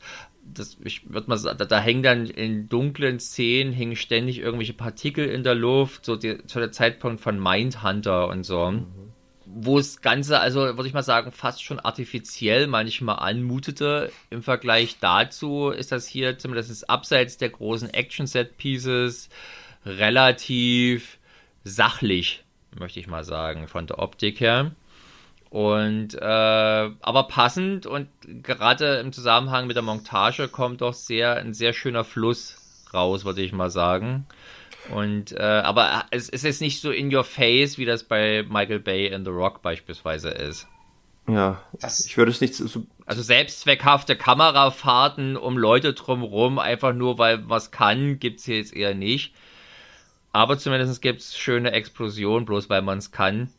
Das, 0.54 0.76
ich 0.82 1.10
würde 1.10 1.28
mal 1.28 1.36
sagen, 1.36 1.58
da, 1.58 1.64
da, 1.64 1.80
hängen 1.80 2.02
dann 2.02 2.26
in 2.26 2.68
dunklen 2.68 3.20
Szenen, 3.20 3.72
hängen 3.72 3.96
ständig 3.96 4.38
irgendwelche 4.38 4.72
Partikel 4.72 5.26
in 5.26 5.42
der 5.42 5.54
Luft, 5.54 6.04
so 6.04 6.16
die, 6.16 6.44
zu 6.46 6.58
der 6.58 6.72
Zeitpunkt 6.72 7.20
von 7.20 7.38
Mindhunter 7.38 8.28
und 8.28 8.44
so. 8.44 8.70
Mhm 8.70 9.08
wo 9.54 9.78
das 9.78 10.00
Ganze, 10.00 10.40
also 10.40 10.60
würde 10.60 10.86
ich 10.86 10.94
mal 10.94 11.02
sagen, 11.02 11.32
fast 11.32 11.62
schon 11.62 11.80
artifiziell 11.80 12.66
manchmal 12.66 13.18
anmutete. 13.18 14.12
Im 14.30 14.42
Vergleich 14.42 14.98
dazu 15.00 15.70
ist 15.70 15.90
das 15.90 16.06
hier 16.06 16.38
zumindest 16.38 16.88
abseits 16.90 17.38
der 17.38 17.48
großen 17.48 17.92
Action-Set-Pieces 17.92 19.30
relativ 19.86 21.18
sachlich, 21.64 22.44
möchte 22.78 23.00
ich 23.00 23.06
mal 23.06 23.24
sagen, 23.24 23.68
von 23.68 23.86
der 23.86 23.98
Optik 23.98 24.40
her. 24.40 24.72
Und 25.50 26.14
äh, 26.14 26.18
aber 26.20 27.22
passend 27.28 27.86
und 27.86 28.08
gerade 28.42 28.96
im 28.96 29.12
Zusammenhang 29.12 29.66
mit 29.66 29.76
der 29.76 29.82
Montage 29.82 30.48
kommt 30.48 30.82
doch 30.82 30.92
sehr 30.92 31.36
ein 31.36 31.54
sehr 31.54 31.72
schöner 31.72 32.04
Fluss 32.04 32.56
raus, 32.92 33.24
würde 33.24 33.40
ich 33.40 33.52
mal 33.52 33.70
sagen. 33.70 34.26
Und 34.90 35.32
äh, 35.32 35.42
aber 35.42 36.04
es, 36.10 36.28
es 36.28 36.44
ist 36.44 36.60
nicht 36.60 36.80
so 36.80 36.90
in 36.90 37.14
your 37.14 37.24
face, 37.24 37.78
wie 37.78 37.84
das 37.84 38.04
bei 38.04 38.44
Michael 38.48 38.80
Bay 38.80 39.06
in 39.06 39.24
The 39.24 39.30
Rock 39.30 39.62
beispielsweise 39.62 40.30
ist. 40.30 40.66
Ja, 41.28 41.62
das, 41.80 42.06
ich 42.06 42.16
würde 42.16 42.30
es 42.30 42.40
nicht 42.40 42.54
so. 42.54 42.86
Also 43.04 43.22
selbstzweckhafte 43.22 44.16
Kamerafahrten 44.16 45.36
um 45.36 45.56
Leute 45.56 45.94
drumherum, 45.94 46.58
einfach 46.58 46.94
nur 46.94 47.18
weil 47.18 47.48
was 47.48 47.70
kann, 47.70 48.18
gibt's 48.18 48.44
hier 48.44 48.56
jetzt 48.58 48.74
eher 48.74 48.94
nicht. 48.94 49.34
Aber 50.32 50.58
zumindest 50.58 51.00
gibt 51.00 51.20
es 51.20 51.36
schöne 51.36 51.72
Explosionen, 51.72 52.44
bloß 52.44 52.68
weil 52.68 52.82
man 52.82 52.98
es 52.98 53.10
kann. 53.10 53.50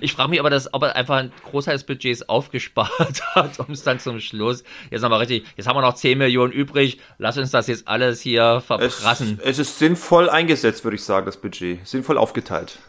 Ich 0.00 0.14
frage 0.14 0.30
mich 0.30 0.40
aber, 0.40 0.50
dass, 0.50 0.74
ob 0.74 0.82
er 0.82 0.96
einfach 0.96 1.18
ein 1.18 1.32
Großteil 1.48 1.74
des 1.74 1.84
Budgets 1.84 2.28
aufgespart 2.28 3.22
hat, 3.36 3.60
um 3.60 3.70
es 3.70 3.84
dann 3.84 4.00
zum 4.00 4.18
Schluss. 4.18 4.64
Jetzt 4.90 5.04
haben 5.04 5.12
wir 5.12 5.20
richtig, 5.20 5.44
jetzt 5.56 5.68
haben 5.68 5.76
wir 5.76 5.80
noch 5.80 5.94
10 5.94 6.18
Millionen 6.18 6.52
übrig. 6.52 6.98
Lass 7.18 7.38
uns 7.38 7.52
das 7.52 7.68
jetzt 7.68 7.86
alles 7.86 8.20
hier 8.20 8.62
verprassen. 8.66 9.38
Es, 9.40 9.50
es 9.50 9.68
ist 9.68 9.78
sinnvoll 9.78 10.28
eingesetzt, 10.28 10.82
würde 10.82 10.96
ich 10.96 11.04
sagen, 11.04 11.24
das 11.24 11.36
Budget. 11.36 11.86
Sinnvoll 11.86 12.18
aufgeteilt. 12.18 12.80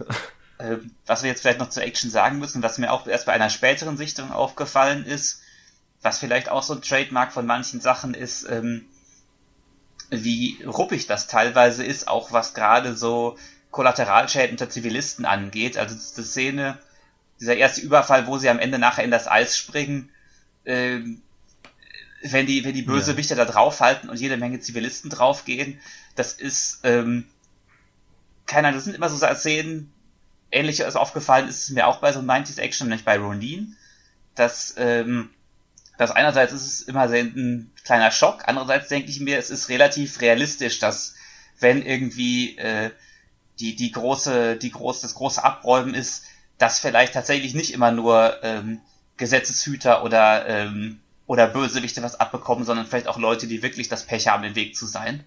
Äh, 0.57 0.77
was 1.05 1.21
wir 1.21 1.29
jetzt 1.29 1.41
vielleicht 1.41 1.59
noch 1.59 1.69
zur 1.69 1.83
Action 1.83 2.09
sagen 2.09 2.39
müssen, 2.39 2.63
was 2.63 2.79
mir 2.79 2.91
auch 2.91 3.05
erst 3.05 3.27
bei 3.27 3.33
einer 3.33 3.51
späteren 3.51 3.95
Sichtung 3.95 4.31
aufgefallen 4.31 5.05
ist, 5.05 5.41
was 6.01 6.17
vielleicht 6.17 6.49
auch 6.49 6.63
so 6.63 6.73
ein 6.73 6.81
Trademark 6.81 7.31
von 7.31 7.45
manchen 7.45 7.79
Sachen 7.79 8.15
ist, 8.15 8.49
ähm, 8.49 8.85
wie 10.11 10.61
ruppig 10.63 11.07
das 11.07 11.27
teilweise 11.27 11.83
ist, 11.83 12.07
auch 12.07 12.31
was 12.31 12.53
gerade 12.53 12.95
so 12.95 13.37
Kollateralschäden 13.71 14.51
unter 14.51 14.69
Zivilisten 14.69 15.25
angeht. 15.25 15.77
Also 15.77 15.95
die 15.95 16.23
Szene, 16.23 16.77
dieser 17.39 17.55
erste 17.55 17.81
Überfall, 17.81 18.27
wo 18.27 18.37
sie 18.37 18.49
am 18.49 18.59
Ende 18.59 18.77
nachher 18.77 19.05
in 19.05 19.11
das 19.11 19.27
Eis 19.27 19.57
springen, 19.57 20.09
äh, 20.65 20.99
wenn 22.23 22.45
die, 22.45 22.63
wenn 22.65 22.75
die 22.75 22.83
Bösewichter 22.83 23.35
ja. 23.35 23.45
da 23.45 23.51
draufhalten 23.51 24.09
und 24.09 24.19
jede 24.19 24.37
Menge 24.37 24.59
Zivilisten 24.59 25.09
draufgehen, 25.09 25.79
das 26.15 26.33
ist, 26.33 26.81
ähm, 26.83 27.25
keine 28.45 28.73
das 28.73 28.83
sind 28.83 28.95
immer 28.95 29.09
so 29.09 29.17
Szenen, 29.33 29.91
ähnlich 30.51 30.81
ist 30.81 30.97
aufgefallen 30.97 31.47
ist 31.47 31.63
es 31.63 31.69
mir 31.69 31.87
auch 31.87 31.99
bei 31.99 32.11
so 32.11 32.19
90s 32.19 32.59
Action, 32.59 32.89
nämlich 32.89 33.05
bei 33.05 33.17
Ronin, 33.17 33.77
dass, 34.35 34.75
ähm, 34.77 35.29
dass 36.01 36.09
einerseits 36.09 36.51
ist 36.51 36.65
es 36.65 36.81
immer 36.81 37.01
ein 37.01 37.71
kleiner 37.83 38.09
Schock, 38.09 38.45
andererseits 38.47 38.87
denke 38.87 39.11
ich 39.11 39.19
mir, 39.19 39.37
es 39.37 39.51
ist 39.51 39.69
relativ 39.69 40.19
realistisch, 40.19 40.79
dass 40.79 41.13
wenn 41.59 41.83
irgendwie 41.83 42.57
äh, 42.57 42.89
die, 43.59 43.75
die 43.75 43.91
große, 43.91 44.55
die 44.55 44.71
groß, 44.71 45.01
das 45.01 45.13
große 45.13 45.43
Abräumen 45.43 45.93
ist, 45.93 46.25
dass 46.57 46.79
vielleicht 46.79 47.13
tatsächlich 47.13 47.53
nicht 47.53 47.71
immer 47.71 47.91
nur 47.91 48.37
ähm, 48.41 48.81
Gesetzeshüter 49.17 50.03
oder, 50.03 50.47
ähm, 50.47 51.01
oder 51.27 51.45
Bösewichte 51.45 52.01
was 52.01 52.19
abbekommen, 52.19 52.63
sondern 52.63 52.87
vielleicht 52.87 53.07
auch 53.07 53.19
Leute, 53.19 53.45
die 53.45 53.61
wirklich 53.61 53.87
das 53.87 54.07
Pech 54.07 54.27
haben, 54.27 54.43
im 54.43 54.55
Weg 54.55 54.75
zu 54.75 54.87
sein. 54.87 55.23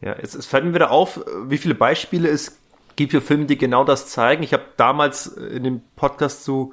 Ja, 0.00 0.16
jetzt, 0.18 0.34
es 0.34 0.46
fällt 0.46 0.64
mir 0.64 0.72
wieder 0.72 0.90
auf, 0.90 1.20
wie 1.42 1.58
viele 1.58 1.74
Beispiele 1.74 2.30
es 2.30 2.56
gibt 2.96 3.10
für 3.10 3.20
Filme, 3.20 3.44
die 3.44 3.58
genau 3.58 3.84
das 3.84 4.08
zeigen. 4.08 4.42
Ich 4.42 4.54
habe 4.54 4.64
damals 4.78 5.26
in 5.26 5.64
dem 5.64 5.82
Podcast 5.96 6.44
zu 6.44 6.72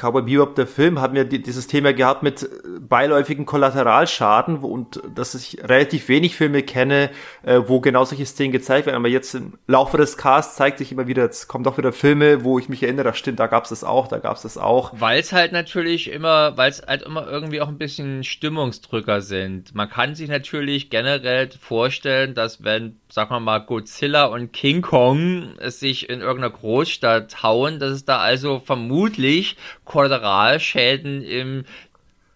Cowboy 0.00 0.22
Bebop, 0.22 0.54
der 0.54 0.66
Film, 0.66 1.00
haben 1.00 1.14
wir 1.14 1.24
dieses 1.24 1.66
Thema 1.66 1.92
gehabt 1.92 2.22
mit 2.22 2.48
beiläufigen 2.80 3.44
Kollateralschaden 3.44 4.58
und 4.58 5.02
dass 5.14 5.34
ich 5.34 5.58
relativ 5.62 6.08
wenig 6.08 6.36
Filme 6.36 6.62
kenne, 6.62 7.10
äh, 7.42 7.60
wo 7.66 7.80
genau 7.80 8.04
solche 8.04 8.24
Szenen 8.24 8.52
gezeigt 8.52 8.86
werden. 8.86 8.96
Aber 8.96 9.08
jetzt 9.08 9.34
im 9.34 9.58
Laufe 9.66 9.98
des 9.98 10.16
Casts 10.16 10.56
zeigt 10.56 10.78
sich 10.78 10.90
immer 10.90 11.06
wieder, 11.06 11.28
es 11.28 11.48
kommt 11.48 11.68
auch 11.68 11.76
wieder 11.76 11.92
Filme, 11.92 12.44
wo 12.44 12.58
ich 12.58 12.68
mich 12.70 12.82
erinnere, 12.82 13.12
stimmt, 13.12 13.40
da 13.40 13.46
gab 13.46 13.64
es 13.64 13.70
das 13.70 13.84
auch, 13.84 14.08
da 14.08 14.18
gab 14.18 14.36
es 14.36 14.42
das 14.42 14.56
auch. 14.56 14.92
Weil 14.98 15.20
es 15.20 15.32
halt 15.32 15.52
natürlich 15.52 16.10
immer, 16.10 16.56
weil 16.56 16.70
es 16.70 16.82
halt 16.86 17.02
immer 17.02 17.28
irgendwie 17.28 17.60
auch 17.60 17.68
ein 17.68 17.78
bisschen 17.78 18.24
Stimmungsdrücker 18.24 19.20
sind. 19.20 19.74
Man 19.74 19.90
kann 19.90 20.14
sich 20.14 20.30
natürlich 20.30 20.88
generell 20.88 21.50
vorstellen, 21.60 22.34
dass 22.34 22.64
wenn 22.64 22.99
sagen 23.10 23.30
wir 23.30 23.40
mal, 23.40 23.58
Godzilla 23.58 24.26
und 24.26 24.52
King 24.52 24.82
Kong 24.82 25.54
sich 25.66 26.08
in 26.08 26.20
irgendeiner 26.20 26.54
Großstadt 26.54 27.42
hauen, 27.42 27.78
dass 27.78 27.90
es 27.92 28.04
da 28.04 28.18
also 28.18 28.60
vermutlich 28.64 29.56
Kollateralschäden 29.84 31.22
im 31.22 31.64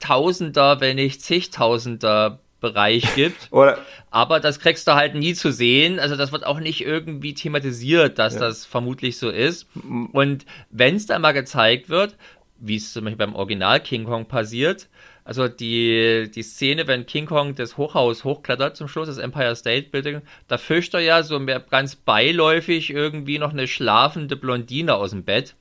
Tausender, 0.00 0.80
wenn 0.80 0.96
nicht 0.96 1.22
zigtausender 1.22 2.40
Bereich 2.60 3.14
gibt. 3.14 3.48
Oder 3.50 3.78
aber 4.14 4.38
das 4.38 4.60
kriegst 4.60 4.86
du 4.86 4.94
halt 4.94 5.16
nie 5.16 5.34
zu 5.34 5.50
sehen. 5.50 5.98
Also 5.98 6.14
das 6.14 6.30
wird 6.30 6.46
auch 6.46 6.60
nicht 6.60 6.82
irgendwie 6.82 7.34
thematisiert, 7.34 8.20
dass 8.20 8.34
ja. 8.34 8.40
das 8.40 8.64
vermutlich 8.64 9.18
so 9.18 9.28
ist. 9.28 9.66
Und 10.12 10.46
wenn 10.70 10.94
es 10.94 11.06
dann 11.06 11.20
mal 11.20 11.32
gezeigt 11.32 11.88
wird, 11.88 12.14
wie 12.60 12.76
es 12.76 12.92
zum 12.92 13.04
Beispiel 13.04 13.18
beim 13.18 13.34
Original 13.34 13.80
King 13.80 14.04
Kong 14.04 14.26
passiert, 14.26 14.86
also 15.24 15.48
die, 15.48 16.30
die 16.34 16.42
Szene, 16.42 16.86
wenn 16.86 17.06
King 17.06 17.24
Kong 17.24 17.54
das 17.54 17.78
Hochhaus 17.78 18.24
hochklettert 18.24 18.76
zum 18.76 18.88
Schluss, 18.88 19.08
das 19.08 19.16
Empire 19.16 19.56
State 19.56 19.88
Building, 19.88 20.20
da 20.48 20.58
fischt 20.58 20.92
er 20.92 21.00
ja 21.00 21.22
so 21.22 21.38
mehr 21.38 21.60
ganz 21.60 21.96
beiläufig 21.96 22.90
irgendwie 22.90 23.38
noch 23.38 23.52
eine 23.52 23.66
schlafende 23.66 24.36
Blondine 24.36 24.94
aus 24.94 25.10
dem 25.10 25.24
Bett. 25.24 25.54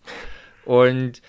Und 0.65 1.21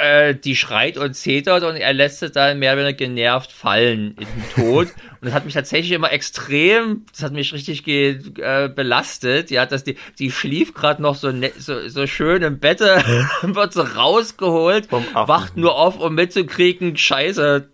äh, 0.00 0.34
die 0.34 0.56
schreit 0.56 0.96
und 0.98 1.14
zetert 1.14 1.62
und 1.64 1.76
er 1.76 1.92
lässt 1.92 2.20
sie 2.20 2.30
dann 2.30 2.58
mehr 2.58 2.72
oder 2.72 2.82
weniger 2.82 2.96
genervt 2.96 3.52
fallen 3.52 4.16
in 4.18 4.26
den 4.26 4.50
Tod. 4.54 4.88
und 5.20 5.26
das 5.26 5.32
hat 5.32 5.44
mich 5.44 5.54
tatsächlich 5.54 5.92
immer 5.92 6.12
extrem, 6.12 7.04
das 7.12 7.22
hat 7.22 7.32
mich 7.32 7.52
richtig 7.52 7.84
ge, 7.84 8.20
äh, 8.38 8.68
belastet. 8.68 9.50
Ja, 9.50 9.66
dass 9.66 9.84
die, 9.84 9.96
die 10.18 10.30
schlief 10.30 10.74
gerade 10.74 11.02
noch 11.02 11.14
so, 11.14 11.32
ne, 11.32 11.52
so, 11.58 11.88
so 11.88 12.06
schön 12.06 12.42
im 12.42 12.58
Bett, 12.58 12.80
wird 13.42 13.72
so 13.72 13.82
rausgeholt, 13.82 14.88
wacht 14.90 15.56
nur 15.56 15.76
auf, 15.76 15.98
um 15.98 16.14
mitzukriegen, 16.14 16.96
scheiße, 16.96 17.68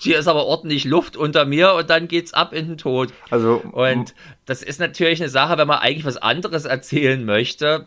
hier 0.00 0.18
ist 0.18 0.28
aber 0.28 0.46
ordentlich 0.46 0.84
Luft 0.84 1.16
unter 1.16 1.44
mir 1.44 1.74
und 1.74 1.90
dann 1.90 2.06
geht's 2.06 2.32
ab 2.32 2.52
in 2.52 2.68
den 2.68 2.78
Tod. 2.78 3.12
Also 3.30 3.60
und 3.72 4.14
das 4.46 4.62
ist 4.62 4.78
natürlich 4.78 5.20
eine 5.20 5.28
Sache, 5.28 5.58
wenn 5.58 5.66
man 5.66 5.78
eigentlich 5.78 6.04
was 6.04 6.16
anderes 6.16 6.64
erzählen 6.64 7.24
möchte, 7.24 7.86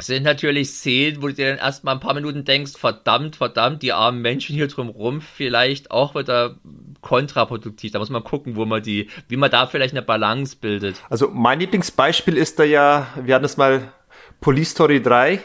sind 0.00 0.22
natürlich 0.22 0.70
Szenen, 0.70 1.22
wo 1.22 1.26
du 1.28 1.34
dir 1.34 1.48
dann 1.48 1.58
erstmal 1.58 1.94
ein 1.94 2.00
paar 2.00 2.14
Minuten 2.14 2.44
denkst, 2.44 2.72
verdammt, 2.76 3.36
verdammt, 3.36 3.82
die 3.82 3.92
armen 3.92 4.22
Menschen 4.22 4.54
hier 4.54 4.68
drumrum 4.68 5.20
vielleicht 5.20 5.90
auch 5.90 6.14
wieder 6.14 6.56
kontraproduktiv. 7.00 7.92
Da 7.92 7.98
muss 7.98 8.10
man 8.10 8.22
gucken, 8.22 8.56
wo 8.56 8.64
man 8.64 8.82
die, 8.82 9.08
wie 9.28 9.36
man 9.36 9.50
da 9.50 9.66
vielleicht 9.66 9.94
eine 9.94 10.02
Balance 10.02 10.56
bildet. 10.60 10.96
Also 11.10 11.30
mein 11.32 11.58
Lieblingsbeispiel 11.60 12.36
ist 12.36 12.58
da 12.58 12.64
ja, 12.64 13.08
wir 13.22 13.34
hatten 13.34 13.44
es 13.44 13.56
mal 13.56 13.92
Police 14.40 14.70
Story 14.70 15.02
3, 15.02 15.40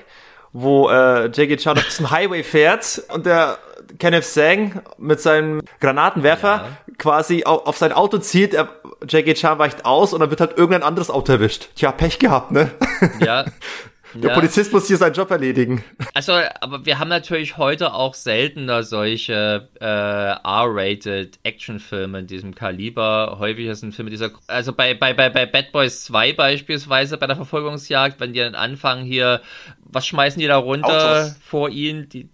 wo 0.51 0.89
äh, 0.89 1.31
Jackie 1.33 1.57
Chan 1.57 1.77
auf 1.77 1.85
diesem 1.85 2.11
Highway 2.11 2.43
fährt 2.43 3.01
und 3.11 3.25
der 3.25 3.57
Kenneth 3.97 4.25
Sang 4.25 4.81
mit 4.97 5.19
seinem 5.19 5.61
Granatenwerfer 5.79 6.47
ja. 6.47 6.93
quasi 6.97 7.43
auf, 7.43 7.65
auf, 7.65 7.77
sein 7.77 7.91
Auto 7.91 8.19
zieht, 8.19 8.53
er, 8.53 8.69
Jackie 9.07 9.33
Chan 9.33 9.57
weicht 9.57 9.85
aus 9.85 10.13
und 10.13 10.19
dann 10.19 10.29
wird 10.29 10.41
halt 10.41 10.57
irgendein 10.57 10.83
anderes 10.83 11.09
Auto 11.09 11.33
erwischt. 11.33 11.69
Tja, 11.75 11.91
Pech 11.91 12.19
gehabt, 12.19 12.51
ne? 12.51 12.71
Ja, 13.19 13.45
Der 14.15 14.29
ja. 14.29 14.35
Polizist 14.35 14.71
muss 14.71 14.87
hier 14.87 14.97
seinen 14.97 15.13
Job 15.13 15.31
erledigen. 15.31 15.83
Also, 16.13 16.33
aber 16.61 16.85
wir 16.85 16.99
haben 16.99 17.09
natürlich 17.09 17.57
heute 17.57 17.93
auch 17.93 18.13
seltener 18.13 18.83
solche 18.83 19.69
äh, 19.79 19.85
R-rated 19.85 21.39
Actionfilme 21.43 22.19
in 22.19 22.27
diesem 22.27 22.53
Kaliber. 22.53 23.37
Häufig 23.39 23.73
sind 23.77 23.95
Filme 23.95 24.11
dieser, 24.11 24.31
also 24.47 24.73
bei, 24.73 24.93
bei, 24.93 25.13
bei, 25.13 25.29
bei 25.29 25.45
Bad 25.45 25.71
Boys 25.71 26.03
2 26.05 26.33
beispielsweise 26.33 27.17
bei 27.17 27.27
der 27.27 27.35
Verfolgungsjagd, 27.35 28.19
wenn 28.19 28.33
die 28.33 28.39
dann 28.39 28.55
anfangen 28.55 29.05
hier, 29.05 29.41
was 29.83 30.05
schmeißen 30.05 30.39
die 30.39 30.47
da 30.47 30.57
runter 30.57 31.21
Autos. 31.21 31.37
vor 31.43 31.69
ihnen? 31.69 32.09
Die, 32.09 32.29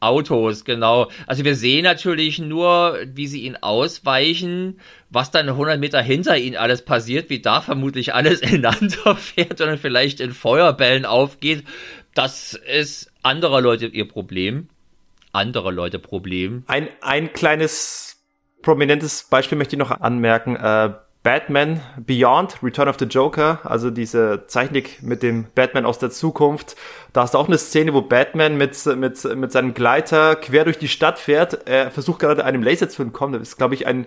Autos, 0.00 0.64
genau. 0.64 1.10
Also 1.26 1.44
wir 1.44 1.54
sehen 1.54 1.84
natürlich 1.84 2.38
nur, 2.38 2.98
wie 3.04 3.26
sie 3.26 3.42
ihn 3.42 3.56
ausweichen, 3.56 4.80
was 5.10 5.30
dann 5.30 5.48
100 5.48 5.78
Meter 5.78 6.00
hinter 6.00 6.38
ihnen 6.38 6.56
alles 6.56 6.82
passiert, 6.82 7.28
wie 7.28 7.40
da 7.40 7.60
vermutlich 7.60 8.14
alles 8.14 8.40
ineinander 8.40 9.14
fährt 9.16 9.60
und 9.60 9.78
vielleicht 9.78 10.20
in 10.20 10.32
Feuerbällen 10.32 11.04
aufgeht. 11.04 11.64
Das 12.14 12.54
ist 12.54 13.12
anderer 13.22 13.60
Leute 13.60 13.86
ihr 13.86 14.08
Problem. 14.08 14.68
Andere 15.32 15.70
Leute 15.70 15.98
Problem. 15.98 16.64
Ein, 16.66 16.88
ein 17.02 17.32
kleines 17.32 18.20
prominentes 18.62 19.24
Beispiel 19.24 19.58
möchte 19.58 19.76
ich 19.76 19.78
noch 19.78 19.90
anmerken. 19.90 20.56
Äh, 20.56 20.94
Batman 21.22 21.82
Beyond, 21.98 22.62
Return 22.62 22.88
of 22.88 22.96
the 22.98 23.04
Joker, 23.04 23.60
also 23.64 23.90
diese 23.90 24.44
Zeichnik 24.46 25.02
mit 25.02 25.22
dem 25.22 25.48
Batman 25.54 25.84
aus 25.84 25.98
der 25.98 26.10
Zukunft. 26.10 26.76
Da 27.12 27.22
hast 27.22 27.34
du 27.34 27.38
auch 27.38 27.46
eine 27.46 27.58
Szene, 27.58 27.92
wo 27.92 28.00
Batman 28.00 28.56
mit, 28.56 28.86
mit, 28.86 29.22
mit 29.36 29.52
seinem 29.52 29.74
Gleiter 29.74 30.36
quer 30.36 30.64
durch 30.64 30.78
die 30.78 30.88
Stadt 30.88 31.18
fährt. 31.18 31.66
Er 31.68 31.90
versucht 31.90 32.20
gerade 32.20 32.44
einem 32.46 32.62
Laser 32.62 32.88
zu 32.88 33.02
entkommen. 33.02 33.38
Das 33.38 33.50
ist, 33.50 33.58
glaube 33.58 33.74
ich, 33.74 33.86
ein, 33.86 34.06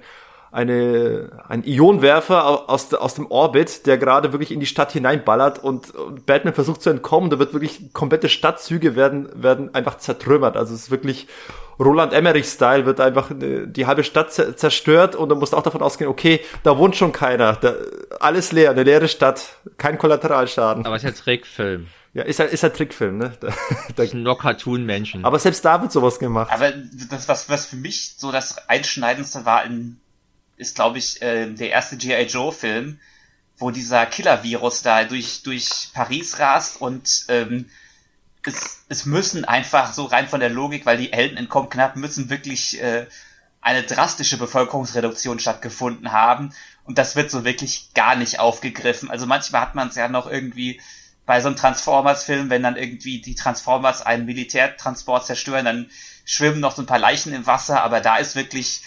eine, 0.54 1.32
ein 1.48 1.64
Ionenwerfer 1.64 2.70
aus, 2.70 2.94
aus 2.94 3.16
dem 3.16 3.26
Orbit, 3.32 3.88
der 3.88 3.98
gerade 3.98 4.34
wirklich 4.34 4.52
in 4.52 4.60
die 4.60 4.68
Stadt 4.68 4.92
hineinballert 4.92 5.58
und, 5.58 5.96
und 5.96 6.28
Batman 6.28 6.54
versucht 6.54 6.84
zu 6.84 6.92
entkommen. 6.92 7.32
Da 7.32 7.40
wird 7.40 7.54
wirklich 7.54 7.92
komplette 7.92 8.30
Stadtzüge 8.30 8.96
werden, 8.96 9.30
werden 9.34 9.74
einfach 9.74 9.98
zertrümmert. 9.98 10.56
Also 10.56 10.76
es 10.76 10.84
ist 10.84 10.92
wirklich 10.92 11.28
Roland 11.80 12.14
Emmerich-Style, 12.14 12.86
wird 12.86 13.02
einfach 13.02 13.32
äh, 13.32 13.66
die 13.66 13.88
halbe 13.88 14.04
Stadt 14.04 14.32
zerstört 14.32 15.16
und 15.16 15.30
du 15.30 15.36
musst 15.36 15.56
auch 15.56 15.64
davon 15.64 15.82
ausgehen, 15.82 16.08
okay, 16.08 16.40
da 16.62 16.78
wohnt 16.78 16.96
schon 16.96 17.12
keiner. 17.12 17.54
Da, 17.54 17.74
alles 18.20 18.52
leer, 18.52 18.70
eine 18.70 18.84
leere 18.84 19.08
Stadt, 19.08 19.58
kein 19.80 19.98
Kollateralschaden. 19.98 20.86
Aber 20.86 20.96
es 20.96 21.04
ist 21.04 21.18
ja 21.18 21.24
Trickfilm. 21.24 21.88
Ja, 22.14 22.22
ist 22.22 22.40
halt, 22.40 22.54
ist 22.54 22.62
halt 22.62 22.76
Trickfilm, 22.76 23.18
ne? 23.18 23.34
Da, 23.40 23.48
da, 23.48 23.56
das 23.96 24.14
nur 24.14 24.38
Cartoon-Menschen. 24.38 25.26
Aber 25.26 25.40
selbst 25.40 25.66
da 25.66 25.82
wird 25.82 25.92
sowas 25.92 26.20
gemacht. 26.20 26.52
Aber 26.54 26.72
das, 27.10 27.28
was, 27.28 27.50
was 27.50 27.66
für 27.66 27.76
mich 27.76 28.18
so 28.18 28.32
das 28.32 28.70
Einschneidendste 28.70 29.46
war 29.46 29.66
in 29.66 30.00
ist, 30.58 30.76
glaube 30.76 30.98
ich, 30.98 31.22
äh, 31.22 31.52
der 31.52 31.70
erste 31.70 31.98
G.I. 31.98 32.24
Joe-Film, 32.24 33.00
wo 33.58 33.72
dieser 33.72 34.06
Killer-Virus 34.06 34.82
da 34.82 35.04
durch, 35.04 35.44
durch 35.44 35.90
Paris 35.94 36.40
rast 36.40 36.82
und 36.82 37.26
ähm, 37.30 37.70
es, 38.46 38.84
es 38.90 39.06
müssen 39.06 39.46
einfach 39.46 39.94
so 39.94 40.06
rein 40.06 40.28
von 40.28 40.40
der 40.40 40.50
Logik, 40.50 40.86
weil 40.86 40.98
die 40.98 41.12
Helden 41.12 41.38
entkommen 41.38 41.70
knapp, 41.70 41.96
müssen 41.96 42.30
wirklich 42.30 42.82
äh, 42.82 43.08
eine 43.62 43.84
drastische 43.84 44.38
Bevölkerungsreduktion 44.38 45.40
stattgefunden 45.40 46.12
haben. 46.12 46.54
Und 46.84 46.98
das 46.98 47.16
wird 47.16 47.32
so 47.32 47.46
wirklich 47.46 47.94
gar 47.94 48.16
nicht 48.16 48.40
aufgegriffen. 48.40 49.10
Also 49.10 49.26
manchmal 49.26 49.62
hat 49.62 49.76
man 49.76 49.88
es 49.88 49.96
ja 49.96 50.10
noch 50.10 50.30
irgendwie 50.30 50.82
bei 51.26 51.40
so 51.40 51.48
einem 51.48 51.56
Transformers-Film, 51.56 52.50
wenn 52.50 52.64
dann 52.64 52.76
irgendwie 52.76 53.22
die 53.22 53.36
Transformers 53.36 54.02
einen 54.02 54.26
Militärtransport 54.26 55.26
zerstören, 55.26 55.64
dann 55.64 55.90
schwimmen 56.26 56.60
noch 56.60 56.76
so 56.76 56.82
ein 56.82 56.86
paar 56.88 57.00
Leichen 57.00 57.34
im 57.34 57.46
Wasser, 57.46 57.82
aber 57.82 58.02
da 58.02 58.18
ist 58.18 58.36
wirklich 58.36 58.82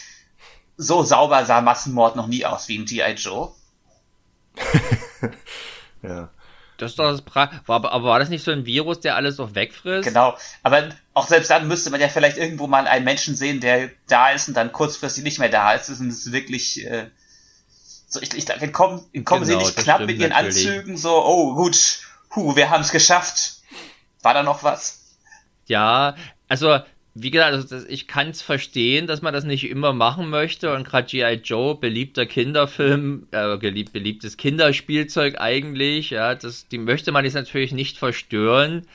so 0.77 1.03
sauber 1.03 1.45
sah 1.45 1.61
Massenmord 1.61 2.17
noch 2.17 2.27
nie 2.27 2.45
aus 2.45 2.69
wie 2.69 2.77
in 2.77 2.85
G.I. 2.85 3.13
Joe. 3.15 3.53
ja. 6.03 6.31
Das 6.79 6.93
ist 6.93 6.99
doch 6.99 7.11
das 7.11 7.23
pra 7.23 7.51
war, 7.67 7.85
aber 7.85 8.05
war 8.05 8.19
das 8.19 8.29
nicht 8.29 8.45
so 8.45 8.51
ein 8.51 8.67
Virus, 8.67 9.01
der 9.01 9.17
alles 9.17 9.41
auch 9.41 9.55
wegfrisst? 9.55 10.07
Genau, 10.07 10.37
aber 10.63 10.91
auch 11.15 11.27
selbst 11.27 11.51
dann 11.51 11.69
müsste 11.69 11.91
man 11.91 12.01
ja 12.01 12.09
vielleicht 12.09 12.37
irgendwo 12.37 12.67
mal 12.67 12.87
einen 12.87 13.05
Menschen 13.05 13.35
sehen, 13.35 13.61
der 13.61 13.91
da 14.09 14.31
ist 14.31 14.49
und 14.49 14.55
dann 14.55 14.73
kurzfristig 14.73 15.25
nicht 15.25 15.39
mehr 15.39 15.49
da 15.49 15.73
ist. 15.73 15.89
Das 15.89 16.01
ist 16.01 16.33
wirklich, 16.33 16.85
äh, 16.85 17.07
so 18.09 18.21
ich, 18.21 18.35
ich 18.35 18.45
dann 18.45 18.73
kommen, 18.73 19.01
kommen 19.25 19.45
genau, 19.45 19.45
sie 19.45 19.57
nicht 19.57 19.77
knapp 19.77 20.01
mit 20.05 20.19
ihren 20.19 20.31
natürlich. 20.31 20.69
Anzügen, 20.69 20.99
so, 20.99 21.25
oh 21.25 21.55
gut, 21.55 22.01
hu, 22.35 22.57
wir 22.57 22.69
haben 22.69 22.83
es 22.83 22.91
geschafft. 22.91 23.63
War 24.21 24.35
da 24.35 24.43
noch 24.43 24.63
was? 24.63 25.15
Ja, 25.67 26.15
also 26.49 26.81
wie 27.19 27.31
gesagt, 27.31 27.55
also 27.55 27.89
ich 27.89 28.07
kann 28.07 28.29
es 28.29 28.43
verstehen, 28.43 29.07
dass 29.07 29.23
man 29.23 29.33
das 29.33 29.45
nicht 29.45 29.71
immer 29.71 29.95
machen 29.95 30.29
möchte 30.29 30.75
und 30.75 30.87
gerade 30.87 31.07
G.I. 31.09 31.41
Joe, 31.43 31.75
beliebter 31.75 32.27
Kinderfilm, 32.27 33.27
äh, 33.31 33.57
gelieb, 33.57 33.93
beliebtes 33.95 34.37
Kinderspielzeug 34.37 35.41
eigentlich, 35.41 36.11
ja, 36.11 36.35
das, 36.35 36.69
die 36.69 36.77
möchte 36.77 37.13
man 37.13 37.25
jetzt 37.25 37.33
natürlich 37.33 37.73
nicht 37.73 37.97
verstören. 37.97 38.87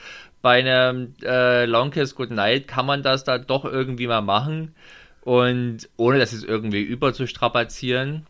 Bei 0.44 0.60
einem 0.60 1.16
äh, 1.24 1.66
Long 1.66 1.90
Kiss 1.90 2.14
Goodnight 2.14 2.68
kann 2.68 2.86
man 2.86 3.02
das 3.02 3.24
da 3.24 3.40
doch 3.40 3.66
irgendwie 3.66 4.06
mal 4.06 4.22
machen 4.22 4.76
und 5.22 5.90
ohne 5.98 6.20
das 6.20 6.32
jetzt 6.32 6.46
irgendwie 6.46 6.82
überzustrapazieren. 6.82 8.28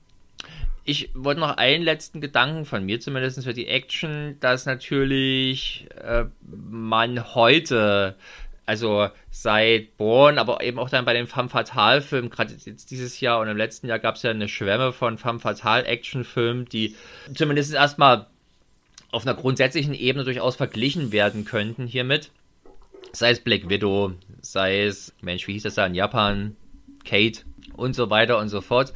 Ich 0.86 1.10
wollte 1.14 1.42
noch 1.42 1.58
einen 1.58 1.84
letzten 1.84 2.22
Gedanken 2.22 2.64
von 2.64 2.86
mir, 2.86 3.02
zumindest 3.02 3.44
für 3.44 3.54
die 3.54 3.68
Action, 3.68 4.38
dass 4.40 4.66
natürlich 4.66 5.88
äh, 6.02 6.26
man 6.70 7.36
heute 7.36 8.16
also 8.72 9.10
seit 9.30 9.98
Born, 9.98 10.38
aber 10.38 10.64
eben 10.64 10.80
auch 10.80 10.90
dann 10.90 11.04
bei 11.04 11.12
den 11.12 11.28
Femme 11.28 11.50
Fatale 11.50 12.02
Filmen, 12.02 12.30
gerade 12.30 12.54
jetzt 12.54 12.90
dieses 12.90 13.20
Jahr 13.20 13.42
und 13.42 13.50
im 13.50 13.58
letzten 13.58 13.88
Jahr 13.88 14.00
gab 14.00 14.16
es 14.16 14.24
ja 14.24 14.32
eine 14.32 14.48
Schwemme 14.48 14.94
von 14.94 15.18
Femme 15.18 15.42
Fatale 15.42 15.84
Actionfilmen, 15.84 16.64
die 16.70 16.96
zumindest 17.36 17.74
erstmal 17.74 18.28
auf 19.12 19.28
einer 19.28 19.36
grundsätzlichen 19.36 19.94
Ebene 19.94 20.24
durchaus 20.24 20.56
verglichen 20.56 21.12
werden 21.12 21.44
könnten 21.44 21.86
hiermit. 21.86 22.32
Sei 23.12 23.32
es 23.32 23.42
Black 23.42 23.68
Widow, 23.68 24.14
sei 24.40 24.86
es, 24.86 25.14
Mensch, 25.20 25.50
wie 25.50 25.54
hieß 25.54 25.64
das 25.64 25.76
da 25.76 25.86
in 25.86 25.94
Japan, 25.94 26.56
Kate 27.04 27.42
und 27.76 27.94
so 27.94 28.10
weiter 28.10 28.38
und 28.38 28.48
so 28.48 28.62
fort 28.62 28.94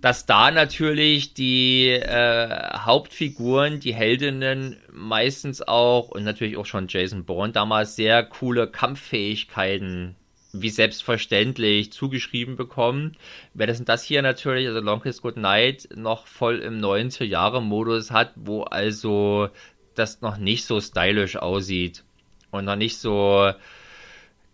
dass 0.00 0.26
da 0.26 0.50
natürlich 0.50 1.34
die 1.34 1.88
äh, 1.88 2.78
Hauptfiguren, 2.78 3.80
die 3.80 3.94
Heldinnen 3.94 4.78
meistens 4.92 5.60
auch 5.62 6.08
und 6.08 6.24
natürlich 6.24 6.56
auch 6.56 6.66
schon 6.66 6.88
Jason 6.88 7.24
Bourne 7.24 7.52
damals 7.52 7.96
sehr 7.96 8.22
coole 8.24 8.66
Kampffähigkeiten 8.66 10.16
wie 10.52 10.70
selbstverständlich 10.70 11.92
zugeschrieben 11.92 12.56
bekommen. 12.56 13.16
Während 13.54 13.88
das 13.88 14.02
hier 14.02 14.22
natürlich, 14.22 14.66
also 14.66 14.80
Longest 14.80 15.22
Good 15.22 15.36
Night, 15.36 15.88
noch 15.94 16.26
voll 16.26 16.58
im 16.58 16.80
90er-Jahre-Modus 16.80 18.10
hat, 18.10 18.32
wo 18.34 18.62
also 18.62 19.48
das 19.94 20.22
noch 20.22 20.38
nicht 20.38 20.64
so 20.64 20.80
stylisch 20.80 21.36
aussieht 21.36 22.04
und 22.50 22.64
noch 22.64 22.76
nicht 22.76 22.98
so 22.98 23.52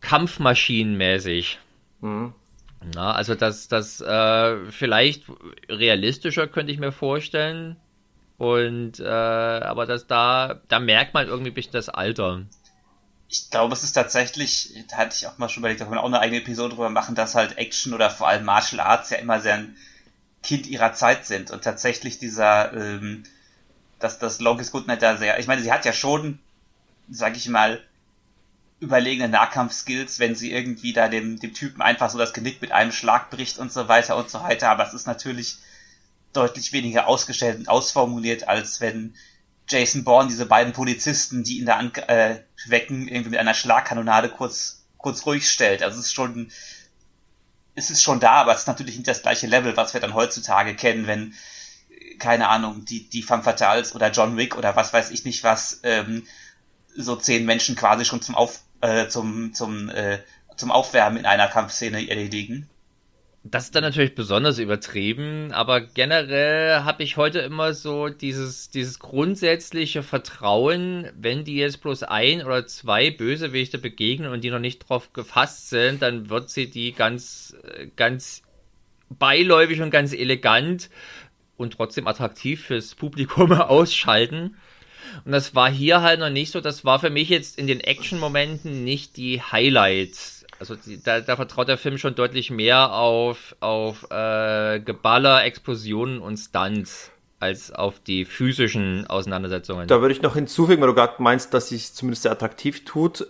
kampfmaschinenmäßig. 0.01 1.59
Mhm. 2.01 2.35
Na, 2.85 3.13
also 3.13 3.35
das, 3.35 3.69
das 3.69 4.01
äh, 4.01 4.71
vielleicht 4.71 5.25
realistischer 5.69 6.47
könnte 6.47 6.73
ich 6.73 6.79
mir 6.79 6.93
vorstellen. 6.93 7.77
Und 8.39 9.01
äh, 9.01 9.05
aber 9.07 9.87
das 9.87 10.07
da, 10.07 10.61
da 10.69 10.79
merkt 10.79 11.15
man 11.15 11.27
irgendwie 11.27 11.51
ein 11.51 11.55
bisschen 11.55 11.73
das 11.73 11.89
Alter. 11.89 12.43
Ich 13.29 13.51
glaube, 13.51 13.73
es 13.73 13.83
ist 13.83 13.93
tatsächlich, 13.93 14.75
da 14.91 14.99
hatte 14.99 15.17
ich 15.19 15.27
auch 15.27 15.39
mal 15.39 15.49
schon 15.49 15.63
überlegt, 15.63 15.81
da 15.81 15.85
können 15.85 15.97
wir 15.97 16.03
auch 16.03 16.07
eine 16.07 16.21
eigene 16.21 16.43
Episode 16.43 16.75
drüber 16.75 16.91
machen, 16.91 17.15
dass 17.15 17.35
halt 17.35 17.59
Action 17.59 17.93
oder 17.93 18.11
vor 18.11 18.29
allem 18.29 18.45
Martial 18.45 18.81
Arts 18.81 19.11
ja 19.11 19.17
immer 19.17 19.41
sehr 19.41 19.55
ein 19.55 19.77
Kind 20.43 20.67
ihrer 20.67 20.93
Zeit 20.93 21.27
sind. 21.27 21.51
Und 21.51 21.65
tatsächlich 21.65 22.19
dieser, 22.19 22.73
ähm, 22.73 23.25
dass 23.99 24.19
das 24.19 24.41
Longest 24.41 24.71
Goodnight 24.71 25.03
da 25.03 25.17
sehr, 25.17 25.41
ich 25.41 25.47
meine, 25.47 25.63
sie 25.63 25.73
hat 25.73 25.85
ja 25.85 25.93
schon, 25.93 26.39
sag 27.11 27.37
ich 27.37 27.49
mal, 27.49 27.81
überlegene 28.79 29.29
Nahkampfskills, 29.29 30.19
wenn 30.19 30.35
sie 30.35 30.53
irgendwie 30.53 30.93
da 30.93 31.09
dem, 31.09 31.39
dem 31.39 31.55
Typen 31.55 31.81
einfach 31.81 32.11
so 32.11 32.19
das 32.19 32.33
Genick 32.33 32.61
mit 32.61 32.73
einem 32.73 32.93
Schlag 32.93 33.31
bricht 33.31 33.59
und 33.59 33.73
so 33.73 33.89
weiter 33.89 34.17
und 34.17 34.31
so 34.31 34.41
weiter. 34.43 34.71
Aber 34.71 34.87
es 34.87 34.95
ist 34.95 35.07
natürlich 35.07 35.59
deutlich 36.33 36.73
weniger 36.73 37.07
ausgestellt 37.07 37.59
und 37.59 37.69
ausformuliert, 37.69 38.49
als 38.49 38.81
wenn 38.81 39.15
Jason 39.69 40.05
Bourne 40.05 40.29
diese 40.29 40.47
beiden 40.47 40.73
Polizisten, 40.73 41.43
die 41.43 41.59
ihn 41.59 41.67
da 41.67 41.77
anwecken, 41.77 43.09
äh, 43.09 43.15
irgendwie 43.15 43.31
mit 43.31 43.39
einer 43.39 43.55
Schlagkanonade 43.55 44.29
kurz, 44.29 44.85
kurz 44.99 45.25
ruhig 45.25 45.51
stellt. 45.51 45.83
Also 45.83 45.99
es 45.99 46.07
ist 46.07 46.15
schon, 46.15 46.53
es 47.75 47.91
ist 47.91 48.03
schon 48.03 48.21
da, 48.21 48.33
aber 48.33 48.53
es 48.53 48.61
ist 48.61 48.69
natürlich 48.69 48.97
nicht 48.97 49.09
das 49.09 49.23
gleiche 49.23 49.47
Level, 49.47 49.77
was 49.77 49.95
wir 49.95 50.01
dann 50.01 50.15
heutzutage 50.15 50.77
kennen, 50.77 51.07
wenn, 51.07 51.35
keine 52.19 52.49
Ahnung, 52.49 52.85
die, 52.85 53.09
die 53.09 53.23
Femme 53.23 53.43
Fatales 53.43 53.95
oder 53.95 54.11
John 54.11 54.37
Wick 54.37 54.57
oder 54.57 54.77
was 54.77 54.93
weiß 54.93 55.11
ich 55.11 55.25
nicht 55.25 55.43
was, 55.43 55.81
ähm, 55.83 56.27
so 56.95 57.17
zehn 57.17 57.45
Menschen 57.45 57.77
quasi 57.77 58.05
schon 58.05 58.23
zum 58.23 58.35
Auf, 58.35 58.61
äh, 58.81 59.09
zum, 59.09 59.55
zum, 59.55 59.89
äh, 59.89 60.19
zum 60.57 60.71
Aufwärmen 60.71 61.19
in 61.19 61.27
einer 61.27 61.49
Kampfszene 61.49 62.09
erledigen. 62.09 62.69
Das 63.49 63.67
ist 63.67 63.77
dann 63.77 63.85
natürlich 63.85 64.17
besonders 64.17 64.59
übertrieben, 64.59 65.53
aber 65.53 65.81
generell 65.81 66.83
habe 66.83 67.05
ich 67.05 67.17
heute 67.17 67.39
immer 67.39 67.75
so 67.75 68.09
dieses, 68.09 68.71
dieses 68.71 68.99
grundsätzliche 68.99 70.03
Vertrauen, 70.03 71.09
wenn 71.17 71.45
die 71.45 71.55
jetzt 71.55 71.81
bloß 71.81 72.03
ein 72.03 72.45
oder 72.45 72.67
zwei 72.67 73.13
Bösewichte 73.13 73.79
begegnen 73.79 74.33
und 74.33 74.43
die 74.43 74.51
noch 74.51 74.59
nicht 74.59 74.81
drauf 74.81 75.13
gefasst 75.13 75.71
sind, 75.71 76.03
dann 76.03 76.29
wird 76.29 76.51
sie 76.51 76.69
die 76.69 76.93
ganz, 76.93 77.55
ganz 77.95 78.43
beiläufig 79.11 79.81
und 79.81 79.91
ganz 79.91 80.13
elegant 80.13 80.91
und 81.57 81.75
trotzdem 81.75 82.07
attraktiv 82.07 82.65
fürs 82.65 82.95
Publikum 82.95 83.53
ausschalten. 83.53 84.57
Und 85.25 85.33
das 85.33 85.55
war 85.55 85.71
hier 85.71 86.03
halt 86.03 86.21
noch 86.21 86.31
nicht 86.31 86.53
so. 86.53 86.61
Das 86.61 86.85
war 86.85 86.99
für 86.99 87.11
mich 87.11 87.29
jetzt 87.29 87.59
in 87.59 87.67
den 87.67 87.81
Action-Momenten 87.81 88.85
nicht 88.85 89.17
die 89.17 89.41
Highlights. 89.41 90.45
Also 90.59 90.75
die, 90.75 91.03
da, 91.03 91.21
da, 91.21 91.37
vertraut 91.37 91.69
der 91.69 91.79
Film 91.79 91.99
schon 91.99 92.15
deutlich 92.15 92.51
mehr 92.51 92.93
auf, 92.93 93.57
auf 93.61 94.11
äh, 94.11 94.81
Geballer, 94.81 95.45
Explosionen 95.45 96.21
und 96.21 96.39
Stunts 96.39 97.11
als 97.39 97.71
auf 97.71 98.01
die 98.01 98.25
physischen 98.25 99.07
Auseinandersetzungen. 99.07 99.89
Da 99.89 100.01
würde 100.01 100.15
ich 100.15 100.23
noch 100.23 100.35
hinzufügen, 100.35 100.81
weil 100.81 100.89
du 100.89 100.95
gerade 100.95 101.23
meinst, 101.23 101.53
dass 101.53 101.69
sie 101.69 101.77
es 101.77 101.93
zumindest 101.93 102.23
sehr 102.23 102.33
attraktiv 102.33 102.85
tut. 102.85 103.27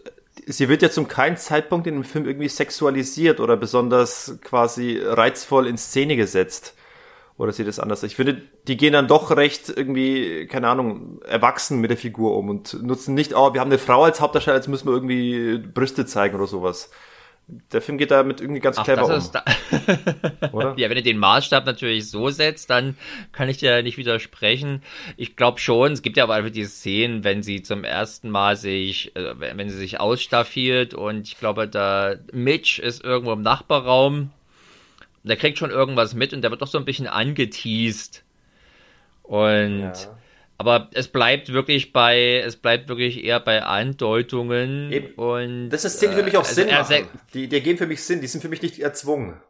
Sie 0.47 0.69
wird 0.69 0.82
ja 0.82 0.90
zum 0.90 1.09
keinen 1.09 1.36
Zeitpunkt 1.36 1.89
in 1.89 1.94
dem 1.94 2.05
Film 2.05 2.27
irgendwie 2.27 2.48
sexualisiert 2.48 3.40
oder 3.40 3.57
besonders 3.57 4.39
quasi 4.43 5.01
reizvoll 5.03 5.66
in 5.66 5.77
Szene 5.77 6.15
gesetzt. 6.16 6.76
Oder 7.39 7.53
sieht 7.53 7.67
es 7.67 7.79
anders? 7.79 8.03
Ich 8.03 8.17
finde, 8.17 8.41
die 8.67 8.79
gehen 8.79 8.95
dann 8.95 9.09
doch 9.09 9.31
recht 9.31 9.69
irgendwie, 9.69 10.47
keine 10.47 10.69
Ahnung, 10.69 11.21
erwachsen 11.23 11.81
mit 11.81 11.91
der 11.91 11.99
Figur 11.99 12.37
um 12.37 12.49
und 12.49 12.83
nutzen 12.83 13.15
nicht, 13.15 13.35
oh, 13.35 13.53
wir 13.53 13.61
haben 13.61 13.69
eine 13.71 13.79
Frau 13.79 14.05
als 14.05 14.21
Hauptdarsteller, 14.21 14.57
jetzt 14.57 14.69
müssen 14.69 14.87
wir 14.87 14.95
irgendwie 14.95 15.59
Brüste 15.59 16.07
zeigen 16.07 16.37
oder 16.37 16.47
sowas. 16.47 16.91
Der 17.49 17.81
Film 17.81 17.97
geht 17.97 18.11
damit 18.11 18.41
irgendwie 18.41 18.61
ganz 18.61 18.79
Ach, 18.79 18.85
clever 18.85 19.05
um. 19.05 19.31
Da 19.33 19.45
oder? 20.53 20.75
Ja, 20.79 20.89
wenn 20.89 20.97
du 20.97 21.03
den 21.03 21.19
Maßstab 21.19 21.65
natürlich 21.65 22.11
so 22.11 22.31
setzt, 22.31 22.71
dann 22.71 22.97
kann 23.33 23.49
ich 23.49 23.59
dir 23.59 23.83
nicht 23.83 23.99
widersprechen. 23.99 24.83
Ich 25.17 25.37
glaube 25.37 25.61
schon, 25.61 25.93
es 25.93 26.03
gibt 26.03 26.17
ja 26.17 26.25
aber 26.25 26.35
einfach 26.35 26.51
diese 26.51 26.71
Szenen, 26.71 27.23
wenn 27.23 27.43
sie 27.43 27.63
zum 27.63 27.85
ersten 27.85 28.31
Mal 28.31 28.57
sich, 28.57 29.15
äh, 29.15 29.35
wenn 29.39 29.69
sie 29.69 29.77
sich 29.77 30.01
ausstaffiert 30.01 30.95
und 30.95 31.29
ich 31.29 31.39
glaube, 31.39 31.69
da 31.69 32.17
Mitch 32.33 32.83
ist 32.83 33.05
irgendwo 33.05 33.33
im 33.33 33.43
Nachbarraum 33.43 34.31
der 35.28 35.36
kriegt 35.36 35.59
schon 35.59 35.70
irgendwas 35.70 36.15
mit 36.15 36.32
und 36.32 36.43
der 36.43 36.51
wird 36.51 36.62
doch 36.62 36.69
so 36.69 36.78
ein 36.78 36.85
bisschen 36.85 37.07
angeteased. 37.07 38.24
Und 39.23 39.81
ja. 39.81 40.19
aber 40.59 40.89
es 40.93 41.09
bleibt 41.09 41.53
wirklich 41.53 41.93
bei, 41.93 42.43
es 42.44 42.57
bleibt 42.57 42.89
wirklich 42.89 43.24
eher 43.24 43.40
bei 43.40 43.62
Andeutungen 43.62 44.93
Eben. 44.93 45.15
und 45.15 45.70
das 45.70 45.85
ist 45.85 45.97
Szenen 45.97 46.15
für 46.15 46.23
mich 46.23 46.36
auch 46.36 46.44
äh, 46.44 46.55
Sinn 46.55 46.70
also 46.70 46.94
machen. 46.94 47.09
Die, 47.35 47.48
die 47.48 47.61
geben 47.61 47.78
für 47.78 47.86
mich 47.86 48.03
Sinn, 48.03 48.20
die 48.20 48.28
sind 48.28 48.40
für 48.40 48.48
mich 48.48 48.62
nicht 48.62 48.78
erzwungen. 48.78 49.40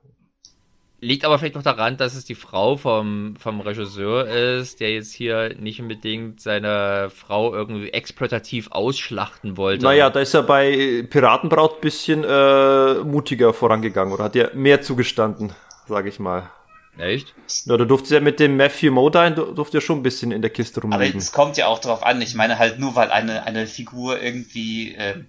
Liegt 0.98 1.26
aber 1.26 1.38
vielleicht 1.38 1.56
noch 1.56 1.62
daran, 1.62 1.98
dass 1.98 2.14
es 2.14 2.24
die 2.24 2.34
Frau 2.34 2.78
vom, 2.78 3.36
vom 3.38 3.60
Regisseur 3.60 4.26
ist, 4.26 4.80
der 4.80 4.94
jetzt 4.94 5.12
hier 5.12 5.54
nicht 5.58 5.78
unbedingt 5.78 6.40
seine 6.40 7.10
Frau 7.14 7.54
irgendwie 7.54 7.90
exploitativ 7.90 8.68
ausschlachten 8.70 9.58
wollte. 9.58 9.84
Naja, 9.84 10.08
da 10.08 10.20
ist 10.20 10.32
er 10.32 10.42
bei 10.42 11.06
Piratenbraut 11.08 11.82
bisschen 11.82 12.24
äh, 12.24 12.94
mutiger 13.04 13.52
vorangegangen 13.52 14.14
oder 14.14 14.24
hat 14.24 14.36
er 14.36 14.54
mehr 14.54 14.80
zugestanden, 14.80 15.52
sage 15.86 16.08
ich 16.08 16.18
mal. 16.18 16.50
Echt? 16.98 17.34
Ja, 17.66 17.76
da 17.76 17.84
durfte 17.84 18.14
ja 18.14 18.20
mit 18.20 18.40
dem 18.40 18.56
Matthew 18.56 18.90
Modine, 18.90 19.32
durfte 19.32 19.78
ja 19.78 19.80
schon 19.80 19.98
ein 19.98 20.02
bisschen 20.02 20.32
in 20.32 20.40
der 20.40 20.50
Kiste 20.50 20.80
rumliegen. 20.80 21.08
Aber 21.08 21.18
es 21.18 21.32
kommt 21.32 21.56
ja 21.58 21.66
auch 21.66 21.78
drauf 21.78 22.02
an. 22.02 22.22
Ich 22.22 22.34
meine 22.34 22.58
halt 22.58 22.78
nur, 22.78 22.94
weil 22.94 23.10
eine, 23.10 23.42
eine 23.44 23.66
Figur 23.66 24.20
irgendwie 24.20 24.94
äh, 24.94 25.24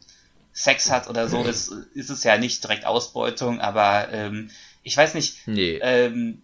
Sex 0.53 0.89
hat 0.89 1.09
oder 1.09 1.27
so, 1.27 1.43
ist, 1.43 1.71
ist 1.93 2.09
es 2.09 2.23
ja 2.23 2.37
nicht 2.37 2.63
direkt 2.63 2.85
Ausbeutung, 2.85 3.59
aber 3.59 4.07
ähm, 4.11 4.49
ich 4.81 4.95
weiß 4.95 5.13
nicht, 5.13 5.45
nee. 5.45 5.77
ähm, 5.83 6.41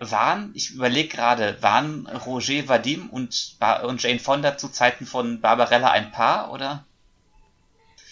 waren, 0.00 0.50
ich 0.54 0.72
überlege 0.72 1.08
gerade, 1.08 1.56
waren 1.62 2.06
Roger 2.06 2.68
Vadim 2.68 3.08
und, 3.08 3.56
und 3.84 4.02
Jane 4.02 4.18
Fonda 4.18 4.58
zu 4.58 4.68
Zeiten 4.68 5.06
von 5.06 5.40
Barbarella 5.40 5.90
ein 5.90 6.10
Paar, 6.10 6.52
oder? 6.52 6.84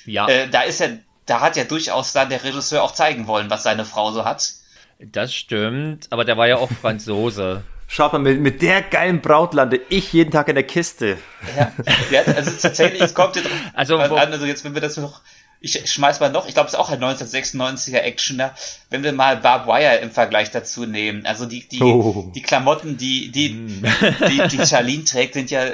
Ja. 0.04 0.28
Äh, 0.28 0.48
da 0.48 0.62
ist 0.62 0.80
ja, 0.80 0.88
da 1.26 1.40
hat 1.40 1.56
ja 1.56 1.64
durchaus 1.64 2.12
dann 2.12 2.30
der 2.30 2.44
Regisseur 2.44 2.82
auch 2.82 2.92
zeigen 2.92 3.26
wollen, 3.26 3.50
was 3.50 3.64
seine 3.64 3.84
Frau 3.84 4.12
so 4.12 4.24
hat. 4.24 4.54
Das 4.98 5.34
stimmt, 5.34 6.08
aber 6.10 6.24
der 6.24 6.36
war 6.36 6.48
ja 6.48 6.56
auch 6.56 6.70
Franzose. 6.70 7.62
Schaut 7.90 8.12
mal, 8.12 8.18
mit, 8.18 8.40
mit 8.40 8.60
der 8.60 8.82
geilen 8.82 9.22
Braut 9.22 9.54
lande 9.54 9.80
ich 9.88 10.12
jeden 10.12 10.30
Tag 10.30 10.48
in 10.48 10.56
der 10.56 10.64
Kiste. 10.64 11.16
Ja, 11.56 11.72
ja 12.10 12.22
also 12.34 12.50
tatsächlich, 12.60 13.00
es 13.00 13.14
kommt 13.14 13.36
jetzt 13.36 13.48
also, 13.72 13.96
an, 13.96 14.32
also 14.32 14.44
jetzt, 14.44 14.64
wenn 14.64 14.74
wir 14.74 14.82
das 14.82 14.98
noch 14.98 15.22
ich 15.60 15.90
schmeiß 15.90 16.20
mal 16.20 16.30
noch, 16.30 16.46
ich 16.46 16.54
glaube, 16.54 16.68
es 16.68 16.74
ist 16.74 16.78
auch 16.78 16.90
ein 16.90 17.02
1996er 17.02 17.98
Actioner, 17.98 18.54
wenn 18.90 19.02
wir 19.02 19.12
mal 19.12 19.38
Barb 19.38 19.66
Wire 19.66 19.96
im 19.96 20.10
Vergleich 20.10 20.50
dazu 20.50 20.86
nehmen. 20.86 21.26
Also 21.26 21.46
die, 21.46 21.66
die, 21.66 21.82
oh. 21.82 22.30
die 22.34 22.42
Klamotten, 22.42 22.96
die, 22.96 23.30
die, 23.32 23.50
mm. 23.50 23.84
die, 24.28 24.48
die 24.48 24.66
Charlene 24.66 25.04
trägt, 25.04 25.34
sind 25.34 25.50
ja 25.50 25.72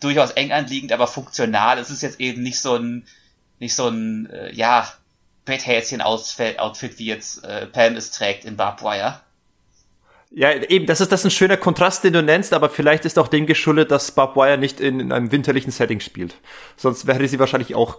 durchaus 0.00 0.30
eng 0.30 0.52
anliegend, 0.52 0.92
aber 0.92 1.06
funktional. 1.06 1.78
Es 1.78 1.90
ist 1.90 2.02
jetzt 2.02 2.20
eben 2.20 2.42
nicht 2.42 2.60
so 2.60 2.76
ein, 2.76 3.06
nicht 3.58 3.74
so 3.74 3.88
ein, 3.88 4.30
äh, 4.30 4.52
ja, 4.54 4.90
Betthäschen-Outfit, 5.44 6.98
wie 6.98 7.06
jetzt 7.06 7.44
äh, 7.44 7.66
Pam 7.66 7.96
es 7.96 8.10
trägt 8.10 8.44
in 8.44 8.56
Barb 8.56 8.82
Wire. 8.82 9.20
Ja, 10.34 10.50
eben, 10.50 10.86
das 10.86 11.02
ist 11.02 11.12
das 11.12 11.20
ist 11.20 11.26
ein 11.26 11.30
schöner 11.30 11.58
Kontrast, 11.58 12.04
den 12.04 12.14
du 12.14 12.22
nennst, 12.22 12.54
aber 12.54 12.70
vielleicht 12.70 13.04
ist 13.04 13.18
auch 13.18 13.28
dem 13.28 13.44
geschuldet, 13.44 13.90
dass 13.90 14.12
Bob 14.12 14.34
Wire 14.34 14.56
nicht 14.56 14.80
in, 14.80 14.98
in 14.98 15.12
einem 15.12 15.30
winterlichen 15.30 15.70
Setting 15.70 16.00
spielt. 16.00 16.36
Sonst 16.76 17.06
wäre 17.06 17.28
sie 17.28 17.38
wahrscheinlich 17.38 17.74
auch. 17.74 17.98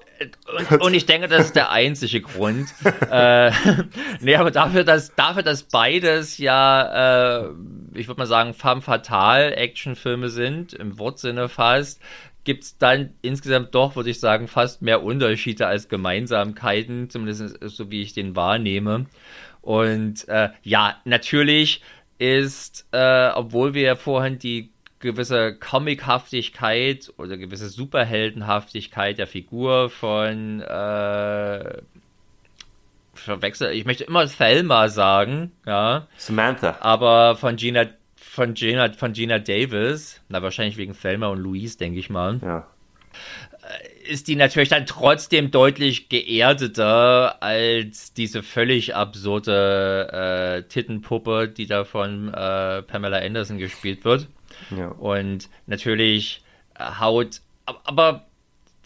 Und, 0.71 0.81
und 0.81 0.93
ich 0.95 1.05
denke, 1.05 1.27
das 1.27 1.45
ist 1.45 1.55
der 1.55 1.69
einzige 1.69 2.21
Grund. 2.21 2.69
äh, 3.11 3.51
nee, 4.19 4.35
aber 4.35 4.49
dafür, 4.49 4.83
dass, 4.83 5.13
dafür, 5.13 5.43
dass 5.43 5.61
beides 5.61 6.39
ja, 6.39 7.43
äh, 7.43 7.49
ich 7.93 8.07
würde 8.07 8.21
mal 8.21 8.25
sagen, 8.25 8.55
femme 8.55 8.81
fatale 8.81 9.55
Actionfilme 9.55 10.29
sind, 10.29 10.73
im 10.73 10.97
Wortsinne 10.97 11.49
fast, 11.49 12.01
gibt's 12.43 12.77
dann 12.77 13.13
insgesamt 13.21 13.73
doch, 13.75 13.95
würde 13.95 14.09
ich 14.09 14.19
sagen, 14.19 14.47
fast 14.47 14.81
mehr 14.81 15.03
Unterschiede 15.03 15.67
als 15.67 15.89
Gemeinsamkeiten, 15.89 17.09
zumindest 17.09 17.57
so 17.61 17.89
wie 17.89 18.01
ich 18.01 18.13
den 18.13 18.35
wahrnehme. 18.35 19.05
Und 19.61 20.27
äh, 20.27 20.49
ja, 20.63 20.97
natürlich 21.05 21.81
ist, 22.17 22.87
äh, 22.91 23.29
obwohl 23.29 23.73
wir 23.73 23.81
ja 23.83 23.95
vorhin 23.95 24.39
die 24.39 24.71
gewisse 24.99 25.55
Comichaftigkeit 25.55 27.13
oder 27.17 27.37
gewisse 27.37 27.69
Superheldenhaftigkeit 27.69 29.17
der 29.17 29.27
Figur 29.27 29.89
von 29.89 30.61
äh, 30.61 31.81
verwechsel, 33.13 33.71
ich 33.71 33.85
möchte 33.85 34.05
immer 34.05 34.25
Thelma 34.27 34.89
sagen, 34.89 35.51
ja. 35.65 36.07
Samantha. 36.17 36.77
Aber 36.79 37.35
von 37.35 37.57
Gina 37.57 37.85
von 38.33 38.53
Gina 38.55 38.91
von 38.93 39.13
Gina 39.13 39.39
Davis, 39.39 40.21
na 40.29 40.41
wahrscheinlich 40.41 40.77
wegen 40.77 40.93
Thelma 40.93 41.27
und 41.27 41.39
Louise, 41.39 41.77
denke 41.77 41.99
ich 41.99 42.09
mal. 42.09 42.39
Ja 42.41 42.67
ist 44.05 44.27
die 44.27 44.35
natürlich 44.35 44.69
dann 44.69 44.85
trotzdem 44.85 45.51
deutlich 45.51 46.09
geerdeter 46.09 47.41
als 47.41 48.13
diese 48.13 48.43
völlig 48.43 48.95
absurde 48.95 50.09
äh, 50.11 50.67
Tittenpuppe, 50.67 51.47
die 51.47 51.67
da 51.67 51.85
von 51.85 52.27
äh, 52.33 52.81
Pamela 52.81 53.19
Anderson 53.19 53.57
gespielt 53.57 54.03
wird. 54.03 54.27
Ja. 54.75 54.89
Und 54.89 55.49
natürlich 55.67 56.43
äh, 56.77 56.83
haut, 56.99 57.41
aber 57.65 58.25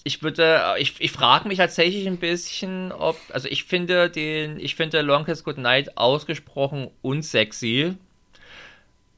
ich 0.04 0.22
würde, 0.22 0.62
ich, 0.78 1.02
ich 1.02 1.12
frage 1.12 1.48
mich 1.48 1.58
tatsächlich 1.58 2.08
ein 2.08 2.18
bisschen, 2.18 2.92
ob, 2.92 3.18
also 3.34 3.48
ich 3.50 3.64
finde 3.64 4.10
den, 4.10 4.60
ich 4.60 4.76
finde 4.76 5.02
Longest 5.02 5.44
Good 5.44 5.58
Night 5.58 5.98
ausgesprochen 5.98 6.92
unsexy. 7.02 7.96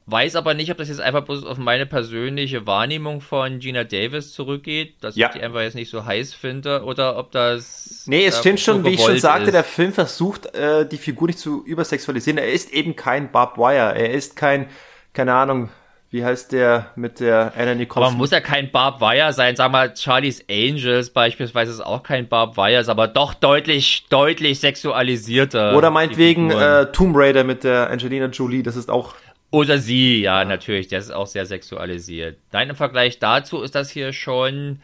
Weiß 0.06 0.34
aber 0.34 0.54
nicht, 0.54 0.70
ob 0.70 0.78
das 0.78 0.88
jetzt 0.88 1.00
einfach 1.00 1.24
bloß 1.24 1.44
auf 1.44 1.58
meine 1.58 1.86
persönliche 1.86 2.66
Wahrnehmung 2.66 3.20
von 3.20 3.60
Gina 3.60 3.84
Davis 3.84 4.32
zurückgeht, 4.32 4.94
dass 5.02 5.14
ja. 5.14 5.28
ich 5.28 5.34
die 5.34 5.42
einfach 5.42 5.60
jetzt 5.60 5.74
nicht 5.74 5.90
so 5.90 6.04
heiß 6.04 6.34
finde, 6.34 6.82
oder 6.84 7.16
ob 7.16 7.30
das. 7.30 8.04
Nee, 8.06 8.26
es 8.26 8.38
stimmt 8.38 8.60
schon, 8.60 8.84
wie 8.84 8.90
ich 8.90 9.00
schon 9.00 9.18
sagte, 9.18 9.46
ist. 9.46 9.54
der 9.54 9.64
Film 9.64 9.92
versucht, 9.92 10.52
äh, 10.54 10.88
die 10.88 10.96
Figur 10.96 11.28
nicht 11.28 11.38
zu 11.38 11.64
übersexualisieren. 11.64 12.38
Er 12.38 12.50
ist 12.50 12.72
eben 12.72 12.96
kein 12.96 13.30
Bob 13.30 13.56
Wire. 13.56 13.94
Er 13.94 14.10
ist 14.10 14.34
kein, 14.34 14.66
keine 15.12 15.34
Ahnung, 15.34 15.68
wie 16.12 16.24
heißt 16.24 16.50
der 16.50 16.90
mit 16.96 17.20
der 17.20 17.52
Anna 17.56 17.76
Nicole? 17.76 18.06
Aber 18.06 18.14
muss 18.16 18.32
ja 18.32 18.40
kein 18.40 18.72
Barb 18.72 19.00
Wire 19.00 19.32
sein. 19.32 19.54
Sag 19.54 19.70
mal, 19.70 19.94
Charlie's 19.96 20.44
Angels 20.50 21.10
beispielsweise 21.10 21.70
ist 21.70 21.80
auch 21.80 22.02
kein 22.02 22.26
Barb 22.26 22.56
Wire, 22.56 22.80
ist 22.80 22.88
aber 22.88 23.06
doch 23.06 23.32
deutlich, 23.32 24.06
deutlich 24.10 24.58
sexualisierter. 24.58 25.76
Oder 25.76 25.90
meinetwegen 25.90 26.50
äh, 26.50 26.86
Tomb 26.90 27.16
Raider 27.16 27.44
mit 27.44 27.62
der 27.62 27.90
Angelina 27.90 28.26
Jolie, 28.26 28.64
das 28.64 28.74
ist 28.74 28.90
auch 28.90 29.14
oder 29.50 29.78
sie, 29.78 30.22
ja, 30.22 30.40
ja, 30.40 30.44
natürlich, 30.44 30.88
der 30.88 31.00
ist 31.00 31.10
auch 31.10 31.26
sehr 31.26 31.46
sexualisiert. 31.46 32.38
Nein, 32.52 32.70
im 32.70 32.76
Vergleich 32.76 33.18
dazu 33.18 33.62
ist 33.62 33.74
das 33.74 33.90
hier 33.90 34.12
schon 34.12 34.80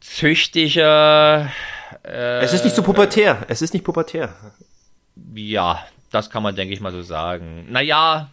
züchtiger. 0.00 1.50
Äh, 2.04 2.40
es 2.40 2.52
ist 2.52 2.64
nicht 2.64 2.76
so 2.76 2.82
pubertär, 2.82 3.44
es 3.48 3.62
ist 3.62 3.72
nicht 3.72 3.84
pubertär. 3.84 4.34
Ja, 5.34 5.84
das 6.10 6.30
kann 6.30 6.42
man, 6.42 6.56
denke 6.56 6.74
ich 6.74 6.80
mal, 6.80 6.92
so 6.92 7.02
sagen. 7.02 7.66
Naja, 7.70 8.30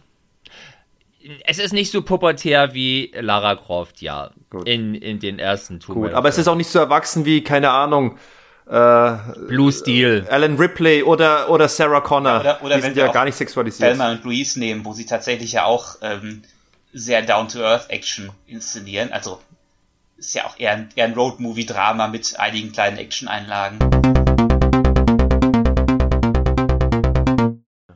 es 1.44 1.58
ist 1.58 1.72
nicht 1.72 1.90
so 1.90 2.02
pubertär 2.02 2.74
wie 2.74 3.12
Lara 3.14 3.56
Croft, 3.56 4.02
ja. 4.02 4.30
Gut. 4.50 4.68
In, 4.68 4.94
in 4.94 5.18
den 5.18 5.38
ersten 5.38 5.80
Tomb 5.80 5.98
Gut, 5.98 6.12
aber 6.12 6.28
es 6.28 6.38
ist 6.38 6.48
auch 6.48 6.56
nicht 6.56 6.70
so 6.70 6.78
erwachsen 6.78 7.24
wie, 7.24 7.42
keine 7.42 7.70
Ahnung, 7.70 8.18
äh, 8.70 9.16
Blue 9.48 9.72
Steel. 9.72 10.26
Alan 10.30 10.56
Ripley 10.56 11.02
oder, 11.02 11.50
oder 11.50 11.68
Sarah 11.68 12.00
Connor. 12.00 12.44
Ja, 12.44 12.56
oder, 12.60 12.62
oder 12.62 12.76
die 12.76 12.82
sind 12.82 12.96
ja 12.96 13.08
gar 13.08 13.24
nicht 13.24 13.36
sexualisiert. 13.36 13.90
Thelma 13.90 14.12
und 14.12 14.24
Louise 14.24 14.58
nehmen, 14.58 14.84
wo 14.84 14.92
sie 14.92 15.06
tatsächlich 15.06 15.52
ja 15.52 15.64
auch 15.64 15.96
ähm, 16.02 16.42
sehr 16.92 17.22
Down-to-Earth-Action 17.22 18.30
inszenieren. 18.46 19.12
Also 19.12 19.40
ist 20.16 20.34
ja 20.34 20.46
auch 20.46 20.58
eher 20.58 20.72
ein, 20.72 20.88
eher 20.94 21.06
ein 21.06 21.14
Road-Movie-Drama 21.14 22.08
mit 22.08 22.38
einigen 22.38 22.72
kleinen 22.72 22.98
Action-Einlagen. 22.98 23.78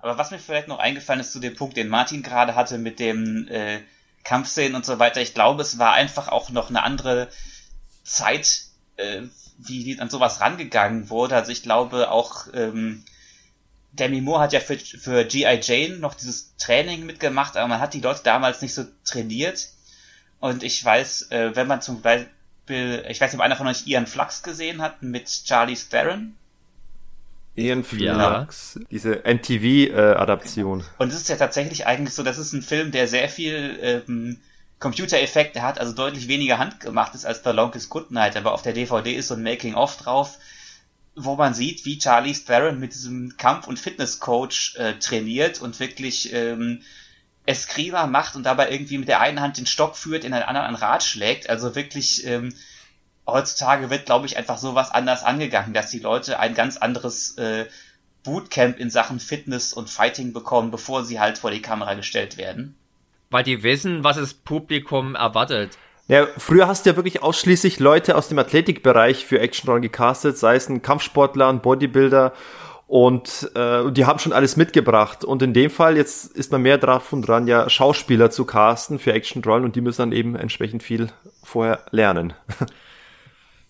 Aber 0.00 0.18
was 0.18 0.30
mir 0.30 0.38
vielleicht 0.38 0.68
noch 0.68 0.80
eingefallen 0.80 1.20
ist 1.20 1.32
zu 1.32 1.38
dem 1.38 1.54
Punkt, 1.54 1.76
den 1.76 1.88
Martin 1.88 2.22
gerade 2.22 2.56
hatte 2.56 2.78
mit 2.78 2.98
dem 2.98 3.46
äh, 3.48 3.78
Kampfszenen 4.24 4.74
und 4.74 4.84
so 4.84 4.98
weiter, 4.98 5.20
ich 5.20 5.34
glaube, 5.34 5.62
es 5.62 5.78
war 5.78 5.92
einfach 5.92 6.28
auch 6.28 6.50
noch 6.50 6.68
eine 6.68 6.82
andere 6.82 7.28
Zeit, 8.02 8.62
äh, 8.96 9.22
wie, 9.58 9.84
wie 9.84 10.00
an 10.00 10.10
sowas 10.10 10.40
rangegangen 10.40 11.10
wurde. 11.10 11.36
Also 11.36 11.52
ich 11.52 11.62
glaube 11.62 12.10
auch, 12.10 12.46
ähm, 12.54 13.04
Demi 13.92 14.20
Moore 14.20 14.42
hat 14.42 14.52
ja 14.52 14.60
für, 14.60 14.76
für 14.76 15.24
G.I. 15.24 15.60
Jane 15.62 15.98
noch 15.98 16.14
dieses 16.14 16.56
Training 16.56 17.06
mitgemacht, 17.06 17.56
aber 17.56 17.68
man 17.68 17.80
hat 17.80 17.94
die 17.94 18.00
Leute 18.00 18.22
damals 18.24 18.60
nicht 18.60 18.74
so 18.74 18.84
trainiert. 19.04 19.68
Und 20.40 20.62
ich 20.62 20.84
weiß, 20.84 21.30
äh, 21.30 21.54
wenn 21.54 21.66
man 21.66 21.80
zum 21.80 22.02
Beispiel, 22.02 23.04
ich 23.08 23.20
weiß 23.20 23.32
nicht, 23.32 23.38
ob 23.38 23.44
einer 23.44 23.56
von 23.56 23.66
euch 23.66 23.86
Ian 23.86 24.06
Flux 24.06 24.42
gesehen 24.42 24.82
hat 24.82 25.02
mit 25.02 25.26
Charlie 25.44 25.76
Theron. 25.76 26.34
Ian 27.56 27.84
Flux, 27.84 28.74
ja. 28.74 28.86
diese 28.90 29.22
MTV-Adaption. 29.24 30.80
Äh, 30.80 30.84
Und 30.98 31.08
es 31.08 31.14
ist 31.14 31.28
ja 31.28 31.36
tatsächlich 31.36 31.86
eigentlich 31.86 32.14
so, 32.14 32.24
das 32.24 32.38
ist 32.38 32.52
ein 32.52 32.62
Film, 32.62 32.90
der 32.90 33.06
sehr 33.06 33.28
viel 33.28 33.78
ähm, 33.80 34.38
Computereffekte 34.78 35.62
hat, 35.62 35.78
also 35.78 35.92
deutlich 35.92 36.28
weniger 36.28 36.58
handgemacht 36.58 37.14
ist 37.14 37.24
als 37.24 37.42
The 37.42 37.50
Longest 37.50 37.88
Good 37.88 38.10
Night, 38.10 38.36
aber 38.36 38.52
auf 38.52 38.62
der 38.62 38.72
DVD 38.72 39.14
ist 39.14 39.28
so 39.28 39.34
ein 39.34 39.42
Making-of 39.42 39.96
drauf, 39.96 40.38
wo 41.14 41.36
man 41.36 41.54
sieht, 41.54 41.84
wie 41.84 41.98
Charlie 41.98 42.34
Theron 42.34 42.80
mit 42.80 42.92
diesem 42.92 43.36
Kampf- 43.36 43.66
und 43.66 43.78
Fitnesscoach 43.78 44.74
äh, 44.76 44.94
trainiert 44.98 45.60
und 45.60 45.78
wirklich 45.80 46.32
ähm, 46.32 46.82
Eskrima 47.46 48.06
macht 48.06 48.36
und 48.36 48.44
dabei 48.44 48.70
irgendwie 48.70 48.98
mit 48.98 49.08
der 49.08 49.20
einen 49.20 49.40
Hand 49.40 49.58
den 49.58 49.66
Stock 49.66 49.96
führt, 49.96 50.24
in 50.24 50.32
der 50.32 50.48
anderen 50.48 50.68
ein 50.68 50.74
Rad 50.74 51.02
schlägt. 51.02 51.48
Also 51.48 51.74
wirklich, 51.74 52.26
ähm, 52.26 52.54
heutzutage 53.26 53.90
wird, 53.90 54.06
glaube 54.06 54.26
ich, 54.26 54.36
einfach 54.36 54.58
sowas 54.58 54.90
anders 54.90 55.22
angegangen, 55.22 55.74
dass 55.74 55.90
die 55.90 55.98
Leute 55.98 56.38
ein 56.40 56.54
ganz 56.54 56.76
anderes 56.76 57.36
äh, 57.38 57.66
Bootcamp 58.22 58.78
in 58.78 58.90
Sachen 58.90 59.20
Fitness 59.20 59.72
und 59.72 59.90
Fighting 59.90 60.32
bekommen, 60.32 60.70
bevor 60.70 61.04
sie 61.04 61.20
halt 61.20 61.38
vor 61.38 61.50
die 61.50 61.62
Kamera 61.62 61.94
gestellt 61.94 62.38
werden. 62.38 62.76
Weil 63.34 63.42
die 63.42 63.64
wissen, 63.64 64.04
was 64.04 64.16
das 64.16 64.32
Publikum 64.32 65.16
erwartet. 65.16 65.76
Ja, 66.06 66.28
früher 66.38 66.68
hast 66.68 66.86
du 66.86 66.90
ja 66.90 66.96
wirklich 66.96 67.20
ausschließlich 67.20 67.80
Leute 67.80 68.14
aus 68.14 68.28
dem 68.28 68.38
Athletikbereich 68.38 69.26
für 69.26 69.40
Actionrollen 69.40 69.82
gecastet, 69.82 70.38
sei 70.38 70.54
es 70.54 70.68
ein 70.68 70.82
Kampfsportler, 70.82 71.48
ein 71.48 71.60
Bodybuilder 71.60 72.32
und 72.86 73.50
äh, 73.56 73.90
die 73.90 74.04
haben 74.04 74.20
schon 74.20 74.32
alles 74.32 74.56
mitgebracht. 74.56 75.24
Und 75.24 75.42
in 75.42 75.52
dem 75.52 75.70
Fall, 75.70 75.96
jetzt 75.96 76.26
ist 76.36 76.52
man 76.52 76.62
mehr 76.62 76.78
drauf 76.78 77.12
und 77.12 77.22
dran, 77.22 77.48
ja 77.48 77.68
Schauspieler 77.68 78.30
zu 78.30 78.44
casten 78.44 79.00
für 79.00 79.12
Actionrollen 79.12 79.64
und 79.64 79.74
die 79.74 79.80
müssen 79.80 80.02
dann 80.02 80.12
eben 80.12 80.36
entsprechend 80.36 80.84
viel 80.84 81.08
vorher 81.42 81.80
lernen. 81.90 82.34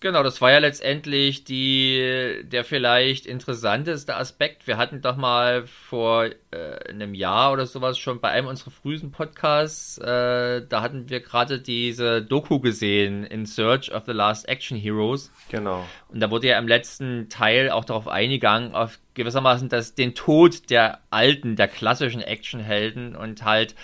Genau, 0.04 0.22
das 0.22 0.42
war 0.42 0.52
ja 0.52 0.58
letztendlich 0.58 1.44
die, 1.44 2.42
der 2.42 2.62
vielleicht 2.64 3.24
interessanteste 3.24 4.14
Aspekt. 4.14 4.66
Wir 4.66 4.76
hatten 4.76 5.00
doch 5.00 5.16
mal 5.16 5.66
vor 5.66 6.26
äh, 6.26 6.90
einem 6.90 7.14
Jahr 7.14 7.54
oder 7.54 7.64
sowas 7.64 7.96
schon 7.96 8.20
bei 8.20 8.28
einem 8.28 8.48
unserer 8.48 8.70
frühesten 8.70 9.12
Podcasts, 9.12 9.96
äh, 9.96 10.60
da 10.68 10.82
hatten 10.82 11.08
wir 11.08 11.20
gerade 11.20 11.58
diese 11.58 12.20
Doku 12.20 12.60
gesehen, 12.60 13.24
In 13.24 13.46
Search 13.46 13.94
of 13.94 14.04
the 14.04 14.12
Last 14.12 14.46
Action 14.46 14.76
Heroes. 14.76 15.32
Genau. 15.48 15.86
Und 16.08 16.20
da 16.20 16.30
wurde 16.30 16.48
ja 16.48 16.58
im 16.58 16.68
letzten 16.68 17.30
Teil 17.30 17.70
auch 17.70 17.86
darauf 17.86 18.06
eingegangen, 18.06 18.74
auf 18.74 18.98
gewissermaßen 19.14 19.68
dass 19.68 19.94
den 19.94 20.14
Tod 20.14 20.70
der 20.70 21.00
alten, 21.10 21.56
der 21.56 21.68
klassischen 21.68 22.20
Actionhelden 22.20 23.16
und 23.16 23.44
halt 23.44 23.74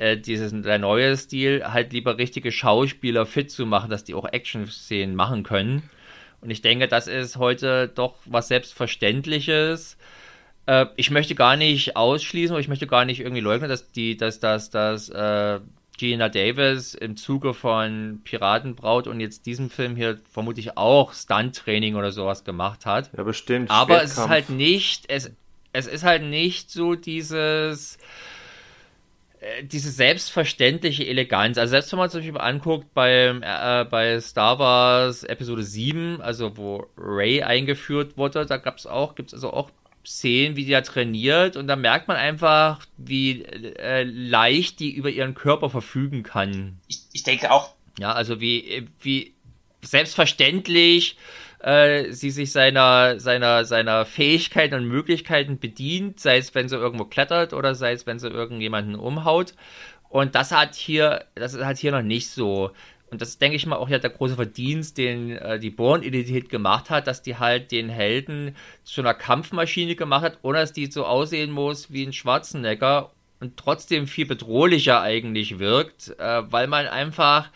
äh, 0.00 0.16
dieses 0.16 0.52
der 0.62 0.78
neue 0.78 1.14
Stil, 1.16 1.62
halt 1.64 1.92
lieber 1.92 2.16
richtige 2.16 2.52
Schauspieler 2.52 3.26
fit 3.26 3.50
zu 3.50 3.66
machen, 3.66 3.90
dass 3.90 4.02
die 4.02 4.14
auch 4.14 4.24
Action-Szenen 4.24 5.14
machen 5.14 5.42
können. 5.42 5.82
Und 6.40 6.48
ich 6.48 6.62
denke, 6.62 6.88
das 6.88 7.06
ist 7.06 7.36
heute 7.36 7.86
doch 7.86 8.14
was 8.24 8.48
Selbstverständliches. 8.48 9.98
Äh, 10.64 10.86
ich 10.96 11.10
möchte 11.10 11.34
gar 11.34 11.56
nicht 11.56 11.96
ausschließen 11.96 12.54
oder 12.54 12.62
ich 12.62 12.68
möchte 12.68 12.86
gar 12.86 13.04
nicht 13.04 13.20
irgendwie 13.20 13.42
leugnen, 13.42 13.68
dass 13.68 13.92
die, 13.92 14.16
dass, 14.16 14.40
dass, 14.40 14.70
dass 14.70 15.10
äh, 15.10 15.60
Gina 15.98 16.30
Davis 16.30 16.94
im 16.94 17.18
Zuge 17.18 17.52
von 17.52 18.22
Piratenbraut 18.24 19.06
und 19.06 19.20
jetzt 19.20 19.44
diesem 19.44 19.68
Film 19.68 19.96
hier 19.96 20.18
vermutlich 20.32 20.78
auch 20.78 21.12
Stunt-Training 21.12 21.94
oder 21.94 22.10
sowas 22.10 22.44
gemacht 22.44 22.86
hat. 22.86 23.10
Ja, 23.14 23.22
bestimmt. 23.22 23.70
Aber 23.70 24.02
es 24.02 24.12
ist 24.12 24.28
halt 24.28 24.48
nicht, 24.48 25.04
es, 25.08 25.30
es 25.74 25.86
ist 25.86 26.04
halt 26.04 26.22
nicht 26.22 26.70
so 26.70 26.94
dieses, 26.94 27.98
diese 29.62 29.90
selbstverständliche 29.90 31.06
Eleganz. 31.06 31.56
Also 31.56 31.70
selbst 31.70 31.92
wenn 31.92 31.98
man 31.98 32.10
sich 32.10 32.30
mal 32.30 32.40
anguckt 32.40 32.92
beim, 32.92 33.42
äh, 33.42 33.84
bei 33.84 34.20
Star 34.20 34.58
Wars 34.58 35.24
Episode 35.24 35.62
7, 35.62 36.20
also 36.20 36.56
wo 36.56 36.86
Ray 36.96 37.42
eingeführt 37.42 38.18
wurde, 38.18 38.44
da 38.44 38.58
gab 38.58 38.76
es 38.76 38.86
auch, 38.86 39.14
gibt 39.14 39.30
es 39.30 39.34
also 39.34 39.52
auch 39.52 39.70
Szenen, 40.04 40.56
wie 40.56 40.64
die 40.64 40.72
da 40.72 40.80
trainiert 40.82 41.56
und 41.56 41.68
da 41.68 41.76
merkt 41.76 42.08
man 42.08 42.16
einfach, 42.16 42.84
wie 42.96 43.44
äh, 43.44 44.02
leicht 44.02 44.80
die 44.80 44.94
über 44.94 45.10
ihren 45.10 45.34
Körper 45.34 45.70
verfügen 45.70 46.22
kann. 46.22 46.78
Ich, 46.88 47.00
ich 47.12 47.22
denke 47.22 47.50
auch. 47.50 47.74
Ja, 47.98 48.12
also 48.12 48.40
wie, 48.40 48.88
wie 49.00 49.34
selbstverständlich 49.82 51.16
äh, 51.62 52.12
sie 52.12 52.30
sich 52.30 52.52
seiner, 52.52 53.20
seiner, 53.20 53.64
seiner 53.64 54.04
Fähigkeiten 54.04 54.74
und 54.74 54.86
Möglichkeiten 54.86 55.58
bedient, 55.58 56.20
sei 56.20 56.38
es, 56.38 56.54
wenn 56.54 56.68
sie 56.68 56.76
irgendwo 56.76 57.04
klettert 57.04 57.52
oder 57.52 57.74
sei 57.74 57.92
es, 57.92 58.06
wenn 58.06 58.18
sie 58.18 58.28
irgendjemanden 58.28 58.94
umhaut. 58.94 59.54
Und 60.08 60.34
das 60.34 60.52
hat 60.52 60.74
hier, 60.74 61.24
das 61.34 61.56
halt 61.56 61.78
hier 61.78 61.92
noch 61.92 62.02
nicht 62.02 62.30
so. 62.30 62.72
Und 63.10 63.20
das 63.20 63.30
ist, 63.30 63.42
denke 63.42 63.56
ich 63.56 63.66
mal, 63.66 63.76
auch 63.76 63.88
ja 63.88 63.98
der 63.98 64.10
große 64.10 64.36
Verdienst, 64.36 64.96
den 64.96 65.36
äh, 65.36 65.58
die 65.58 65.70
Born-Identität 65.70 66.48
gemacht 66.48 66.90
hat, 66.90 67.06
dass 67.06 67.22
die 67.22 67.36
halt 67.38 67.72
den 67.72 67.88
Helden 67.88 68.56
zu 68.84 69.00
einer 69.00 69.14
Kampfmaschine 69.14 69.96
gemacht 69.96 70.22
hat, 70.22 70.38
ohne 70.42 70.58
dass 70.58 70.72
die 70.72 70.90
so 70.90 71.04
aussehen 71.04 71.50
muss 71.50 71.92
wie 71.92 72.06
ein 72.06 72.12
Schwarzenegger 72.12 73.10
und 73.40 73.56
trotzdem 73.56 74.06
viel 74.06 74.26
bedrohlicher 74.26 75.00
eigentlich 75.00 75.58
wirkt, 75.58 76.14
äh, 76.18 76.42
weil 76.50 76.68
man 76.68 76.86
einfach 76.86 77.50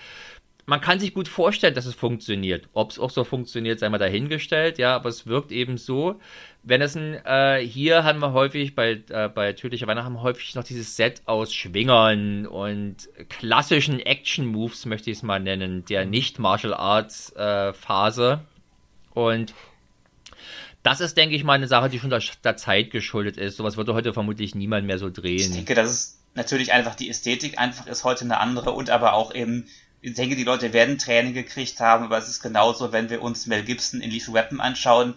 man 0.66 0.80
kann 0.80 0.98
sich 0.98 1.12
gut 1.12 1.28
vorstellen, 1.28 1.74
dass 1.74 1.86
es 1.86 1.94
funktioniert. 1.94 2.68
Ob 2.72 2.90
es 2.90 2.98
auch 2.98 3.10
so 3.10 3.24
funktioniert, 3.24 3.78
sei 3.78 3.88
mal 3.88 3.98
dahingestellt, 3.98 4.78
ja, 4.78 4.94
aber 4.94 5.10
es 5.10 5.26
wirkt 5.26 5.52
eben 5.52 5.76
so. 5.76 6.20
Wenn 6.62 6.80
es 6.80 6.96
ein, 6.96 7.14
äh, 7.26 7.58
hier 7.66 8.04
haben 8.04 8.20
wir 8.20 8.32
häufig 8.32 8.74
bei, 8.74 9.02
äh, 9.10 9.28
bei 9.28 9.52
Tödlicher 9.52 9.86
Weihnachten 9.86 10.06
haben 10.06 10.14
wir 10.14 10.22
häufig 10.22 10.54
noch 10.54 10.64
dieses 10.64 10.96
Set 10.96 11.22
aus 11.26 11.52
Schwingern 11.52 12.46
und 12.46 13.08
klassischen 13.28 14.00
Action-Moves, 14.00 14.86
möchte 14.86 15.10
ich 15.10 15.18
es 15.18 15.22
mal 15.22 15.40
nennen, 15.40 15.84
der 15.84 16.06
nicht-Martial 16.06 16.72
Arts 16.72 17.34
äh, 17.36 17.74
Phase. 17.74 18.40
Und 19.12 19.52
das 20.82 21.00
ist, 21.00 21.16
denke 21.16 21.36
ich 21.36 21.44
mal, 21.44 21.54
eine 21.54 21.68
Sache, 21.68 21.90
die 21.90 21.98
schon 21.98 22.10
der, 22.10 22.22
der 22.42 22.56
Zeit 22.56 22.90
geschuldet 22.90 23.36
ist. 23.36 23.56
Sowas 23.56 23.76
würde 23.76 23.92
heute 23.92 24.14
vermutlich 24.14 24.54
niemand 24.54 24.86
mehr 24.86 24.98
so 24.98 25.10
drehen. 25.10 25.36
Ich 25.36 25.52
denke, 25.52 25.74
dass 25.74 25.90
es 25.90 26.20
natürlich 26.34 26.72
einfach 26.72 26.94
die 26.94 27.08
Ästhetik 27.08 27.58
einfach 27.58 27.86
ist 27.86 28.04
heute 28.04 28.24
eine 28.24 28.38
andere 28.38 28.72
und 28.72 28.90
aber 28.90 29.12
auch 29.12 29.34
eben 29.34 29.66
ich 30.04 30.14
denke, 30.14 30.36
die 30.36 30.44
Leute 30.44 30.74
werden 30.74 30.98
Training 30.98 31.32
gekriegt 31.32 31.80
haben, 31.80 32.04
aber 32.04 32.18
es 32.18 32.28
ist 32.28 32.42
genauso, 32.42 32.92
wenn 32.92 33.08
wir 33.08 33.22
uns 33.22 33.46
Mel 33.46 33.64
Gibson 33.64 34.02
in 34.02 34.10
Lethal 34.10 34.34
Weapon 34.34 34.60
anschauen. 34.60 35.14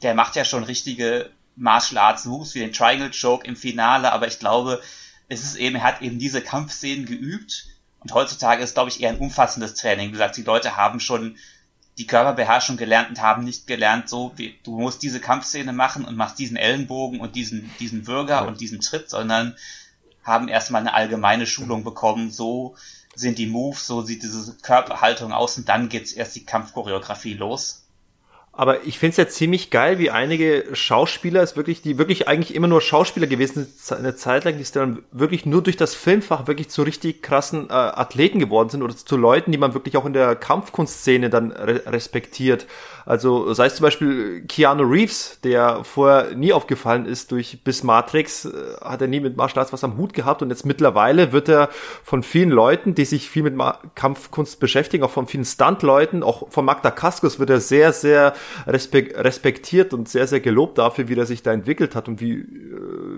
Der 0.00 0.14
macht 0.14 0.34
ja 0.34 0.46
schon 0.46 0.64
richtige 0.64 1.30
Martial 1.56 1.98
Arts 1.98 2.24
Moves 2.24 2.54
wie 2.54 2.60
den 2.60 2.72
Triangle 2.72 3.10
Choke 3.10 3.46
im 3.46 3.54
Finale, 3.54 4.12
aber 4.12 4.28
ich 4.28 4.38
glaube, 4.38 4.80
es 5.28 5.44
ist 5.44 5.56
eben, 5.56 5.76
er 5.76 5.82
hat 5.82 6.00
eben 6.00 6.18
diese 6.18 6.40
Kampfszenen 6.40 7.04
geübt 7.04 7.66
und 8.00 8.14
heutzutage 8.14 8.62
ist, 8.62 8.72
glaube 8.72 8.88
ich, 8.88 9.02
eher 9.02 9.10
ein 9.10 9.18
umfassendes 9.18 9.74
Training. 9.74 10.08
Wie 10.08 10.12
gesagt, 10.12 10.38
die 10.38 10.42
Leute 10.42 10.74
haben 10.74 11.00
schon 11.00 11.36
die 11.98 12.06
Körperbeherrschung 12.06 12.78
gelernt 12.78 13.10
und 13.10 13.20
haben 13.20 13.44
nicht 13.44 13.66
gelernt, 13.66 14.08
so 14.08 14.32
wie 14.36 14.58
du 14.62 14.80
musst 14.80 15.02
diese 15.02 15.20
Kampfszene 15.20 15.74
machen 15.74 16.06
und 16.06 16.16
machst 16.16 16.38
diesen 16.38 16.56
Ellenbogen 16.56 17.20
und 17.20 17.36
diesen, 17.36 17.70
diesen 17.78 18.04
Bürger 18.04 18.36
ja. 18.36 18.40
und 18.40 18.62
diesen 18.62 18.80
Tritt, 18.80 19.10
sondern 19.10 19.54
haben 20.24 20.48
erstmal 20.48 20.80
eine 20.80 20.94
allgemeine 20.94 21.46
Schulung 21.46 21.84
bekommen, 21.84 22.30
so 22.30 22.74
sind 23.14 23.38
die 23.38 23.46
Moves, 23.46 23.86
so 23.86 24.02
sieht 24.02 24.22
diese 24.22 24.54
Körperhaltung 24.62 25.32
aus 25.32 25.58
und 25.58 25.68
dann 25.68 25.88
geht's 25.88 26.12
erst 26.12 26.36
die 26.36 26.44
Kampfchoreografie 26.44 27.34
los. 27.34 27.79
Aber 28.60 28.84
ich 28.84 28.98
finde 28.98 29.12
es 29.12 29.16
ja 29.16 29.26
ziemlich 29.26 29.70
geil, 29.70 29.98
wie 29.98 30.10
einige 30.10 30.66
Schauspieler 30.74 31.40
es 31.40 31.56
wirklich, 31.56 31.80
die 31.80 31.96
wirklich 31.96 32.28
eigentlich 32.28 32.54
immer 32.54 32.68
nur 32.68 32.82
Schauspieler 32.82 33.26
gewesen 33.26 33.66
sind, 33.74 33.98
eine 33.98 34.16
Zeit 34.16 34.44
lang, 34.44 34.58
die 34.58 34.64
dann 34.70 34.98
wirklich 35.12 35.46
nur 35.46 35.62
durch 35.62 35.78
das 35.78 35.94
Filmfach 35.94 36.46
wirklich 36.46 36.68
zu 36.68 36.82
richtig 36.82 37.22
krassen 37.22 37.70
äh, 37.70 37.72
Athleten 37.72 38.38
geworden 38.38 38.68
sind 38.68 38.82
oder 38.82 38.94
zu 38.94 39.16
Leuten, 39.16 39.50
die 39.50 39.56
man 39.56 39.72
wirklich 39.72 39.96
auch 39.96 40.04
in 40.04 40.12
der 40.12 40.36
Kampfkunstszene 40.36 41.30
dann 41.30 41.52
re 41.52 41.84
respektiert. 41.86 42.66
Also 43.06 43.54
sei 43.54 43.64
es 43.64 43.76
zum 43.76 43.84
Beispiel 43.84 44.42
Keanu 44.46 44.82
Reeves, 44.82 45.38
der 45.42 45.82
vorher 45.82 46.34
nie 46.36 46.52
aufgefallen 46.52 47.06
ist 47.06 47.32
durch 47.32 47.64
bis 47.64 47.82
Matrix, 47.82 48.44
äh, 48.44 48.50
hat 48.82 49.00
er 49.00 49.08
nie 49.08 49.20
mit 49.20 49.38
Martial 49.38 49.60
Arts 49.60 49.72
was 49.72 49.84
am 49.84 49.96
Hut 49.96 50.12
gehabt 50.12 50.42
und 50.42 50.50
jetzt 50.50 50.66
mittlerweile 50.66 51.32
wird 51.32 51.48
er 51.48 51.70
von 52.04 52.22
vielen 52.22 52.50
Leuten, 52.50 52.94
die 52.94 53.06
sich 53.06 53.30
viel 53.30 53.42
mit 53.42 53.54
Kampfkunst 53.94 54.60
beschäftigen, 54.60 55.02
auch 55.02 55.10
von 55.10 55.26
vielen 55.26 55.46
Stunt-Leuten, 55.46 56.22
auch 56.22 56.50
von 56.50 56.66
Magda 56.66 56.90
Cascos 56.90 57.38
wird 57.38 57.48
er 57.48 57.60
sehr, 57.60 57.94
sehr 57.94 58.34
respektiert 58.66 59.94
und 59.94 60.08
sehr, 60.08 60.26
sehr 60.26 60.40
gelobt 60.40 60.78
dafür, 60.78 61.08
wie 61.08 61.14
er 61.14 61.26
sich 61.26 61.42
da 61.42 61.52
entwickelt 61.52 61.94
hat 61.94 62.08
und 62.08 62.20
wie, 62.20 62.32
äh, 62.32 62.46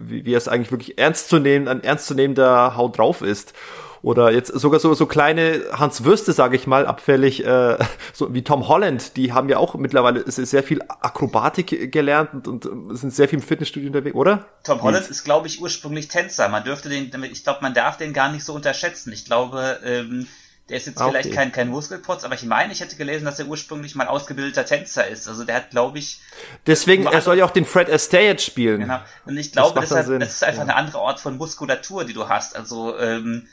wie, 0.03 0.25
wie 0.25 0.35
er 0.35 0.39
es 0.39 0.49
eigentlich 0.49 0.71
wirklich 0.71 0.99
ernst 0.99 1.29
zu 1.29 1.39
nehmen, 1.39 1.69
ein 1.69 1.83
ernstzunehmender 1.83 2.77
Haut 2.77 2.99
drauf 2.99 3.23
ist 3.23 3.55
oder 4.03 4.33
jetzt 4.33 4.49
sogar 4.49 4.81
so 4.81 4.95
so 4.95 5.07
kleine 5.07 5.63
Hans 5.73 6.05
Würste, 6.05 6.33
sage 6.33 6.57
ich 6.57 6.67
mal, 6.67 6.87
abfällig, 6.87 7.47
äh, 7.47 7.79
so 8.13 8.35
wie 8.35 8.43
Tom 8.43 8.69
Holland, 8.69 9.17
die 9.17 9.33
haben 9.33 9.49
ja 9.49 9.59
auch 9.59 9.75
mittlerweile 9.77 10.25
sehr 10.27 10.63
viel 10.63 10.83
Akrobatik 10.89 11.93
gelernt 11.93 12.49
und, 12.49 12.67
und 12.67 12.97
sind 12.97 13.15
sehr 13.15 13.29
viel 13.29 13.39
im 13.39 13.45
Fitnessstudio 13.45 13.89
unterwegs, 13.89 14.17
oder? 14.17 14.47
Tom 14.65 14.83
Holland 14.83 15.09
ist, 15.09 15.25
glaube 15.25 15.47
ich, 15.47 15.61
ursprünglich 15.63 16.09
Tänzer. 16.09 16.49
Man 16.49 16.65
dürfte 16.65 16.89
den, 16.89 17.11
ich 17.31 17.45
glaube, 17.45 17.61
man 17.63 17.75
darf 17.75 17.97
den 17.97 18.13
gar 18.13 18.31
nicht 18.31 18.45
so 18.45 18.55
unterschätzen. 18.55 19.13
Ich 19.13 19.25
glaube, 19.25 19.79
ähm, 19.85 20.27
der 20.73 20.79
ist 20.79 20.87
jetzt 20.87 21.03
okay. 21.03 21.11
vielleicht 21.11 21.33
kein, 21.35 21.53
kein 21.53 21.69
Muskelprotz, 21.69 22.25
aber 22.25 22.35
ich 22.35 22.45
meine, 22.45 22.73
ich 22.73 22.81
hätte 22.81 22.97
gelesen, 22.97 23.27
dass 23.27 23.39
er 23.39 23.45
ursprünglich 23.45 23.95
mal 23.95 24.07
ausgebildeter 24.07 24.65
Tänzer 24.65 25.07
ist. 25.07 25.29
Also 25.29 25.45
der 25.45 25.57
hat, 25.57 25.69
glaube 25.69 25.99
ich. 25.99 26.23
Deswegen, 26.67 27.05
er 27.05 27.21
soll 27.21 27.37
ja 27.37 27.45
auch 27.45 27.51
den 27.51 27.67
Fred 27.67 27.91
Astaire 27.91 28.39
spielen. 28.39 28.81
Genau. 28.81 28.99
Und 29.27 29.37
ich 29.37 29.53
glaube, 29.53 29.79
das, 29.79 29.91
das, 29.91 30.09
hat, 30.09 30.23
das 30.23 30.33
ist 30.33 30.45
einfach 30.45 30.63
ja. 30.63 30.69
eine 30.69 30.77
andere 30.77 31.01
Art 31.01 31.21
von 31.21 31.37
Muskulatur, 31.37 32.07
die 32.07 32.15
du 32.15 32.31
hast. 32.31 32.57
Also, 32.57 32.99
ähm, 32.99 33.49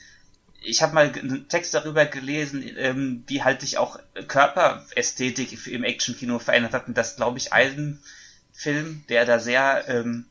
ich 0.61 0.81
habe 0.81 0.93
mal 0.93 1.11
einen 1.11 1.49
Text 1.49 1.73
darüber 1.73 2.05
gelesen, 2.05 2.63
ähm, 2.77 3.25
wie 3.27 3.43
halt 3.43 3.59
sich 3.59 3.77
auch 3.77 3.99
Körperästhetik 4.29 5.67
im 5.67 5.83
Actionkino 5.83 6.39
verändert 6.39 6.71
hat. 6.71 6.87
Und 6.87 6.97
das, 6.97 7.17
glaube 7.17 7.37
ich, 7.37 7.51
ein 7.51 7.99
Film, 8.53 9.03
der 9.09 9.25
da 9.25 9.39
sehr, 9.39 9.83
ähm, 9.89 10.23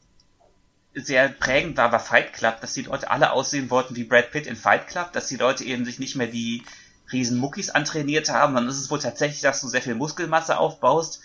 sehr 0.95 1.29
prägend 1.29 1.77
war, 1.77 1.93
war 1.93 2.01
Fight 2.01 2.33
Club, 2.33 2.61
dass 2.61 2.75
die 2.75 2.83
Leute 2.83 3.11
alle 3.11 3.33
aussehen 3.33 3.71
wollten 3.71 3.97
wie 3.97 4.05
Brad 4.05 4.31
Pitt 4.31 4.47
in 4.47 4.57
Fight 4.57 4.89
Club, 4.89 5.13
dass 5.13 5.29
die 5.29 5.37
Leute 5.37 5.65
eben 5.65 5.85
sich 5.85 5.99
nicht 5.99 6.17
mehr 6.17 6.27
die 6.27 6.65
riesen 7.13 7.39
Muckis 7.39 7.71
antrainiert 7.71 8.29
haben. 8.31 8.55
Dann 8.55 8.69
ist 8.69 8.79
es 8.79 8.91
wohl 8.91 8.99
tatsächlich, 8.99 9.41
dass 9.41 9.61
du 9.61 9.69
sehr 9.69 9.83
viel 9.83 9.95
Muskelmasse 9.95 10.59
aufbaust 10.59 11.21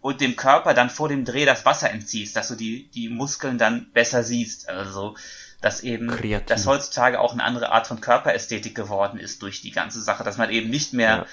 und 0.00 0.20
dem 0.20 0.36
Körper 0.36 0.74
dann 0.74 0.90
vor 0.90 1.08
dem 1.08 1.24
Dreh 1.24 1.44
das 1.44 1.64
Wasser 1.64 1.90
entziehst, 1.90 2.36
dass 2.36 2.48
du 2.48 2.54
die, 2.54 2.88
die 2.88 3.08
Muskeln 3.08 3.58
dann 3.58 3.90
besser 3.92 4.22
siehst. 4.22 4.68
Also 4.68 5.16
dass 5.60 5.82
eben, 5.82 6.08
Kreativ. 6.08 6.46
dass 6.46 6.66
heutzutage 6.66 7.18
auch 7.18 7.32
eine 7.32 7.42
andere 7.42 7.72
Art 7.72 7.86
von 7.86 8.00
Körperästhetik 8.00 8.74
geworden 8.74 9.18
ist 9.18 9.42
durch 9.42 9.62
die 9.62 9.72
ganze 9.72 10.00
Sache, 10.00 10.22
dass 10.22 10.36
man 10.36 10.50
eben 10.50 10.70
nicht 10.70 10.92
mehr 10.92 11.08
ja. 11.16 11.26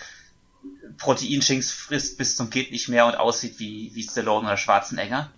Proteinshinks 0.97 1.71
frisst 1.71 2.17
bis 2.17 2.35
zum 2.35 2.49
geht 2.49 2.71
nicht 2.71 2.87
mehr 2.87 3.05
und 3.05 3.15
aussieht 3.15 3.59
wie, 3.59 3.91
wie 3.93 4.03
Stallone 4.03 4.47
oder 4.47 4.57
Schwarzenegger. 4.57 5.29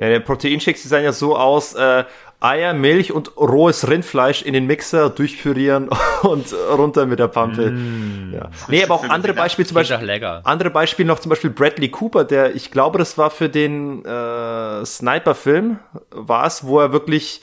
Ja, 0.00 0.18
Proteinshakes, 0.18 0.82
die 0.82 0.88
sehen 0.88 1.04
ja 1.04 1.12
so 1.12 1.36
aus, 1.36 1.74
äh, 1.74 2.04
Eier, 2.40 2.72
Milch 2.72 3.12
und 3.12 3.36
rohes 3.36 3.86
Rindfleisch 3.86 4.40
in 4.40 4.54
den 4.54 4.66
Mixer 4.66 5.10
durchpürieren 5.10 5.90
und 6.22 6.54
runter 6.72 7.04
mit 7.04 7.18
der 7.18 7.28
Pampe. 7.28 7.70
Mm. 7.70 8.32
Ja. 8.34 8.50
Nee, 8.68 8.82
aber 8.82 8.94
auch 8.94 9.04
andere 9.04 9.34
Beispiele, 9.34 9.68
zum 9.68 9.74
Beispiel, 9.74 10.24
andere 10.44 10.70
Beispiele 10.70 11.06
noch 11.06 11.18
zum 11.18 11.28
Beispiel 11.28 11.50
Bradley 11.50 11.90
Cooper, 11.90 12.24
der, 12.24 12.54
ich 12.56 12.70
glaube, 12.70 12.98
das 12.98 13.18
war 13.18 13.30
für 13.30 13.50
den 13.50 14.04
äh, 14.06 14.84
Sniper-Film, 14.86 15.80
war 16.10 16.46
es, 16.46 16.64
wo 16.64 16.80
er 16.80 16.92
wirklich 16.92 17.42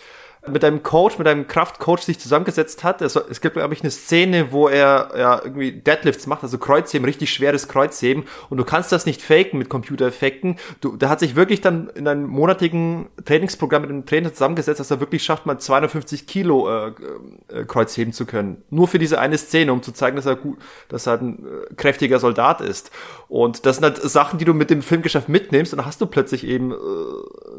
mit 0.52 0.64
einem 0.64 0.84
Coach, 0.84 1.18
mit 1.18 1.28
einem 1.28 1.48
Kraftcoach 1.48 2.00
sich 2.00 2.20
zusammengesetzt 2.20 2.84
hat. 2.84 3.02
Es, 3.02 3.16
es 3.16 3.42
gibt, 3.42 3.56
glaube 3.56 3.74
ich, 3.74 3.82
eine 3.82 3.92
Szene, 3.92 4.52
wo 4.52 4.68
er 4.68 5.12
ja, 5.18 5.42
irgendwie 5.44 5.72
Deadlifts 5.72 6.28
macht, 6.28 6.44
also 6.44 6.58
Kreuzheben, 6.58 7.06
richtig 7.06 7.32
schweres 7.32 7.68
Kreuzheben. 7.68 8.24
Und 8.50 8.58
du 8.58 8.64
kannst 8.64 8.92
das 8.92 9.06
nicht 9.06 9.22
faken 9.22 9.60
mit 9.60 9.70
Computereffekten. 9.70 10.58
Du, 10.82 10.98
der 10.98 11.10
hat 11.10 11.20
sich 11.20 11.36
wirklich 11.36 11.62
dann 11.62 11.90
in 11.96 12.08
einem 12.08 12.28
monatigen 12.28 13.08
Trainingsprogramm 13.26 13.84
mit 13.84 13.92
einem 13.92 14.06
Trainer 14.06 14.34
zusammengesetzt, 14.34 14.80
dass 14.80 14.92
er 14.92 15.00
wirklich 15.00 15.24
schafft, 15.24 15.46
mal 15.46 15.58
250 15.58 16.28
Kilo 16.28 16.70
äh, 16.70 16.92
äh, 17.50 17.66
Kreuzheben 17.66 18.14
zu 18.14 18.26
können. 18.26 18.64
Nur 18.70 18.88
für 18.88 19.00
diese 19.00 19.20
eine 19.20 19.38
Szene, 19.38 19.74
um 19.74 19.84
zu 19.84 19.92
zeigen, 19.92 20.16
dass 20.16 20.26
er 20.26 20.36
gut, 20.36 20.58
dass 20.90 21.08
er 21.08 21.20
ein 21.20 21.40
äh, 21.40 21.74
kräftiger 21.76 22.20
Soldat 22.20 22.62
ist. 22.62 22.92
Und 23.28 23.66
das 23.66 23.78
sind 23.78 23.84
halt 23.84 23.98
Sachen, 23.98 24.40
die 24.40 24.46
du 24.46 24.54
mit 24.54 24.70
dem 24.70 24.82
Filmgeschäft 24.82 25.28
mitnimmst 25.28 25.74
und 25.74 25.78
dann 25.78 25.86
hast 25.86 26.00
du 26.00 26.06
plötzlich 26.06 26.46
eben 26.46 26.72
äh, 26.72 26.76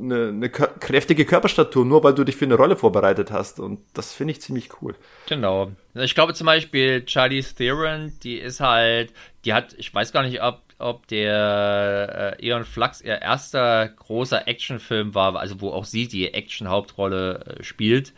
eine, 0.01 0.29
eine 0.29 0.51
kräftige 0.51 1.25
Körperstatur, 1.25 1.85
nur 1.85 2.03
weil 2.05 2.15
du 2.15 2.25
dich 2.25 2.37
für 2.37 2.47
eine 2.47 2.55
Rolle 2.55 2.77
vorbereitet 2.79 3.31
hast. 3.31 3.61
Und 3.61 3.81
das 3.95 4.15
finde 4.15 4.33
ich 4.33 4.41
ziemlich 4.41 4.71
cool. 4.81 4.95
Genau. 5.29 5.73
Ich 5.95 6.15
glaube 6.15 6.35
zum 6.35 6.47
Beispiel 6.47 7.05
Charlize 7.07 7.55
Theron, 7.55 8.13
die 8.23 8.37
ist 8.37 8.61
halt, 8.61 9.13
die 9.45 9.53
hat, 9.53 9.75
ich 9.79 9.93
weiß 9.93 10.13
gar 10.13 10.23
nicht, 10.23 10.43
ob, 10.43 10.61
ob 10.79 11.07
der 11.09 12.37
äh, 12.39 12.47
Eon 12.49 12.65
Flux 12.65 13.01
ihr 13.01 13.21
erster 13.21 13.89
großer 13.89 14.47
Actionfilm 14.47 15.15
war, 15.15 15.37
also 15.37 15.61
wo 15.61 15.71
auch 15.71 15.85
sie 15.85 16.09
die 16.09 16.33
Action-Hauptrolle 16.33 17.59
äh, 17.59 17.65
spielt. 17.65 18.13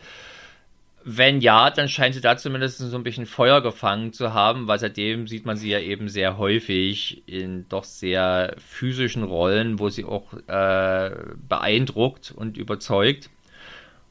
Wenn 1.03 1.41
ja, 1.41 1.71
dann 1.71 1.89
scheint 1.89 2.13
sie 2.13 2.21
da 2.21 2.37
zumindest 2.37 2.77
so 2.77 2.95
ein 2.95 3.03
bisschen 3.03 3.25
Feuer 3.25 3.61
gefangen 3.61 4.13
zu 4.13 4.33
haben, 4.35 4.67
weil 4.67 4.77
seitdem 4.77 5.27
sieht 5.27 5.47
man 5.47 5.57
sie 5.57 5.71
ja 5.71 5.79
eben 5.79 6.09
sehr 6.09 6.37
häufig 6.37 7.23
in 7.25 7.67
doch 7.69 7.85
sehr 7.85 8.55
physischen 8.59 9.23
Rollen, 9.23 9.79
wo 9.79 9.89
sie 9.89 10.05
auch 10.05 10.31
äh, 10.47 11.11
beeindruckt 11.47 12.31
und 12.35 12.55
überzeugt. 12.55 13.31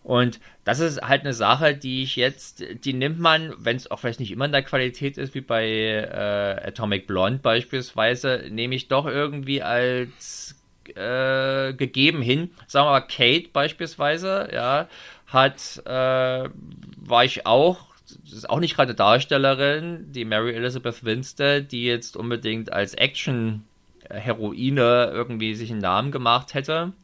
Und 0.02 0.40
das 0.64 0.81
ist 0.81 1.02
halt 1.02 1.22
eine 1.22 1.35
Sache, 1.35 1.74
die 1.74 2.02
ich 2.02 2.16
jetzt, 2.16 2.64
die 2.85 2.94
nimmt 2.94 3.18
man, 3.18 3.55
wenn 3.59 3.77
es 3.77 3.90
auch 3.90 3.98
vielleicht 3.98 4.20
nicht 4.20 4.32
immer 4.32 4.47
in 4.47 4.52
der 4.52 4.62
Qualität 4.62 5.18
ist, 5.18 5.35
wie 5.35 5.43
bei 5.43 5.66
äh, 5.66 6.68
Atomic 6.68 7.06
Blonde 7.06 7.40
beispielsweise, 7.40 8.44
nehme 8.51 8.74
ich 8.74 8.89
doch 8.89 9.05
irgendwie 9.06 9.62
als 9.62 10.56
äh, 10.94 11.74
gegeben 11.74 12.22
hin. 12.22 12.51
Sagen 12.66 12.86
wir 12.86 12.93
mal, 12.93 13.02
Kate 13.02 13.51
beispielsweise, 13.52 14.48
ja, 14.52 14.89
hat, 15.27 15.82
äh, 15.85 16.48
war 16.51 17.24
ich 17.24 17.44
auch, 17.47 17.89
ist 18.24 18.48
auch 18.48 18.59
nicht 18.59 18.77
gerade 18.77 18.94
Darstellerin, 18.94 20.10
die 20.12 20.24
Mary 20.24 20.55
Elizabeth 20.55 21.05
Winstead, 21.05 21.70
die 21.70 21.85
jetzt 21.85 22.16
unbedingt 22.16 22.72
als 22.72 22.94
Action-Heroine 22.94 25.10
irgendwie 25.12 25.55
sich 25.55 25.70
einen 25.70 25.81
Namen 25.81 26.10
gemacht 26.10 26.55
hätte. 26.55 26.94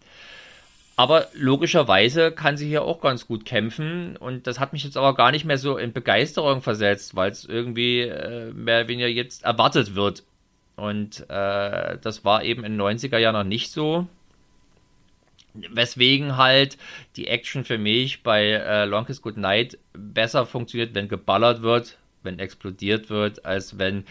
Aber 0.98 1.27
logischerweise 1.35 2.32
kann 2.32 2.56
sie 2.56 2.66
hier 2.66 2.82
auch 2.82 3.02
ganz 3.02 3.27
gut 3.27 3.44
kämpfen 3.44 4.16
und 4.16 4.47
das 4.47 4.59
hat 4.59 4.73
mich 4.73 4.82
jetzt 4.82 4.97
aber 4.97 5.14
gar 5.14 5.31
nicht 5.31 5.44
mehr 5.44 5.59
so 5.59 5.77
in 5.77 5.93
Begeisterung 5.93 6.62
versetzt, 6.62 7.14
weil 7.14 7.31
es 7.31 7.44
irgendwie 7.44 8.01
äh, 8.01 8.51
mehr 8.52 8.81
oder 8.81 8.89
weniger 8.89 9.09
jetzt 9.09 9.44
erwartet 9.44 9.94
wird. 9.94 10.24
Und 10.74 11.20
äh, 11.28 11.98
das 11.98 12.24
war 12.24 12.43
eben 12.44 12.64
in 12.64 12.78
den 12.78 12.81
90er 12.81 13.18
Jahren 13.18 13.35
noch 13.35 13.44
nicht 13.44 13.70
so. 13.73 14.06
Weswegen 15.52 16.39
halt 16.39 16.78
die 17.16 17.28
Action 17.28 17.64
für 17.64 17.78
mich 17.78 18.23
bei 18.23 18.52
äh, 18.52 18.86
Longest 18.86 19.20
Good 19.20 19.36
Night 19.36 19.78
besser 19.93 20.47
funktioniert, 20.47 20.94
wenn 20.94 21.09
geballert 21.09 21.60
wird, 21.60 21.98
wenn 22.23 22.39
explodiert 22.39 23.10
wird, 23.10 23.44
als 23.44 23.78
wenn 23.78 24.05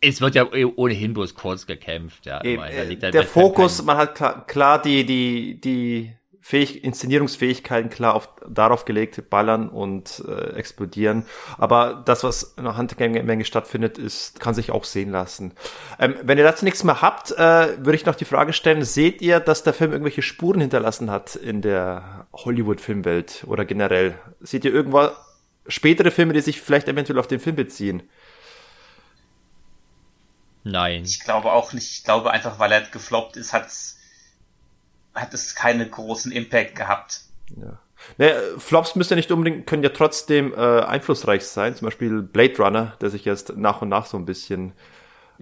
es 0.00 0.20
wird 0.20 0.34
ja 0.34 0.46
ohnehin 0.76 1.14
bloß 1.14 1.34
kurz 1.34 1.66
gekämpft. 1.66 2.26
Ja, 2.26 2.42
Eben, 2.42 2.62
halt 2.62 3.14
der 3.14 3.22
Fokus, 3.22 3.82
man 3.82 3.96
hat 3.98 4.14
klar, 4.14 4.46
klar 4.46 4.82
die 4.82 5.04
die 5.06 5.60
die 5.60 6.12
Fähig 6.44 6.82
Inszenierungsfähigkeiten 6.82 7.88
klar 7.88 8.14
auf, 8.14 8.28
darauf 8.48 8.84
gelegt, 8.84 9.30
ballern 9.30 9.68
und 9.68 10.24
äh, 10.26 10.56
explodieren. 10.56 11.24
Aber 11.56 12.02
das, 12.04 12.24
was 12.24 12.54
in 12.56 12.64
der 12.64 12.76
Handgemenge 12.76 13.44
stattfindet, 13.44 13.96
ist, 13.96 14.40
kann 14.40 14.52
sich 14.52 14.72
auch 14.72 14.82
sehen 14.82 15.10
lassen. 15.12 15.52
Ähm, 16.00 16.16
wenn 16.24 16.38
ihr 16.38 16.44
dazu 16.44 16.64
nichts 16.64 16.82
mehr 16.82 17.00
habt, 17.00 17.30
äh, 17.30 17.78
würde 17.78 17.94
ich 17.94 18.06
noch 18.06 18.16
die 18.16 18.24
Frage 18.24 18.52
stellen, 18.52 18.82
seht 18.84 19.22
ihr, 19.22 19.38
dass 19.38 19.62
der 19.62 19.72
Film 19.72 19.92
irgendwelche 19.92 20.22
Spuren 20.22 20.60
hinterlassen 20.60 21.12
hat 21.12 21.36
in 21.36 21.62
der 21.62 22.26
Hollywood-Filmwelt 22.32 23.44
oder 23.46 23.64
generell? 23.64 24.18
Seht 24.40 24.64
ihr 24.64 24.74
irgendwo 24.74 25.10
spätere 25.68 26.10
Filme, 26.10 26.32
die 26.32 26.40
sich 26.40 26.60
vielleicht 26.60 26.88
eventuell 26.88 27.20
auf 27.20 27.28
den 27.28 27.38
Film 27.38 27.54
beziehen? 27.54 28.02
Nein. 30.64 31.04
Ich 31.04 31.20
glaube 31.20 31.52
auch 31.52 31.72
nicht. 31.72 31.98
Ich 31.98 32.04
glaube 32.04 32.32
einfach, 32.32 32.58
weil 32.58 32.72
er 32.72 32.80
gefloppt 32.80 33.36
ist, 33.36 33.52
hat's 33.52 33.98
hat 35.14 35.34
es 35.34 35.54
keinen 35.54 35.90
großen 35.90 36.32
Impact 36.32 36.74
gehabt. 36.74 37.20
Ja. 37.56 37.78
Ne, 38.18 38.34
Flops 38.58 38.96
müssen 38.96 39.12
ja 39.12 39.16
nicht 39.16 39.30
unbedingt, 39.30 39.66
können 39.66 39.82
ja 39.82 39.90
trotzdem 39.90 40.52
äh, 40.54 40.56
einflussreich 40.56 41.44
sein. 41.44 41.76
Zum 41.76 41.86
Beispiel 41.86 42.22
Blade 42.22 42.56
Runner, 42.58 42.96
der 43.00 43.10
sich 43.10 43.24
jetzt 43.24 43.56
nach 43.56 43.82
und 43.82 43.88
nach 43.88 44.06
so 44.06 44.16
ein 44.16 44.26
bisschen 44.26 44.72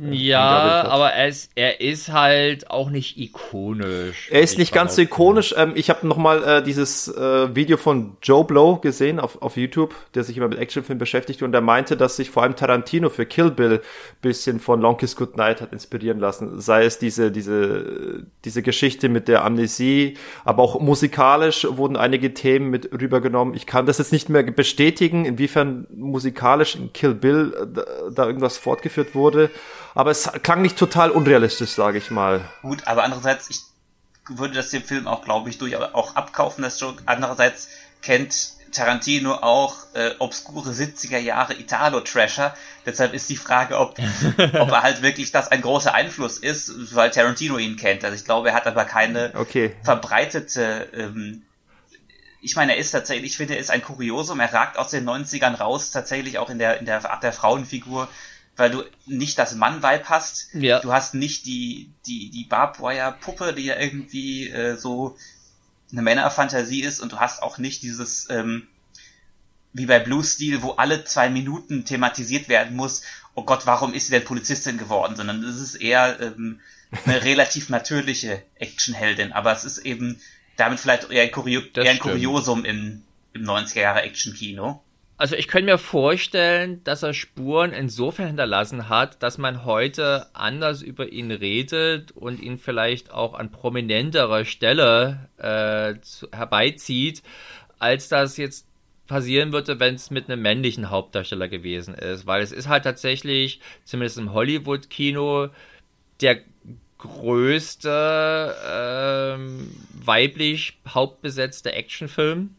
ja, 0.08 0.84
aber 0.84 1.10
er 1.12 1.28
ist, 1.28 1.50
er 1.56 1.80
ist 1.80 2.10
halt 2.10 2.70
auch 2.70 2.88
nicht 2.88 3.18
ikonisch. 3.18 4.28
Er 4.30 4.40
ist 4.40 4.56
nicht 4.56 4.72
ganz 4.72 4.96
so 4.96 5.02
ikonisch. 5.02 5.54
Ähm, 5.56 5.72
ich 5.74 5.90
habe 5.90 6.06
noch 6.06 6.16
mal 6.16 6.42
äh, 6.42 6.62
dieses 6.62 7.08
äh, 7.08 7.54
Video 7.54 7.76
von 7.76 8.16
Joe 8.22 8.44
Blow 8.44 8.76
gesehen 8.76 9.20
auf, 9.20 9.42
auf 9.42 9.56
YouTube, 9.56 9.94
der 10.14 10.24
sich 10.24 10.36
immer 10.36 10.48
mit 10.48 10.58
Actionfilmen 10.58 10.98
beschäftigt 10.98 11.42
und 11.42 11.52
der 11.52 11.60
meinte, 11.60 11.96
dass 11.96 12.16
sich 12.16 12.30
vor 12.30 12.42
allem 12.42 12.56
Tarantino 12.56 13.10
für 13.10 13.26
Kill 13.26 13.50
Bill 13.50 13.82
bisschen 14.22 14.58
von 14.58 14.80
Long 14.80 14.96
Kiss 14.96 15.16
Good 15.16 15.36
Night 15.36 15.60
hat 15.60 15.72
inspirieren 15.72 16.18
lassen. 16.18 16.60
Sei 16.60 16.84
es 16.84 16.98
diese, 16.98 17.30
diese, 17.30 18.24
diese 18.44 18.62
Geschichte 18.62 19.10
mit 19.10 19.28
der 19.28 19.44
Amnesie, 19.44 20.16
aber 20.44 20.62
auch 20.62 20.80
musikalisch 20.80 21.66
wurden 21.68 21.96
einige 21.96 22.32
Themen 22.32 22.70
mit 22.70 22.90
rübergenommen. 22.92 23.54
Ich 23.54 23.66
kann 23.66 23.84
das 23.84 23.98
jetzt 23.98 24.12
nicht 24.12 24.30
mehr 24.30 24.44
bestätigen, 24.44 25.26
inwiefern 25.26 25.86
musikalisch 25.94 26.76
in 26.76 26.92
Kill 26.94 27.14
Bill 27.14 27.54
äh, 27.54 27.66
da, 27.74 27.84
da 28.14 28.26
irgendwas 28.26 28.56
fortgeführt 28.56 29.14
wurde 29.14 29.50
aber 29.94 30.10
es 30.10 30.30
klang 30.42 30.62
nicht 30.62 30.78
total 30.78 31.10
unrealistisch, 31.10 31.70
sage 31.70 31.98
ich 31.98 32.10
mal. 32.10 32.44
Gut, 32.62 32.86
aber 32.86 33.04
andererseits, 33.04 33.50
ich 33.50 33.60
würde 34.28 34.54
das 34.54 34.70
dem 34.70 34.82
Film 34.82 35.08
auch, 35.08 35.24
glaube 35.24 35.50
ich, 35.50 35.58
durch 35.58 35.76
auch 35.76 36.16
abkaufen, 36.16 36.62
das 36.62 36.78
Joke. 36.78 37.02
Andererseits 37.06 37.68
kennt 38.02 38.52
Tarantino 38.72 39.34
auch 39.34 39.76
äh, 39.94 40.12
obskure 40.18 40.70
70er 40.70 41.18
Jahre 41.18 41.54
Italo-Trasher. 41.54 42.54
Deshalb 42.86 43.14
ist 43.14 43.28
die 43.28 43.36
Frage, 43.36 43.78
ob, 43.78 43.98
ob 44.38 44.70
er 44.70 44.82
halt 44.82 45.02
wirklich 45.02 45.32
das 45.32 45.48
ein 45.48 45.60
großer 45.60 45.92
Einfluss 45.92 46.38
ist, 46.38 46.94
weil 46.94 47.10
Tarantino 47.10 47.58
ihn 47.58 47.76
kennt. 47.76 48.04
Also 48.04 48.14
ich 48.14 48.24
glaube, 48.24 48.50
er 48.50 48.54
hat 48.54 48.66
aber 48.66 48.84
keine 48.84 49.32
okay. 49.34 49.74
verbreitete 49.82 50.88
ähm, 50.94 51.42
ich 52.42 52.56
meine, 52.56 52.72
er 52.72 52.78
ist 52.78 52.92
tatsächlich, 52.92 53.32
ich 53.32 53.36
finde, 53.36 53.54
er 53.54 53.60
ist 53.60 53.70
ein 53.70 53.82
Kuriosum. 53.82 54.40
Er 54.40 54.52
ragt 54.52 54.78
aus 54.78 54.90
den 54.90 55.06
90ern 55.06 55.56
raus, 55.56 55.90
tatsächlich 55.90 56.38
auch 56.38 56.48
in 56.48 56.58
der, 56.58 56.78
in 56.78 56.86
der 56.86 57.10
Art 57.10 57.22
der 57.22 57.32
Frauenfigur 57.32 58.08
weil 58.60 58.70
du 58.70 58.84
nicht 59.06 59.38
das 59.38 59.54
Mann-Vibe 59.54 60.08
hast. 60.08 60.50
Ja. 60.52 60.80
Du 60.80 60.92
hast 60.92 61.14
nicht 61.14 61.46
die, 61.46 61.90
die, 62.06 62.30
die 62.30 62.44
Barbwire-Puppe, 62.44 63.54
die 63.54 63.64
ja 63.64 63.78
irgendwie 63.78 64.48
äh, 64.48 64.76
so 64.76 65.16
eine 65.90 66.02
Männerfantasie 66.02 66.82
ist 66.82 67.00
und 67.00 67.12
du 67.12 67.18
hast 67.18 67.42
auch 67.42 67.58
nicht 67.58 67.82
dieses, 67.82 68.28
ähm, 68.30 68.68
wie 69.72 69.86
bei 69.86 69.98
Blue 69.98 70.22
Steel, 70.22 70.62
wo 70.62 70.72
alle 70.72 71.04
zwei 71.04 71.30
Minuten 71.30 71.84
thematisiert 71.84 72.48
werden 72.48 72.76
muss, 72.76 73.02
oh 73.34 73.44
Gott, 73.44 73.66
warum 73.66 73.94
ist 73.94 74.06
sie 74.06 74.12
denn 74.12 74.24
Polizistin 74.24 74.76
geworden, 74.76 75.16
sondern 75.16 75.42
es 75.42 75.58
ist 75.58 75.76
eher 75.76 76.20
ähm, 76.20 76.60
eine 77.06 77.22
relativ 77.24 77.70
natürliche 77.70 78.42
Actionheldin, 78.56 79.32
aber 79.32 79.52
es 79.52 79.64
ist 79.64 79.78
eben 79.78 80.20
damit 80.56 80.80
vielleicht 80.80 81.10
eher 81.10 81.22
ein, 81.22 81.32
Kurio 81.32 81.62
eher 81.74 81.90
ein 81.92 81.98
Kuriosum 81.98 82.66
im, 82.66 83.02
im 83.32 83.42
90er 83.42 83.80
Jahre 83.80 84.02
Action-Kino. 84.02 84.82
Also 85.20 85.36
ich 85.36 85.48
könnte 85.48 85.72
mir 85.72 85.76
vorstellen, 85.76 86.82
dass 86.82 87.02
er 87.02 87.12
Spuren 87.12 87.74
insofern 87.74 88.28
hinterlassen 88.28 88.88
hat, 88.88 89.22
dass 89.22 89.36
man 89.36 89.66
heute 89.66 90.34
anders 90.34 90.80
über 90.80 91.12
ihn 91.12 91.30
redet 91.30 92.12
und 92.12 92.40
ihn 92.40 92.56
vielleicht 92.56 93.10
auch 93.10 93.34
an 93.34 93.50
prominenterer 93.50 94.46
Stelle 94.46 95.28
äh, 95.36 96.00
zu, 96.00 96.26
herbeizieht, 96.32 97.22
als 97.78 98.08
das 98.08 98.38
jetzt 98.38 98.66
passieren 99.08 99.52
würde, 99.52 99.78
wenn 99.78 99.94
es 99.94 100.10
mit 100.10 100.30
einem 100.30 100.40
männlichen 100.40 100.88
Hauptdarsteller 100.88 101.48
gewesen 101.48 101.92
ist. 101.92 102.24
Weil 102.24 102.40
es 102.40 102.50
ist 102.50 102.68
halt 102.68 102.84
tatsächlich, 102.84 103.60
zumindest 103.84 104.16
im 104.16 104.32
Hollywood-Kino, 104.32 105.48
der 106.22 106.40
größte 106.96 108.54
ähm, 108.66 109.70
weiblich 110.02 110.78
hauptbesetzte 110.88 111.74
Actionfilm. 111.74 112.56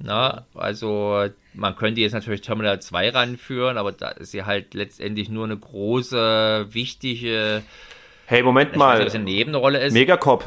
Na, 0.00 0.46
also 0.54 1.26
man 1.54 1.74
könnte 1.74 2.00
jetzt 2.00 2.12
natürlich 2.12 2.40
Terminal 2.40 2.80
2 2.80 3.10
ranführen, 3.10 3.78
aber 3.78 3.92
da 3.92 4.10
ist 4.10 4.30
sie 4.30 4.44
halt 4.44 4.74
letztendlich 4.74 5.28
nur 5.28 5.44
eine 5.44 5.56
große, 5.56 6.66
wichtige. 6.70 7.62
Hey, 8.26 8.42
Moment 8.42 8.76
mal. 8.76 9.04
Weiß, 9.04 9.14
eine 9.14 9.24
Nebenrolle 9.24 9.80
ist. 9.80 9.92
Megacop. 9.92 10.44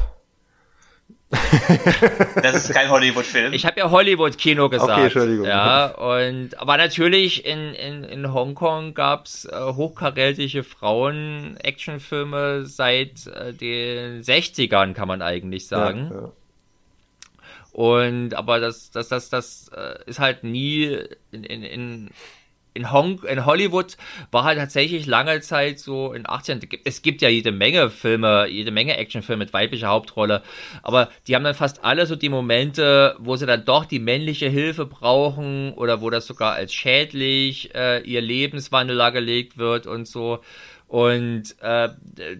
das 2.42 2.56
ist 2.56 2.74
kein 2.74 2.90
Hollywood-Film. 2.90 3.54
Ich 3.54 3.64
habe 3.64 3.80
ja 3.80 3.90
Hollywood-Kino 3.90 4.68
gesagt. 4.68 4.90
Okay, 4.90 5.04
Entschuldigung. 5.04 5.46
Ja, 5.46 5.86
und 5.86 6.60
aber 6.60 6.76
natürlich 6.76 7.46
in, 7.46 7.72
in, 7.74 8.04
in 8.04 8.34
Hongkong 8.34 8.92
gab's 8.92 9.46
äh, 9.46 9.58
hochkarätige 9.58 10.62
Frauen-Actionfilme 10.62 12.66
seit 12.66 13.26
äh, 13.28 13.54
den 13.54 14.22
60ern, 14.22 14.92
kann 14.92 15.08
man 15.08 15.22
eigentlich 15.22 15.68
sagen. 15.68 16.10
Ja, 16.10 16.20
ja. 16.20 16.32
Und 17.72 18.34
aber 18.34 18.60
das, 18.60 18.90
das, 18.90 19.08
das, 19.08 19.30
das 19.30 19.70
äh, 19.74 19.98
ist 20.06 20.18
halt 20.18 20.44
nie 20.44 20.98
in, 21.30 21.44
in, 21.44 21.62
in 21.62 22.10
in, 22.74 22.90
Hong 22.90 23.22
in 23.24 23.44
Hollywood 23.44 23.96
war 24.30 24.44
halt 24.44 24.58
tatsächlich 24.58 25.06
lange 25.06 25.40
Zeit 25.40 25.78
so 25.78 26.12
in 26.12 26.28
18 26.28 26.60
es 26.84 27.02
gibt 27.02 27.22
ja 27.22 27.28
jede 27.28 27.52
Menge 27.52 27.90
Filme, 27.90 28.46
jede 28.48 28.70
Menge 28.70 28.96
Actionfilme 28.96 29.44
mit 29.44 29.52
weiblicher 29.52 29.88
Hauptrolle, 29.88 30.42
aber 30.82 31.10
die 31.26 31.34
haben 31.34 31.44
dann 31.44 31.54
fast 31.54 31.84
alle 31.84 32.06
so 32.06 32.16
die 32.16 32.28
Momente, 32.28 33.16
wo 33.18 33.36
sie 33.36 33.46
dann 33.46 33.64
doch 33.64 33.84
die 33.84 33.98
männliche 33.98 34.48
Hilfe 34.48 34.86
brauchen 34.86 35.72
oder 35.74 36.00
wo 36.00 36.10
das 36.10 36.26
sogar 36.26 36.54
als 36.54 36.72
schädlich 36.72 37.74
äh, 37.74 38.00
ihr 38.02 38.20
Lebenswandel 38.20 38.96
dargelegt 38.96 39.58
wird 39.58 39.86
und 39.86 40.06
so. 40.06 40.40
Und 40.88 41.56
äh, 41.62 41.88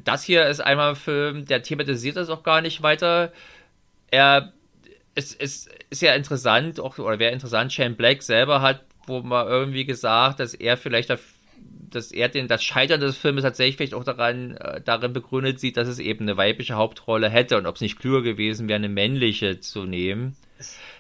das 0.05 0.25
hier 0.25 0.47
ist 0.47 0.61
einmal 0.61 0.91
ein 0.91 0.97
Film, 0.97 1.47
der 1.47 1.63
thematisiert 1.63 2.17
das 2.17 2.29
auch 2.29 2.43
gar 2.43 2.61
nicht 2.61 2.83
weiter. 2.83 3.33
Er 4.11 4.53
es, 5.15 5.35
es 5.35 5.69
ist 5.91 6.03
ja 6.03 6.15
interessant, 6.15 6.81
auch, 6.81 6.99
oder 6.99 7.19
wäre 7.19 7.33
interessant, 7.33 7.73
Shane 7.73 7.97
Black 7.97 8.23
selber 8.23 8.63
hat 8.63 8.85
wo 9.07 9.21
man 9.21 9.47
irgendwie 9.47 9.85
gesagt, 9.85 10.41
dass 10.41 10.55
er 10.55 10.77
vielleicht, 10.77 11.11
dass 11.11 12.13
er 12.13 12.29
den, 12.29 12.49
das 12.49 12.63
Scheitern 12.63 13.01
des 13.01 13.17
Filmes 13.17 13.43
tatsächlich 13.43 13.77
vielleicht 13.77 13.95
auch 13.95 14.05
daran, 14.05 14.57
äh, 14.57 14.81
darin 14.81 15.13
begründet 15.13 15.61
sieht, 15.61 15.77
dass 15.77 15.89
es 15.89 15.99
eben 15.99 16.23
eine 16.23 16.37
weibliche 16.37 16.75
Hauptrolle 16.75 17.29
hätte 17.29 17.57
und 17.59 17.67
ob 17.67 17.77
es 17.77 17.81
nicht 17.81 17.99
klüger 17.99 18.23
gewesen 18.23 18.69
wäre, 18.69 18.77
eine 18.77 18.89
männliche 18.89 19.61
zu 19.61 19.85
nehmen. 19.85 20.37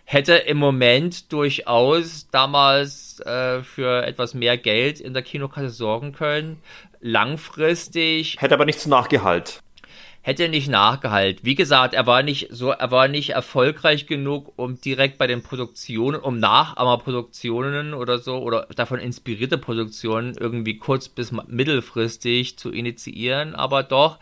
Hätte 0.04 0.34
im 0.34 0.58
Moment 0.58 1.32
durchaus 1.32 2.28
damals 2.30 3.20
äh, 3.20 3.62
für 3.62 4.04
etwas 4.04 4.34
mehr 4.34 4.58
Geld 4.58 5.00
in 5.00 5.14
der 5.14 5.22
Kinokasse 5.22 5.70
sorgen 5.70 6.12
können. 6.12 6.58
Langfristig. 7.00 8.36
Hätte 8.40 8.54
aber 8.54 8.64
nichts 8.64 8.86
nachgehalt 8.86 9.62
hätte 10.22 10.48
nicht 10.48 10.68
nachgehalten. 10.68 11.44
Wie 11.44 11.56
gesagt, 11.56 11.94
er 11.94 12.06
war 12.06 12.22
nicht 12.22 12.48
so, 12.50 12.70
er 12.70 12.90
war 12.90 13.08
nicht 13.08 13.30
erfolgreich 13.30 14.06
genug, 14.06 14.52
um 14.56 14.80
direkt 14.80 15.18
bei 15.18 15.26
den 15.26 15.42
Produktionen, 15.42 16.20
um 16.20 16.38
Nachahmerproduktionen 16.38 17.92
oder 17.92 18.18
so 18.18 18.38
oder 18.38 18.66
davon 18.74 19.00
inspirierte 19.00 19.58
Produktionen 19.58 20.36
irgendwie 20.38 20.78
kurz 20.78 21.08
bis 21.08 21.32
mittelfristig 21.32 22.56
zu 22.56 22.70
initiieren, 22.70 23.56
aber 23.56 23.82
doch 23.82 24.18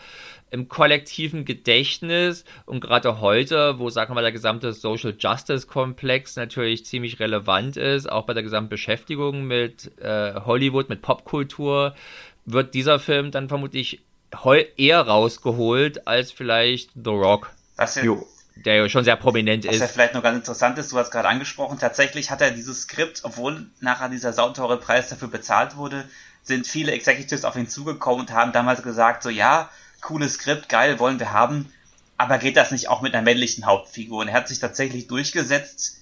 im 0.50 0.68
kollektiven 0.68 1.44
Gedächtnis 1.44 2.44
und 2.66 2.80
gerade 2.80 3.20
heute, 3.20 3.78
wo 3.78 3.88
sagen 3.90 4.10
wir 4.10 4.16
mal 4.16 4.22
der 4.22 4.32
gesamte 4.32 4.72
Social 4.72 5.14
Justice 5.16 5.66
Komplex 5.66 6.34
natürlich 6.34 6.84
ziemlich 6.86 7.20
relevant 7.20 7.76
ist, 7.76 8.10
auch 8.10 8.24
bei 8.24 8.34
der 8.34 8.42
gesamten 8.42 8.70
Beschäftigung 8.70 9.44
mit 9.44 9.92
äh, 10.00 10.34
Hollywood, 10.44 10.88
mit 10.88 11.02
Popkultur, 11.02 11.94
wird 12.46 12.74
dieser 12.74 12.98
Film 12.98 13.30
dann 13.30 13.48
vermutlich 13.48 14.00
eher 14.76 15.00
rausgeholt 15.00 16.06
als 16.06 16.32
vielleicht 16.32 16.90
The 16.94 17.10
Rock. 17.10 17.50
Was 17.76 17.96
ja, 17.96 18.02
der 18.56 18.76
ja 18.76 18.88
schon 18.88 19.04
sehr 19.04 19.16
prominent 19.16 19.64
was 19.64 19.74
ist. 19.74 19.80
Was 19.80 19.88
ja 19.88 19.92
vielleicht 19.92 20.14
noch 20.14 20.22
ganz 20.22 20.38
interessant 20.38 20.78
ist, 20.78 20.92
du 20.92 20.98
hast 20.98 21.10
gerade 21.10 21.28
angesprochen, 21.28 21.78
tatsächlich 21.78 22.30
hat 22.30 22.40
er 22.40 22.50
dieses 22.50 22.82
Skript, 22.82 23.20
obwohl 23.24 23.66
nachher 23.80 24.08
dieser 24.08 24.32
sauteure 24.32 24.78
Preis 24.78 25.08
dafür 25.08 25.28
bezahlt 25.28 25.76
wurde, 25.76 26.04
sind 26.42 26.66
viele 26.66 26.92
Executives 26.92 27.44
auf 27.44 27.56
ihn 27.56 27.68
zugekommen 27.68 28.20
und 28.20 28.32
haben 28.32 28.52
damals 28.52 28.82
gesagt, 28.82 29.22
so 29.22 29.30
ja, 29.30 29.70
cooles 30.00 30.34
Skript, 30.34 30.68
geil, 30.68 30.98
wollen 30.98 31.18
wir 31.18 31.32
haben, 31.32 31.72
aber 32.16 32.38
geht 32.38 32.56
das 32.56 32.70
nicht 32.70 32.88
auch 32.88 33.00
mit 33.02 33.14
einer 33.14 33.22
männlichen 33.22 33.66
Hauptfigur? 33.66 34.20
Und 34.20 34.28
er 34.28 34.34
hat 34.34 34.48
sich 34.48 34.58
tatsächlich 34.58 35.06
durchgesetzt, 35.06 35.98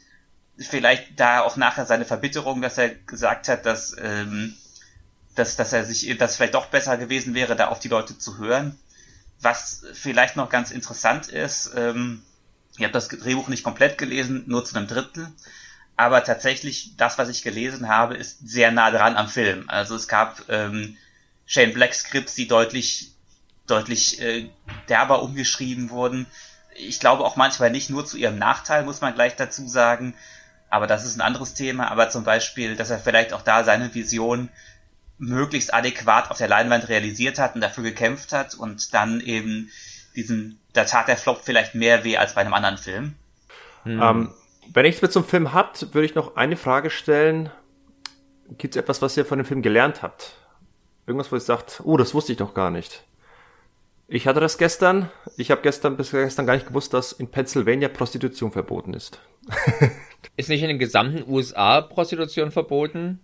vielleicht 0.58 1.18
da 1.18 1.42
auch 1.42 1.56
nachher 1.56 1.86
seine 1.86 2.04
Verbitterung, 2.04 2.60
dass 2.60 2.78
er 2.78 2.88
gesagt 2.88 3.48
hat, 3.48 3.66
dass 3.66 3.94
ähm, 4.02 4.56
dass, 5.38 5.56
dass 5.56 5.72
er 5.72 5.84
sich, 5.84 6.16
dass 6.18 6.36
vielleicht 6.36 6.54
doch 6.54 6.66
besser 6.66 6.96
gewesen 6.96 7.34
wäre, 7.34 7.56
da 7.56 7.68
auf 7.68 7.80
die 7.80 7.88
Leute 7.88 8.18
zu 8.18 8.38
hören. 8.38 8.78
Was 9.40 9.84
vielleicht 9.92 10.36
noch 10.36 10.50
ganz 10.50 10.70
interessant 10.70 11.28
ist, 11.28 11.72
ähm, 11.76 12.22
ich 12.76 12.84
habe 12.84 12.92
das 12.92 13.08
Drehbuch 13.08 13.48
nicht 13.48 13.64
komplett 13.64 13.98
gelesen, 13.98 14.44
nur 14.46 14.64
zu 14.64 14.76
einem 14.76 14.86
Drittel, 14.86 15.32
aber 15.96 16.22
tatsächlich 16.22 16.96
das, 16.96 17.18
was 17.18 17.28
ich 17.28 17.42
gelesen 17.42 17.88
habe, 17.88 18.14
ist 18.14 18.48
sehr 18.48 18.70
nah 18.70 18.90
dran 18.90 19.16
am 19.16 19.28
Film. 19.28 19.64
Also 19.68 19.96
es 19.96 20.06
gab 20.06 20.42
ähm, 20.48 20.96
Shane 21.44 21.72
Black 21.72 21.92
Skripts, 21.92 22.36
die 22.36 22.46
deutlich, 22.46 23.12
deutlich 23.66 24.22
äh, 24.22 24.48
derber 24.88 25.22
umgeschrieben 25.22 25.90
wurden. 25.90 26.26
Ich 26.76 27.00
glaube 27.00 27.24
auch 27.24 27.34
manchmal 27.34 27.70
nicht 27.70 27.90
nur 27.90 28.06
zu 28.06 28.16
ihrem 28.16 28.38
Nachteil, 28.38 28.84
muss 28.84 29.00
man 29.00 29.14
gleich 29.14 29.34
dazu 29.34 29.66
sagen. 29.66 30.14
Aber 30.70 30.86
das 30.86 31.04
ist 31.04 31.16
ein 31.16 31.20
anderes 31.20 31.54
Thema. 31.54 31.90
Aber 31.90 32.10
zum 32.10 32.22
Beispiel, 32.22 32.76
dass 32.76 32.90
er 32.90 33.00
vielleicht 33.00 33.32
auch 33.32 33.42
da 33.42 33.64
seine 33.64 33.92
Vision 33.92 34.50
möglichst 35.18 35.74
adäquat 35.74 36.30
auf 36.30 36.38
der 36.38 36.48
Leinwand 36.48 36.88
realisiert 36.88 37.38
hat 37.38 37.54
und 37.54 37.60
dafür 37.60 37.84
gekämpft 37.84 38.32
hat 38.32 38.54
und 38.54 38.94
dann 38.94 39.20
eben 39.20 39.70
diesen, 40.14 40.58
da 40.72 40.84
tat 40.84 41.08
der 41.08 41.16
Flop 41.16 41.40
vielleicht 41.42 41.74
mehr 41.74 42.04
weh 42.04 42.16
als 42.16 42.34
bei 42.34 42.40
einem 42.40 42.54
anderen 42.54 42.78
Film. 42.78 43.14
Hm. 43.82 44.02
Ähm, 44.02 44.34
wenn 44.72 44.84
ihr 44.84 44.88
nichts 44.88 45.02
mehr 45.02 45.10
zum 45.10 45.24
Film 45.24 45.52
habt, 45.52 45.94
würde 45.94 46.06
ich 46.06 46.14
noch 46.14 46.36
eine 46.36 46.56
Frage 46.56 46.90
stellen. 46.90 47.50
Gibt 48.58 48.76
es 48.76 48.80
etwas, 48.80 49.02
was 49.02 49.16
ihr 49.16 49.24
von 49.24 49.38
dem 49.38 49.44
Film 49.44 49.62
gelernt 49.62 50.02
habt? 50.02 50.34
Irgendwas, 51.06 51.32
wo 51.32 51.36
ihr 51.36 51.40
sagt, 51.40 51.80
oh, 51.84 51.96
das 51.96 52.14
wusste 52.14 52.32
ich 52.32 52.38
noch 52.38 52.54
gar 52.54 52.70
nicht. 52.70 53.04
Ich 54.08 54.26
hatte 54.26 54.40
das 54.40 54.56
gestern. 54.56 55.10
Ich 55.36 55.50
habe 55.50 55.60
gestern 55.60 55.96
bis 55.96 56.10
gestern 56.10 56.46
gar 56.46 56.54
nicht 56.54 56.66
gewusst, 56.66 56.94
dass 56.94 57.12
in 57.12 57.30
Pennsylvania 57.30 57.88
Prostitution 57.88 58.52
verboten 58.52 58.94
ist. 58.94 59.20
ist 60.36 60.48
nicht 60.48 60.62
in 60.62 60.68
den 60.68 60.78
gesamten 60.78 61.30
USA 61.30 61.82
Prostitution 61.82 62.50
verboten? 62.50 63.20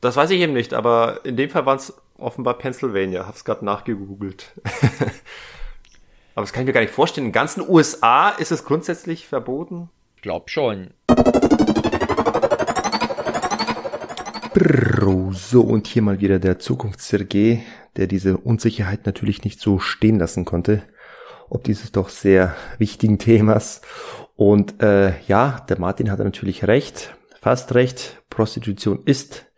Das 0.00 0.16
weiß 0.16 0.30
ich 0.30 0.40
eben 0.40 0.54
nicht, 0.54 0.72
aber 0.72 1.20
in 1.24 1.36
dem 1.36 1.50
Fall 1.50 1.66
waren 1.66 1.76
es 1.76 1.92
offenbar 2.16 2.54
Pennsylvania. 2.54 3.26
Hab's 3.26 3.44
gerade 3.44 3.64
nachgegoogelt. 3.64 4.52
aber 6.34 6.42
das 6.42 6.52
kann 6.52 6.62
ich 6.62 6.66
mir 6.68 6.72
gar 6.72 6.80
nicht 6.80 6.94
vorstellen. 6.94 7.26
In 7.26 7.32
ganzen 7.32 7.68
USA 7.68 8.30
ist 8.30 8.50
es 8.50 8.64
grundsätzlich 8.64 9.26
verboten? 9.26 9.90
Glaub 10.22 10.48
schon. 10.48 10.94
So, 15.32 15.62
und 15.62 15.86
hier 15.86 16.02
mal 16.02 16.20
wieder 16.20 16.38
der 16.38 16.58
Zukunfts-Sergei, 16.58 17.62
der 17.96 18.06
diese 18.06 18.36
Unsicherheit 18.36 19.04
natürlich 19.04 19.44
nicht 19.44 19.60
so 19.60 19.78
stehen 19.78 20.18
lassen 20.18 20.44
konnte, 20.44 20.82
ob 21.48 21.64
dieses 21.64 21.92
doch 21.92 22.08
sehr 22.08 22.54
wichtigen 22.78 23.18
Themas. 23.18 23.82
Und 24.36 24.82
äh, 24.82 25.20
ja, 25.26 25.64
der 25.68 25.78
Martin 25.78 26.10
hatte 26.10 26.24
natürlich 26.24 26.64
recht, 26.64 27.14
fast 27.40 27.74
recht. 27.74 28.22
Prostitution 28.30 29.02
ist 29.04 29.49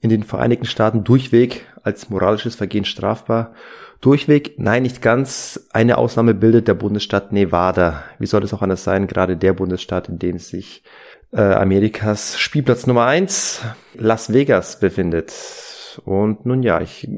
in 0.00 0.10
den 0.10 0.22
Vereinigten 0.22 0.66
Staaten 0.66 1.04
durchweg 1.04 1.66
als 1.82 2.10
moralisches 2.10 2.54
Vergehen 2.54 2.84
strafbar. 2.84 3.54
Durchweg, 4.00 4.58
nein, 4.58 4.82
nicht 4.82 5.00
ganz. 5.00 5.68
Eine 5.72 5.98
Ausnahme 5.98 6.34
bildet 6.34 6.68
der 6.68 6.74
Bundesstaat 6.74 7.32
Nevada. 7.32 8.04
Wie 8.18 8.26
soll 8.26 8.44
es 8.44 8.52
auch 8.52 8.62
anders 8.62 8.84
sein? 8.84 9.06
Gerade 9.06 9.36
der 9.36 9.54
Bundesstaat, 9.54 10.08
in 10.08 10.18
dem 10.18 10.38
sich 10.38 10.82
äh, 11.32 11.40
Amerikas 11.40 12.38
Spielplatz 12.38 12.86
Nummer 12.86 13.06
eins, 13.06 13.62
Las 13.94 14.32
Vegas, 14.32 14.80
befindet. 14.80 15.32
Und 16.04 16.44
nun 16.44 16.62
ja, 16.62 16.80
ich 16.80 17.08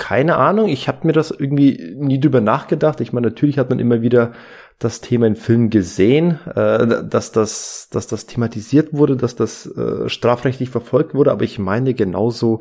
keine 0.00 0.36
Ahnung, 0.36 0.70
ich 0.70 0.88
habe 0.88 1.06
mir 1.06 1.12
das 1.12 1.30
irgendwie 1.30 1.94
nie 1.94 2.18
drüber 2.18 2.40
nachgedacht. 2.40 3.02
Ich 3.02 3.12
meine, 3.12 3.28
natürlich 3.28 3.58
hat 3.58 3.68
man 3.68 3.78
immer 3.78 4.00
wieder 4.00 4.32
das 4.80 5.00
Thema 5.02 5.26
in 5.26 5.36
Filmen 5.36 5.70
gesehen, 5.70 6.40
äh, 6.54 7.04
dass 7.04 7.30
das, 7.30 7.88
dass 7.92 8.06
das 8.08 8.26
thematisiert 8.26 8.92
wurde, 8.92 9.16
dass 9.16 9.36
das 9.36 9.66
äh, 9.66 10.08
strafrechtlich 10.08 10.70
verfolgt 10.70 11.14
wurde, 11.14 11.30
aber 11.30 11.44
ich 11.44 11.58
meine 11.58 11.94
genauso 11.94 12.60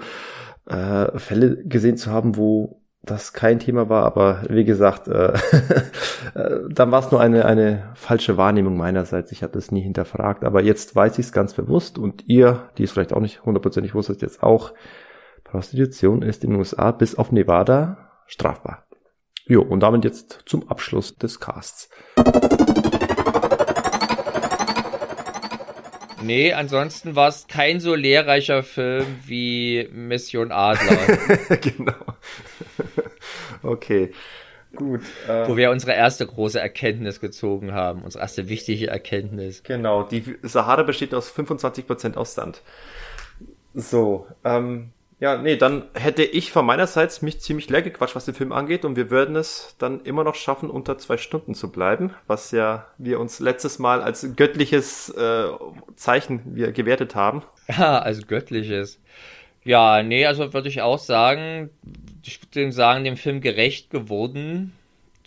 äh, 0.67 1.17
Fälle 1.17 1.63
gesehen 1.63 1.97
zu 1.97 2.11
haben, 2.11 2.35
wo 2.35 2.81
das 3.01 3.31
kein 3.31 3.59
Thema 3.59 3.87
war, 3.87 4.03
aber 4.03 4.43
wie 4.49 4.65
gesagt, 4.65 5.07
äh, 5.07 5.33
äh, 6.35 6.59
dann 6.69 6.91
war 6.91 6.99
es 6.99 7.09
nur 7.09 7.21
eine, 7.21 7.45
eine 7.45 7.89
falsche 7.95 8.35
Wahrnehmung 8.35 8.75
meinerseits. 8.75 9.31
Ich 9.31 9.41
habe 9.41 9.53
das 9.53 9.71
nie 9.71 9.81
hinterfragt, 9.81 10.43
aber 10.43 10.61
jetzt 10.61 10.95
weiß 10.95 11.17
ich 11.17 11.27
es 11.27 11.31
ganz 11.31 11.53
bewusst. 11.53 11.97
Und 11.97 12.27
ihr, 12.27 12.69
die 12.77 12.83
es 12.83 12.91
vielleicht 12.91 13.13
auch 13.13 13.21
nicht 13.21 13.45
hundertprozentig 13.45 13.95
wusstet, 13.95 14.21
jetzt 14.21 14.43
auch, 14.43 14.73
Prostitution 15.45 16.21
ist 16.21 16.43
in 16.43 16.51
den 16.51 16.59
USA 16.59 16.91
bis 16.91 17.15
auf 17.15 17.31
Nevada 17.31 18.09
strafbar. 18.27 18.83
Jo, 19.49 19.63
und 19.63 19.79
damit 19.79 20.05
jetzt 20.05 20.43
zum 20.45 20.69
Abschluss 20.69 21.15
des 21.17 21.39
Casts. 21.39 21.89
Nee, 26.21 26.53
ansonsten 26.53 27.15
war 27.15 27.29
es 27.29 27.47
kein 27.47 27.79
so 27.79 27.95
lehrreicher 27.95 28.61
Film 28.61 29.07
wie 29.25 29.89
Mission 29.91 30.51
Adler. 30.51 31.17
genau. 31.61 31.93
okay. 33.63 34.11
Gut. 34.75 35.01
Äh, 35.27 35.47
Wo 35.47 35.57
wir 35.57 35.71
unsere 35.71 35.93
erste 35.93 36.27
große 36.27 36.59
Erkenntnis 36.59 37.19
gezogen 37.19 37.73
haben, 37.73 38.03
unsere 38.03 38.21
erste 38.21 38.49
wichtige 38.49 38.85
Erkenntnis. 38.85 39.63
Genau, 39.63 40.03
die 40.03 40.37
Sahara 40.43 40.83
besteht 40.83 41.15
aus 41.15 41.35
25% 41.35 42.17
aus 42.17 42.35
Sand. 42.35 42.61
So, 43.73 44.27
ähm, 44.43 44.91
Ja, 45.19 45.37
nee, 45.37 45.57
dann 45.57 45.83
hätte 45.95 46.23
ich 46.23 46.51
von 46.53 46.65
meinerseits 46.65 47.21
mich 47.21 47.41
ziemlich 47.41 47.69
leer 47.69 47.81
gequatscht, 47.81 48.15
was 48.15 48.23
den 48.23 48.35
Film 48.35 48.53
angeht, 48.53 48.85
und 48.85 48.95
wir 48.95 49.09
würden 49.09 49.35
es 49.35 49.75
dann 49.77 50.01
immer 50.01 50.23
noch 50.23 50.35
schaffen, 50.35 50.69
unter 50.69 50.97
zwei 50.97 51.17
Stunden 51.17 51.55
zu 51.55 51.71
bleiben, 51.71 52.13
was 52.27 52.51
ja 52.51 52.87
wir 52.97 53.19
uns 53.19 53.41
letztes 53.41 53.79
Mal 53.79 54.01
als 54.01 54.35
göttliches 54.37 55.09
äh, 55.09 55.47
Zeichen 55.95 56.41
wir 56.55 56.71
gewertet 56.71 57.15
haben. 57.15 57.43
Ja, 57.67 57.99
als 57.99 58.27
göttliches. 58.27 58.99
Ja, 59.65 60.01
nee, 60.03 60.25
also 60.25 60.53
würde 60.53 60.69
ich 60.69 60.81
auch 60.81 60.99
sagen, 60.99 61.69
ich 62.23 62.39
würde 62.41 62.71
sagen, 62.71 63.03
dem 63.03 63.17
Film 63.17 63.41
gerecht 63.41 63.89
geworden. 63.89 64.73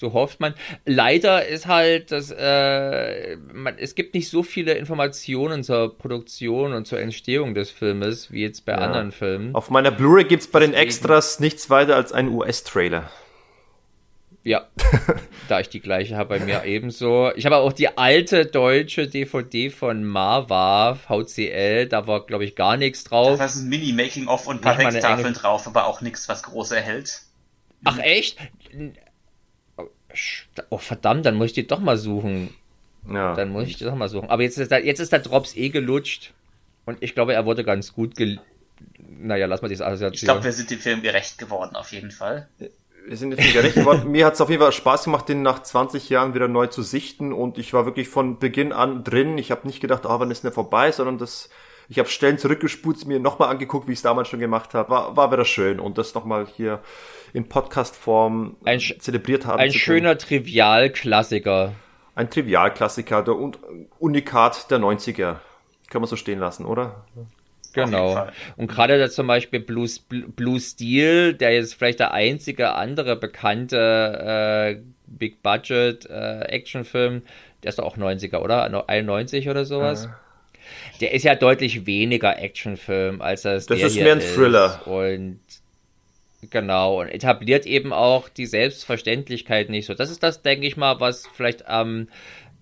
So 0.03 0.15
hofft 0.15 0.41
man. 0.41 0.55
Leider 0.85 1.47
ist 1.47 1.69
halt, 1.69 2.11
dass 2.11 2.35
äh, 2.37 3.37
man, 3.37 3.79
es 3.79 3.95
gibt 3.95 4.15
nicht 4.15 4.29
so 4.29 4.43
viele 4.43 4.73
Informationen 4.73 5.63
zur 5.63 5.97
Produktion 5.97 6.73
und 6.73 6.89
zur 6.89 6.99
Entstehung 6.99 7.55
des 7.55 7.71
Filmes 7.71 8.33
wie 8.33 8.43
jetzt 8.43 8.65
bei 8.65 8.73
ja. 8.73 8.79
anderen 8.79 9.13
Filmen. 9.13 9.55
Auf 9.55 9.71
meiner 9.71 9.93
Blu-ray 9.93 10.25
gibt's 10.25 10.49
bei 10.49 10.59
Deswegen. 10.59 10.73
den 10.73 10.83
Extras 10.83 11.39
nichts 11.39 11.71
weiter 11.71 11.95
als 11.95 12.13
einen 12.13 12.31
US-Trailer. 12.31 13.09
Ja, 14.43 14.67
da 15.49 15.61
ich 15.61 15.69
die 15.69 15.79
gleiche 15.79 16.17
habe 16.17 16.37
bei 16.37 16.45
mir 16.45 16.65
ebenso. 16.65 17.31
Ich 17.37 17.47
habe 17.47 17.59
auch 17.59 17.73
die 17.73 17.97
alte 17.97 18.45
deutsche 18.45 19.07
DVD 19.07 19.71
von 19.71 20.03
Marva, 20.03 20.97
VCL, 20.97 21.87
da 21.87 22.09
war 22.09 22.27
glaube 22.27 22.45
ich 22.45 22.57
gar 22.57 22.77
nichts 22.77 23.05
drauf. 23.05 23.39
Da 23.39 23.45
ist 23.45 23.55
ein 23.55 23.69
Mini-Making-of 23.69 24.49
und 24.49 24.57
ein 24.57 24.61
paar 24.63 24.79
Texttafeln 24.79 25.35
drauf, 25.35 25.69
aber 25.69 25.87
auch 25.87 26.01
nichts, 26.01 26.29
was 26.29 26.43
groß 26.43 26.73
erhält. 26.73 27.23
Ach 27.85 27.99
echt? 27.99 28.39
Oh, 30.71 30.79
verdammt, 30.79 31.27
dann 31.27 31.35
muss 31.37 31.49
ich 31.49 31.53
die 31.53 31.67
doch 31.67 31.81
mal 31.81 31.97
suchen. 31.97 32.55
Ja. 33.11 33.35
Dann 33.35 33.51
muss 33.51 33.67
ich 33.67 33.77
die 33.77 33.85
doch 33.85 33.95
mal 33.95 34.09
suchen. 34.09 34.31
Aber 34.31 34.43
jetzt 34.43 34.59
ist, 34.59 34.71
der, 34.71 34.85
jetzt 34.85 35.01
ist 35.01 35.13
der 35.13 35.21
Drops 35.21 35.57
eh 35.57 35.71
gelutscht. 35.71 36.33
Und 36.85 37.03
ich 37.03 37.15
glaube, 37.15 37.35
er 37.35 37.47
wurde 37.47 37.65
ganz 37.65 37.93
gut 37.93 38.17
gel 38.17 38.41
Naja, 38.99 39.47
lass 39.47 39.63
mal 39.63 39.69
diese 39.69 39.87
Assoziation. 39.87 40.15
Ich 40.15 40.23
glaube, 40.23 40.45
wir 40.45 40.53
sind 40.53 40.71
dem 40.71 40.79
Film 40.79 41.03
gerecht 41.03 41.39
geworden, 41.39 41.77
auf 41.77 41.93
jeden 41.93 42.11
Fall. 42.11 42.49
Wir 43.07 43.17
sind 43.17 43.33
jetzt 43.33 43.53
gerecht 43.53 43.75
geworden. 43.75 44.11
Mir 44.11 44.27
hat 44.27 44.35
es 44.35 44.41
auf 44.41 44.51
jeden 44.51 44.63
Fall 44.63 44.73
Spaß 44.73 45.05
gemacht, 45.05 45.29
den 45.29 45.43
nach 45.43 45.63
20 45.63 46.09
Jahren 46.09 46.35
wieder 46.35 46.49
neu 46.49 46.69
zu 46.69 46.83
sichten. 46.83 47.33
Und 47.33 47.59
ich 47.59 47.73
war 47.73 47.87
wirklich 47.87 48.09
von 48.09 48.39
Beginn 48.39 48.73
an 48.73 49.05
drin. 49.05 49.39
Ich 49.39 49.51
habe 49.51 49.67
nicht 49.67 49.81
gedacht, 49.81 50.07
ah, 50.07 50.21
wann 50.21 50.31
ist 50.31 50.45
denn 50.45 50.53
vorbei, 50.53 50.93
sondern 50.93 51.19
das 51.19 51.49
ich 51.89 51.99
habe 51.99 52.09
Stellen 52.09 52.39
zurückgespult, 52.39 53.05
mir 53.07 53.21
nochmal 53.21 53.51
angeguckt, 53.51 53.87
wie 53.87 53.93
ich 53.93 53.99
es 53.99 54.03
damals 54.03 54.29
schon 54.29 54.41
gemacht 54.41 54.73
habe. 54.73 54.89
War, 54.89 55.17
war 55.17 55.31
wieder 55.31 55.45
schön. 55.45 55.81
Und 55.81 55.99
das 55.99 56.15
nochmal 56.15 56.47
hier 56.47 56.81
in 57.33 57.49
Podcast-Form 57.49 58.57
zelebriert 58.99 59.47
haben. 59.47 59.61
Ein 59.61 59.73
schöner 59.73 60.19
Trivialklassiker. 60.19 61.73
Ein 62.15 62.31
Trivialklassiker 62.31 63.23
der 63.23 63.37
und 63.37 63.59
Unikat 63.99 64.71
der 64.71 64.79
90er. 64.79 65.37
Kann 65.89 66.03
man 66.03 66.09
so 66.09 66.17
stehen 66.17 66.39
lassen, 66.39 66.65
oder? 66.67 67.05
Genau. 67.73 68.27
Und 68.57 68.69
gerade 68.69 68.99
da 68.99 69.09
zum 69.09 69.27
Beispiel 69.27 69.61
Blue, 69.61 69.89
Blue 70.09 70.61
Steel, 70.61 71.35
der 71.35 71.55
jetzt 71.55 71.75
vielleicht 71.75 72.01
der 72.01 72.13
einzige 72.13 72.75
andere 72.75 73.17
bekannte 73.17 74.77
äh, 74.77 74.83
Big 75.07 75.43
Budget 75.43 76.09
äh, 76.09 76.41
Actionfilm, 76.41 77.23
der 77.63 77.71
ist 77.71 77.79
doch 77.79 77.85
auch 77.85 77.97
90er, 77.97 78.39
oder? 78.39 78.89
91 78.89 79.49
oder 79.49 79.65
sowas. 79.65 80.07
Äh. 80.07 80.09
Der 81.01 81.13
ist 81.13 81.25
ja 81.25 81.35
deutlich 81.35 81.87
weniger 81.87 82.39
Actionfilm 82.39 83.21
als 83.21 83.43
das. 83.43 83.67
Das 83.67 83.81
ist 83.81 83.97
mehr 83.97 84.13
ein 84.13 84.21
Thriller. 84.21 84.87
Und 84.87 85.41
Genau, 86.51 87.01
und 87.01 87.09
etabliert 87.09 87.67
eben 87.67 87.93
auch 87.93 88.29
die 88.29 88.47
Selbstverständlichkeit 88.47 89.71
nicht 89.71 89.87
so. 89.87 89.95
Das 89.95 90.11
ist 90.11 90.23
das, 90.23 90.43
denke 90.43 90.67
ich 90.67 90.77
mal, 90.77 90.99
was 90.99 91.29
vielleicht 91.35 91.69
am, 91.69 92.09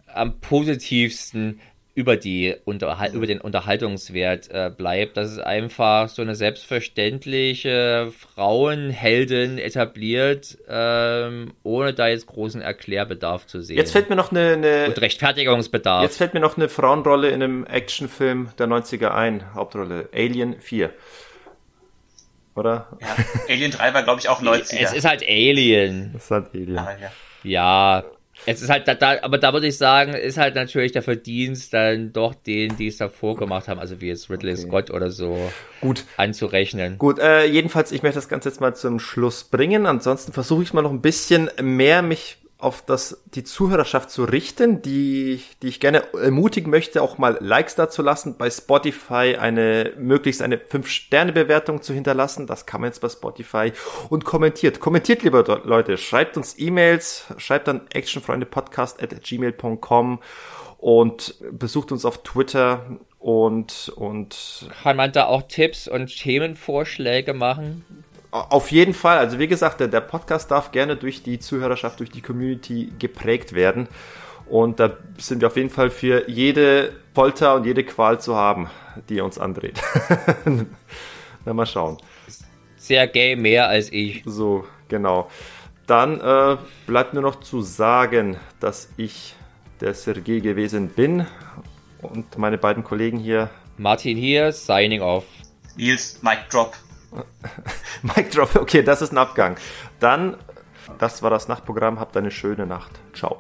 am 0.06 0.38
positivsten 0.40 1.60
über, 1.94 2.16
die 2.16 2.54
Unterhal 2.64 3.12
über 3.14 3.26
den 3.26 3.40
Unterhaltungswert 3.40 4.50
äh, 4.50 4.70
bleibt, 4.74 5.16
dass 5.16 5.30
es 5.30 5.38
einfach 5.38 6.08
so 6.08 6.22
eine 6.22 6.34
selbstverständliche 6.34 8.12
Frauenheldin 8.16 9.58
etabliert, 9.58 10.58
ähm, 10.68 11.52
ohne 11.62 11.92
da 11.92 12.08
jetzt 12.08 12.26
großen 12.26 12.60
Erklärbedarf 12.60 13.46
zu 13.46 13.60
sehen. 13.60 13.76
Jetzt 13.76 13.92
fällt 13.92 14.08
mir 14.08 14.16
noch 14.16 14.30
eine, 14.30 14.52
eine 14.52 14.86
und 14.86 15.00
Rechtfertigungsbedarf. 15.00 16.02
Jetzt 16.02 16.18
fällt 16.18 16.34
mir 16.34 16.40
noch 16.40 16.56
eine 16.56 16.68
Frauenrolle 16.68 17.30
in 17.30 17.42
einem 17.42 17.64
Actionfilm 17.64 18.50
der 18.58 18.68
90er 18.68 19.08
ein, 19.08 19.54
Hauptrolle 19.54 20.08
Alien 20.14 20.60
4 20.60 20.90
oder? 22.60 22.88
Ja, 23.00 23.16
Alien 23.48 23.72
3 23.72 23.94
war, 23.94 24.02
glaube 24.02 24.20
ich, 24.20 24.28
auch 24.28 24.40
90er. 24.40 24.78
Es 24.78 24.92
ist 24.92 25.04
halt 25.04 25.22
Alien. 25.22 26.12
Es 26.16 26.24
ist 26.24 26.30
halt 26.30 26.46
Alien. 26.54 26.78
Ah, 26.78 26.96
ja. 27.00 27.10
ja. 27.42 28.04
Es 28.46 28.62
ist 28.62 28.70
halt, 28.70 28.88
da, 28.88 28.94
da, 28.94 29.18
aber 29.22 29.36
da 29.36 29.52
würde 29.52 29.66
ich 29.66 29.76
sagen, 29.76 30.14
ist 30.14 30.38
halt 30.38 30.54
natürlich 30.54 30.92
der 30.92 31.02
Verdienst 31.02 31.74
dann 31.74 32.12
doch 32.12 32.34
den, 32.34 32.76
die 32.76 32.86
es 32.86 32.96
davor 32.96 33.36
gemacht 33.36 33.68
haben, 33.68 33.78
also 33.78 34.00
wie 34.00 34.08
jetzt 34.08 34.30
Ridley 34.30 34.54
okay. 34.54 34.62
Scott 34.62 34.90
oder 34.90 35.10
so, 35.10 35.36
gut 35.82 36.04
anzurechnen. 36.16 36.96
Gut, 36.96 37.18
äh, 37.18 37.44
jedenfalls, 37.44 37.92
ich 37.92 38.02
möchte 38.02 38.16
das 38.18 38.28
Ganze 38.28 38.48
jetzt 38.48 38.60
mal 38.60 38.74
zum 38.74 38.98
Schluss 38.98 39.44
bringen. 39.44 39.84
Ansonsten 39.84 40.32
versuche 40.32 40.62
ich 40.62 40.72
mal 40.72 40.80
noch 40.80 40.90
ein 40.90 41.02
bisschen 41.02 41.50
mehr 41.60 42.00
mich 42.00 42.38
auf 42.60 42.82
das, 42.82 43.22
die 43.34 43.44
Zuhörerschaft 43.44 44.10
zu 44.10 44.24
richten, 44.24 44.82
die, 44.82 45.42
die 45.62 45.68
ich 45.68 45.80
gerne 45.80 46.02
ermutigen 46.14 46.70
möchte, 46.70 47.02
auch 47.02 47.18
mal 47.18 47.38
Likes 47.40 47.74
da 47.74 47.88
zu 47.88 48.02
lassen, 48.02 48.36
bei 48.36 48.50
Spotify 48.50 49.36
eine, 49.38 49.92
möglichst 49.98 50.42
eine 50.42 50.56
5-Sterne-Bewertung 50.56 51.82
zu 51.82 51.92
hinterlassen. 51.92 52.46
Das 52.46 52.66
kann 52.66 52.80
man 52.80 52.88
jetzt 52.88 53.00
bei 53.00 53.08
Spotify 53.08 53.72
und 54.08 54.24
kommentiert. 54.24 54.80
Kommentiert, 54.80 55.22
liebe 55.22 55.44
Leute. 55.64 55.96
Schreibt 55.98 56.36
uns 56.36 56.58
E-Mails, 56.58 57.26
schreibt 57.38 57.68
dann 57.68 57.82
actionfreundepodcast 57.92 59.02
at 59.02 59.22
gmail.com 59.22 60.20
und 60.78 61.34
besucht 61.52 61.92
uns 61.92 62.04
auf 62.04 62.22
Twitter 62.22 62.98
und, 63.18 63.92
und. 63.96 64.70
Kann 64.82 64.96
man 64.96 65.12
da 65.12 65.26
auch 65.26 65.42
Tipps 65.42 65.86
und 65.86 66.06
Themenvorschläge 66.06 67.34
machen? 67.34 67.84
Auf 68.30 68.70
jeden 68.70 68.94
Fall. 68.94 69.18
Also 69.18 69.38
wie 69.38 69.48
gesagt, 69.48 69.80
der, 69.80 69.88
der 69.88 70.00
Podcast 70.00 70.50
darf 70.50 70.70
gerne 70.70 70.96
durch 70.96 71.22
die 71.22 71.40
Zuhörerschaft, 71.40 71.98
durch 71.98 72.10
die 72.10 72.20
Community 72.20 72.92
geprägt 72.98 73.52
werden. 73.54 73.88
Und 74.46 74.80
da 74.80 74.96
sind 75.18 75.40
wir 75.40 75.48
auf 75.48 75.56
jeden 75.56 75.70
Fall 75.70 75.90
für 75.90 76.28
jede 76.28 76.92
Folter 77.14 77.54
und 77.54 77.66
jede 77.66 77.84
Qual 77.84 78.20
zu 78.20 78.36
haben, 78.36 78.68
die 79.08 79.20
uns 79.20 79.38
andreht. 79.38 79.80
Na, 81.44 81.52
mal 81.52 81.66
schauen. 81.66 81.98
Sehr 82.76 83.06
gay, 83.06 83.36
mehr 83.36 83.68
als 83.68 83.92
ich. 83.92 84.22
So, 84.26 84.64
genau. 84.88 85.30
Dann 85.86 86.20
äh, 86.20 86.56
bleibt 86.86 87.14
nur 87.14 87.22
noch 87.22 87.40
zu 87.40 87.62
sagen, 87.62 88.36
dass 88.60 88.90
ich 88.96 89.34
der 89.80 89.94
Sergei 89.94 90.40
gewesen 90.40 90.88
bin 90.88 91.26
und 92.02 92.38
meine 92.38 92.58
beiden 92.58 92.84
Kollegen 92.84 93.18
hier. 93.18 93.50
Martin 93.76 94.16
hier, 94.16 94.52
signing 94.52 95.00
off. 95.00 95.24
Nils, 95.76 96.22
Mic 96.22 96.38
Drop. 96.50 96.76
Mic 98.02 98.30
drop, 98.30 98.56
okay, 98.56 98.82
das 98.82 99.02
ist 99.02 99.12
ein 99.12 99.18
Abgang. 99.18 99.56
Dann, 99.98 100.36
das 100.98 101.22
war 101.22 101.30
das 101.30 101.48
Nachtprogramm. 101.48 102.00
Habt 102.00 102.16
eine 102.16 102.30
schöne 102.30 102.66
Nacht. 102.66 103.00
Ciao. 103.14 103.38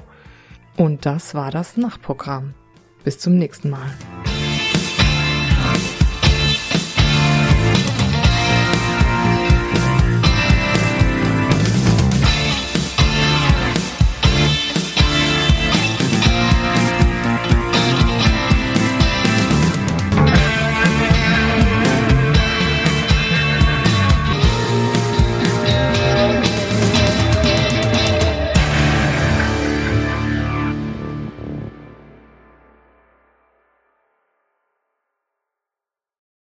Und 0.76 1.06
das 1.06 1.34
war 1.34 1.50
das 1.50 1.76
Nachtprogramm. 1.76 2.54
Bis 3.04 3.18
zum 3.18 3.38
nächsten 3.38 3.70
Mal. 3.70 3.90